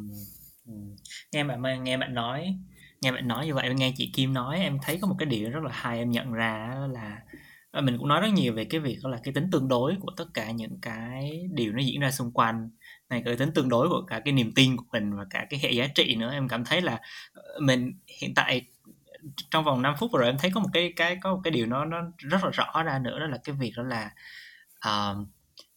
Ừ. 0.66 0.72
nghe 1.32 1.44
bạn 1.44 1.84
nghe 1.84 1.96
bạn 1.96 2.14
nói 2.14 2.58
nghe 3.00 3.12
bạn 3.12 3.28
nói 3.28 3.46
như 3.46 3.54
vậy 3.54 3.74
nghe 3.74 3.92
chị 3.96 4.10
Kim 4.14 4.34
nói 4.34 4.58
em 4.58 4.78
thấy 4.82 4.98
có 5.02 5.08
một 5.08 5.16
cái 5.18 5.26
điều 5.26 5.50
rất 5.50 5.62
là 5.62 5.70
hay 5.72 5.98
em 5.98 6.10
nhận 6.10 6.32
ra 6.32 6.74
là 6.92 7.20
mình 7.82 7.98
cũng 7.98 8.08
nói 8.08 8.20
rất 8.20 8.28
nhiều 8.34 8.52
về 8.52 8.64
cái 8.64 8.80
việc 8.80 8.98
đó 9.04 9.10
là 9.10 9.20
cái 9.24 9.34
tính 9.34 9.48
tương 9.52 9.68
đối 9.68 9.94
của 10.00 10.10
tất 10.16 10.24
cả 10.34 10.50
những 10.50 10.78
cái 10.82 11.48
điều 11.52 11.72
nó 11.72 11.82
diễn 11.82 12.00
ra 12.00 12.10
xung 12.10 12.32
quanh 12.32 12.70
này 13.10 13.22
cái 13.24 13.36
tính 13.36 13.52
tương 13.54 13.68
đối 13.68 13.88
của 13.88 14.02
cả 14.06 14.20
cái 14.24 14.32
niềm 14.32 14.52
tin 14.54 14.76
của 14.76 14.84
mình 14.92 15.16
và 15.16 15.24
cả 15.30 15.46
cái 15.50 15.60
hệ 15.62 15.70
giá 15.70 15.86
trị 15.94 16.14
nữa. 16.14 16.32
Em 16.32 16.48
cảm 16.48 16.64
thấy 16.64 16.82
là 16.82 17.00
ờ, 17.32 17.42
mình 17.60 17.92
hiện 18.20 18.34
tại 18.34 18.62
trong 19.50 19.64
vòng 19.64 19.82
5 19.82 19.94
phút 19.98 20.12
rồi 20.14 20.26
em 20.26 20.38
thấy 20.38 20.50
có 20.54 20.60
một 20.60 20.68
cái 20.72 20.92
cái 20.96 21.18
có 21.22 21.34
một 21.34 21.40
cái 21.44 21.50
điều 21.50 21.66
nó 21.66 21.84
nó 21.84 22.02
rất 22.16 22.44
là 22.44 22.50
rõ 22.50 22.82
ra 22.82 22.98
nữa 22.98 23.18
đó 23.18 23.26
là 23.26 23.38
cái 23.44 23.54
việc 23.58 23.72
đó 23.76 23.82
là 23.82 24.10
uh, 24.88 25.26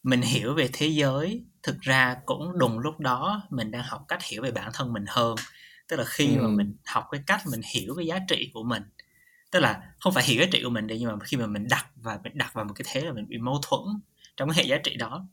mình 0.03 0.21
hiểu 0.21 0.53
về 0.53 0.69
thế 0.73 0.87
giới. 0.87 1.43
Thực 1.63 1.81
ra 1.81 2.15
cũng 2.25 2.57
đùng 2.57 2.79
lúc 2.79 2.99
đó 2.99 3.41
mình 3.49 3.71
đang 3.71 3.83
học 3.83 4.05
cách 4.07 4.23
hiểu 4.23 4.41
về 4.43 4.51
bản 4.51 4.69
thân 4.73 4.93
mình 4.93 5.05
hơn. 5.07 5.35
Tức 5.87 5.97
là 5.97 6.03
khi 6.07 6.35
ừ. 6.35 6.41
mà 6.41 6.47
mình 6.47 6.75
học 6.85 7.07
cái 7.11 7.21
cách 7.27 7.41
mình 7.51 7.61
hiểu 7.75 7.95
cái 7.97 8.05
giá 8.05 8.19
trị 8.27 8.51
của 8.53 8.63
mình 8.63 8.83
tức 9.51 9.59
là 9.59 9.81
không 9.99 10.13
phải 10.13 10.23
hiểu 10.23 10.41
giá 10.41 10.47
trị 10.51 10.63
của 10.63 10.69
mình 10.69 10.87
đi 10.87 10.97
nhưng 10.99 11.09
mà 11.09 11.25
khi 11.25 11.37
mà 11.37 11.47
mình 11.47 11.67
đặt 11.69 11.85
và 11.95 12.19
mình 12.23 12.37
đặt 12.37 12.53
vào 12.53 12.65
một 12.65 12.73
cái 12.75 12.85
thế 12.91 13.01
là 13.01 13.11
mình 13.11 13.27
bị 13.27 13.37
mâu 13.37 13.59
thuẫn 13.61 13.81
trong 14.37 14.49
cái 14.49 14.57
hệ 14.57 14.63
giá 14.63 14.77
trị 14.77 14.95
đó 14.95 15.27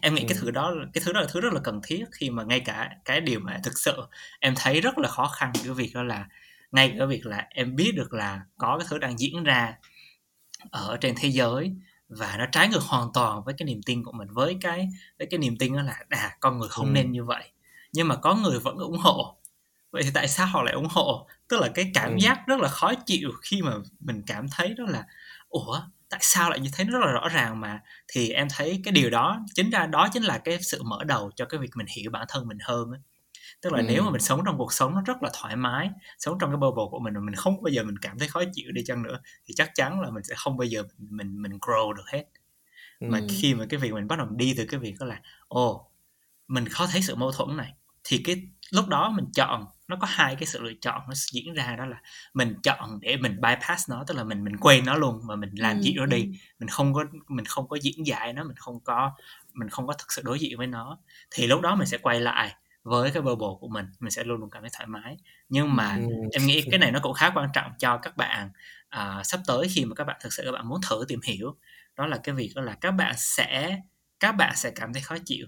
em 0.00 0.14
nghĩ 0.14 0.22
ừ. 0.22 0.26
cái 0.28 0.38
thứ 0.40 0.50
đó 0.50 0.74
cái 0.92 1.02
thứ 1.04 1.12
đó 1.12 1.20
là 1.20 1.26
thứ 1.30 1.40
rất 1.40 1.52
là 1.52 1.60
cần 1.64 1.80
thiết 1.84 2.04
khi 2.12 2.30
mà 2.30 2.44
ngay 2.44 2.60
cả 2.60 2.90
cái 3.04 3.20
điều 3.20 3.40
mà 3.40 3.60
thực 3.64 3.78
sự 3.78 3.96
em 4.40 4.54
thấy 4.56 4.80
rất 4.80 4.98
là 4.98 5.08
khó 5.08 5.26
khăn 5.26 5.52
cái 5.64 5.72
việc 5.74 5.90
đó 5.94 6.02
là 6.02 6.28
ngay 6.72 6.94
cái 6.98 7.06
việc 7.06 7.26
là 7.26 7.46
em 7.50 7.76
biết 7.76 7.92
được 7.96 8.12
là 8.12 8.40
có 8.58 8.78
cái 8.78 8.86
thứ 8.90 8.98
đang 8.98 9.18
diễn 9.18 9.44
ra 9.44 9.74
ở 10.70 10.96
trên 11.00 11.14
thế 11.18 11.28
giới 11.28 11.72
và 12.08 12.36
nó 12.38 12.46
trái 12.52 12.68
ngược 12.68 12.82
hoàn 12.82 13.08
toàn 13.14 13.44
với 13.44 13.54
cái 13.58 13.66
niềm 13.66 13.80
tin 13.86 14.04
của 14.04 14.12
mình 14.12 14.28
với 14.32 14.56
cái 14.60 14.88
với 15.18 15.26
cái 15.30 15.38
niềm 15.38 15.56
tin 15.58 15.76
đó 15.76 15.82
là 15.82 15.96
à 16.08 16.36
con 16.40 16.58
người 16.58 16.68
không 16.68 16.86
ừ. 16.86 16.90
nên 16.90 17.12
như 17.12 17.24
vậy 17.24 17.44
nhưng 17.92 18.08
mà 18.08 18.16
có 18.16 18.34
người 18.34 18.58
vẫn 18.58 18.76
ủng 18.76 18.98
hộ 18.98 19.36
vậy 19.90 20.02
thì 20.02 20.10
tại 20.14 20.28
sao 20.28 20.46
họ 20.46 20.62
lại 20.62 20.74
ủng 20.74 20.88
hộ 20.90 21.28
tức 21.48 21.60
là 21.60 21.68
cái 21.74 21.90
cảm 21.94 22.10
ừ. 22.10 22.16
giác 22.20 22.46
rất 22.46 22.60
là 22.60 22.68
khó 22.68 22.94
chịu 22.94 23.30
khi 23.42 23.62
mà 23.62 23.72
mình 24.00 24.22
cảm 24.26 24.46
thấy 24.48 24.74
đó 24.78 24.84
là 24.88 25.04
ủa 25.48 25.80
tại 26.10 26.20
sao 26.22 26.50
lại 26.50 26.60
như 26.60 26.70
thế 26.72 26.84
nó 26.84 26.98
rất 26.98 27.06
là 27.06 27.12
rõ 27.12 27.28
ràng 27.28 27.60
mà 27.60 27.80
thì 28.08 28.30
em 28.30 28.48
thấy 28.50 28.80
cái 28.84 28.92
điều 28.92 29.10
đó 29.10 29.40
chính 29.54 29.70
ra 29.70 29.86
đó 29.86 30.08
chính 30.12 30.22
là 30.22 30.38
cái 30.38 30.58
sự 30.62 30.82
mở 30.82 31.04
đầu 31.04 31.30
cho 31.36 31.44
cái 31.44 31.60
việc 31.60 31.70
mình 31.74 31.86
hiểu 31.96 32.10
bản 32.10 32.26
thân 32.28 32.48
mình 32.48 32.58
hơn 32.60 32.90
ấy. 32.90 33.00
tức 33.60 33.72
là 33.72 33.78
ừ. 33.78 33.84
nếu 33.88 34.02
mà 34.02 34.10
mình 34.10 34.20
sống 34.20 34.42
trong 34.46 34.58
cuộc 34.58 34.72
sống 34.72 34.94
nó 34.94 35.02
rất 35.06 35.22
là 35.22 35.30
thoải 35.40 35.56
mái 35.56 35.90
sống 36.18 36.38
trong 36.40 36.50
cái 36.50 36.56
bubble 36.56 36.84
của 36.90 36.98
mình 36.98 37.14
mà 37.14 37.20
mình 37.20 37.34
không 37.34 37.62
bao 37.62 37.70
giờ 37.70 37.82
mình 37.82 37.98
cảm 37.98 38.18
thấy 38.18 38.28
khó 38.28 38.42
chịu 38.52 38.72
đi 38.72 38.82
chăng 38.86 39.02
nữa 39.02 39.20
thì 39.46 39.54
chắc 39.54 39.70
chắn 39.74 40.00
là 40.00 40.10
mình 40.10 40.24
sẽ 40.24 40.34
không 40.38 40.56
bao 40.56 40.66
giờ 40.66 40.82
mình 40.98 41.08
mình, 41.16 41.42
mình 41.42 41.58
grow 41.60 41.92
được 41.92 42.08
hết 42.12 42.24
ừ. 43.00 43.06
mà 43.10 43.20
khi 43.28 43.54
mà 43.54 43.66
cái 43.68 43.80
việc 43.80 43.92
mình 43.92 44.08
bắt 44.08 44.18
đầu 44.18 44.26
đi 44.30 44.54
từ 44.56 44.66
cái 44.66 44.80
việc 44.80 44.94
đó 45.00 45.06
là 45.06 45.20
ồ 45.48 45.90
mình 46.48 46.68
khó 46.68 46.86
thấy 46.86 47.02
sự 47.02 47.14
mâu 47.14 47.32
thuẫn 47.32 47.56
này 47.56 47.74
thì 48.04 48.22
cái 48.24 48.42
lúc 48.70 48.88
đó 48.88 49.10
mình 49.10 49.26
chọn 49.34 49.66
nó 49.90 49.96
có 50.00 50.06
hai 50.10 50.36
cái 50.36 50.46
sự 50.46 50.62
lựa 50.62 50.72
chọn 50.80 51.02
nó 51.08 51.14
diễn 51.32 51.54
ra 51.54 51.76
đó 51.76 51.86
là 51.86 52.00
mình 52.34 52.54
chọn 52.62 53.00
để 53.00 53.16
mình 53.16 53.40
bypass 53.40 53.90
nó 53.90 54.04
tức 54.06 54.16
là 54.16 54.24
mình 54.24 54.44
mình 54.44 54.56
quên 54.56 54.84
nó 54.84 54.94
luôn 54.94 55.20
mà 55.26 55.36
mình 55.36 55.50
làm 55.54 55.76
ừ, 55.76 55.82
gì 55.82 55.94
nó 55.96 56.06
đi 56.06 56.22
ừ. 56.22 56.30
mình 56.58 56.68
không 56.68 56.94
có 56.94 57.04
mình 57.28 57.44
không 57.44 57.68
có 57.68 57.76
diễn 57.82 58.06
giải 58.06 58.32
nó 58.32 58.44
mình 58.44 58.56
không 58.56 58.80
có 58.80 59.12
mình 59.52 59.68
không 59.68 59.86
có 59.86 59.92
thực 59.92 60.12
sự 60.12 60.22
đối 60.24 60.38
diện 60.38 60.58
với 60.58 60.66
nó 60.66 60.98
thì 61.30 61.46
lúc 61.46 61.60
đó 61.60 61.74
mình 61.74 61.86
sẽ 61.86 61.98
quay 61.98 62.20
lại 62.20 62.54
với 62.82 63.10
cái 63.10 63.22
bubble 63.22 63.48
của 63.60 63.68
mình 63.68 63.86
mình 64.00 64.10
sẽ 64.10 64.24
luôn 64.24 64.40
luôn 64.40 64.50
cảm 64.50 64.62
thấy 64.62 64.70
thoải 64.72 64.86
mái 64.86 65.16
nhưng 65.48 65.74
mà 65.74 65.96
ừ. 65.96 66.14
em 66.32 66.46
nghĩ 66.46 66.62
cái 66.70 66.78
này 66.78 66.92
nó 66.92 67.00
cũng 67.02 67.14
khá 67.14 67.30
quan 67.34 67.48
trọng 67.54 67.72
cho 67.78 67.96
các 67.96 68.16
bạn 68.16 68.50
à, 68.88 69.22
sắp 69.24 69.40
tới 69.46 69.68
khi 69.70 69.84
mà 69.84 69.94
các 69.94 70.04
bạn 70.04 70.16
thực 70.20 70.32
sự 70.32 70.42
các 70.46 70.52
bạn 70.52 70.68
muốn 70.68 70.80
thử 70.88 71.04
tìm 71.08 71.20
hiểu 71.24 71.56
đó 71.96 72.06
là 72.06 72.20
cái 72.22 72.34
việc 72.34 72.52
đó 72.54 72.62
là 72.62 72.74
các 72.80 72.90
bạn 72.90 73.14
sẽ 73.16 73.78
các 74.20 74.32
bạn 74.32 74.56
sẽ 74.56 74.70
cảm 74.70 74.92
thấy 74.92 75.02
khó 75.02 75.16
chịu 75.26 75.46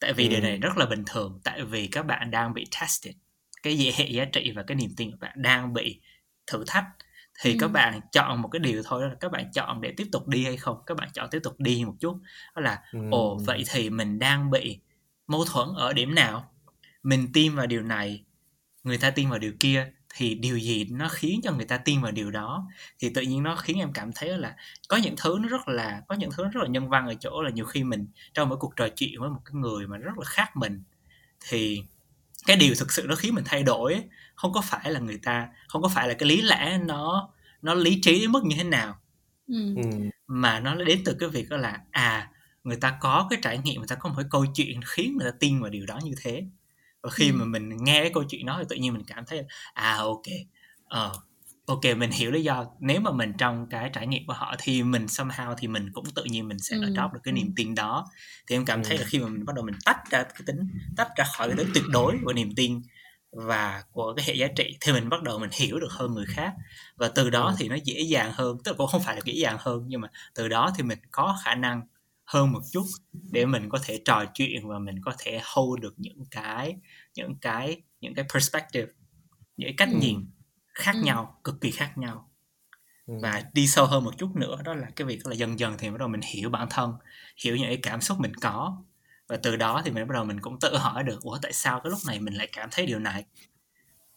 tại 0.00 0.12
vì 0.12 0.24
ừ. 0.24 0.30
điều 0.30 0.40
này 0.40 0.56
rất 0.56 0.76
là 0.76 0.86
bình 0.86 1.04
thường 1.06 1.40
tại 1.44 1.64
vì 1.64 1.86
các 1.86 2.06
bạn 2.06 2.30
đang 2.30 2.54
bị 2.54 2.64
tested 2.80 3.14
cái 3.62 3.78
gì 3.78 3.92
hệ 3.96 4.08
giá 4.10 4.24
trị 4.24 4.52
và 4.56 4.62
cái 4.62 4.74
niềm 4.74 4.90
tin 4.96 5.10
của 5.10 5.16
bạn 5.20 5.42
đang 5.42 5.72
bị 5.72 6.00
thử 6.46 6.64
thách 6.66 6.84
thì 7.40 7.52
ừ. 7.52 7.56
các 7.60 7.68
bạn 7.68 8.00
chọn 8.12 8.42
một 8.42 8.48
cái 8.48 8.60
điều 8.60 8.82
thôi 8.84 9.02
đó 9.02 9.08
là 9.08 9.14
các 9.20 9.32
bạn 9.32 9.50
chọn 9.52 9.80
để 9.80 9.94
tiếp 9.96 10.06
tục 10.12 10.28
đi 10.28 10.44
hay 10.44 10.56
không 10.56 10.82
các 10.86 10.96
bạn 10.96 11.08
chọn 11.14 11.28
tiếp 11.30 11.40
tục 11.42 11.54
đi 11.58 11.84
một 11.84 11.94
chút 12.00 12.20
đó 12.54 12.62
là 12.62 12.82
ừ. 12.92 12.98
ồ 13.10 13.38
vậy 13.46 13.64
thì 13.70 13.90
mình 13.90 14.18
đang 14.18 14.50
bị 14.50 14.78
mâu 15.26 15.44
thuẫn 15.44 15.68
ở 15.76 15.92
điểm 15.92 16.14
nào 16.14 16.50
mình 17.02 17.28
tin 17.32 17.54
vào 17.54 17.66
điều 17.66 17.82
này 17.82 18.24
người 18.82 18.98
ta 18.98 19.10
tin 19.10 19.30
vào 19.30 19.38
điều 19.38 19.52
kia 19.60 19.92
thì 20.14 20.34
điều 20.34 20.58
gì 20.58 20.84
nó 20.90 21.08
khiến 21.08 21.40
cho 21.42 21.52
người 21.52 21.64
ta 21.64 21.78
tin 21.78 22.02
vào 22.02 22.12
điều 22.12 22.30
đó 22.30 22.68
thì 22.98 23.10
tự 23.14 23.22
nhiên 23.22 23.42
nó 23.42 23.56
khiến 23.56 23.78
em 23.78 23.92
cảm 23.92 24.10
thấy 24.14 24.38
là 24.38 24.56
có 24.88 24.96
những 24.96 25.14
thứ 25.18 25.38
nó 25.42 25.48
rất 25.48 25.68
là 25.68 26.02
có 26.08 26.14
những 26.14 26.30
thứ 26.36 26.42
nó 26.42 26.50
rất 26.50 26.62
là 26.62 26.68
nhân 26.68 26.88
văn 26.88 27.06
ở 27.06 27.14
chỗ 27.20 27.42
là 27.42 27.50
nhiều 27.50 27.64
khi 27.64 27.84
mình 27.84 28.06
trong 28.34 28.48
một 28.48 28.56
cuộc 28.60 28.76
trò 28.76 28.88
chuyện 28.96 29.20
với 29.20 29.30
một 29.30 29.40
cái 29.44 29.54
người 29.54 29.86
mà 29.86 29.96
rất 29.96 30.18
là 30.18 30.24
khác 30.24 30.56
mình 30.56 30.82
thì 31.48 31.84
cái 32.46 32.56
điều 32.56 32.74
thực 32.74 32.92
sự 32.92 33.06
nó 33.08 33.14
khiến 33.14 33.34
mình 33.34 33.44
thay 33.46 33.62
đổi 33.62 34.02
không 34.34 34.52
có 34.52 34.60
phải 34.60 34.92
là 34.92 35.00
người 35.00 35.18
ta 35.22 35.48
không 35.68 35.82
có 35.82 35.88
phải 35.88 36.08
là 36.08 36.14
cái 36.14 36.28
lý 36.28 36.42
lẽ 36.42 36.78
nó 36.84 37.30
nó 37.62 37.74
lý 37.74 38.00
trí 38.02 38.20
đến 38.20 38.32
mức 38.32 38.44
như 38.44 38.56
thế 38.56 38.64
nào 38.64 38.98
ừ. 39.48 39.74
ừ. 39.76 39.82
mà 40.26 40.60
nó 40.60 40.74
đến 40.74 41.02
từ 41.04 41.16
cái 41.20 41.28
việc 41.28 41.48
đó 41.48 41.56
là 41.56 41.80
à 41.90 42.30
người 42.64 42.76
ta 42.76 42.98
có 43.00 43.26
cái 43.30 43.38
trải 43.42 43.58
nghiệm 43.58 43.80
người 43.80 43.88
ta 43.88 43.94
có 43.94 44.08
một 44.08 44.14
cái 44.16 44.26
câu 44.30 44.46
chuyện 44.54 44.80
khiến 44.86 45.16
người 45.16 45.30
ta 45.30 45.36
tin 45.40 45.60
vào 45.60 45.70
điều 45.70 45.86
đó 45.86 45.98
như 46.04 46.12
thế 46.22 46.44
và 47.02 47.10
khi 47.10 47.28
ừ. 47.30 47.34
mà 47.34 47.44
mình 47.44 47.84
nghe 47.84 48.00
cái 48.00 48.10
câu 48.14 48.24
chuyện 48.28 48.46
đó 48.46 48.56
thì 48.58 48.64
tự 48.68 48.76
nhiên 48.76 48.94
mình 48.94 49.04
cảm 49.06 49.24
thấy 49.24 49.42
à 49.72 49.96
ok 49.96 50.22
ờ 50.84 51.12
uh, 51.16 51.31
ok 51.66 51.80
mình 51.96 52.10
hiểu 52.10 52.30
lý 52.30 52.42
do 52.42 52.66
nếu 52.80 53.00
mà 53.00 53.12
mình 53.12 53.32
trong 53.38 53.66
cái 53.70 53.90
trải 53.92 54.06
nghiệm 54.06 54.26
của 54.26 54.32
họ 54.32 54.54
thì 54.58 54.82
mình 54.82 55.06
somehow 55.06 55.54
thì 55.58 55.68
mình 55.68 55.92
cũng 55.92 56.04
tự 56.14 56.24
nhiên 56.24 56.48
mình 56.48 56.58
sẽ 56.58 56.76
ừ. 56.76 56.82
adopt 56.82 57.14
được 57.14 57.20
cái 57.22 57.32
niềm 57.32 57.52
tin 57.56 57.74
đó 57.74 58.06
thì 58.46 58.56
em 58.56 58.64
cảm 58.64 58.84
thấy 58.84 58.98
là 58.98 59.04
khi 59.04 59.18
mà 59.18 59.28
mình 59.28 59.44
bắt 59.44 59.56
đầu 59.56 59.64
mình 59.64 59.74
tách 59.84 60.10
ra 60.10 60.22
cái 60.22 60.42
tính 60.46 60.68
tách 60.96 61.08
ra 61.16 61.24
khỏi 61.36 61.48
cái 61.48 61.56
tính 61.56 61.70
tuyệt 61.74 61.84
đối 61.92 62.18
của 62.24 62.32
niềm 62.32 62.54
tin 62.56 62.82
và 63.32 63.82
của 63.92 64.14
cái 64.16 64.24
hệ 64.28 64.34
giá 64.34 64.46
trị 64.56 64.76
thì 64.80 64.92
mình 64.92 65.08
bắt 65.08 65.22
đầu 65.22 65.38
mình 65.38 65.50
hiểu 65.52 65.80
được 65.80 65.92
hơn 65.92 66.14
người 66.14 66.26
khác 66.28 66.54
và 66.96 67.08
từ 67.08 67.30
đó 67.30 67.46
ừ. 67.46 67.54
thì 67.58 67.68
nó 67.68 67.76
dễ 67.84 68.00
dàng 68.00 68.32
hơn 68.34 68.58
tức 68.64 68.70
là 68.72 68.76
cũng 68.76 68.86
không 68.86 69.02
phải 69.02 69.14
là 69.14 69.20
dễ 69.24 69.32
dàng 69.32 69.56
hơn 69.60 69.84
nhưng 69.86 70.00
mà 70.00 70.08
từ 70.34 70.48
đó 70.48 70.70
thì 70.76 70.82
mình 70.82 70.98
có 71.10 71.36
khả 71.44 71.54
năng 71.54 71.82
hơn 72.24 72.52
một 72.52 72.60
chút 72.72 72.84
để 73.12 73.46
mình 73.46 73.68
có 73.68 73.78
thể 73.84 74.00
trò 74.04 74.24
chuyện 74.34 74.68
và 74.68 74.78
mình 74.78 75.02
có 75.04 75.12
thể 75.18 75.40
hold 75.44 75.82
được 75.82 75.94
những 75.96 76.24
cái 76.30 76.76
những 77.14 77.34
cái 77.40 77.82
những 78.00 78.14
cái 78.14 78.24
perspective 78.34 78.92
những 79.56 79.68
cái 79.68 79.74
cách 79.76 79.88
ừ. 79.92 79.98
nhìn 80.00 80.26
khác 80.74 80.94
ừ. 80.94 81.02
nhau 81.02 81.40
cực 81.44 81.60
kỳ 81.60 81.70
khác 81.70 81.98
nhau 81.98 82.30
ừ. 83.06 83.14
và 83.22 83.42
đi 83.52 83.66
sâu 83.66 83.86
hơn 83.86 84.04
một 84.04 84.18
chút 84.18 84.36
nữa 84.36 84.56
đó 84.64 84.74
là 84.74 84.86
cái 84.96 85.06
việc 85.06 85.26
là 85.26 85.34
dần 85.34 85.58
dần 85.58 85.74
thì 85.78 85.90
bắt 85.90 85.98
đầu 85.98 86.08
mình 86.08 86.20
hiểu 86.24 86.50
bản 86.50 86.66
thân 86.70 86.94
hiểu 87.44 87.56
những 87.56 87.66
cái 87.66 87.78
cảm 87.82 88.00
xúc 88.00 88.20
mình 88.20 88.34
có 88.34 88.82
và 89.28 89.36
từ 89.36 89.56
đó 89.56 89.82
thì 89.84 89.90
mình 89.90 90.08
bắt 90.08 90.14
đầu 90.14 90.24
mình 90.24 90.40
cũng 90.40 90.60
tự 90.60 90.76
hỏi 90.76 91.04
được 91.04 91.22
ủa 91.22 91.38
tại 91.42 91.52
sao 91.52 91.80
cái 91.84 91.90
lúc 91.90 91.98
này 92.06 92.20
mình 92.20 92.34
lại 92.34 92.48
cảm 92.52 92.68
thấy 92.72 92.86
điều 92.86 92.98
này 92.98 93.24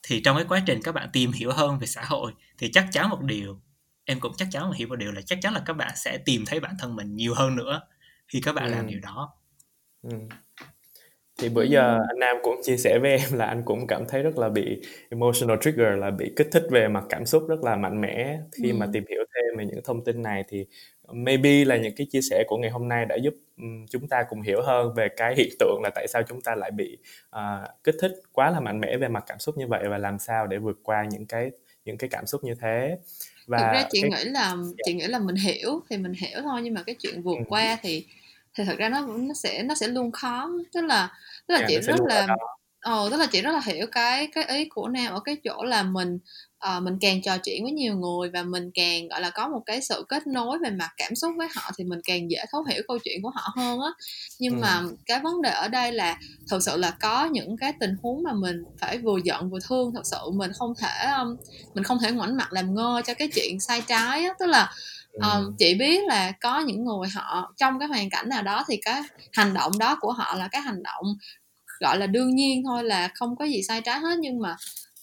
thì 0.03 0.22
trong 0.22 0.38
cái 0.38 0.45
quá 0.49 0.62
trình 0.66 0.80
các 0.84 0.91
bạn 0.91 1.10
tìm 1.14 1.32
hiểu 1.32 1.51
hơn 1.51 1.80
về 1.80 1.88
xã 1.88 2.01
hội 2.06 2.34
thì 2.58 2.72
chắc 2.74 2.88
chắn 2.91 3.10
một 3.10 3.22
điều 3.22 3.62
em 4.06 4.20
cũng 4.20 4.34
chắc 4.38 4.47
chắn 4.51 4.72
hiểu 4.72 4.88
một 4.88 4.95
điều 4.95 5.12
là 5.12 5.22
chắc 5.22 5.39
chắn 5.41 5.53
là 5.53 5.62
các 5.66 5.74
bạn 5.74 5.91
sẽ 5.95 6.18
tìm 6.18 6.45
thấy 6.45 6.60
bản 6.60 6.76
thân 6.80 6.95
mình 6.95 7.16
nhiều 7.16 7.34
hơn 7.34 7.56
nữa 7.56 7.82
khi 8.28 8.41
các 8.41 8.56
bạn 8.56 8.66
ừ. 8.66 8.72
làm 8.72 8.88
điều 8.88 8.99
đó 8.99 9.34
ừ 10.01 10.18
thì 11.40 11.50
bữa 11.50 11.64
giờ 11.64 12.00
anh 12.10 12.20
Nam 12.20 12.38
cũng 12.44 12.56
chia 12.64 12.78
sẻ 12.78 13.00
với 13.00 13.12
em 13.12 13.34
là 13.34 13.46
anh 13.46 13.64
cũng 13.66 13.88
cảm 13.88 14.06
thấy 14.08 14.24
rất 14.24 14.38
là 14.38 14.50
bị 14.50 14.82
emotional 15.10 15.58
trigger 15.62 15.88
là 15.98 16.12
bị 16.12 16.34
kích 16.36 16.48
thích 16.52 16.64
về 16.72 16.88
mặt 16.88 17.04
cảm 17.10 17.26
xúc 17.26 17.44
rất 17.48 17.64
là 17.64 17.76
mạnh 17.76 18.02
mẽ. 18.02 18.40
Khi 18.52 18.70
ừ. 18.70 18.76
mà 18.76 18.88
tìm 18.94 19.04
hiểu 19.10 19.24
thêm 19.36 19.58
về 19.58 19.66
những 19.66 19.84
thông 19.84 20.04
tin 20.04 20.22
này 20.22 20.44
thì 20.50 20.66
maybe 21.14 21.66
là 21.66 21.78
những 21.78 21.96
cái 21.96 22.08
chia 22.12 22.22
sẻ 22.22 22.44
của 22.48 22.58
ngày 22.58 22.70
hôm 22.70 22.88
nay 22.88 23.06
đã 23.06 23.16
giúp 23.16 23.34
chúng 23.90 24.08
ta 24.08 24.24
cùng 24.30 24.42
hiểu 24.42 24.62
hơn 24.62 24.94
về 24.94 25.08
cái 25.18 25.36
hiện 25.36 25.50
tượng 25.60 25.82
là 25.84 25.90
tại 25.96 26.08
sao 26.08 26.24
chúng 26.24 26.42
ta 26.42 26.56
lại 26.56 26.72
bị 26.72 26.98
uh, 27.36 27.70
kích 27.84 27.96
thích 28.02 28.12
quá 28.32 28.52
là 28.52 28.60
mạnh 28.60 28.80
mẽ 28.80 28.98
về 28.98 29.08
mặt 29.08 29.24
cảm 29.28 29.40
xúc 29.40 29.58
như 29.58 29.68
vậy 29.68 29.84
và 29.90 29.98
làm 29.98 30.20
sao 30.20 30.48
để 30.48 30.58
vượt 30.58 30.80
qua 30.84 31.06
những 31.12 31.26
cái 31.26 31.52
những 31.86 31.98
cái 31.98 32.10
cảm 32.10 32.26
xúc 32.26 32.44
như 32.44 32.56
thế. 32.62 32.98
Và 33.48 33.58
thực 33.58 33.66
ra 33.66 33.88
chị 33.92 34.02
cái... 34.02 34.10
nghĩ 34.10 34.30
là 34.30 34.56
chị 34.86 34.94
nghĩ 34.94 35.08
là 35.08 35.20
mình 35.20 35.36
hiểu 35.36 35.82
thì 35.90 35.98
mình 35.98 36.14
hiểu 36.14 36.40
thôi 36.44 36.62
nhưng 36.64 36.74
mà 36.74 36.84
cái 36.84 36.96
chuyện 37.00 37.22
vượt 37.22 37.38
qua 37.48 37.78
thì 37.82 38.06
thì 38.58 38.64
thật 38.64 38.76
ra 38.78 38.89
nó 38.89 39.01
nó 39.01 39.34
sẽ 39.34 39.64
nó 39.64 39.76
sẽ 39.76 39.88
luôn 39.88 40.12
khó. 40.12 40.49
Tức 40.74 40.82
là 40.82 41.10
tức 41.47 41.53
là 41.53 41.60
yeah, 41.60 41.70
chị 41.70 41.80
rất 41.80 41.99
là 42.08 42.28
ồ 42.82 43.10
tức 43.10 43.18
là 43.18 43.26
chị 43.26 43.41
rất 43.41 43.51
là 43.51 43.62
hiểu 43.66 43.88
cái 43.91 44.28
cái 44.28 44.43
ý 44.43 44.66
của 44.70 44.88
nam 44.88 45.14
ở 45.14 45.20
cái 45.20 45.38
chỗ 45.43 45.64
là 45.64 45.84
mình 45.84 46.20
uh, 46.66 46.84
mình 46.84 46.97
càng 47.01 47.22
trò 47.22 47.38
chuyện 47.38 47.64
với 47.64 47.72
nhiều 47.72 47.95
người 47.95 48.30
và 48.30 48.43
mình 48.43 48.72
càng 48.74 49.08
gọi 49.08 49.22
là 49.22 49.30
có 49.30 49.47
một 49.47 49.62
cái 49.66 49.82
sự 49.82 50.06
kết 50.10 50.28
nối 50.28 50.58
về 50.64 50.70
mặt 50.70 50.89
cảm 50.97 51.16
xúc 51.16 51.32
với 51.38 51.47
họ 51.56 51.72
thì 51.78 51.84
mình 51.84 51.99
càng 52.03 52.32
dễ 52.32 52.45
thấu 52.51 52.64
hiểu 52.64 52.82
câu 52.88 52.97
chuyện 53.03 53.22
của 53.22 53.30
họ 53.30 53.53
hơn 53.56 53.80
á. 53.80 53.89
Nhưng 54.39 54.53
ừ. 54.53 54.60
mà 54.62 54.82
cái 55.06 55.20
vấn 55.20 55.41
đề 55.41 55.49
ở 55.49 55.68
đây 55.68 55.91
là 55.91 56.20
thực 56.51 56.64
sự 56.64 56.78
là 56.78 56.91
có 57.01 57.26
những 57.26 57.58
cái 57.58 57.74
tình 57.80 57.95
huống 58.03 58.24
mà 58.24 58.34
mình 58.34 58.64
phải 58.80 58.97
vừa 58.97 59.18
giận 59.24 59.49
vừa 59.49 59.60
thương 59.70 59.91
thật 59.93 60.06
sự 60.06 60.18
mình 60.34 60.51
không 60.53 60.74
thể 60.82 61.12
um, 61.20 61.38
mình 61.74 61.84
không 61.84 61.99
thể 61.99 62.12
ngoảnh 62.12 62.38
mặt 62.38 62.53
làm 62.53 62.76
ngơ 62.76 63.01
cho 63.06 63.14
cái 63.14 63.30
chuyện 63.36 63.60
sai 63.60 63.82
trái 63.88 64.24
á. 64.24 64.34
Tức 64.39 64.45
là 64.45 64.74
um, 65.16 65.55
chị 65.57 65.76
biết 65.76 66.03
là 66.03 66.32
có 66.32 66.59
những 66.59 66.86
người 66.86 67.09
họ 67.13 67.53
trong 67.57 67.80
cái 67.80 67.88
hoàn 67.88 68.09
cảnh 68.09 68.30
nào 68.30 68.43
đó 68.43 68.63
thì 68.68 68.78
cái 68.78 69.01
hành 69.34 69.53
động 69.53 69.72
đó 69.80 69.97
của 70.01 70.11
họ 70.11 70.36
là 70.36 70.47
cái 70.47 70.61
hành 70.61 70.84
động 70.84 71.05
gọi 71.80 71.97
là 71.97 72.07
đương 72.07 72.36
nhiên 72.36 72.63
thôi 72.63 72.84
là 72.84 73.09
không 73.13 73.36
có 73.36 73.45
gì 73.45 73.63
sai 73.63 73.82
trái 73.82 73.99
hết. 73.99 74.18
Nhưng 74.20 74.39
mà 74.39 74.55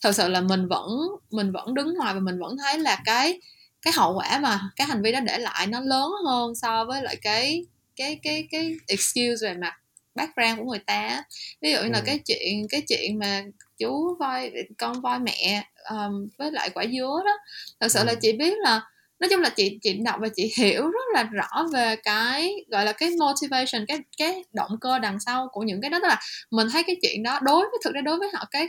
thật 0.03 0.13
sự 0.13 0.29
là 0.29 0.41
mình 0.41 0.69
vẫn 0.69 0.89
mình 1.31 1.53
vẫn 1.53 1.75
đứng 1.75 1.95
ngoài 1.95 2.15
và 2.15 2.21
mình 2.21 2.39
vẫn 2.41 2.57
thấy 2.59 2.79
là 2.79 3.03
cái 3.05 3.41
cái 3.83 3.93
hậu 3.97 4.15
quả 4.15 4.39
mà 4.39 4.61
cái 4.77 4.87
hành 4.87 5.03
vi 5.03 5.13
đó 5.13 5.21
để 5.21 5.39
lại 5.39 5.67
nó 5.67 5.81
lớn 5.81 6.11
hơn 6.27 6.55
so 6.55 6.85
với 6.85 7.03
lại 7.03 7.17
cái 7.23 7.67
cái 7.97 8.19
cái 8.23 8.49
cái 8.51 8.75
excuse 8.87 9.49
về 9.49 9.55
mặt 9.55 9.75
background 10.15 10.59
của 10.59 10.65
người 10.65 10.79
ta 10.79 11.23
ví 11.61 11.73
dụ 11.73 11.79
như 11.83 11.89
là 11.89 12.03
cái 12.07 12.19
chuyện 12.19 12.69
cái 12.69 12.83
chuyện 12.89 13.19
mà 13.19 13.45
chú 13.79 14.17
voi 14.21 14.53
con 14.79 15.01
voi 15.01 15.19
mẹ 15.19 15.65
um, 15.91 16.29
với 16.39 16.53
lại 16.53 16.71
quả 16.71 16.85
dứa 16.87 17.23
đó. 17.25 17.39
Thật 17.81 17.89
sự 17.89 18.05
là 18.05 18.15
chị 18.15 18.33
biết 18.33 18.59
là 18.59 18.81
nói 19.23 19.29
chung 19.29 19.41
là 19.41 19.49
chị 19.49 19.79
chị 19.83 19.93
đọc 20.05 20.17
và 20.21 20.29
chị 20.37 20.53
hiểu 20.57 20.83
rất 20.83 21.05
là 21.15 21.23
rõ 21.23 21.67
về 21.73 21.97
cái 21.97 22.55
gọi 22.69 22.85
là 22.85 22.93
cái 22.93 23.11
motivation 23.21 23.87
cái 23.89 23.99
cái 24.19 24.45
động 24.53 24.71
cơ 24.81 24.99
đằng 24.99 25.21
sau 25.21 25.49
của 25.53 25.61
những 25.63 25.81
cái 25.81 25.91
đó. 25.91 25.99
Tức 26.03 26.09
là 26.09 26.21
mình 26.51 26.67
thấy 26.73 26.83
cái 26.83 26.97
chuyện 27.03 27.23
đó 27.23 27.39
đối 27.43 27.61
với 27.61 27.79
thực 27.85 27.95
ra 27.95 28.01
đối 28.01 28.19
với 28.19 28.29
họ 28.35 28.45
cái 28.51 28.69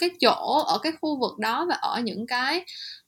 cái 0.00 0.10
chỗ 0.20 0.64
ở 0.66 0.78
cái 0.82 0.92
khu 1.00 1.20
vực 1.20 1.38
đó 1.38 1.66
và 1.68 1.74
ở 1.74 2.00
những 2.00 2.26
cái 2.26 2.64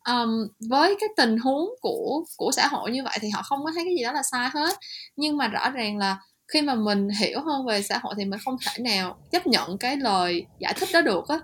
um, 0.08 0.30
với 0.70 0.96
cái 1.00 1.08
tình 1.16 1.38
huống 1.38 1.68
của 1.80 2.24
của 2.36 2.50
xã 2.52 2.66
hội 2.66 2.90
như 2.90 3.02
vậy 3.04 3.18
thì 3.20 3.28
họ 3.30 3.42
không 3.42 3.64
có 3.64 3.70
thấy 3.74 3.84
cái 3.84 3.94
gì 3.98 4.02
đó 4.04 4.12
là 4.12 4.22
sai 4.32 4.48
hết. 4.54 4.78
Nhưng 5.16 5.36
mà 5.36 5.48
rõ 5.48 5.70
ràng 5.70 5.98
là 5.98 6.16
khi 6.48 6.62
mà 6.62 6.74
mình 6.74 7.08
hiểu 7.08 7.40
hơn 7.40 7.66
về 7.66 7.82
xã 7.82 7.98
hội 8.02 8.14
thì 8.18 8.24
mình 8.24 8.40
không 8.44 8.56
thể 8.66 8.82
nào 8.82 9.16
chấp 9.30 9.46
nhận 9.46 9.78
cái 9.78 9.96
lời 9.96 10.46
giải 10.58 10.74
thích 10.76 10.88
đó 10.92 11.00
được 11.00 11.28
á. 11.28 11.40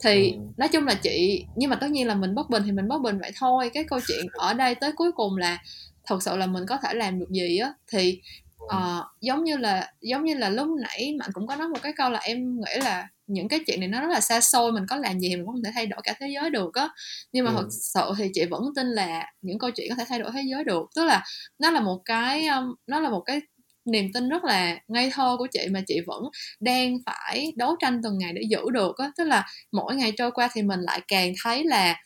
Thì 0.00 0.30
ừ. 0.30 0.38
nói 0.56 0.68
chung 0.68 0.86
là 0.86 0.94
chị 0.94 1.44
nhưng 1.56 1.70
mà 1.70 1.76
tất 1.76 1.90
nhiên 1.90 2.06
là 2.06 2.14
mình 2.14 2.34
bất 2.34 2.50
bình 2.50 2.62
thì 2.66 2.72
mình 2.72 2.88
bất 2.88 2.98
bình 3.02 3.18
vậy 3.18 3.30
thôi. 3.36 3.70
Cái 3.74 3.84
câu 3.84 4.00
chuyện 4.06 4.26
ở 4.32 4.54
đây 4.54 4.74
tới 4.74 4.92
cuối 4.92 5.12
cùng 5.12 5.36
là 5.36 5.58
thật 6.06 6.22
sự 6.22 6.36
là 6.36 6.46
mình 6.46 6.66
có 6.66 6.78
thể 6.82 6.94
làm 6.94 7.18
được 7.18 7.30
gì 7.30 7.58
á. 7.58 7.72
Thì 7.92 8.20
uh, 8.64 9.04
giống 9.20 9.44
như 9.44 9.56
là 9.56 9.92
giống 10.00 10.24
như 10.24 10.34
là 10.34 10.48
lúc 10.48 10.68
nãy 10.82 11.14
mạnh 11.18 11.30
cũng 11.32 11.46
có 11.46 11.56
nói 11.56 11.68
một 11.68 11.82
cái 11.82 11.92
câu 11.96 12.10
là 12.10 12.18
em 12.18 12.60
nghĩ 12.60 12.80
là 12.84 13.08
những 13.26 13.48
cái 13.48 13.60
chuyện 13.66 13.80
này 13.80 13.88
nó 13.88 14.00
rất 14.00 14.08
là 14.10 14.20
xa 14.20 14.40
xôi 14.40 14.72
mình 14.72 14.84
có 14.88 14.96
làm 14.96 15.20
gì 15.20 15.28
mình 15.28 15.44
cũng 15.44 15.54
không 15.54 15.62
thể 15.64 15.70
thay 15.74 15.86
đổi 15.86 16.00
cả 16.04 16.14
thế 16.20 16.28
giới 16.34 16.50
được 16.50 16.74
á. 16.74 16.88
Nhưng 17.32 17.44
mà 17.44 17.50
ừ. 17.50 17.54
thật 17.56 17.68
sự 17.70 18.12
thì 18.18 18.30
chị 18.34 18.44
vẫn 18.44 18.62
tin 18.76 18.86
là 18.86 19.32
những 19.42 19.58
câu 19.58 19.70
chuyện 19.70 19.88
có 19.88 19.94
thể 19.94 20.04
thay 20.08 20.18
đổi 20.18 20.30
thế 20.34 20.42
giới 20.50 20.64
được. 20.64 20.90
Tức 20.94 21.04
là 21.04 21.24
nó 21.58 21.70
là 21.70 21.80
một 21.80 22.02
cái 22.04 22.46
um, 22.46 22.74
nó 22.86 23.00
là 23.00 23.10
một 23.10 23.20
cái 23.20 23.40
niềm 23.86 24.12
tin 24.14 24.28
rất 24.28 24.44
là 24.44 24.78
ngây 24.88 25.10
thơ 25.14 25.36
của 25.38 25.46
chị 25.52 25.66
mà 25.70 25.80
chị 25.86 26.00
vẫn 26.06 26.22
đang 26.60 26.96
phải 27.06 27.52
đấu 27.56 27.76
tranh 27.80 28.00
từng 28.02 28.18
ngày 28.18 28.32
để 28.32 28.42
giữ 28.50 28.70
được 28.72 28.98
á 28.98 29.10
tức 29.16 29.24
là 29.24 29.46
mỗi 29.72 29.96
ngày 29.96 30.12
trôi 30.12 30.30
qua 30.30 30.48
thì 30.52 30.62
mình 30.62 30.80
lại 30.80 31.00
càng 31.08 31.32
thấy 31.44 31.64
là 31.64 31.96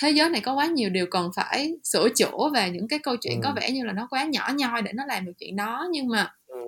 thế 0.00 0.10
giới 0.10 0.30
này 0.30 0.40
có 0.40 0.54
quá 0.54 0.66
nhiều 0.66 0.90
điều 0.90 1.06
cần 1.10 1.30
phải 1.36 1.72
sửa 1.84 2.08
chữa 2.16 2.50
và 2.52 2.66
những 2.66 2.88
cái 2.88 2.98
câu 2.98 3.16
chuyện 3.20 3.34
ừ. 3.34 3.40
có 3.44 3.52
vẻ 3.56 3.70
như 3.70 3.84
là 3.84 3.92
nó 3.92 4.06
quá 4.10 4.24
nhỏ 4.24 4.50
nhoi 4.56 4.82
để 4.82 4.92
nó 4.94 5.06
làm 5.06 5.24
được 5.24 5.32
chuyện 5.38 5.56
đó 5.56 5.88
nhưng 5.92 6.08
mà 6.08 6.32
ừ. 6.46 6.58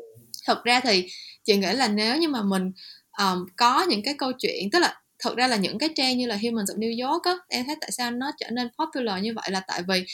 thật 0.46 0.64
ra 0.64 0.80
thì 0.80 1.08
chị 1.44 1.56
nghĩ 1.56 1.72
là 1.72 1.88
nếu 1.88 2.16
như 2.16 2.28
mà 2.28 2.42
mình 2.42 2.72
um, 3.18 3.46
có 3.56 3.82
những 3.88 4.02
cái 4.02 4.14
câu 4.18 4.32
chuyện 4.32 4.70
tức 4.70 4.78
là 4.78 4.94
thật 5.18 5.36
ra 5.36 5.48
là 5.48 5.56
những 5.56 5.78
cái 5.78 5.88
trang 5.94 6.18
như 6.18 6.26
là 6.26 6.38
Humans 6.42 6.70
of 6.70 6.78
New 6.78 7.08
York 7.08 7.24
á 7.24 7.34
em 7.48 7.66
thấy 7.66 7.76
tại 7.80 7.90
sao 7.92 8.10
nó 8.10 8.32
trở 8.38 8.50
nên 8.50 8.68
popular 8.78 9.22
như 9.22 9.34
vậy 9.34 9.50
là 9.50 9.62
tại 9.68 9.82
vì 9.88 10.04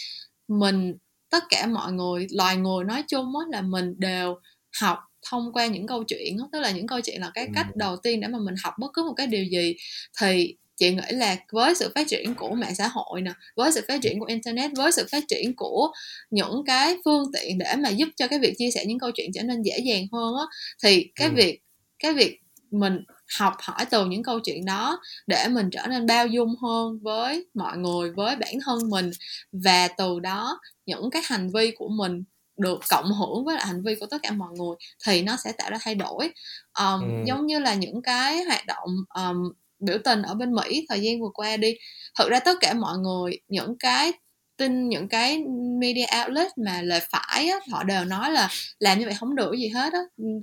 mình 0.49 0.95
tất 1.31 1.45
cả 1.49 1.67
mọi 1.67 1.93
người 1.93 2.27
loài 2.31 2.57
người 2.57 2.85
nói 2.85 3.05
chung 3.09 3.33
á 3.39 3.47
là 3.51 3.63
mình 3.63 3.95
đều 3.99 4.35
học 4.81 4.99
thông 5.31 5.53
qua 5.53 5.67
những 5.67 5.87
câu 5.87 6.05
chuyện 6.05 6.37
đó. 6.39 6.49
tức 6.53 6.61
là 6.61 6.71
những 6.71 6.87
câu 6.87 7.01
chuyện 7.01 7.21
là 7.21 7.31
cái 7.35 7.49
cách 7.55 7.67
đầu 7.77 7.97
tiên 7.97 8.21
để 8.21 8.29
mà 8.29 8.39
mình 8.39 8.55
học 8.65 8.75
bất 8.79 8.89
cứ 8.93 9.05
một 9.05 9.15
cái 9.17 9.27
điều 9.27 9.45
gì 9.45 9.77
thì 10.21 10.57
chị 10.77 10.91
nghĩ 10.91 11.11
là 11.11 11.37
với 11.53 11.75
sự 11.75 11.93
phát 11.95 12.09
triển 12.09 12.35
của 12.35 12.51
mạng 12.51 12.75
xã 12.75 12.89
hội 12.89 13.21
nè 13.21 13.33
với 13.57 13.73
sự 13.73 13.81
phát 13.89 14.03
triển 14.03 14.21
của 14.21 14.27
internet 14.27 14.71
với 14.77 14.93
sự 14.93 15.07
phát 15.13 15.25
triển 15.29 15.57
của 15.57 15.91
những 16.31 16.63
cái 16.67 16.97
phương 17.05 17.25
tiện 17.33 17.59
để 17.59 17.75
mà 17.79 17.89
giúp 17.89 18.09
cho 18.17 18.29
cái 18.29 18.39
việc 18.39 18.55
chia 18.59 18.71
sẻ 18.71 18.85
những 18.87 18.99
câu 18.99 19.11
chuyện 19.15 19.31
trở 19.35 19.43
nên 19.43 19.63
dễ 19.63 19.79
dàng 19.79 20.07
hơn 20.13 20.35
á 20.35 20.45
thì 20.83 21.11
cái 21.15 21.29
ừ. 21.29 21.35
việc 21.37 21.61
cái 21.99 22.13
việc 22.13 22.41
mình 22.71 23.05
học 23.39 23.55
hỏi 23.61 23.85
từ 23.91 24.07
những 24.07 24.23
câu 24.23 24.41
chuyện 24.41 24.65
đó 24.65 25.01
để 25.27 25.49
mình 25.49 25.71
trở 25.73 25.87
nên 25.87 26.07
bao 26.07 26.27
dung 26.27 26.55
hơn 26.63 26.99
với 27.03 27.47
mọi 27.55 27.77
người 27.77 28.11
với 28.11 28.37
bản 28.37 28.55
thân 28.65 28.91
mình 28.91 29.11
và 29.53 29.89
từ 29.89 30.21
đó 30.21 30.61
những 30.89 31.11
cái 31.11 31.23
hành 31.25 31.51
vi 31.55 31.71
của 31.71 31.89
mình 31.89 32.25
được 32.59 32.81
cộng 32.91 33.13
hưởng 33.13 33.45
với 33.45 33.57
lại 33.57 33.67
hành 33.67 33.83
vi 33.83 33.95
của 33.95 34.07
tất 34.07 34.19
cả 34.23 34.31
mọi 34.31 34.49
người 34.59 34.77
thì 35.07 35.23
nó 35.23 35.37
sẽ 35.37 35.53
tạo 35.53 35.71
ra 35.71 35.79
thay 35.81 35.95
đổi. 35.95 36.31
Um, 36.79 37.01
ừ. 37.01 37.25
giống 37.27 37.47
như 37.47 37.59
là 37.59 37.75
những 37.75 38.03
cái 38.03 38.45
hoạt 38.45 38.67
động 38.67 38.91
um, 39.15 39.53
biểu 39.79 39.99
tình 40.05 40.23
ở 40.23 40.35
bên 40.35 40.55
Mỹ 40.55 40.87
thời 40.89 41.01
gian 41.01 41.21
vừa 41.21 41.31
qua 41.35 41.57
đi 41.57 41.75
thực 42.19 42.29
ra 42.29 42.41
tất 42.41 42.57
cả 42.61 42.75
mọi 42.75 42.99
người 42.99 43.41
những 43.49 43.79
cái 43.79 44.13
tin 44.57 44.89
những 44.89 45.09
cái 45.09 45.45
media 45.81 46.05
outlet 46.23 46.59
mà 46.59 46.83
lời 46.83 47.01
phải 47.11 47.49
á, 47.49 47.59
họ 47.71 47.83
đều 47.83 48.05
nói 48.05 48.31
là 48.31 48.49
làm 48.79 48.99
như 48.99 49.05
vậy 49.05 49.15
không 49.21 49.35
được 49.35 49.53
gì 49.59 49.69
hết 49.69 49.93
á. 49.93 49.99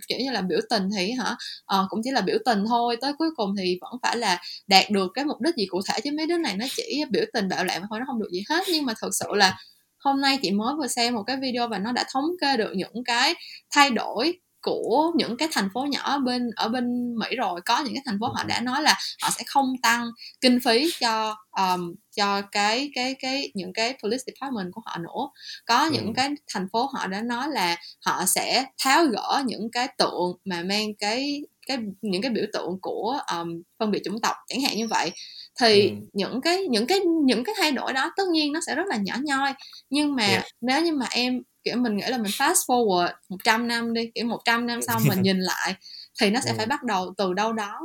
Kiểu 0.07 0.19
như 0.19 0.31
là 0.31 0.41
biểu 0.41 0.59
tình 0.69 0.89
thì 0.97 1.11
hả 1.11 1.35
ờ, 1.65 1.85
cũng 1.89 2.01
chỉ 2.03 2.11
là 2.11 2.21
biểu 2.21 2.37
tình 2.45 2.65
thôi 2.67 2.97
tới 3.01 3.13
cuối 3.17 3.29
cùng 3.35 3.55
thì 3.57 3.77
vẫn 3.81 3.91
phải 4.01 4.17
là 4.17 4.41
đạt 4.67 4.91
được 4.91 5.11
cái 5.13 5.25
mục 5.25 5.41
đích 5.41 5.55
gì 5.55 5.65
cụ 5.65 5.81
thể 5.89 5.99
chứ 6.03 6.11
mấy 6.17 6.25
đứa 6.27 6.37
này 6.37 6.57
nó 6.57 6.65
chỉ 6.75 7.03
biểu 7.09 7.23
tình 7.33 7.49
bạo 7.49 7.65
loạn 7.65 7.83
thôi 7.89 7.99
nó 7.99 8.05
không 8.07 8.19
được 8.19 8.29
gì 8.31 8.43
hết. 8.49 8.63
Nhưng 8.71 8.85
mà 8.85 8.93
thật 8.99 9.09
sự 9.11 9.25
là 9.35 9.57
hôm 10.05 10.21
nay 10.21 10.39
chị 10.41 10.51
mới 10.51 10.75
vừa 10.75 10.87
xem 10.87 11.13
một 11.13 11.23
cái 11.27 11.37
video 11.41 11.67
và 11.67 11.77
nó 11.77 11.91
đã 11.91 12.05
thống 12.13 12.25
kê 12.41 12.57
được 12.57 12.73
những 12.75 13.03
cái 13.05 13.35
thay 13.71 13.89
đổi 13.89 14.39
của 14.61 15.11
những 15.15 15.37
cái 15.37 15.47
thành 15.51 15.69
phố 15.73 15.85
nhỏ 15.89 15.99
ở 16.01 16.19
bên 16.19 16.49
ở 16.55 16.69
bên 16.69 17.15
Mỹ 17.19 17.35
rồi. 17.35 17.61
Có 17.65 17.79
những 17.79 17.93
cái 17.93 18.03
thành 18.05 18.17
phố 18.19 18.27
họ 18.27 18.43
đã 18.43 18.61
nói 18.61 18.83
là 18.83 18.97
họ 19.21 19.29
sẽ 19.37 19.43
không 19.47 19.73
tăng 19.81 20.05
kinh 20.41 20.59
phí 20.59 20.89
cho 20.99 21.35
um, 21.57 21.95
cho 22.15 22.41
cái 22.41 22.91
cái 22.95 23.15
cái 23.19 23.51
những 23.53 23.73
cái 23.73 23.97
police 24.03 24.23
department 24.25 24.71
của 24.71 24.81
họ 24.85 24.97
nữa. 24.97 25.29
Có 25.65 25.79
ừ. 25.83 25.89
những 25.93 26.13
cái 26.13 26.29
thành 26.53 26.67
phố 26.73 26.89
họ 26.93 27.07
đã 27.07 27.21
nói 27.21 27.47
là 27.49 27.77
họ 28.05 28.25
sẽ 28.25 28.65
tháo 28.77 29.05
gỡ 29.05 29.43
những 29.45 29.71
cái 29.71 29.87
tượng 29.97 30.37
mà 30.45 30.63
mang 30.63 30.95
cái 30.99 31.41
cái 31.65 31.77
những 32.01 32.21
cái 32.21 32.31
biểu 32.31 32.45
tượng 32.53 32.77
của 32.81 33.19
um, 33.37 33.61
phân 33.79 33.91
biệt 33.91 34.01
chủng 34.05 34.21
tộc 34.21 34.35
chẳng 34.47 34.61
hạn 34.61 34.77
như 34.77 34.87
vậy 34.87 35.11
thì 35.59 35.89
ừ. 35.89 35.95
những 36.13 36.41
cái 36.41 36.67
những 36.67 36.87
cái 36.87 36.99
những 37.25 37.43
cái 37.43 37.55
thay 37.57 37.71
đổi 37.71 37.93
đó 37.93 38.11
tất 38.17 38.23
nhiên 38.31 38.53
nó 38.53 38.59
sẽ 38.65 38.75
rất 38.75 38.87
là 38.87 38.97
nhỏ 38.97 39.15
nhoi 39.23 39.53
nhưng 39.89 40.15
mà 40.15 40.27
yeah. 40.27 40.45
nếu 40.61 40.81
như 40.81 40.93
mà 40.93 41.05
em 41.11 41.41
kiểu 41.63 41.75
mình 41.77 41.97
nghĩ 41.97 42.05
là 42.07 42.17
mình 42.17 42.31
fast 42.31 42.53
forward 42.53 43.13
100 43.29 43.67
năm 43.67 43.93
đi 43.93 44.11
kiểu 44.15 44.25
100 44.25 44.67
năm 44.67 44.81
sau 44.81 44.99
mình 45.07 45.21
nhìn 45.21 45.39
lại 45.39 45.75
thì 46.21 46.29
nó 46.29 46.39
sẽ 46.39 46.51
ừ. 46.51 46.55
phải 46.57 46.65
bắt 46.65 46.83
đầu 46.83 47.13
từ 47.17 47.33
đâu 47.33 47.53
đó 47.53 47.79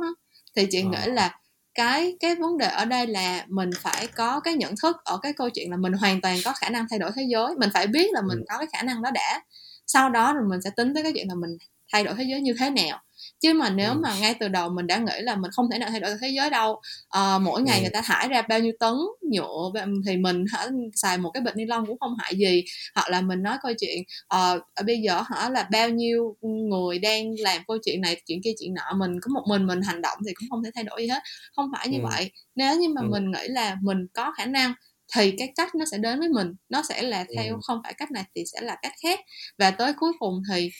thì 0.55 0.67
chị 0.71 0.81
nghĩ 0.81 0.97
ờ. 1.05 1.11
là 1.11 1.37
cái 1.73 2.15
cái 2.19 2.35
vấn 2.35 2.57
đề 2.57 2.67
ở 2.67 2.85
đây 2.85 3.07
là 3.07 3.45
mình 3.47 3.69
phải 3.79 4.07
có 4.07 4.39
cái 4.39 4.53
nhận 4.53 4.73
thức 4.81 4.95
ở 5.03 5.19
cái 5.21 5.33
câu 5.33 5.49
chuyện 5.49 5.71
là 5.71 5.77
mình 5.77 5.93
hoàn 5.93 6.21
toàn 6.21 6.37
có 6.45 6.53
khả 6.53 6.69
năng 6.69 6.85
thay 6.89 6.99
đổi 6.99 7.11
thế 7.15 7.23
giới 7.29 7.55
mình 7.57 7.69
phải 7.73 7.87
biết 7.87 8.13
là 8.13 8.21
mình 8.21 8.37
ừ. 8.37 8.43
có 8.49 8.57
cái 8.57 8.67
khả 8.73 8.81
năng 8.81 9.01
đó 9.01 9.11
đã 9.11 9.41
sau 9.87 10.09
đó 10.09 10.33
rồi 10.33 10.43
mình 10.49 10.61
sẽ 10.61 10.69
tính 10.75 10.93
tới 10.93 11.03
cái 11.03 11.11
chuyện 11.15 11.27
là 11.27 11.35
mình 11.35 11.57
thay 11.93 12.03
đổi 12.03 12.13
thế 12.17 12.23
giới 12.23 12.41
như 12.41 12.53
thế 12.59 12.69
nào 12.69 13.01
chứ 13.41 13.53
mà 13.53 13.69
nếu 13.69 13.93
mà 13.93 14.15
ngay 14.19 14.35
từ 14.39 14.47
đầu 14.47 14.69
mình 14.69 14.87
đã 14.87 14.97
nghĩ 14.97 15.21
là 15.21 15.35
mình 15.35 15.51
không 15.51 15.69
thể 15.71 15.77
nào 15.77 15.89
thay 15.89 15.99
đổi 15.99 16.11
thế 16.21 16.29
giới 16.29 16.49
đâu. 16.49 16.81
À, 17.09 17.37
mỗi 17.37 17.61
ngày 17.61 17.81
người 17.81 17.89
ta 17.93 18.01
thải 18.01 18.27
ra 18.27 18.41
bao 18.41 18.59
nhiêu 18.59 18.71
tấn 18.79 18.93
nhựa 19.31 19.71
thì 20.05 20.17
mình 20.17 20.45
hả 20.51 20.67
xài 20.95 21.17
một 21.17 21.31
cái 21.33 21.41
bịch 21.41 21.55
ni 21.55 21.65
lông 21.65 21.85
cũng 21.85 21.99
không 21.99 22.15
hại 22.19 22.35
gì. 22.35 22.63
Hoặc 22.95 23.09
là 23.09 23.21
mình 23.21 23.43
nói 23.43 23.57
câu 23.63 23.71
chuyện 23.79 24.03
à, 24.27 24.53
bây 24.85 24.97
giờ 24.97 25.23
hả 25.25 25.49
là 25.49 25.67
bao 25.71 25.89
nhiêu 25.89 26.35
người 26.41 26.99
đang 26.99 27.33
làm 27.39 27.61
câu 27.67 27.77
chuyện 27.85 28.01
này 28.01 28.21
chuyện 28.25 28.41
kia 28.43 28.53
chuyện 28.59 28.73
nọ 28.73 28.93
mình 28.97 29.11
có 29.21 29.29
một 29.33 29.43
mình 29.47 29.67
mình 29.67 29.81
hành 29.81 30.01
động 30.01 30.17
thì 30.27 30.33
cũng 30.33 30.49
không 30.49 30.63
thể 30.63 30.71
thay 30.75 30.83
đổi 30.83 31.01
gì 31.01 31.07
hết. 31.07 31.23
Không 31.55 31.69
phải 31.73 31.87
như 31.87 31.97
ừ. 31.97 32.03
vậy. 32.11 32.31
Nếu 32.55 32.79
như 32.79 32.89
mà 32.89 33.01
ừ. 33.01 33.07
mình 33.11 33.31
nghĩ 33.31 33.47
là 33.47 33.77
mình 33.81 34.07
có 34.13 34.31
khả 34.37 34.45
năng 34.45 34.73
thì 35.15 35.31
cái 35.37 35.53
cách 35.55 35.75
nó 35.75 35.85
sẽ 35.91 35.97
đến 35.97 36.19
với 36.19 36.29
mình. 36.29 36.53
Nó 36.69 36.83
sẽ 36.89 37.01
là 37.01 37.25
theo 37.35 37.53
ừ. 37.53 37.59
không 37.63 37.79
phải 37.83 37.93
cách 37.93 38.11
này 38.11 38.23
thì 38.35 38.43
sẽ 38.53 38.61
là 38.61 38.75
cách 38.81 38.93
khác. 39.03 39.19
Và 39.57 39.71
tới 39.71 39.93
cuối 39.93 40.11
cùng 40.19 40.41
thì 40.51 40.71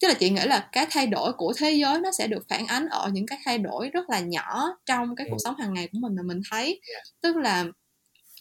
tức 0.00 0.08
là 0.08 0.14
chị 0.14 0.30
nghĩ 0.30 0.42
là 0.44 0.68
cái 0.72 0.86
thay 0.90 1.06
đổi 1.06 1.32
của 1.32 1.52
thế 1.56 1.72
giới 1.72 2.00
nó 2.00 2.12
sẽ 2.12 2.26
được 2.26 2.48
phản 2.48 2.66
ánh 2.66 2.88
ở 2.88 3.10
những 3.12 3.26
cái 3.26 3.38
thay 3.44 3.58
đổi 3.58 3.88
rất 3.88 4.10
là 4.10 4.20
nhỏ 4.20 4.76
trong 4.86 5.16
cái 5.16 5.26
cuộc 5.30 5.38
sống 5.44 5.54
hàng 5.58 5.74
ngày 5.74 5.88
của 5.92 5.98
mình 6.00 6.14
mà 6.16 6.22
mình 6.22 6.40
thấy. 6.50 6.80
Tức 7.20 7.36
là 7.36 7.64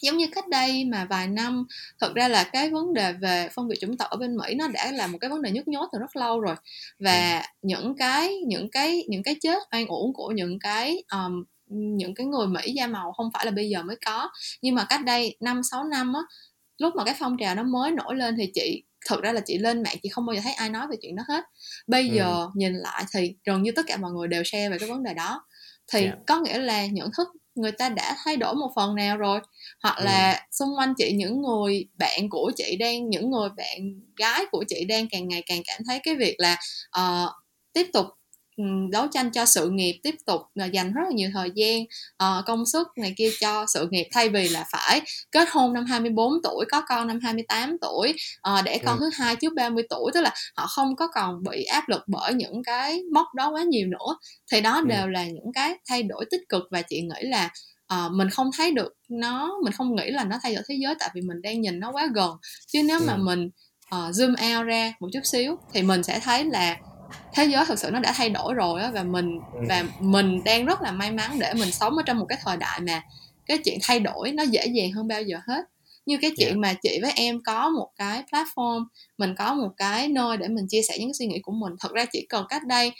giống 0.01 0.17
như 0.17 0.27
cách 0.27 0.47
đây 0.47 0.85
mà 0.85 1.05
vài 1.09 1.27
năm 1.27 1.65
thật 1.99 2.13
ra 2.15 2.27
là 2.27 2.43
cái 2.43 2.69
vấn 2.69 2.93
đề 2.93 3.13
về 3.13 3.49
phân 3.53 3.67
biệt 3.67 3.75
chủng 3.81 3.97
tộc 3.97 4.09
ở 4.09 4.17
bên 4.17 4.37
Mỹ 4.37 4.55
nó 4.55 4.67
đã 4.67 4.91
là 4.91 5.07
một 5.07 5.17
cái 5.21 5.29
vấn 5.29 5.41
đề 5.41 5.51
nhức 5.51 5.67
nhối 5.67 5.87
từ 5.93 5.99
rất 5.99 6.15
lâu 6.15 6.39
rồi. 6.39 6.55
Và 6.99 7.45
những 7.61 7.95
cái 7.97 8.35
những 8.47 8.69
cái 8.71 9.03
những 9.07 9.23
cái 9.23 9.35
chết 9.41 9.63
oan 9.71 9.87
uổng 9.87 10.13
của 10.13 10.31
những 10.31 10.59
cái 10.59 11.03
um, 11.11 11.43
những 11.69 12.15
cái 12.15 12.25
người 12.25 12.47
Mỹ 12.47 12.71
da 12.71 12.87
màu 12.87 13.11
không 13.11 13.29
phải 13.33 13.45
là 13.45 13.51
bây 13.51 13.69
giờ 13.69 13.83
mới 13.83 13.95
có. 14.05 14.29
Nhưng 14.61 14.75
mà 14.75 14.85
cách 14.89 15.05
đây 15.05 15.37
năm 15.39 15.63
sáu 15.63 15.83
năm 15.83 16.13
á 16.13 16.21
lúc 16.77 16.95
mà 16.95 17.03
cái 17.05 17.15
phong 17.19 17.37
trào 17.37 17.55
nó 17.55 17.63
mới 17.63 17.91
nổi 17.91 18.15
lên 18.15 18.35
thì 18.37 18.51
chị 18.53 18.83
thực 19.09 19.21
ra 19.21 19.31
là 19.31 19.41
chị 19.45 19.57
lên 19.57 19.83
mạng 19.83 19.95
chị 20.03 20.09
không 20.09 20.25
bao 20.25 20.35
giờ 20.35 20.41
thấy 20.43 20.53
ai 20.53 20.69
nói 20.69 20.87
về 20.91 20.97
chuyện 21.01 21.15
đó 21.15 21.23
hết 21.27 21.43
bây 21.87 22.09
ừ. 22.09 22.15
giờ 22.15 22.47
nhìn 22.55 22.73
lại 22.73 23.05
thì 23.13 23.35
gần 23.45 23.63
như 23.63 23.71
tất 23.75 23.81
cả 23.87 23.97
mọi 23.97 24.11
người 24.11 24.27
đều 24.27 24.43
share 24.43 24.69
về 24.69 24.77
cái 24.79 24.89
vấn 24.89 25.03
đề 25.03 25.13
đó 25.13 25.41
thì 25.91 25.99
yeah. 25.99 26.13
Dạ. 26.13 26.23
có 26.27 26.39
nghĩa 26.39 26.57
là 26.57 26.85
nhận 26.85 27.09
thức 27.17 27.27
người 27.55 27.71
ta 27.71 27.89
đã 27.89 28.17
thay 28.25 28.37
đổi 28.37 28.55
một 28.55 28.71
phần 28.75 28.95
nào 28.95 29.17
rồi 29.17 29.39
hoặc 29.83 29.95
ừ. 29.97 30.03
là 30.05 30.47
xung 30.51 30.69
quanh 30.77 30.93
chị 30.97 31.11
những 31.15 31.41
người 31.41 31.85
bạn 31.97 32.29
của 32.29 32.51
chị 32.55 32.75
đang 32.79 33.09
những 33.09 33.31
người 33.31 33.49
bạn 33.57 34.01
gái 34.17 34.45
của 34.51 34.63
chị 34.67 34.85
đang 34.85 35.07
càng 35.09 35.27
ngày 35.27 35.43
càng 35.45 35.61
cảm 35.65 35.81
thấy 35.87 35.99
cái 36.03 36.15
việc 36.15 36.35
là 36.37 36.57
uh, 36.99 37.29
tiếp 37.73 37.87
tục 37.93 38.05
đấu 38.91 39.07
tranh 39.11 39.31
cho 39.31 39.45
sự 39.45 39.69
nghiệp 39.69 39.99
tiếp 40.03 40.15
tục 40.25 40.41
là 40.55 40.65
dành 40.65 40.93
rất 40.93 41.01
là 41.03 41.11
nhiều 41.15 41.29
thời 41.33 41.51
gian 41.55 41.81
uh, 41.83 42.45
công 42.45 42.65
sức 42.65 42.87
này 42.97 43.13
kia 43.17 43.29
cho 43.39 43.65
sự 43.73 43.87
nghiệp 43.91 44.07
thay 44.11 44.29
vì 44.29 44.49
là 44.49 44.65
phải 44.71 45.01
kết 45.31 45.47
hôn 45.51 45.73
năm 45.73 45.85
24 45.85 46.33
tuổi 46.43 46.65
có 46.71 46.81
con 46.87 47.07
năm 47.07 47.19
28 47.23 47.77
tuổi 47.81 48.13
uh, 48.49 48.63
để 48.65 48.79
con 48.85 48.99
ừ. 48.99 48.99
thứ 48.99 49.23
hai 49.23 49.35
trước 49.35 49.53
30 49.55 49.83
tuổi 49.89 50.11
tức 50.13 50.21
là 50.21 50.33
họ 50.55 50.67
không 50.67 50.95
có 50.95 51.07
còn 51.07 51.43
bị 51.43 51.63
áp 51.63 51.89
lực 51.89 52.01
bởi 52.07 52.33
những 52.33 52.63
cái 52.63 53.01
mốc 53.13 53.27
đó 53.35 53.51
quá 53.51 53.63
nhiều 53.63 53.87
nữa 53.87 54.17
thì 54.51 54.61
đó 54.61 54.75
ừ. 54.75 54.85
đều 54.87 55.07
là 55.07 55.25
những 55.25 55.53
cái 55.53 55.75
thay 55.89 56.03
đổi 56.03 56.25
tích 56.31 56.41
cực 56.49 56.63
và 56.71 56.81
chị 56.81 57.01
nghĩ 57.01 57.29
là 57.29 57.49
uh, 57.93 58.11
mình 58.11 58.29
không 58.29 58.49
thấy 58.57 58.71
được 58.71 58.93
nó 59.09 59.51
mình 59.63 59.73
không 59.73 59.95
nghĩ 59.95 60.11
là 60.11 60.23
nó 60.23 60.37
thay 60.43 60.55
đổi 60.55 60.63
thế 60.69 60.75
giới 60.81 60.95
tại 60.99 61.09
vì 61.13 61.21
mình 61.21 61.41
đang 61.41 61.61
nhìn 61.61 61.79
nó 61.79 61.91
quá 61.91 62.07
gần 62.13 62.31
chứ 62.67 62.81
nếu 62.83 62.99
ừ. 62.99 63.05
mà 63.07 63.17
mình 63.17 63.49
uh, 63.95 64.15
zoom 64.15 64.57
out 64.57 64.67
ra 64.67 64.93
một 64.99 65.07
chút 65.13 65.21
xíu 65.23 65.57
thì 65.73 65.81
mình 65.81 66.03
sẽ 66.03 66.19
thấy 66.19 66.43
là 66.43 66.77
thế 67.33 67.45
giới 67.45 67.65
thực 67.65 67.79
sự 67.79 67.91
nó 67.91 67.99
đã 67.99 68.13
thay 68.15 68.29
đổi 68.29 68.53
rồi 68.53 68.81
á 68.81 68.91
và 68.93 69.03
mình 69.03 69.39
ừ. 69.53 69.59
và 69.69 69.83
mình 69.99 70.43
đang 70.43 70.65
rất 70.65 70.81
là 70.81 70.91
may 70.91 71.11
mắn 71.11 71.39
để 71.39 71.53
mình 71.53 71.71
sống 71.71 71.97
ở 71.97 72.03
trong 72.05 72.19
một 72.19 72.25
cái 72.29 72.37
thời 72.43 72.57
đại 72.57 72.79
mà 72.79 73.01
cái 73.45 73.57
chuyện 73.57 73.77
thay 73.81 73.99
đổi 73.99 74.31
nó 74.31 74.43
dễ 74.43 74.65
dàng 74.65 74.91
hơn 74.91 75.07
bao 75.07 75.21
giờ 75.21 75.37
hết. 75.47 75.65
Như 76.05 76.17
cái 76.21 76.31
chuyện 76.37 76.47
yeah. 76.47 76.57
mà 76.57 76.73
chị 76.73 76.99
với 77.01 77.11
em 77.15 77.43
có 77.43 77.69
một 77.69 77.89
cái 77.95 78.23
platform 78.31 78.85
mình 79.17 79.35
có 79.37 79.53
một 79.53 79.69
cái 79.77 80.07
nơi 80.07 80.37
để 80.37 80.47
mình 80.47 80.65
chia 80.69 80.81
sẻ 80.81 80.97
những 80.99 81.07
cái 81.07 81.13
suy 81.13 81.25
nghĩ 81.25 81.39
của 81.39 81.51
mình. 81.51 81.73
Thật 81.79 81.91
ra 81.91 82.05
chỉ 82.05 82.25
cần 82.29 82.45
cách 82.49 82.65
đây 82.67 82.91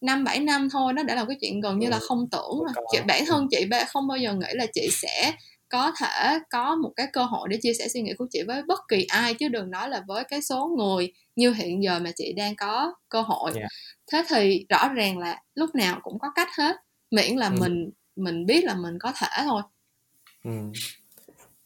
năm 0.00 0.24
bảy 0.24 0.40
năm 0.40 0.68
thôi 0.70 0.92
nó 0.92 1.02
đã 1.02 1.14
là 1.14 1.24
cái 1.24 1.36
chuyện 1.40 1.60
gần 1.60 1.78
như 1.78 1.88
là 1.88 1.98
không 1.98 2.28
tưởng 2.30 2.62
mà 2.66 2.82
chị 2.92 2.98
bản 3.06 3.26
thân 3.26 3.46
chị 3.50 3.66
không 3.88 4.08
bao 4.08 4.18
giờ 4.18 4.34
nghĩ 4.34 4.48
là 4.52 4.66
chị 4.74 4.88
sẽ 4.92 5.32
có 5.68 5.92
thể 6.00 6.38
có 6.50 6.76
một 6.76 6.92
cái 6.96 7.06
cơ 7.12 7.24
hội 7.24 7.48
để 7.50 7.58
chia 7.62 7.74
sẻ 7.74 7.88
suy 7.88 8.02
nghĩ 8.02 8.12
của 8.18 8.26
chị 8.30 8.42
với 8.46 8.62
bất 8.62 8.80
kỳ 8.88 9.04
ai 9.04 9.34
chứ 9.34 9.48
đừng 9.48 9.70
nói 9.70 9.88
là 9.88 10.02
với 10.06 10.24
cái 10.24 10.42
số 10.42 10.74
người 10.78 11.12
như 11.36 11.52
hiện 11.52 11.82
giờ 11.82 11.98
mà 11.98 12.10
chị 12.16 12.32
đang 12.36 12.56
có 12.56 12.94
cơ 13.08 13.22
hội 13.22 13.52
yeah. 13.54 13.70
thế 14.12 14.24
thì 14.28 14.66
rõ 14.68 14.88
ràng 14.88 15.18
là 15.18 15.42
lúc 15.54 15.74
nào 15.74 16.00
cũng 16.02 16.18
có 16.18 16.28
cách 16.34 16.48
hết 16.58 16.76
miễn 17.10 17.36
là 17.36 17.46
ừ. 17.46 17.56
mình 17.60 17.90
mình 18.16 18.46
biết 18.46 18.64
là 18.64 18.74
mình 18.74 18.98
có 19.00 19.12
thể 19.12 19.42
thôi 19.44 19.62
ừ 20.44 20.50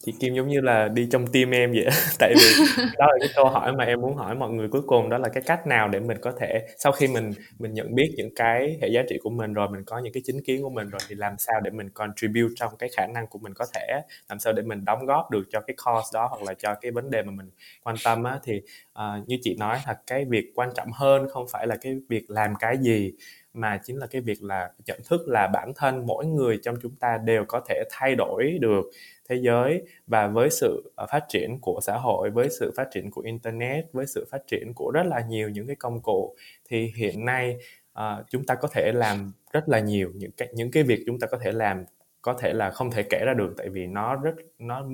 chị 0.04 0.12
Kim 0.20 0.34
giống 0.34 0.48
như 0.48 0.60
là 0.60 0.88
đi 0.88 1.08
trong 1.12 1.26
tim 1.26 1.50
em 1.50 1.72
vậy 1.72 1.86
tại 2.18 2.34
vì 2.36 2.64
đó 2.98 3.06
là 3.06 3.16
cái 3.20 3.28
câu 3.34 3.48
hỏi 3.48 3.72
mà 3.72 3.84
em 3.84 4.00
muốn 4.00 4.16
hỏi 4.16 4.34
mọi 4.34 4.50
người 4.50 4.68
cuối 4.68 4.82
cùng 4.86 5.08
đó 5.08 5.18
là 5.18 5.28
cái 5.28 5.42
cách 5.46 5.66
nào 5.66 5.88
để 5.88 6.00
mình 6.00 6.18
có 6.20 6.32
thể 6.40 6.66
sau 6.78 6.92
khi 6.92 7.08
mình 7.08 7.30
mình 7.58 7.74
nhận 7.74 7.94
biết 7.94 8.14
những 8.16 8.34
cái 8.34 8.78
hệ 8.82 8.88
giá 8.88 9.02
trị 9.08 9.18
của 9.22 9.30
mình 9.30 9.52
rồi 9.52 9.68
mình 9.68 9.84
có 9.84 9.98
những 9.98 10.12
cái 10.12 10.22
chính 10.26 10.42
kiến 10.44 10.62
của 10.62 10.70
mình 10.70 10.90
rồi 10.90 11.00
thì 11.08 11.14
làm 11.14 11.38
sao 11.38 11.60
để 11.60 11.70
mình 11.70 11.90
contribute 11.90 12.54
trong 12.56 12.72
cái 12.78 12.88
khả 12.96 13.06
năng 13.06 13.26
của 13.26 13.38
mình 13.38 13.54
có 13.54 13.66
thể 13.74 14.00
làm 14.28 14.38
sao 14.38 14.52
để 14.52 14.62
mình 14.62 14.84
đóng 14.84 15.06
góp 15.06 15.30
được 15.30 15.42
cho 15.50 15.60
cái 15.60 15.76
cause 15.84 16.10
đó 16.14 16.26
hoặc 16.30 16.42
là 16.42 16.54
cho 16.54 16.74
cái 16.74 16.92
vấn 16.92 17.10
đề 17.10 17.22
mà 17.22 17.32
mình 17.32 17.50
quan 17.84 17.96
tâm 18.04 18.24
á. 18.24 18.38
Thì 18.44 18.60
uh, 18.98 19.28
như 19.28 19.38
chị 19.42 19.56
nói 19.58 19.78
là 19.86 19.96
cái 20.06 20.24
việc 20.24 20.52
quan 20.54 20.70
trọng 20.74 20.88
hơn 20.92 21.28
không 21.30 21.46
phải 21.50 21.66
là 21.66 21.76
cái 21.80 21.96
việc 22.08 22.30
làm 22.30 22.54
cái 22.60 22.78
gì 22.78 23.12
mà 23.54 23.80
chính 23.84 23.96
là 23.96 24.06
cái 24.06 24.22
việc 24.22 24.42
là 24.42 24.70
nhận 24.86 25.00
thức 25.08 25.20
là 25.28 25.46
bản 25.52 25.72
thân 25.76 26.06
mỗi 26.06 26.26
người 26.26 26.58
trong 26.62 26.76
chúng 26.82 26.96
ta 26.96 27.18
đều 27.24 27.44
có 27.48 27.60
thể 27.68 27.82
thay 27.90 28.14
đổi 28.14 28.58
được 28.60 28.84
thế 29.30 29.36
giới 29.36 29.82
và 30.06 30.26
với 30.26 30.50
sự 30.50 30.92
ờ, 30.96 31.06
phát 31.10 31.24
triển 31.28 31.58
của 31.60 31.80
xã 31.82 31.96
hội 31.96 32.30
với 32.30 32.48
sự 32.60 32.72
phát 32.76 32.88
triển 32.92 33.10
của 33.10 33.22
internet 33.22 33.84
với 33.92 34.06
sự 34.06 34.26
phát 34.30 34.46
triển 34.46 34.72
của 34.74 34.90
rất 34.90 35.06
là 35.06 35.20
nhiều 35.20 35.48
những 35.48 35.66
cái 35.66 35.76
công 35.76 36.00
cụ 36.00 36.36
thì 36.68 36.92
hiện 36.96 37.24
nay 37.24 37.56
uh, 37.98 38.26
chúng 38.30 38.44
ta 38.44 38.54
có 38.54 38.68
thể 38.72 38.92
làm 38.92 39.32
rất 39.52 39.68
là 39.68 39.80
nhiều 39.80 40.10
những 40.14 40.30
cái 40.36 40.48
những 40.54 40.70
cái 40.70 40.82
việc 40.82 41.02
chúng 41.06 41.18
ta 41.18 41.26
có 41.26 41.38
thể 41.38 41.52
làm 41.52 41.84
có 42.22 42.32
thể 42.32 42.52
là 42.52 42.70
không 42.70 42.90
thể 42.90 43.02
kể 43.02 43.24
ra 43.26 43.34
được 43.34 43.54
tại 43.56 43.68
vì 43.68 43.86
nó 43.86 44.16
rất 44.16 44.34
nó 44.58 44.86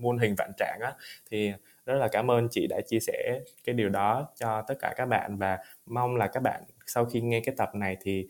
muôn 0.00 0.18
hình 0.18 0.34
vạn 0.38 0.50
trạng 0.56 0.78
á. 0.82 0.92
Thì 1.30 1.52
rất 1.86 1.94
là 1.94 2.08
cảm 2.08 2.30
ơn 2.30 2.48
chị 2.50 2.66
đã 2.66 2.80
chia 2.86 3.00
sẻ 3.00 3.40
cái 3.64 3.74
điều 3.74 3.88
đó 3.88 4.28
cho 4.36 4.62
tất 4.62 4.74
cả 4.80 4.94
các 4.96 5.06
bạn 5.06 5.36
và 5.38 5.58
mong 5.86 6.16
là 6.16 6.26
các 6.26 6.42
bạn 6.42 6.62
sau 6.86 7.04
khi 7.04 7.20
nghe 7.20 7.40
cái 7.40 7.54
tập 7.58 7.74
này 7.74 7.96
thì 8.00 8.26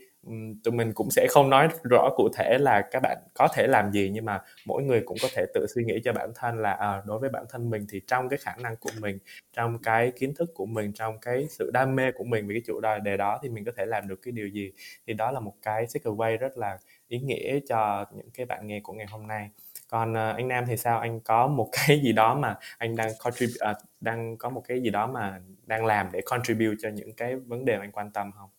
tụi 0.65 0.75
mình 0.75 0.93
cũng 0.93 1.11
sẽ 1.11 1.27
không 1.31 1.51
nói 1.51 1.69
rõ 1.91 2.09
cụ 2.17 2.29
thể 2.35 2.59
là 2.59 2.83
các 2.91 3.03
bạn 3.03 3.19
có 3.35 3.49
thể 3.55 3.67
làm 3.67 3.93
gì 3.93 4.11
nhưng 4.13 4.25
mà 4.25 4.41
mỗi 4.67 4.83
người 4.83 5.03
cũng 5.07 5.17
có 5.23 5.29
thể 5.35 5.47
tự 5.55 5.67
suy 5.75 5.85
nghĩ 5.85 6.01
cho 6.05 6.13
bản 6.13 6.33
thân 6.35 6.59
là 6.59 6.73
à, 6.73 7.03
đối 7.07 7.19
với 7.19 7.31
bản 7.31 7.45
thân 7.51 7.71
mình 7.71 7.87
thì 7.89 8.01
trong 8.07 8.29
cái 8.29 8.39
khả 8.43 8.57
năng 8.57 8.77
của 8.77 8.91
mình 9.01 9.19
trong 9.53 9.79
cái 9.79 10.11
kiến 10.11 10.35
thức 10.35 10.51
của 10.55 10.67
mình 10.67 10.93
trong 10.93 11.19
cái 11.19 11.47
sự 11.51 11.71
đam 11.73 11.97
mê 11.97 12.13
của 12.13 12.25
mình 12.25 12.49
về 12.49 12.55
cái 12.55 12.63
chủ 12.67 12.81
đề 13.05 13.17
đó 13.17 13.39
thì 13.43 13.49
mình 13.49 13.65
có 13.65 13.73
thể 13.77 13.87
làm 13.87 14.09
được 14.09 14.23
cái 14.23 14.33
điều 14.33 14.49
gì. 14.49 14.73
Thì 15.07 15.15
đó 15.15 15.31
là 15.31 15.41
một 15.41 15.55
cái 15.63 15.87
takeaway 15.87 16.39
rất 16.39 16.59
là 16.59 16.79
ý 17.09 17.19
nghĩa 17.19 17.61
cho 17.69 18.07
những 18.13 18.31
cái 18.35 18.47
bạn 18.47 18.67
nghe 18.67 18.81
của 18.81 18.93
ngày 18.93 19.07
hôm 19.07 19.27
nay. 19.27 19.51
Còn 19.89 20.13
uh, 20.13 20.37
anh 20.37 20.49
Nam 20.49 20.65
thì 20.67 20.77
sao? 20.77 20.99
Anh 20.99 21.21
có 21.21 21.47
một 21.47 21.69
cái 21.87 22.01
gì 22.01 22.13
đó 22.13 22.35
mà 22.35 22.57
anh 22.79 22.97
đang 22.97 23.11
contribute 23.19 23.71
uh, 23.71 23.77
à, 23.77 23.81
đang 24.01 24.37
có 24.37 24.51
một 24.51 24.65
cái 24.69 24.81
gì 24.81 24.91
đó 24.91 25.07
mà 25.07 25.41
đang 25.67 25.87
làm 25.87 26.09
để 26.13 26.21
contribute 26.27 26.77
cho 26.83 26.89
những 26.89 27.13
cái 27.13 27.37
vấn 27.37 27.65
đề 27.65 27.77
mà 27.77 27.85
anh 27.85 27.93
quan 27.93 28.11
tâm 28.11 28.33
không? 28.33 28.51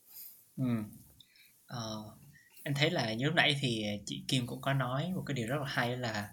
Ừ 0.58 0.84
Ờ, 1.70 2.04
anh 2.64 2.74
thấy 2.74 2.90
là 2.90 3.14
như 3.14 3.26
lúc 3.26 3.36
nãy 3.36 3.56
thì 3.62 3.86
chị 4.06 4.24
Kim 4.28 4.48
cũng 4.48 4.62
có 4.62 4.74
nói 4.74 5.12
một 5.16 5.24
cái 5.26 5.34
điều 5.34 5.48
rất 5.48 5.58
là 5.62 5.68
hay 5.68 5.98
là 5.98 6.30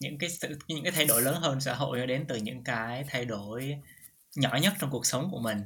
những 0.00 0.18
cái 0.18 0.30
sự 0.30 0.58
những 0.68 0.82
cái 0.82 0.92
thay 0.92 1.06
đổi 1.06 1.22
lớn 1.22 1.40
hơn 1.40 1.60
xã 1.60 1.74
hội 1.74 2.06
đến 2.06 2.24
từ 2.28 2.36
những 2.36 2.64
cái 2.64 3.04
thay 3.08 3.24
đổi 3.24 3.78
nhỏ 4.36 4.58
nhất 4.62 4.72
trong 4.78 4.90
cuộc 4.90 5.06
sống 5.06 5.28
của 5.30 5.40
mình 5.40 5.62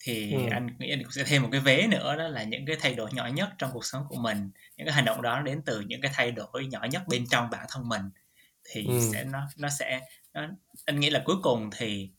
thì 0.00 0.32
ừ. 0.32 0.38
anh 0.50 0.66
nghĩ 0.78 0.90
anh 0.90 1.02
cũng 1.02 1.12
sẽ 1.12 1.24
thêm 1.26 1.42
một 1.42 1.48
cái 1.52 1.60
vế 1.60 1.86
nữa 1.86 2.16
đó 2.16 2.28
là 2.28 2.42
những 2.42 2.66
cái 2.66 2.76
thay 2.80 2.94
đổi 2.94 3.10
nhỏ 3.12 3.26
nhất 3.26 3.48
trong 3.58 3.70
cuộc 3.72 3.84
sống 3.84 4.06
của 4.08 4.16
mình 4.16 4.50
những 4.76 4.86
cái 4.86 4.94
hành 4.94 5.04
động 5.04 5.22
đó 5.22 5.42
đến 5.42 5.62
từ 5.66 5.80
những 5.80 6.00
cái 6.00 6.10
thay 6.14 6.30
đổi 6.30 6.66
nhỏ 6.66 6.86
nhất 6.90 7.02
bên 7.08 7.26
trong 7.30 7.50
bản 7.50 7.66
thân 7.68 7.88
mình 7.88 8.02
thì 8.64 8.86
ừ. 8.86 9.00
sẽ 9.12 9.24
nó 9.24 9.48
nó 9.56 9.68
sẽ 9.68 10.00
nó, 10.34 10.48
anh 10.84 11.00
nghĩ 11.00 11.10
là 11.10 11.22
cuối 11.24 11.36
cùng 11.42 11.70
thì 11.76 12.10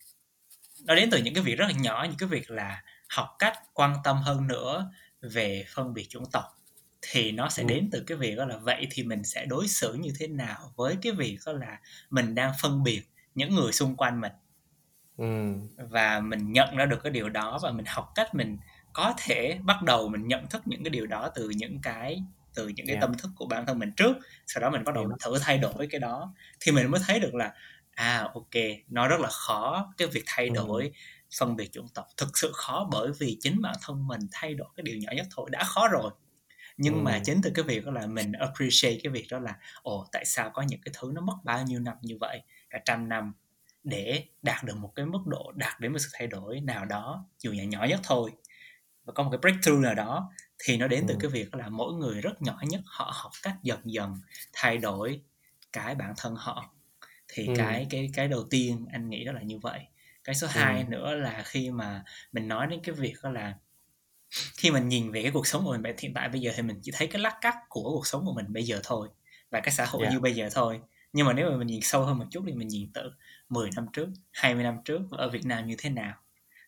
nó 0.84 0.94
đến 0.94 1.08
từ 1.10 1.18
những 1.18 1.34
cái 1.34 1.42
việc 1.42 1.58
rất 1.58 1.66
là 1.68 1.78
nhỏ 1.78 2.06
những 2.08 2.18
cái 2.18 2.28
việc 2.28 2.50
là 2.50 2.82
học 3.08 3.36
cách 3.38 3.58
quan 3.74 3.94
tâm 4.04 4.16
hơn 4.16 4.46
nữa 4.46 4.90
về 5.20 5.64
phân 5.74 5.94
biệt 5.94 6.06
chủng 6.08 6.30
tộc 6.32 6.44
thì 7.02 7.32
nó 7.32 7.48
sẽ 7.48 7.62
ừ. 7.62 7.66
đến 7.68 7.88
từ 7.92 8.04
cái 8.06 8.18
việc 8.18 8.34
đó 8.36 8.44
là 8.44 8.56
vậy 8.56 8.86
thì 8.90 9.02
mình 9.02 9.24
sẽ 9.24 9.46
đối 9.46 9.68
xử 9.68 9.94
như 9.94 10.12
thế 10.18 10.26
nào 10.26 10.72
với 10.76 10.96
cái 11.02 11.12
việc 11.12 11.38
đó 11.46 11.52
là 11.52 11.78
mình 12.10 12.34
đang 12.34 12.52
phân 12.62 12.82
biệt 12.82 13.02
những 13.34 13.54
người 13.54 13.72
xung 13.72 13.96
quanh 13.96 14.20
mình 14.20 14.32
ừ. 15.16 15.24
và 15.76 16.20
mình 16.20 16.52
nhận 16.52 16.76
ra 16.76 16.86
được 16.86 17.02
cái 17.02 17.12
điều 17.12 17.28
đó 17.28 17.58
và 17.62 17.70
mình 17.70 17.86
học 17.88 18.12
cách 18.14 18.34
mình 18.34 18.58
có 18.92 19.14
thể 19.18 19.58
bắt 19.62 19.82
đầu 19.82 20.08
mình 20.08 20.28
nhận 20.28 20.48
thức 20.48 20.62
những 20.64 20.84
cái 20.84 20.90
điều 20.90 21.06
đó 21.06 21.30
từ 21.34 21.50
những 21.50 21.78
cái 21.82 22.22
từ 22.54 22.68
những 22.68 22.86
cái 22.86 22.94
yeah. 22.94 23.00
tâm 23.00 23.14
thức 23.18 23.30
của 23.36 23.46
bản 23.46 23.66
thân 23.66 23.78
mình 23.78 23.92
trước 23.92 24.16
sau 24.46 24.60
đó 24.60 24.70
mình 24.70 24.84
bắt 24.84 24.94
đầu 24.94 25.04
yeah. 25.04 25.20
thử 25.20 25.38
thay 25.38 25.58
đổi 25.58 25.86
cái 25.90 26.00
đó 26.00 26.34
thì 26.60 26.72
mình 26.72 26.90
mới 26.90 27.00
thấy 27.06 27.20
được 27.20 27.34
là 27.34 27.54
à 27.94 28.28
ok 28.34 28.62
nó 28.88 29.08
rất 29.08 29.20
là 29.20 29.28
khó 29.28 29.92
cái 29.96 30.08
việc 30.08 30.22
thay 30.26 30.48
đổi 30.48 30.82
ừ 30.84 30.90
phân 31.38 31.56
biệt 31.56 31.72
chủng 31.72 31.88
tộc 31.94 32.06
thực 32.16 32.38
sự 32.38 32.52
khó 32.54 32.88
bởi 32.92 33.12
vì 33.18 33.36
chính 33.40 33.62
bản 33.62 33.74
thân 33.82 34.06
mình 34.06 34.20
thay 34.32 34.54
đổi 34.54 34.68
cái 34.76 34.82
điều 34.82 34.96
nhỏ 34.96 35.10
nhất 35.16 35.26
thôi 35.30 35.48
đã 35.52 35.64
khó 35.64 35.88
rồi 35.88 36.10
nhưng 36.76 36.94
ừ. 36.94 37.00
mà 37.00 37.20
chính 37.24 37.40
từ 37.42 37.50
cái 37.54 37.64
việc 37.64 37.84
đó 37.84 37.92
là 37.92 38.06
mình 38.06 38.32
appreciate 38.32 38.98
cái 39.02 39.12
việc 39.12 39.26
đó 39.30 39.38
là 39.38 39.56
ồ 39.82 40.06
tại 40.12 40.24
sao 40.24 40.50
có 40.50 40.62
những 40.62 40.80
cái 40.80 40.94
thứ 40.98 41.10
nó 41.14 41.20
mất 41.20 41.36
bao 41.44 41.62
nhiêu 41.62 41.80
năm 41.80 41.96
như 42.02 42.16
vậy 42.20 42.42
cả 42.70 42.78
trăm 42.84 43.08
năm 43.08 43.32
để 43.84 44.24
đạt 44.42 44.64
được 44.64 44.76
một 44.76 44.92
cái 44.94 45.06
mức 45.06 45.26
độ 45.26 45.52
đạt 45.56 45.80
đến 45.80 45.92
một 45.92 45.98
sự 45.98 46.08
thay 46.12 46.26
đổi 46.26 46.60
nào 46.60 46.84
đó 46.84 47.26
dù 47.38 47.52
là 47.52 47.64
nhỏ 47.64 47.84
nhất 47.84 48.00
thôi 48.02 48.32
và 49.04 49.12
có 49.12 49.22
một 49.22 49.30
cái 49.30 49.38
breakthrough 49.38 49.82
nào 49.82 49.94
đó 49.94 50.32
thì 50.58 50.76
nó 50.76 50.88
đến 50.88 51.00
ừ. 51.00 51.06
từ 51.08 51.16
cái 51.20 51.30
việc 51.30 51.54
là 51.54 51.68
mỗi 51.68 51.92
người 51.92 52.20
rất 52.20 52.42
nhỏ 52.42 52.58
nhất 52.62 52.80
họ 52.86 53.12
học 53.14 53.32
cách 53.42 53.56
dần 53.62 53.80
dần 53.84 54.14
thay 54.52 54.78
đổi 54.78 55.20
cái 55.72 55.94
bản 55.94 56.14
thân 56.16 56.34
họ 56.36 56.74
thì 57.28 57.46
ừ. 57.46 57.52
cái 57.56 57.86
cái 57.90 58.10
cái 58.14 58.28
đầu 58.28 58.44
tiên 58.50 58.86
anh 58.92 59.10
nghĩ 59.10 59.24
đó 59.24 59.32
là 59.32 59.42
như 59.42 59.58
vậy 59.58 59.80
cái 60.28 60.34
số 60.34 60.46
2 60.46 60.78
ừ. 60.78 60.84
nữa 60.88 61.14
là 61.14 61.42
khi 61.46 61.70
mà 61.70 62.02
mình 62.32 62.48
nói 62.48 62.66
đến 62.66 62.80
cái 62.82 62.94
việc 62.94 63.14
đó 63.22 63.30
là 63.30 63.54
khi 64.56 64.70
mình 64.70 64.88
nhìn 64.88 65.10
về 65.10 65.22
cái 65.22 65.30
cuộc 65.30 65.46
sống 65.46 65.64
của 65.64 65.72
mình 65.72 65.96
hiện 65.98 66.14
tại 66.14 66.28
bây 66.28 66.40
giờ 66.40 66.52
thì 66.56 66.62
mình 66.62 66.80
chỉ 66.82 66.92
thấy 66.94 67.06
cái 67.06 67.22
lắc 67.22 67.34
cắt 67.40 67.56
của 67.68 67.82
cuộc 67.82 68.06
sống 68.06 68.24
của 68.26 68.32
mình 68.32 68.46
bây 68.48 68.64
giờ 68.64 68.80
thôi 68.84 69.08
và 69.50 69.60
cái 69.60 69.70
xã 69.70 69.84
hội 69.84 70.02
yeah. 70.02 70.14
như 70.14 70.20
bây 70.20 70.34
giờ 70.34 70.48
thôi 70.52 70.80
nhưng 71.12 71.26
mà 71.26 71.32
nếu 71.32 71.50
mà 71.50 71.56
mình 71.56 71.66
nhìn 71.66 71.80
sâu 71.82 72.04
hơn 72.04 72.18
một 72.18 72.24
chút 72.30 72.42
thì 72.46 72.52
mình 72.52 72.68
nhìn 72.68 72.90
từ 72.94 73.10
10 73.48 73.70
năm 73.76 73.86
trước 73.92 74.08
20 74.32 74.64
năm 74.64 74.76
trước 74.84 75.00
ở 75.10 75.30
Việt 75.30 75.46
Nam 75.46 75.66
như 75.66 75.74
thế 75.78 75.90
nào 75.90 76.14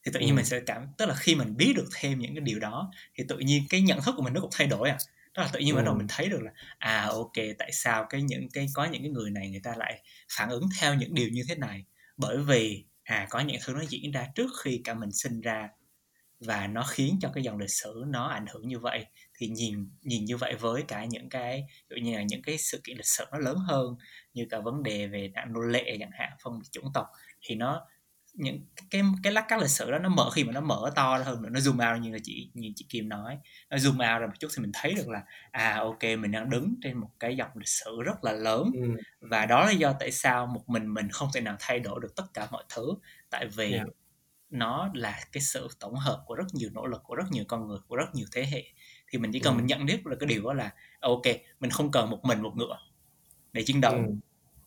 thì 0.05 0.13
tự 0.15 0.21
nhiên 0.21 0.31
ừ. 0.31 0.35
mình 0.35 0.45
sẽ 0.45 0.61
cảm 0.67 0.87
tức 0.99 1.07
là 1.07 1.15
khi 1.15 1.35
mình 1.35 1.57
biết 1.57 1.73
được 1.77 1.89
thêm 1.95 2.19
những 2.19 2.35
cái 2.35 2.41
điều 2.41 2.59
đó 2.59 2.91
thì 3.15 3.25
tự 3.29 3.39
nhiên 3.39 3.63
cái 3.69 3.81
nhận 3.81 4.01
thức 4.01 4.15
của 4.17 4.23
mình 4.23 4.35
nó 4.35 4.41
cũng 4.41 4.51
thay 4.53 4.67
đổi 4.67 4.89
à 4.89 4.99
đó 5.35 5.43
là 5.43 5.49
tự 5.53 5.61
nhiên 5.61 5.75
ừ. 5.75 5.77
bắt 5.77 5.85
đầu 5.85 5.95
mình 5.95 6.09
thấy 6.09 6.29
được 6.29 6.43
là 6.43 6.51
à 6.79 7.07
ok 7.07 7.37
tại 7.59 7.73
sao 7.73 8.07
cái 8.11 8.23
những 8.23 8.49
cái 8.51 8.67
có 8.75 8.85
những 8.85 9.03
cái 9.03 9.11
người 9.11 9.31
này 9.31 9.51
người 9.51 9.61
ta 9.65 9.75
lại 9.77 10.03
phản 10.37 10.49
ứng 10.49 10.69
theo 10.81 10.95
những 10.95 11.15
điều 11.15 11.29
như 11.29 11.43
thế 11.49 11.55
này 11.55 11.85
bởi 12.17 12.39
vì 12.39 12.85
à 13.11 13.27
có 13.31 13.41
những 13.41 13.57
thứ 13.65 13.73
nó 13.75 13.83
diễn 13.89 14.11
ra 14.11 14.27
trước 14.35 14.51
khi 14.65 14.81
cả 14.85 14.95
mình 14.95 15.13
sinh 15.13 15.41
ra. 15.41 15.69
Và 16.41 16.67
nó 16.67 16.83
khiến 16.91 17.19
cho 17.21 17.31
cái 17.35 17.45
dòng 17.45 17.59
lịch 17.59 17.71
sử 17.71 18.05
nó 18.07 18.29
ảnh 18.29 18.47
hưởng 18.53 18.69
như 18.69 18.79
vậy. 18.79 19.07
Thì 19.39 19.49
nhìn 19.49 19.91
nhìn 20.03 20.25
như 20.25 20.37
vậy 20.37 20.55
với 20.55 20.83
cả 20.89 21.05
những 21.05 21.29
cái 21.29 21.65
ví 21.91 21.97
dụ 21.97 22.07
như 22.07 22.17
là 22.17 22.23
những 22.23 22.43
cái 22.43 22.59
sự 22.59 22.81
kiện 22.85 22.97
lịch 22.97 23.07
sử 23.07 23.25
nó 23.33 23.39
lớn 23.39 23.57
hơn, 23.59 23.97
như 24.35 24.47
cả 24.51 24.61
vấn 24.61 24.83
đề 24.83 25.07
về 25.07 25.29
nạn 25.35 25.53
nô 25.53 25.61
lệ 25.61 25.97
chẳng 26.01 26.11
hạn, 26.13 26.33
phân 26.45 26.59
biệt 26.59 26.69
chủng 26.71 26.93
tộc, 26.95 27.07
thì 27.43 27.55
nó 27.55 27.87
những 28.35 28.61
cái 28.91 29.03
cái 29.23 29.33
lát 29.33 29.45
cắt 29.49 29.61
lịch 29.61 29.71
sử 29.71 29.91
đó 29.91 29.99
nó 29.99 30.09
mở 30.09 30.31
khi 30.31 30.45
mà 30.45 30.53
nó 30.53 30.61
mở 30.61 30.91
to 30.95 31.19
hơn 31.19 31.43
nữa 31.43 31.49
nó 31.53 31.61
zoom 31.61 31.93
out 31.93 32.03
như 32.03 32.13
là 32.13 32.19
chị 32.23 32.51
như 32.55 32.73
chị 32.77 32.87
Kim 32.89 33.09
nói 33.09 33.39
nó 33.71 33.77
zoom 33.77 33.91
out 33.93 34.21
ra 34.21 34.27
một 34.27 34.33
chút 34.39 34.49
thì 34.57 34.63
mình 34.63 34.71
thấy 34.75 34.95
được 34.95 35.09
là 35.09 35.23
à 35.51 35.77
ok 35.79 36.03
mình 36.03 36.33
đang 36.33 36.51
đứng 36.51 36.75
trên 36.83 36.97
một 36.97 37.11
cái 37.21 37.37
dòng 37.37 37.51
lịch 37.55 37.69
sử 37.69 38.03
rất 38.03 38.25
là 38.25 38.33
lớn 38.33 38.71
ừ. 38.75 38.83
và 39.21 39.47
đó 39.47 39.65
là 39.65 39.71
do 39.71 39.93
tại 40.01 40.13
sao 40.13 40.47
một 40.47 40.69
mình 40.69 40.95
mình 40.95 41.09
không 41.11 41.29
thể 41.35 41.41
nào 41.41 41.57
thay 41.61 41.81
đổi 41.81 42.01
được 42.03 42.17
tất 42.17 42.25
cả 42.35 42.49
mọi 42.51 42.65
thứ 42.75 42.95
tại 43.31 43.47
vì 43.47 43.73
yeah. 43.73 43.87
nó 44.51 44.91
là 44.95 45.21
cái 45.33 45.43
sự 45.43 45.69
tổng 45.81 45.95
hợp 45.95 46.23
của 46.27 46.35
rất 46.35 46.47
nhiều 46.53 46.71
nỗ 46.73 46.87
lực 46.87 47.03
của 47.05 47.15
rất 47.15 47.27
nhiều 47.31 47.45
con 47.49 47.69
người 47.69 47.79
của 47.89 47.97
rất 47.97 48.15
nhiều 48.15 48.27
thế 48.33 48.47
hệ 48.47 48.65
thì 49.11 49.19
mình 49.19 49.31
chỉ 49.33 49.41
cần 49.41 49.55
ừ. 49.55 49.57
mình 49.57 49.67
nhận 49.67 49.87
biết 49.87 50.07
là 50.07 50.17
cái 50.21 50.27
điều 50.27 50.43
đó 50.43 50.53
là 50.53 50.71
ok 51.01 51.23
mình 51.61 51.71
không 51.71 51.91
cần 51.91 52.11
một 52.11 52.25
mình 52.25 52.43
một 52.43 52.53
ngựa 52.57 52.79
để 53.53 53.63
chiến 53.67 53.81
đấu 53.81 53.95
ừ 53.95 54.03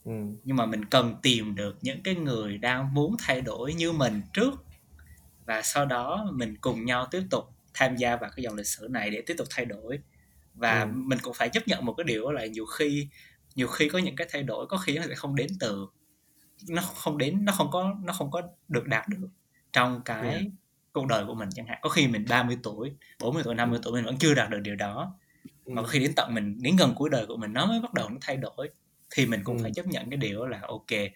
Ừ. 0.06 0.12
nhưng 0.44 0.58
mà 0.58 0.66
mình 0.66 0.86
cần 0.86 1.16
tìm 1.22 1.56
được 1.56 1.78
những 1.82 2.04
cái 2.04 2.16
người 2.16 2.58
đang 2.58 2.94
muốn 2.94 3.16
thay 3.20 3.42
đổi 3.42 3.74
như 3.74 3.92
mình 3.92 4.22
trước 4.34 4.66
và 5.46 5.62
sau 5.62 5.86
đó 5.86 6.32
mình 6.34 6.56
cùng 6.62 6.86
nhau 6.86 7.08
tiếp 7.12 7.24
tục 7.30 7.44
tham 7.74 7.96
gia 7.96 8.16
vào 8.16 8.30
cái 8.36 8.44
dòng 8.44 8.56
lịch 8.56 8.68
sử 8.68 8.88
này 8.90 9.10
để 9.10 9.24
tiếp 9.26 9.36
tục 9.38 9.48
thay 9.50 9.66
đổi 9.66 10.00
và 10.54 10.82
ừ. 10.82 10.90
mình 10.94 11.20
cũng 11.22 11.34
phải 11.34 11.50
chấp 11.50 11.68
nhận 11.68 11.86
một 11.86 11.94
cái 11.94 12.04
điều 12.04 12.32
là 12.32 12.46
nhiều 12.46 12.66
khi 12.66 13.08
nhiều 13.56 13.68
khi 13.68 13.90
có 13.90 14.00
những 14.00 14.16
cái 14.16 14.28
thay 14.32 14.44
đổi 14.44 14.68
có 14.68 14.78
khi 14.78 14.98
nó 14.98 15.04
sẽ 15.08 15.16
không 15.16 15.36
đến 15.36 15.48
từ 15.60 15.88
nó 16.70 16.82
không 16.82 17.18
đến 17.18 17.46
nó 17.46 17.54
không 17.54 17.72
có 17.72 17.96
nó 18.04 18.14
không 18.14 18.32
có 18.32 18.42
được 18.68 18.88
đạt 18.88 19.10
được 19.10 19.28
trong 19.74 20.02
cái 20.06 20.30
yeah. 20.30 20.44
cuộc 20.94 21.08
đời 21.08 21.26
của 21.26 21.36
mình 21.36 21.50
chẳng 21.56 21.66
hạn 21.68 21.80
có 21.82 21.90
khi 21.90 22.08
mình 22.08 22.26
30 22.30 22.58
tuổi 22.64 22.92
40 23.20 23.44
tuổi 23.44 23.56
50 23.56 23.80
tuổi 23.84 23.94
mình 23.94 24.06
vẫn 24.06 24.18
chưa 24.18 24.34
đạt 24.34 24.50
được 24.50 24.60
điều 24.60 24.76
đó 24.76 25.16
mà 25.66 25.82
có 25.82 25.88
khi 25.88 26.00
đến 26.00 26.14
tận 26.16 26.34
mình 26.34 26.58
đến 26.62 26.76
gần 26.76 26.94
cuối 26.96 27.10
đời 27.10 27.26
của 27.26 27.38
mình 27.38 27.54
nó 27.54 27.66
mới 27.66 27.80
bắt 27.80 27.94
đầu 27.94 28.10
nó 28.10 28.18
thay 28.22 28.38
đổi 28.38 28.70
thì 29.16 29.26
mình 29.26 29.42
cũng 29.44 29.58
ừ. 29.58 29.62
phải 29.64 29.72
chấp 29.76 29.88
nhận 29.88 30.10
cái 30.10 30.18
điều 30.18 30.46
là 30.46 30.62
ok 30.68 31.12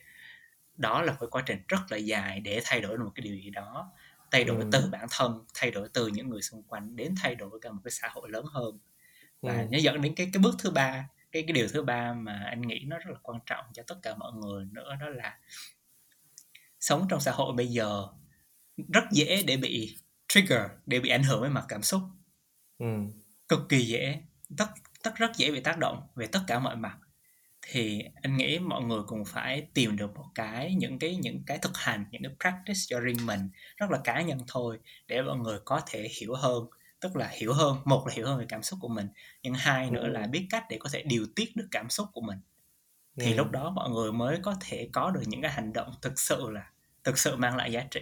đó 0.77 1.01
là 1.01 1.15
một 1.19 1.27
quá 1.31 1.43
trình 1.45 1.59
rất 1.67 1.81
là 1.89 1.97
dài 1.97 2.39
để 2.39 2.61
thay 2.63 2.81
đổi 2.81 2.97
được 2.97 3.03
một 3.03 3.11
cái 3.15 3.21
điều 3.21 3.35
gì 3.35 3.49
đó 3.49 3.91
thay 4.31 4.43
đổi 4.43 4.57
ừ. 4.57 4.69
từ 4.71 4.89
bản 4.91 5.07
thân 5.11 5.45
thay 5.53 5.71
đổi 5.71 5.89
từ 5.93 6.07
những 6.07 6.29
người 6.29 6.41
xung 6.41 6.63
quanh 6.63 6.95
đến 6.95 7.15
thay 7.21 7.35
đổi 7.35 7.59
cả 7.61 7.71
một 7.71 7.81
cái 7.83 7.91
xã 7.91 8.07
hội 8.11 8.29
lớn 8.29 8.45
hơn 8.45 8.79
và 9.41 9.53
ừ. 9.53 9.67
nó 9.71 9.77
dẫn 9.77 10.01
đến 10.01 10.15
cái 10.15 10.29
cái 10.33 10.41
bước 10.41 10.55
thứ 10.59 10.71
ba 10.71 11.09
cái 11.31 11.43
cái 11.43 11.53
điều 11.53 11.67
thứ 11.67 11.83
ba 11.83 12.13
mà 12.13 12.43
anh 12.45 12.61
nghĩ 12.61 12.83
nó 12.87 12.97
rất 12.97 13.11
là 13.11 13.19
quan 13.23 13.39
trọng 13.45 13.65
cho 13.73 13.83
tất 13.87 13.95
cả 14.01 14.15
mọi 14.15 14.31
người 14.33 14.65
nữa 14.71 14.95
đó 14.99 15.09
là 15.09 15.37
sống 16.79 17.07
trong 17.09 17.19
xã 17.19 17.31
hội 17.31 17.53
bây 17.53 17.67
giờ 17.67 18.07
rất 18.93 19.03
dễ 19.11 19.43
để 19.47 19.57
bị 19.57 19.97
trigger 20.27 20.61
để 20.85 20.99
bị 20.99 21.09
ảnh 21.09 21.23
hưởng 21.23 21.41
với 21.41 21.49
mặt 21.49 21.65
cảm 21.67 21.83
xúc 21.83 22.01
ừ. 22.77 22.85
cực 23.47 23.59
kỳ 23.69 23.81
dễ 23.81 24.21
tất 24.57 24.67
tất 25.03 25.15
rất 25.15 25.31
dễ 25.35 25.51
bị 25.51 25.59
tác 25.59 25.77
động 25.77 26.07
về 26.15 26.27
tất 26.27 26.41
cả 26.47 26.59
mọi 26.59 26.75
mặt 26.75 26.97
thì 27.71 28.03
anh 28.21 28.37
nghĩ 28.37 28.59
mọi 28.59 28.81
người 28.81 29.01
cũng 29.07 29.25
phải 29.25 29.67
tìm 29.73 29.97
được 29.97 30.15
một 30.15 30.25
cái 30.35 30.75
những 30.75 30.99
cái 30.99 31.15
những 31.15 31.43
cái 31.45 31.57
thực 31.57 31.77
hành 31.77 32.05
những 32.11 32.23
cái 32.23 32.35
practice 32.39 32.79
cho 32.87 32.99
riêng 32.99 33.25
mình 33.25 33.49
rất 33.77 33.91
là 33.91 33.99
cá 34.03 34.21
nhân 34.21 34.39
thôi 34.47 34.79
để 35.07 35.21
mọi 35.21 35.37
người 35.37 35.59
có 35.65 35.81
thể 35.87 36.07
hiểu 36.19 36.35
hơn. 36.35 36.65
Tức 36.99 37.15
là 37.15 37.27
hiểu 37.27 37.53
hơn 37.53 37.77
một 37.85 38.07
là 38.07 38.13
hiểu 38.13 38.27
hơn 38.27 38.39
về 38.39 38.45
cảm 38.49 38.63
xúc 38.63 38.79
của 38.81 38.87
mình 38.87 39.07
nhưng 39.43 39.53
hai 39.53 39.91
nữa 39.91 40.07
là 40.07 40.27
biết 40.27 40.47
cách 40.49 40.63
để 40.69 40.77
có 40.79 40.89
thể 40.93 41.03
điều 41.03 41.25
tiết 41.35 41.55
được 41.55 41.67
cảm 41.71 41.89
xúc 41.89 42.07
của 42.13 42.21
mình. 42.21 42.39
Thì 43.19 43.33
lúc 43.33 43.51
đó 43.51 43.69
mọi 43.69 43.89
người 43.89 44.11
mới 44.11 44.39
có 44.43 44.55
thể 44.61 44.89
có 44.93 45.11
được 45.11 45.21
những 45.27 45.41
cái 45.41 45.51
hành 45.51 45.73
động 45.73 45.93
thực 46.01 46.19
sự 46.19 46.49
là 46.49 46.71
thực 47.03 47.17
sự 47.17 47.35
mang 47.35 47.55
lại 47.55 47.71
giá 47.71 47.85
trị 47.91 48.01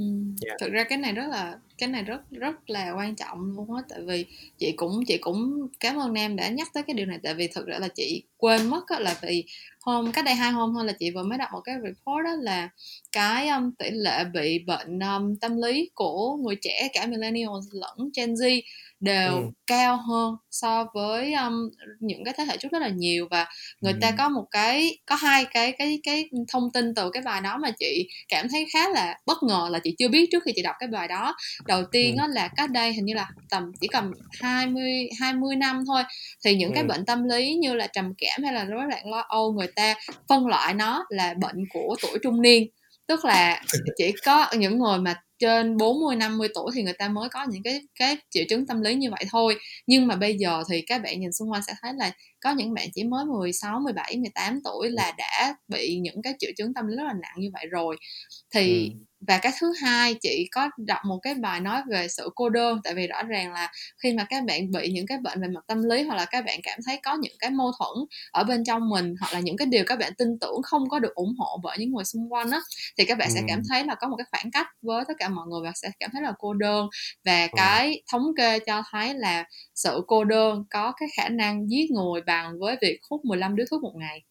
Ừ. 0.00 0.06
Yeah. 0.46 0.60
thực 0.60 0.72
ra 0.72 0.84
cái 0.84 0.98
này 0.98 1.12
rất 1.12 1.26
là 1.30 1.58
cái 1.78 1.88
này 1.88 2.02
rất 2.02 2.30
rất 2.30 2.70
là 2.70 2.92
quan 2.96 3.14
trọng 3.16 3.52
luôn 3.56 3.74
á 3.74 3.82
tại 3.88 4.00
vì 4.06 4.26
chị 4.58 4.72
cũng 4.76 5.04
chị 5.06 5.18
cũng 5.18 5.66
cảm 5.80 5.96
ơn 5.96 6.12
nam 6.12 6.36
đã 6.36 6.48
nhắc 6.48 6.68
tới 6.74 6.82
cái 6.82 6.94
điều 6.94 7.06
này 7.06 7.18
tại 7.22 7.34
vì 7.34 7.48
thực 7.48 7.66
ra 7.66 7.78
là 7.78 7.88
chị 7.88 8.22
quên 8.36 8.66
mất 8.70 8.88
á, 8.88 9.00
là 9.00 9.18
vì 9.22 9.44
hôm 9.80 10.12
cách 10.12 10.24
đây 10.24 10.34
hai 10.34 10.50
hôm 10.52 10.74
thôi 10.74 10.84
là 10.84 10.92
chị 10.92 11.10
vừa 11.10 11.22
mới 11.22 11.38
đọc 11.38 11.48
một 11.52 11.60
cái 11.60 11.74
report 11.82 12.24
đó 12.24 12.34
là 12.40 12.68
cái 13.12 13.48
um, 13.48 13.70
tỷ 13.78 13.90
lệ 13.90 14.24
bị 14.24 14.58
bệnh 14.58 14.98
um, 14.98 15.36
tâm 15.36 15.62
lý 15.62 15.90
của 15.94 16.36
người 16.36 16.56
trẻ 16.60 16.88
cả 16.92 17.06
millennials 17.06 17.66
lẫn 17.72 18.10
Gen 18.16 18.34
Z 18.34 18.60
đều 19.00 19.32
ừ. 19.32 19.42
cao 19.66 19.96
hơn 19.96 20.34
so 20.50 20.86
với 20.94 21.34
um, 21.34 21.70
những 22.00 22.24
cái 22.24 22.34
thế 22.36 22.44
hệ 22.44 22.56
trước 22.56 22.68
rất 22.72 22.78
là 22.78 22.88
nhiều 22.88 23.28
và 23.30 23.46
người 23.80 23.92
ừ. 23.92 23.98
ta 24.02 24.10
có 24.18 24.28
một 24.28 24.44
cái 24.50 24.98
có 25.06 25.14
hai 25.14 25.44
cái 25.44 25.72
cái 25.78 26.00
cái 26.02 26.28
thông 26.52 26.72
tin 26.72 26.94
từ 26.94 27.10
cái 27.10 27.22
bài 27.22 27.40
đó 27.40 27.58
mà 27.58 27.70
chị 27.78 28.08
cảm 28.28 28.48
thấy 28.48 28.66
khá 28.72 28.88
là 28.88 29.18
bất 29.26 29.42
ngờ 29.42 29.68
là 29.70 29.78
chị 29.84 29.94
chưa 29.98 30.08
biết 30.08 30.28
trước 30.32 30.42
khi 30.44 30.52
chị 30.56 30.62
đọc 30.62 30.76
cái 30.78 30.88
bài 30.88 31.08
đó 31.08 31.34
đầu 31.66 31.84
tiên 31.92 32.14
ừ. 32.14 32.18
đó 32.18 32.26
là 32.26 32.48
cách 32.48 32.70
đây 32.70 32.92
hình 32.92 33.04
như 33.04 33.14
là 33.14 33.28
tầm 33.50 33.72
chỉ 33.80 33.88
cầm 33.88 34.12
20 34.40 35.08
20 35.20 35.56
năm 35.56 35.82
thôi 35.86 36.02
thì 36.44 36.56
những 36.56 36.70
ừ. 36.70 36.74
cái 36.74 36.84
bệnh 36.84 37.04
tâm 37.04 37.24
lý 37.24 37.54
như 37.54 37.74
là 37.74 37.86
trầm 37.86 38.12
cảm 38.18 38.42
hay 38.42 38.52
là 38.52 38.64
rối 38.64 38.84
loạn 38.90 39.10
lo 39.10 39.24
âu 39.28 39.52
người 39.52 39.68
ta 39.76 39.94
phân 40.28 40.46
loại 40.46 40.74
nó 40.74 41.04
là 41.08 41.34
bệnh 41.34 41.64
của 41.72 41.96
tuổi 42.02 42.18
trung 42.22 42.42
niên 42.42 42.68
tức 43.06 43.24
là 43.24 43.62
chỉ 43.96 44.12
có 44.24 44.46
những 44.58 44.78
người 44.78 44.98
mà 44.98 45.14
trên 45.40 45.76
40 45.76 46.16
50 46.16 46.48
tuổi 46.54 46.70
thì 46.74 46.82
người 46.82 46.92
ta 46.98 47.08
mới 47.08 47.28
có 47.28 47.46
những 47.50 47.62
cái 47.62 47.80
cái 47.98 48.16
triệu 48.30 48.44
chứng 48.48 48.66
tâm 48.66 48.80
lý 48.80 48.94
như 48.94 49.10
vậy 49.10 49.24
thôi. 49.30 49.56
Nhưng 49.86 50.06
mà 50.06 50.16
bây 50.16 50.36
giờ 50.38 50.62
thì 50.70 50.82
các 50.86 51.02
bạn 51.02 51.20
nhìn 51.20 51.32
xung 51.32 51.50
quanh 51.50 51.62
sẽ 51.66 51.72
thấy 51.82 51.92
là 51.98 52.12
có 52.40 52.50
những 52.50 52.74
bạn 52.74 52.88
chỉ 52.94 53.04
mới 53.04 53.24
16 53.24 53.80
17 53.80 54.16
18 54.16 54.60
tuổi 54.64 54.90
là 54.90 55.14
đã 55.18 55.54
bị 55.68 55.98
những 56.02 56.22
cái 56.22 56.34
triệu 56.38 56.50
chứng 56.56 56.74
tâm 56.74 56.86
lý 56.86 56.96
rất 56.96 57.04
là 57.06 57.14
nặng 57.22 57.34
như 57.38 57.50
vậy 57.52 57.66
rồi. 57.70 57.96
Thì 58.54 58.90
ừ 58.90 59.09
và 59.20 59.38
cái 59.38 59.52
thứ 59.60 59.72
hai 59.82 60.14
chị 60.14 60.48
có 60.52 60.70
đọc 60.76 60.98
một 61.04 61.18
cái 61.22 61.34
bài 61.34 61.60
nói 61.60 61.82
về 61.90 62.08
sự 62.08 62.30
cô 62.34 62.48
đơn 62.48 62.80
tại 62.84 62.94
vì 62.94 63.06
rõ 63.06 63.22
ràng 63.22 63.52
là 63.52 63.72
khi 64.02 64.12
mà 64.12 64.24
các 64.24 64.44
bạn 64.44 64.70
bị 64.70 64.90
những 64.92 65.06
cái 65.06 65.18
bệnh 65.18 65.40
về 65.40 65.48
mặt 65.48 65.60
tâm 65.66 65.82
lý 65.82 66.02
hoặc 66.02 66.16
là 66.16 66.24
các 66.24 66.44
bạn 66.44 66.60
cảm 66.62 66.78
thấy 66.86 67.00
có 67.02 67.16
những 67.20 67.32
cái 67.38 67.50
mâu 67.50 67.72
thuẫn 67.78 68.06
ở 68.32 68.44
bên 68.44 68.64
trong 68.64 68.88
mình 68.88 69.14
hoặc 69.20 69.32
là 69.32 69.40
những 69.40 69.56
cái 69.56 69.66
điều 69.66 69.84
các 69.86 69.98
bạn 69.98 70.12
tin 70.18 70.38
tưởng 70.40 70.62
không 70.62 70.88
có 70.88 70.98
được 70.98 71.14
ủng 71.14 71.34
hộ 71.38 71.60
bởi 71.62 71.78
những 71.78 71.92
người 71.92 72.04
xung 72.04 72.32
quanh 72.32 72.50
á 72.50 72.60
thì 72.98 73.04
các 73.04 73.18
bạn 73.18 73.28
ừ. 73.28 73.34
sẽ 73.34 73.42
cảm 73.48 73.62
thấy 73.68 73.84
là 73.84 73.94
có 73.94 74.08
một 74.08 74.16
cái 74.16 74.26
khoảng 74.30 74.50
cách 74.50 74.66
với 74.82 75.04
tất 75.08 75.14
cả 75.18 75.28
mọi 75.28 75.46
người 75.48 75.60
và 75.64 75.72
sẽ 75.74 75.90
cảm 76.00 76.10
thấy 76.12 76.22
là 76.22 76.32
cô 76.38 76.54
đơn 76.54 76.88
và 77.24 77.42
ừ. 77.42 77.48
cái 77.56 78.02
thống 78.12 78.22
kê 78.36 78.58
cho 78.58 78.82
thấy 78.90 79.14
là 79.14 79.44
sự 79.74 80.00
cô 80.06 80.24
đơn 80.24 80.64
có 80.70 80.92
cái 80.92 81.08
khả 81.16 81.28
năng 81.28 81.70
giết 81.70 81.90
người 81.90 82.20
bằng 82.26 82.58
với 82.60 82.76
việc 82.82 82.98
hút 83.10 83.24
15 83.24 83.56
điếu 83.56 83.66
thuốc 83.70 83.82
một 83.82 83.92
ngày 83.96 84.22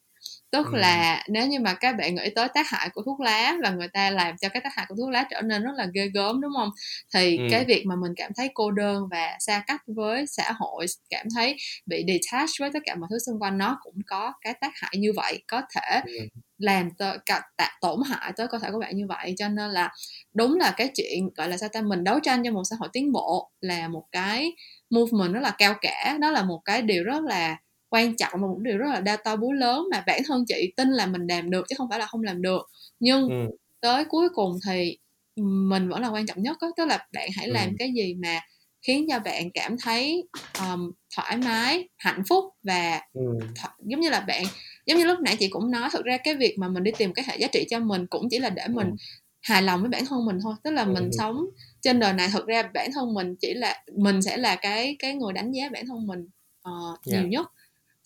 tức 0.52 0.68
ừ. 0.72 0.78
là 0.78 1.24
nếu 1.28 1.48
như 1.48 1.60
mà 1.60 1.74
các 1.74 1.96
bạn 1.98 2.16
nghĩ 2.16 2.30
tới 2.36 2.48
tác 2.54 2.70
hại 2.70 2.90
của 2.90 3.02
thuốc 3.06 3.20
lá 3.20 3.58
và 3.64 3.70
người 3.70 3.88
ta 3.88 4.10
làm 4.10 4.38
cho 4.38 4.50
cái 4.50 4.62
tác 4.62 4.76
hại 4.76 4.86
của 4.90 4.96
thuốc 4.96 5.10
lá 5.10 5.26
trở 5.32 5.42
nên 5.42 5.64
rất 5.64 5.72
là 5.76 5.88
ghê 5.94 6.10
gớm 6.14 6.42
đúng 6.42 6.52
không 6.58 6.70
thì 7.14 7.38
ừ. 7.38 7.44
cái 7.52 7.66
việc 7.66 7.86
mà 7.86 7.96
mình 7.96 8.12
cảm 8.16 8.32
thấy 8.36 8.50
cô 8.54 8.72
đơn 8.72 9.04
và 9.12 9.36
xa 9.40 9.64
cách 9.68 9.82
với 9.88 10.26
xã 10.28 10.52
hội 10.52 10.86
cảm 11.10 11.26
thấy 11.36 11.56
bị 11.86 12.06
detach 12.08 12.50
với 12.60 12.70
tất 12.74 12.80
cả 12.86 12.96
mọi 12.96 13.08
thứ 13.10 13.20
xung 13.20 13.40
quanh 13.40 13.58
nó 13.58 13.78
cũng 13.82 13.96
có 14.08 14.34
cái 14.42 14.54
tác 14.62 14.72
hại 14.76 14.94
như 14.98 15.14
vậy 15.16 15.44
có 15.48 15.62
thể 15.76 16.02
ừ. 16.06 16.28
làm 16.58 16.90
tới 16.98 17.18
cả 17.26 17.42
tạ, 17.58 17.78
tổn 17.82 18.00
hại 18.06 18.32
tới 18.38 18.48
cơ 18.48 18.60
thể 18.60 18.72
của 18.72 18.80
bạn 18.80 18.98
như 18.98 19.06
vậy 19.08 19.36
cho 19.38 19.48
nên 19.48 19.72
là 19.72 19.92
đúng 20.34 20.58
là 20.58 20.74
cái 20.78 20.90
chuyện 20.96 21.30
gọi 21.36 21.50
là 21.50 21.58
sao 21.58 21.70
ta 21.70 21.82
mình 21.82 22.04
đấu 22.04 22.20
tranh 22.24 22.44
cho 22.46 22.52
một 22.52 22.64
xã 22.70 22.76
hội 22.80 22.90
tiến 22.94 23.12
bộ 23.12 23.52
là 23.62 23.88
một 23.88 24.04
cái 24.12 24.52
movement 24.90 25.34
rất 25.34 25.40
là 25.40 25.56
cao 25.58 25.76
cả 25.82 26.18
đó 26.22 26.32
là 26.32 26.44
một 26.44 26.62
cái 26.66 26.82
điều 26.82 27.04
rất 27.04 27.24
là 27.24 27.58
quan 27.90 28.16
trọng 28.16 28.32
và 28.34 28.48
một 28.48 28.58
điều 28.60 28.78
rất 28.78 28.88
là 28.90 29.00
đa 29.00 29.18
to 29.18 29.36
búa 29.36 29.52
lớn 29.52 29.88
mà 29.92 30.04
bản 30.08 30.22
thân 30.26 30.46
chị 30.48 30.74
tin 30.78 30.90
là 30.90 31.06
mình 31.06 31.28
làm 31.28 31.50
được 31.50 31.66
chứ 31.70 31.76
không 31.78 31.90
phải 31.90 32.00
là 32.00 32.06
không 32.06 32.24
làm 32.24 32.42
được 32.42 32.70
nhưng 33.00 33.30
ừ. 33.30 33.58
tới 33.82 34.06
cuối 34.06 34.30
cùng 34.34 34.58
thì 34.68 34.98
mình 35.44 35.90
vẫn 35.90 36.02
là 36.02 36.08
quan 36.08 36.26
trọng 36.26 36.42
nhất 36.42 36.58
đó. 36.62 36.72
tức 36.78 36.86
là 36.86 37.08
bạn 37.14 37.30
hãy 37.38 37.48
ừ. 37.48 37.54
làm 37.54 37.76
cái 37.80 37.92
gì 37.96 38.14
mà 38.14 38.40
khiến 38.82 39.08
cho 39.10 39.20
bạn 39.20 39.52
cảm 39.52 39.76
thấy 39.84 40.28
um, 40.60 40.92
thoải 41.16 41.38
mái 41.38 41.90
hạnh 41.98 42.24
phúc 42.30 42.46
và 42.64 43.02
ừ. 43.14 43.22
th- 43.56 43.70
giống 43.80 44.00
như 44.00 44.10
là 44.10 44.20
bạn 44.20 44.44
giống 44.86 44.98
như 44.98 45.06
lúc 45.06 45.20
nãy 45.20 45.36
chị 45.40 45.48
cũng 45.48 45.72
nói 45.72 45.90
thực 45.94 46.06
ra 46.06 46.18
cái 46.18 46.36
việc 46.36 46.60
mà 46.60 46.68
mình 46.68 46.84
đi 46.84 46.92
tìm 46.98 47.14
cái 47.14 47.26
hệ 47.28 47.38
giá 47.38 47.48
trị 47.48 47.66
cho 47.70 47.80
mình 47.80 48.08
cũng 48.08 48.28
chỉ 48.30 48.40
là 48.40 48.50
để 48.50 48.68
mình 48.68 48.88
ừ. 48.90 48.96
hài 49.42 49.62
lòng 49.62 49.82
với 49.82 49.90
bản 49.90 50.06
thân 50.06 50.26
mình 50.26 50.38
thôi 50.44 50.56
tức 50.64 50.72
là 50.72 50.84
ừ. 50.84 50.92
mình 50.94 51.10
sống 51.12 51.46
trên 51.82 52.00
đời 52.00 52.14
này 52.14 52.30
thực 52.34 52.48
ra 52.48 52.64
bản 52.74 52.92
thân 52.94 53.14
mình 53.14 53.36
chỉ 53.36 53.54
là 53.54 53.84
mình 53.96 54.22
sẽ 54.22 54.38
là 54.38 54.56
cái 54.56 54.96
cái 55.00 55.14
người 55.14 55.34
đánh 55.34 55.52
giá 55.52 55.70
bản 55.70 55.88
thân 55.88 56.08
mình 56.08 56.28
uh, 56.70 57.00
yeah. 57.06 57.22
nhiều 57.22 57.30
nhất 57.30 57.48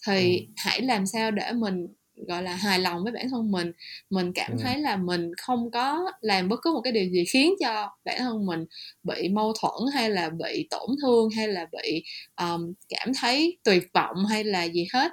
thì 0.07 0.37
ừ. 0.39 0.45
hãy 0.57 0.81
làm 0.81 1.05
sao 1.05 1.31
để 1.31 1.51
mình 1.51 1.87
gọi 2.27 2.43
là 2.43 2.55
hài 2.55 2.79
lòng 2.79 3.03
với 3.03 3.11
bản 3.11 3.29
thân 3.29 3.51
mình 3.51 3.71
mình 4.09 4.33
cảm 4.33 4.51
ừ. 4.51 4.57
thấy 4.61 4.77
là 4.79 4.97
mình 4.97 5.31
không 5.37 5.71
có 5.71 6.11
làm 6.21 6.49
bất 6.49 6.59
cứ 6.61 6.71
một 6.71 6.81
cái 6.83 6.93
điều 6.93 7.09
gì 7.09 7.23
khiến 7.25 7.53
cho 7.59 7.89
bản 8.05 8.19
thân 8.19 8.45
mình 8.45 8.65
bị 9.03 9.29
mâu 9.29 9.53
thuẫn 9.61 9.93
hay 9.93 10.09
là 10.09 10.29
bị 10.29 10.67
tổn 10.69 10.89
thương 11.01 11.29
hay 11.29 11.47
là 11.47 11.67
bị 11.71 12.03
um, 12.41 12.73
cảm 12.89 13.11
thấy 13.21 13.57
tuyệt 13.63 13.83
vọng 13.93 14.25
hay 14.29 14.43
là 14.43 14.63
gì 14.63 14.87
hết 14.93 15.11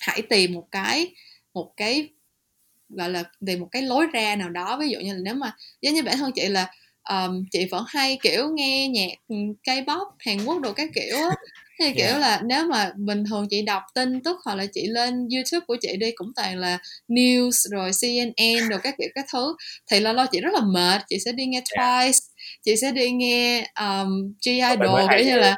hãy 0.00 0.22
tìm 0.22 0.52
một 0.52 0.68
cái 0.70 1.14
một 1.54 1.72
cái 1.76 2.08
gọi 2.88 3.10
là 3.10 3.24
tìm 3.46 3.60
một 3.60 3.68
cái 3.70 3.82
lối 3.82 4.06
ra 4.12 4.36
nào 4.36 4.50
đó 4.50 4.78
ví 4.80 4.88
dụ 4.88 5.00
như 5.00 5.12
là 5.12 5.20
nếu 5.22 5.34
mà 5.34 5.56
giống 5.80 5.94
như 5.94 6.02
bản 6.02 6.16
thân 6.18 6.32
chị 6.34 6.48
là 6.48 6.70
um, 7.10 7.44
chị 7.50 7.66
vẫn 7.70 7.84
hay 7.88 8.18
kiểu 8.22 8.48
nghe 8.54 8.88
nhạc 8.88 9.12
ừ, 9.28 9.36
K-pop 9.64 10.06
Hàn 10.18 10.44
Quốc 10.44 10.60
đồ 10.60 10.72
các 10.72 10.90
kiểu 10.94 11.16
á 11.16 11.34
thì 11.78 11.92
kiểu 11.96 12.06
yeah. 12.06 12.20
là 12.20 12.40
nếu 12.44 12.66
mà 12.66 12.90
bình 12.96 13.24
thường 13.30 13.46
chị 13.50 13.62
đọc 13.62 13.82
tin 13.94 14.22
tức 14.22 14.36
hoặc 14.44 14.54
là 14.54 14.66
chị 14.72 14.86
lên 14.86 15.28
youtube 15.34 15.64
của 15.66 15.76
chị 15.80 15.96
đi 15.96 16.12
cũng 16.14 16.32
toàn 16.36 16.58
là 16.58 16.78
news 17.08 17.50
rồi 17.70 17.90
cnn 18.00 18.68
rồi 18.68 18.80
các 18.82 18.94
kiểu 18.98 19.08
các 19.14 19.26
thứ 19.32 19.54
thì 19.90 20.00
lâu 20.00 20.14
lâu 20.14 20.26
chị 20.32 20.40
rất 20.40 20.54
là 20.54 20.60
mệt 20.60 21.02
chị 21.08 21.18
sẽ 21.24 21.32
đi 21.32 21.46
nghe 21.46 21.60
twice 21.60 22.02
yeah. 22.02 22.14
chị 22.64 22.76
sẽ 22.76 22.92
đi 22.92 23.10
nghe 23.10 23.70
um, 23.80 24.32
g 24.46 24.48
idol 24.48 25.00
kiểu 25.16 25.26
như 25.26 25.36
là 25.36 25.56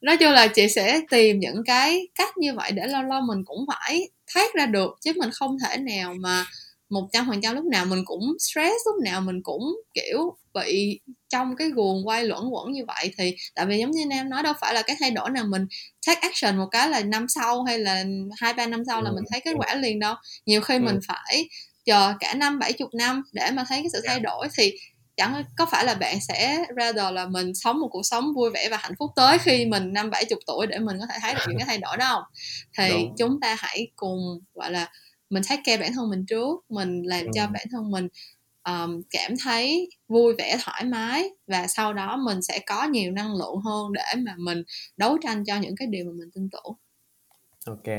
nói 0.00 0.16
chung 0.16 0.30
là 0.30 0.46
chị 0.46 0.68
sẽ 0.68 1.00
tìm 1.10 1.40
những 1.40 1.62
cái 1.66 2.00
cách 2.14 2.36
như 2.36 2.54
vậy 2.54 2.72
để 2.72 2.86
lâu 2.86 3.02
lâu 3.02 3.20
mình 3.20 3.44
cũng 3.44 3.66
phải 3.68 4.08
thoát 4.34 4.54
ra 4.54 4.66
được 4.66 4.90
chứ 5.00 5.12
mình 5.16 5.30
không 5.32 5.56
thể 5.58 5.76
nào 5.76 6.14
mà 6.20 6.44
một 6.90 7.08
trăm 7.12 7.26
phần 7.28 7.40
trăm 7.40 7.54
lúc 7.54 7.64
nào 7.64 7.84
mình 7.84 8.02
cũng 8.04 8.36
stress 8.38 8.76
lúc 8.86 9.02
nào 9.04 9.20
mình 9.20 9.42
cũng 9.42 9.62
kiểu 9.94 10.36
bị 10.54 11.00
trong 11.32 11.56
cái 11.56 11.70
guồng 11.70 12.06
quay 12.06 12.24
luẩn 12.24 12.48
quẩn 12.48 12.72
như 12.72 12.84
vậy 12.84 13.14
thì 13.18 13.36
tại 13.54 13.66
vì 13.66 13.78
giống 13.78 13.90
như 13.90 14.06
nam 14.06 14.30
nói 14.30 14.42
đâu 14.42 14.52
phải 14.60 14.74
là 14.74 14.82
cái 14.82 14.96
thay 15.00 15.10
đổi 15.10 15.30
nào 15.30 15.44
mình 15.46 15.66
take 16.06 16.20
action 16.20 16.56
một 16.56 16.66
cái 16.70 16.88
là 16.88 17.00
năm 17.00 17.26
sau 17.28 17.62
hay 17.62 17.78
là 17.78 18.04
hai 18.36 18.54
ba 18.54 18.66
năm 18.66 18.82
sau 18.86 19.02
là 19.02 19.10
mình 19.10 19.24
thấy 19.30 19.40
kết 19.40 19.52
quả 19.56 19.74
liền 19.74 19.98
đâu. 19.98 20.14
Nhiều 20.46 20.60
khi 20.60 20.78
mình 20.78 20.98
phải 21.08 21.48
chờ 21.84 22.14
cả 22.20 22.34
năm 22.34 22.58
bảy 22.58 22.72
chục 22.72 22.88
năm 22.94 23.22
để 23.32 23.50
mà 23.50 23.64
thấy 23.68 23.82
cái 23.82 23.90
sự 23.92 24.00
thay 24.06 24.20
đổi 24.20 24.48
thì 24.56 24.72
chẳng 25.16 25.44
có 25.56 25.66
phải 25.66 25.84
là 25.84 25.94
bạn 25.94 26.20
sẽ 26.20 26.64
rather 26.76 27.12
là 27.12 27.26
mình 27.26 27.54
sống 27.54 27.80
một 27.80 27.88
cuộc 27.90 28.02
sống 28.02 28.34
vui 28.34 28.50
vẻ 28.50 28.68
và 28.68 28.76
hạnh 28.76 28.94
phúc 28.98 29.10
tới 29.16 29.38
khi 29.38 29.66
mình 29.66 29.92
năm 29.92 30.10
bảy 30.10 30.24
chục 30.24 30.38
tuổi 30.46 30.66
để 30.66 30.78
mình 30.78 30.96
có 31.00 31.06
thể 31.06 31.18
thấy 31.22 31.34
được 31.34 31.44
những 31.48 31.58
cái 31.58 31.66
thay 31.66 31.78
đổi 31.78 31.96
đó 31.96 32.08
không? 32.14 32.22
Thì 32.78 32.88
Đúng. 32.90 33.14
chúng 33.18 33.40
ta 33.40 33.56
hãy 33.58 33.88
cùng 33.96 34.20
gọi 34.54 34.70
là 34.70 34.88
mình 35.30 35.42
take 35.48 35.62
care 35.64 35.76
bản 35.76 35.92
thân 35.94 36.10
mình 36.10 36.26
trước 36.26 36.60
mình 36.68 37.02
làm 37.02 37.24
ừ. 37.24 37.30
cho 37.34 37.46
bản 37.46 37.66
thân 37.70 37.90
mình 37.90 38.08
um, 38.68 39.02
cảm 39.10 39.32
thấy 39.44 39.88
vui 40.08 40.34
vẻ 40.38 40.56
thoải 40.64 40.84
mái 40.84 41.30
và 41.46 41.66
sau 41.66 41.92
đó 41.92 42.16
mình 42.16 42.42
sẽ 42.42 42.58
có 42.66 42.84
nhiều 42.84 43.12
năng 43.12 43.34
lượng 43.34 43.56
hơn 43.64 43.92
để 43.92 44.22
mà 44.26 44.34
mình 44.38 44.62
đấu 44.96 45.18
tranh 45.22 45.44
cho 45.44 45.56
những 45.56 45.76
cái 45.76 45.88
điều 45.90 46.04
mà 46.04 46.12
mình 46.18 46.30
tin 46.34 46.48
tưởng. 46.52 46.74
Ok. 47.66 47.96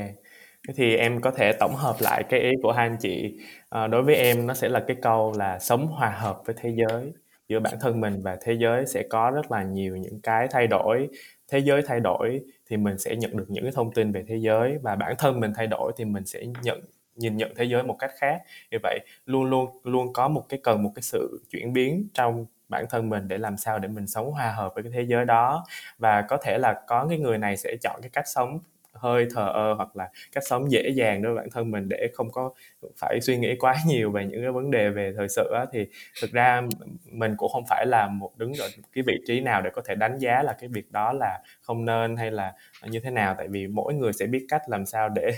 Thì 0.76 0.96
em 0.96 1.20
có 1.20 1.30
thể 1.30 1.52
tổng 1.60 1.74
hợp 1.76 1.96
lại 2.00 2.24
cái 2.28 2.40
ý 2.40 2.50
của 2.62 2.72
hai 2.72 2.88
anh 2.88 2.96
chị. 3.00 3.38
À, 3.68 3.86
đối 3.86 4.02
với 4.02 4.14
em 4.14 4.46
nó 4.46 4.54
sẽ 4.54 4.68
là 4.68 4.84
cái 4.88 4.96
câu 5.02 5.32
là 5.36 5.58
sống 5.58 5.86
hòa 5.86 6.10
hợp 6.10 6.42
với 6.46 6.54
thế 6.58 6.74
giới 6.76 7.12
giữa 7.48 7.60
bản 7.60 7.74
thân 7.80 8.00
mình 8.00 8.22
và 8.22 8.36
thế 8.42 8.56
giới 8.60 8.86
sẽ 8.86 9.02
có 9.10 9.30
rất 9.30 9.50
là 9.50 9.62
nhiều 9.62 9.96
những 9.96 10.20
cái 10.20 10.46
thay 10.50 10.66
đổi. 10.66 11.08
Thế 11.48 11.58
giới 11.58 11.82
thay 11.86 12.00
đổi 12.00 12.40
thì 12.70 12.76
mình 12.76 12.98
sẽ 12.98 13.16
nhận 13.16 13.36
được 13.36 13.46
những 13.48 13.64
cái 13.64 13.72
thông 13.72 13.92
tin 13.92 14.12
về 14.12 14.24
thế 14.28 14.36
giới 14.36 14.78
và 14.82 14.96
bản 14.96 15.14
thân 15.18 15.40
mình 15.40 15.52
thay 15.56 15.66
đổi 15.66 15.92
thì 15.96 16.04
mình 16.04 16.26
sẽ 16.26 16.46
nhận 16.62 16.80
nhìn 17.16 17.36
nhận 17.36 17.54
thế 17.56 17.64
giới 17.64 17.82
một 17.82 17.96
cách 17.98 18.10
khác. 18.18 18.42
Như 18.70 18.78
vậy, 18.82 18.98
luôn 19.26 19.44
luôn 19.44 19.80
luôn 19.84 20.12
có 20.12 20.28
một 20.28 20.46
cái 20.48 20.60
cần, 20.62 20.82
một 20.82 20.92
cái 20.94 21.02
sự 21.02 21.42
chuyển 21.50 21.72
biến 21.72 22.08
trong 22.14 22.46
bản 22.68 22.84
thân 22.90 23.08
mình 23.08 23.28
để 23.28 23.38
làm 23.38 23.56
sao 23.56 23.78
để 23.78 23.88
mình 23.88 24.06
sống 24.06 24.32
hòa 24.32 24.52
hợp 24.52 24.72
với 24.74 24.82
cái 24.84 24.92
thế 24.94 25.02
giới 25.02 25.24
đó. 25.24 25.64
Và 25.98 26.22
có 26.22 26.36
thể 26.36 26.58
là 26.58 26.82
có 26.86 27.06
cái 27.08 27.18
người 27.18 27.38
này 27.38 27.56
sẽ 27.56 27.76
chọn 27.82 28.00
cái 28.02 28.10
cách 28.10 28.28
sống 28.28 28.58
hơi 28.94 29.26
thờ 29.34 29.50
ơ 29.54 29.74
hoặc 29.74 29.96
là 29.96 30.08
cách 30.32 30.44
sống 30.46 30.70
dễ 30.70 30.88
dàng 30.88 31.22
đối 31.22 31.34
với 31.34 31.42
bản 31.42 31.50
thân 31.50 31.70
mình 31.70 31.88
để 31.88 32.08
không 32.14 32.30
có 32.30 32.50
phải 32.96 33.20
suy 33.20 33.36
nghĩ 33.36 33.56
quá 33.56 33.74
nhiều 33.86 34.10
về 34.10 34.26
những 34.26 34.42
cái 34.42 34.52
vấn 34.52 34.70
đề 34.70 34.90
về 34.90 35.12
thời 35.16 35.28
sự 35.28 35.50
á, 35.54 35.66
thì 35.72 35.86
thực 36.22 36.32
ra 36.32 36.62
mình 37.10 37.34
cũng 37.36 37.52
không 37.52 37.64
phải 37.68 37.86
là 37.86 38.08
một 38.08 38.30
đứng 38.36 38.52
ở 38.54 38.68
cái 38.92 39.04
vị 39.06 39.14
trí 39.26 39.40
nào 39.40 39.62
để 39.62 39.70
có 39.74 39.82
thể 39.84 39.94
đánh 39.94 40.18
giá 40.18 40.42
là 40.42 40.56
cái 40.60 40.68
việc 40.68 40.92
đó 40.92 41.12
là 41.12 41.40
không 41.60 41.84
nên 41.84 42.16
hay 42.16 42.30
là 42.30 42.52
như 42.82 43.00
thế 43.00 43.10
nào 43.10 43.34
tại 43.38 43.48
vì 43.48 43.66
mỗi 43.66 43.94
người 43.94 44.12
sẽ 44.12 44.26
biết 44.26 44.46
cách 44.48 44.62
làm 44.68 44.86
sao 44.86 45.08
để 45.08 45.32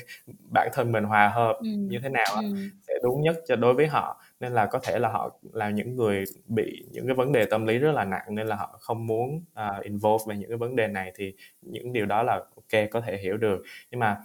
bản 0.54 0.68
thân 0.72 0.92
mình 0.92 1.04
hòa 1.04 1.28
hợp 1.28 1.56
ừ. 1.58 1.66
như 1.66 1.98
thế 2.02 2.08
nào 2.08 2.26
ừ. 2.36 2.42
sẽ 2.88 2.94
đúng 3.02 3.22
nhất 3.22 3.36
cho 3.46 3.56
đối 3.56 3.74
với 3.74 3.86
họ 3.86 4.20
nên 4.40 4.52
là 4.52 4.66
có 4.66 4.78
thể 4.78 4.98
là 4.98 5.08
họ 5.08 5.38
là 5.52 5.70
những 5.70 5.96
người 5.96 6.24
bị 6.46 6.84
những 6.90 7.06
cái 7.06 7.14
vấn 7.14 7.32
đề 7.32 7.44
tâm 7.44 7.66
lý 7.66 7.78
rất 7.78 7.92
là 7.92 8.04
nặng 8.04 8.26
nên 8.28 8.46
là 8.46 8.56
họ 8.56 8.78
không 8.80 9.06
muốn 9.06 9.36
uh, 9.36 9.84
involve 9.84 10.24
về 10.28 10.36
những 10.36 10.48
cái 10.48 10.58
vấn 10.58 10.76
đề 10.76 10.88
này 10.88 11.12
thì 11.14 11.34
những 11.62 11.92
điều 11.92 12.06
đó 12.06 12.22
là 12.22 12.34
ok 12.34 12.90
có 12.90 13.00
thể 13.00 13.18
hiểu 13.18 13.36
được. 13.36 13.62
Nhưng 13.90 14.00
mà 14.00 14.16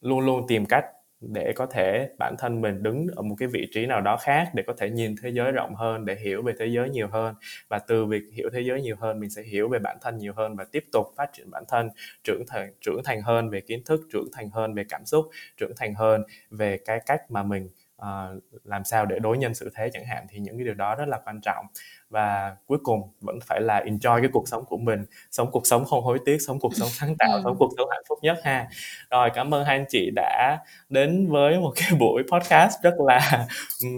luôn 0.00 0.20
luôn 0.20 0.46
tìm 0.48 0.66
cách 0.66 0.84
để 1.20 1.52
có 1.56 1.66
thể 1.66 2.08
bản 2.18 2.34
thân 2.38 2.60
mình 2.60 2.82
đứng 2.82 3.06
ở 3.16 3.22
một 3.22 3.34
cái 3.38 3.48
vị 3.48 3.66
trí 3.72 3.86
nào 3.86 4.00
đó 4.00 4.16
khác 4.16 4.50
để 4.54 4.62
có 4.66 4.74
thể 4.78 4.90
nhìn 4.90 5.14
thế 5.22 5.30
giới 5.30 5.52
rộng 5.52 5.74
hơn 5.74 6.04
để 6.04 6.16
hiểu 6.16 6.42
về 6.42 6.52
thế 6.58 6.66
giới 6.66 6.90
nhiều 6.90 7.08
hơn. 7.08 7.34
Và 7.68 7.78
từ 7.78 8.06
việc 8.06 8.22
hiểu 8.32 8.48
thế 8.52 8.60
giới 8.60 8.82
nhiều 8.82 8.96
hơn 9.00 9.20
mình 9.20 9.30
sẽ 9.30 9.42
hiểu 9.42 9.68
về 9.68 9.78
bản 9.78 9.98
thân 10.00 10.18
nhiều 10.18 10.32
hơn 10.36 10.56
và 10.56 10.64
tiếp 10.72 10.84
tục 10.92 11.06
phát 11.16 11.30
triển 11.32 11.50
bản 11.50 11.64
thân 11.68 11.88
trưởng 12.24 12.42
thành 12.48 12.72
trưởng 12.80 13.00
thành 13.04 13.22
hơn 13.22 13.50
về 13.50 13.60
kiến 13.60 13.82
thức 13.84 14.00
trưởng 14.12 14.28
thành 14.32 14.50
hơn 14.50 14.74
về 14.74 14.84
cảm 14.88 15.06
xúc 15.06 15.26
trưởng 15.56 15.72
thành 15.76 15.94
hơn 15.94 16.22
về 16.50 16.78
cái 16.84 17.00
cách 17.06 17.30
mà 17.30 17.42
mình 17.42 17.68
uh, 18.00 18.42
làm 18.64 18.84
sao 18.84 19.06
để 19.06 19.18
đối 19.18 19.38
nhân 19.38 19.54
xử 19.54 19.70
thế 19.74 19.90
chẳng 19.92 20.04
hạn 20.04 20.26
thì 20.28 20.38
những 20.38 20.58
cái 20.58 20.64
điều 20.64 20.74
đó 20.74 20.94
rất 20.94 21.08
là 21.08 21.20
quan 21.24 21.40
trọng. 21.40 21.66
Và 22.08 22.56
cuối 22.66 22.78
cùng 22.82 23.12
vẫn 23.20 23.38
phải 23.46 23.60
là 23.60 23.80
enjoy 23.80 24.20
cái 24.20 24.30
cuộc 24.32 24.48
sống 24.48 24.64
của 24.64 24.78
mình 24.78 25.04
sống 25.30 25.50
cuộc 25.50 25.66
sống 25.66 25.84
không 25.84 26.04
hối 26.04 26.18
tiếc 26.24 26.38
sống 26.46 26.58
cuộc 26.60 26.74
sống 26.74 26.88
sáng 26.88 27.16
tạo 27.18 27.32
ừ. 27.34 27.40
sống 27.44 27.56
cuộc 27.58 27.70
sống 27.76 27.88
hạnh 27.90 28.02
phúc 28.08 28.18
nhất 28.22 28.38
ha. 28.44 28.68
Rồi 29.10 29.30
cảm 29.34 29.54
ơn 29.54 29.64
hai 29.64 29.78
anh 29.78 29.84
chị 29.88 30.10
đã 30.16 30.58
đến 30.88 31.28
với 31.30 31.58
một 31.58 31.72
cái 31.76 31.90
buổi 31.98 32.22
podcast 32.32 32.82
rất 32.82 32.94
là 33.06 33.46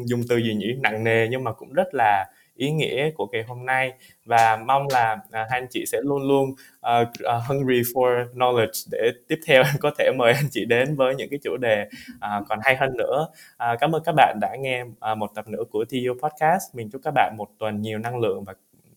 dùng 0.05 0.21
từ 0.29 0.37
gì 0.37 0.55
nhỉ? 0.55 0.75
Nặng 0.81 1.05
nề 1.05 1.29
nhưng 1.31 1.45
mà 1.45 1.53
cũng 1.53 1.73
rất 1.73 1.95
là 1.95 2.27
ý 2.55 2.71
nghĩa 2.71 3.11
của 3.11 3.27
ngày 3.33 3.43
hôm 3.43 3.67
nay. 3.67 3.93
Và 4.25 4.57
mong 4.57 4.87
là 4.91 5.17
à, 5.31 5.47
hai 5.51 5.61
anh 5.61 5.67
chị 5.71 5.85
sẽ 5.87 5.99
luôn 6.03 6.23
luôn 6.29 6.51
uh, 6.51 7.09
uh, 7.37 7.43
hungry 7.49 7.83
for 7.83 8.33
knowledge 8.35 8.89
để 8.91 9.11
tiếp 9.29 9.41
theo 9.47 9.63
em 9.63 9.75
có 9.81 9.91
thể 9.99 10.11
mời 10.19 10.33
anh 10.33 10.49
chị 10.51 10.65
đến 10.65 10.97
với 10.97 11.15
những 11.15 11.31
cái 11.31 11.39
chủ 11.43 11.57
đề 11.57 11.89
uh, 12.15 12.47
còn 12.49 12.59
hay 12.63 12.77
hơn 12.77 12.97
nữa. 12.97 13.29
Uh, 13.53 13.81
cảm 13.81 13.93
ơn 13.95 14.03
các 14.05 14.13
bạn 14.17 14.39
đã 14.41 14.57
nghe 14.61 14.83
uh, 14.83 15.19
một 15.19 15.31
tập 15.35 15.49
nữa 15.49 15.63
của 15.71 15.85
TU 15.85 16.29
podcast. 16.29 16.75
Mình 16.75 16.91
chúc 16.91 17.01
các 17.05 17.11
bạn 17.15 17.35
một 17.37 17.49
tuần 17.59 17.81
nhiều 17.81 17.99
năng 17.99 18.19
lượng 18.19 18.45
và 18.45 18.55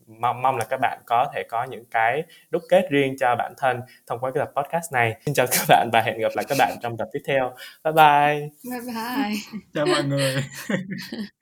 mong 0.08 0.42
mong 0.42 0.58
là 0.58 0.66
các 0.70 0.80
bạn 0.82 1.02
có 1.06 1.32
thể 1.34 1.44
có 1.50 1.64
những 1.64 1.86
cái 1.92 2.24
đúc 2.50 2.62
kết 2.70 2.88
riêng 2.90 3.16
cho 3.20 3.36
bản 3.36 3.54
thân 3.58 3.82
thông 4.08 4.20
qua 4.20 4.32
cái 4.32 4.46
tập 4.46 4.62
podcast 4.62 4.94
này. 4.94 5.16
Xin 5.26 5.34
chào 5.34 5.46
các 5.52 5.66
bạn 5.70 5.90
và 5.94 6.02
hẹn 6.02 6.20
gặp 6.20 6.32
lại 6.36 6.46
các 6.50 6.56
bạn 6.60 6.78
trong 6.82 6.98
tập 6.98 7.08
tiếp 7.14 7.22
theo. 7.28 7.54
Bye 7.84 7.94
bye. 7.94 8.50
Bye 8.72 8.82
bye. 8.82 9.62
Chào 9.74 9.86
mọi 9.86 10.04
người 10.04 10.44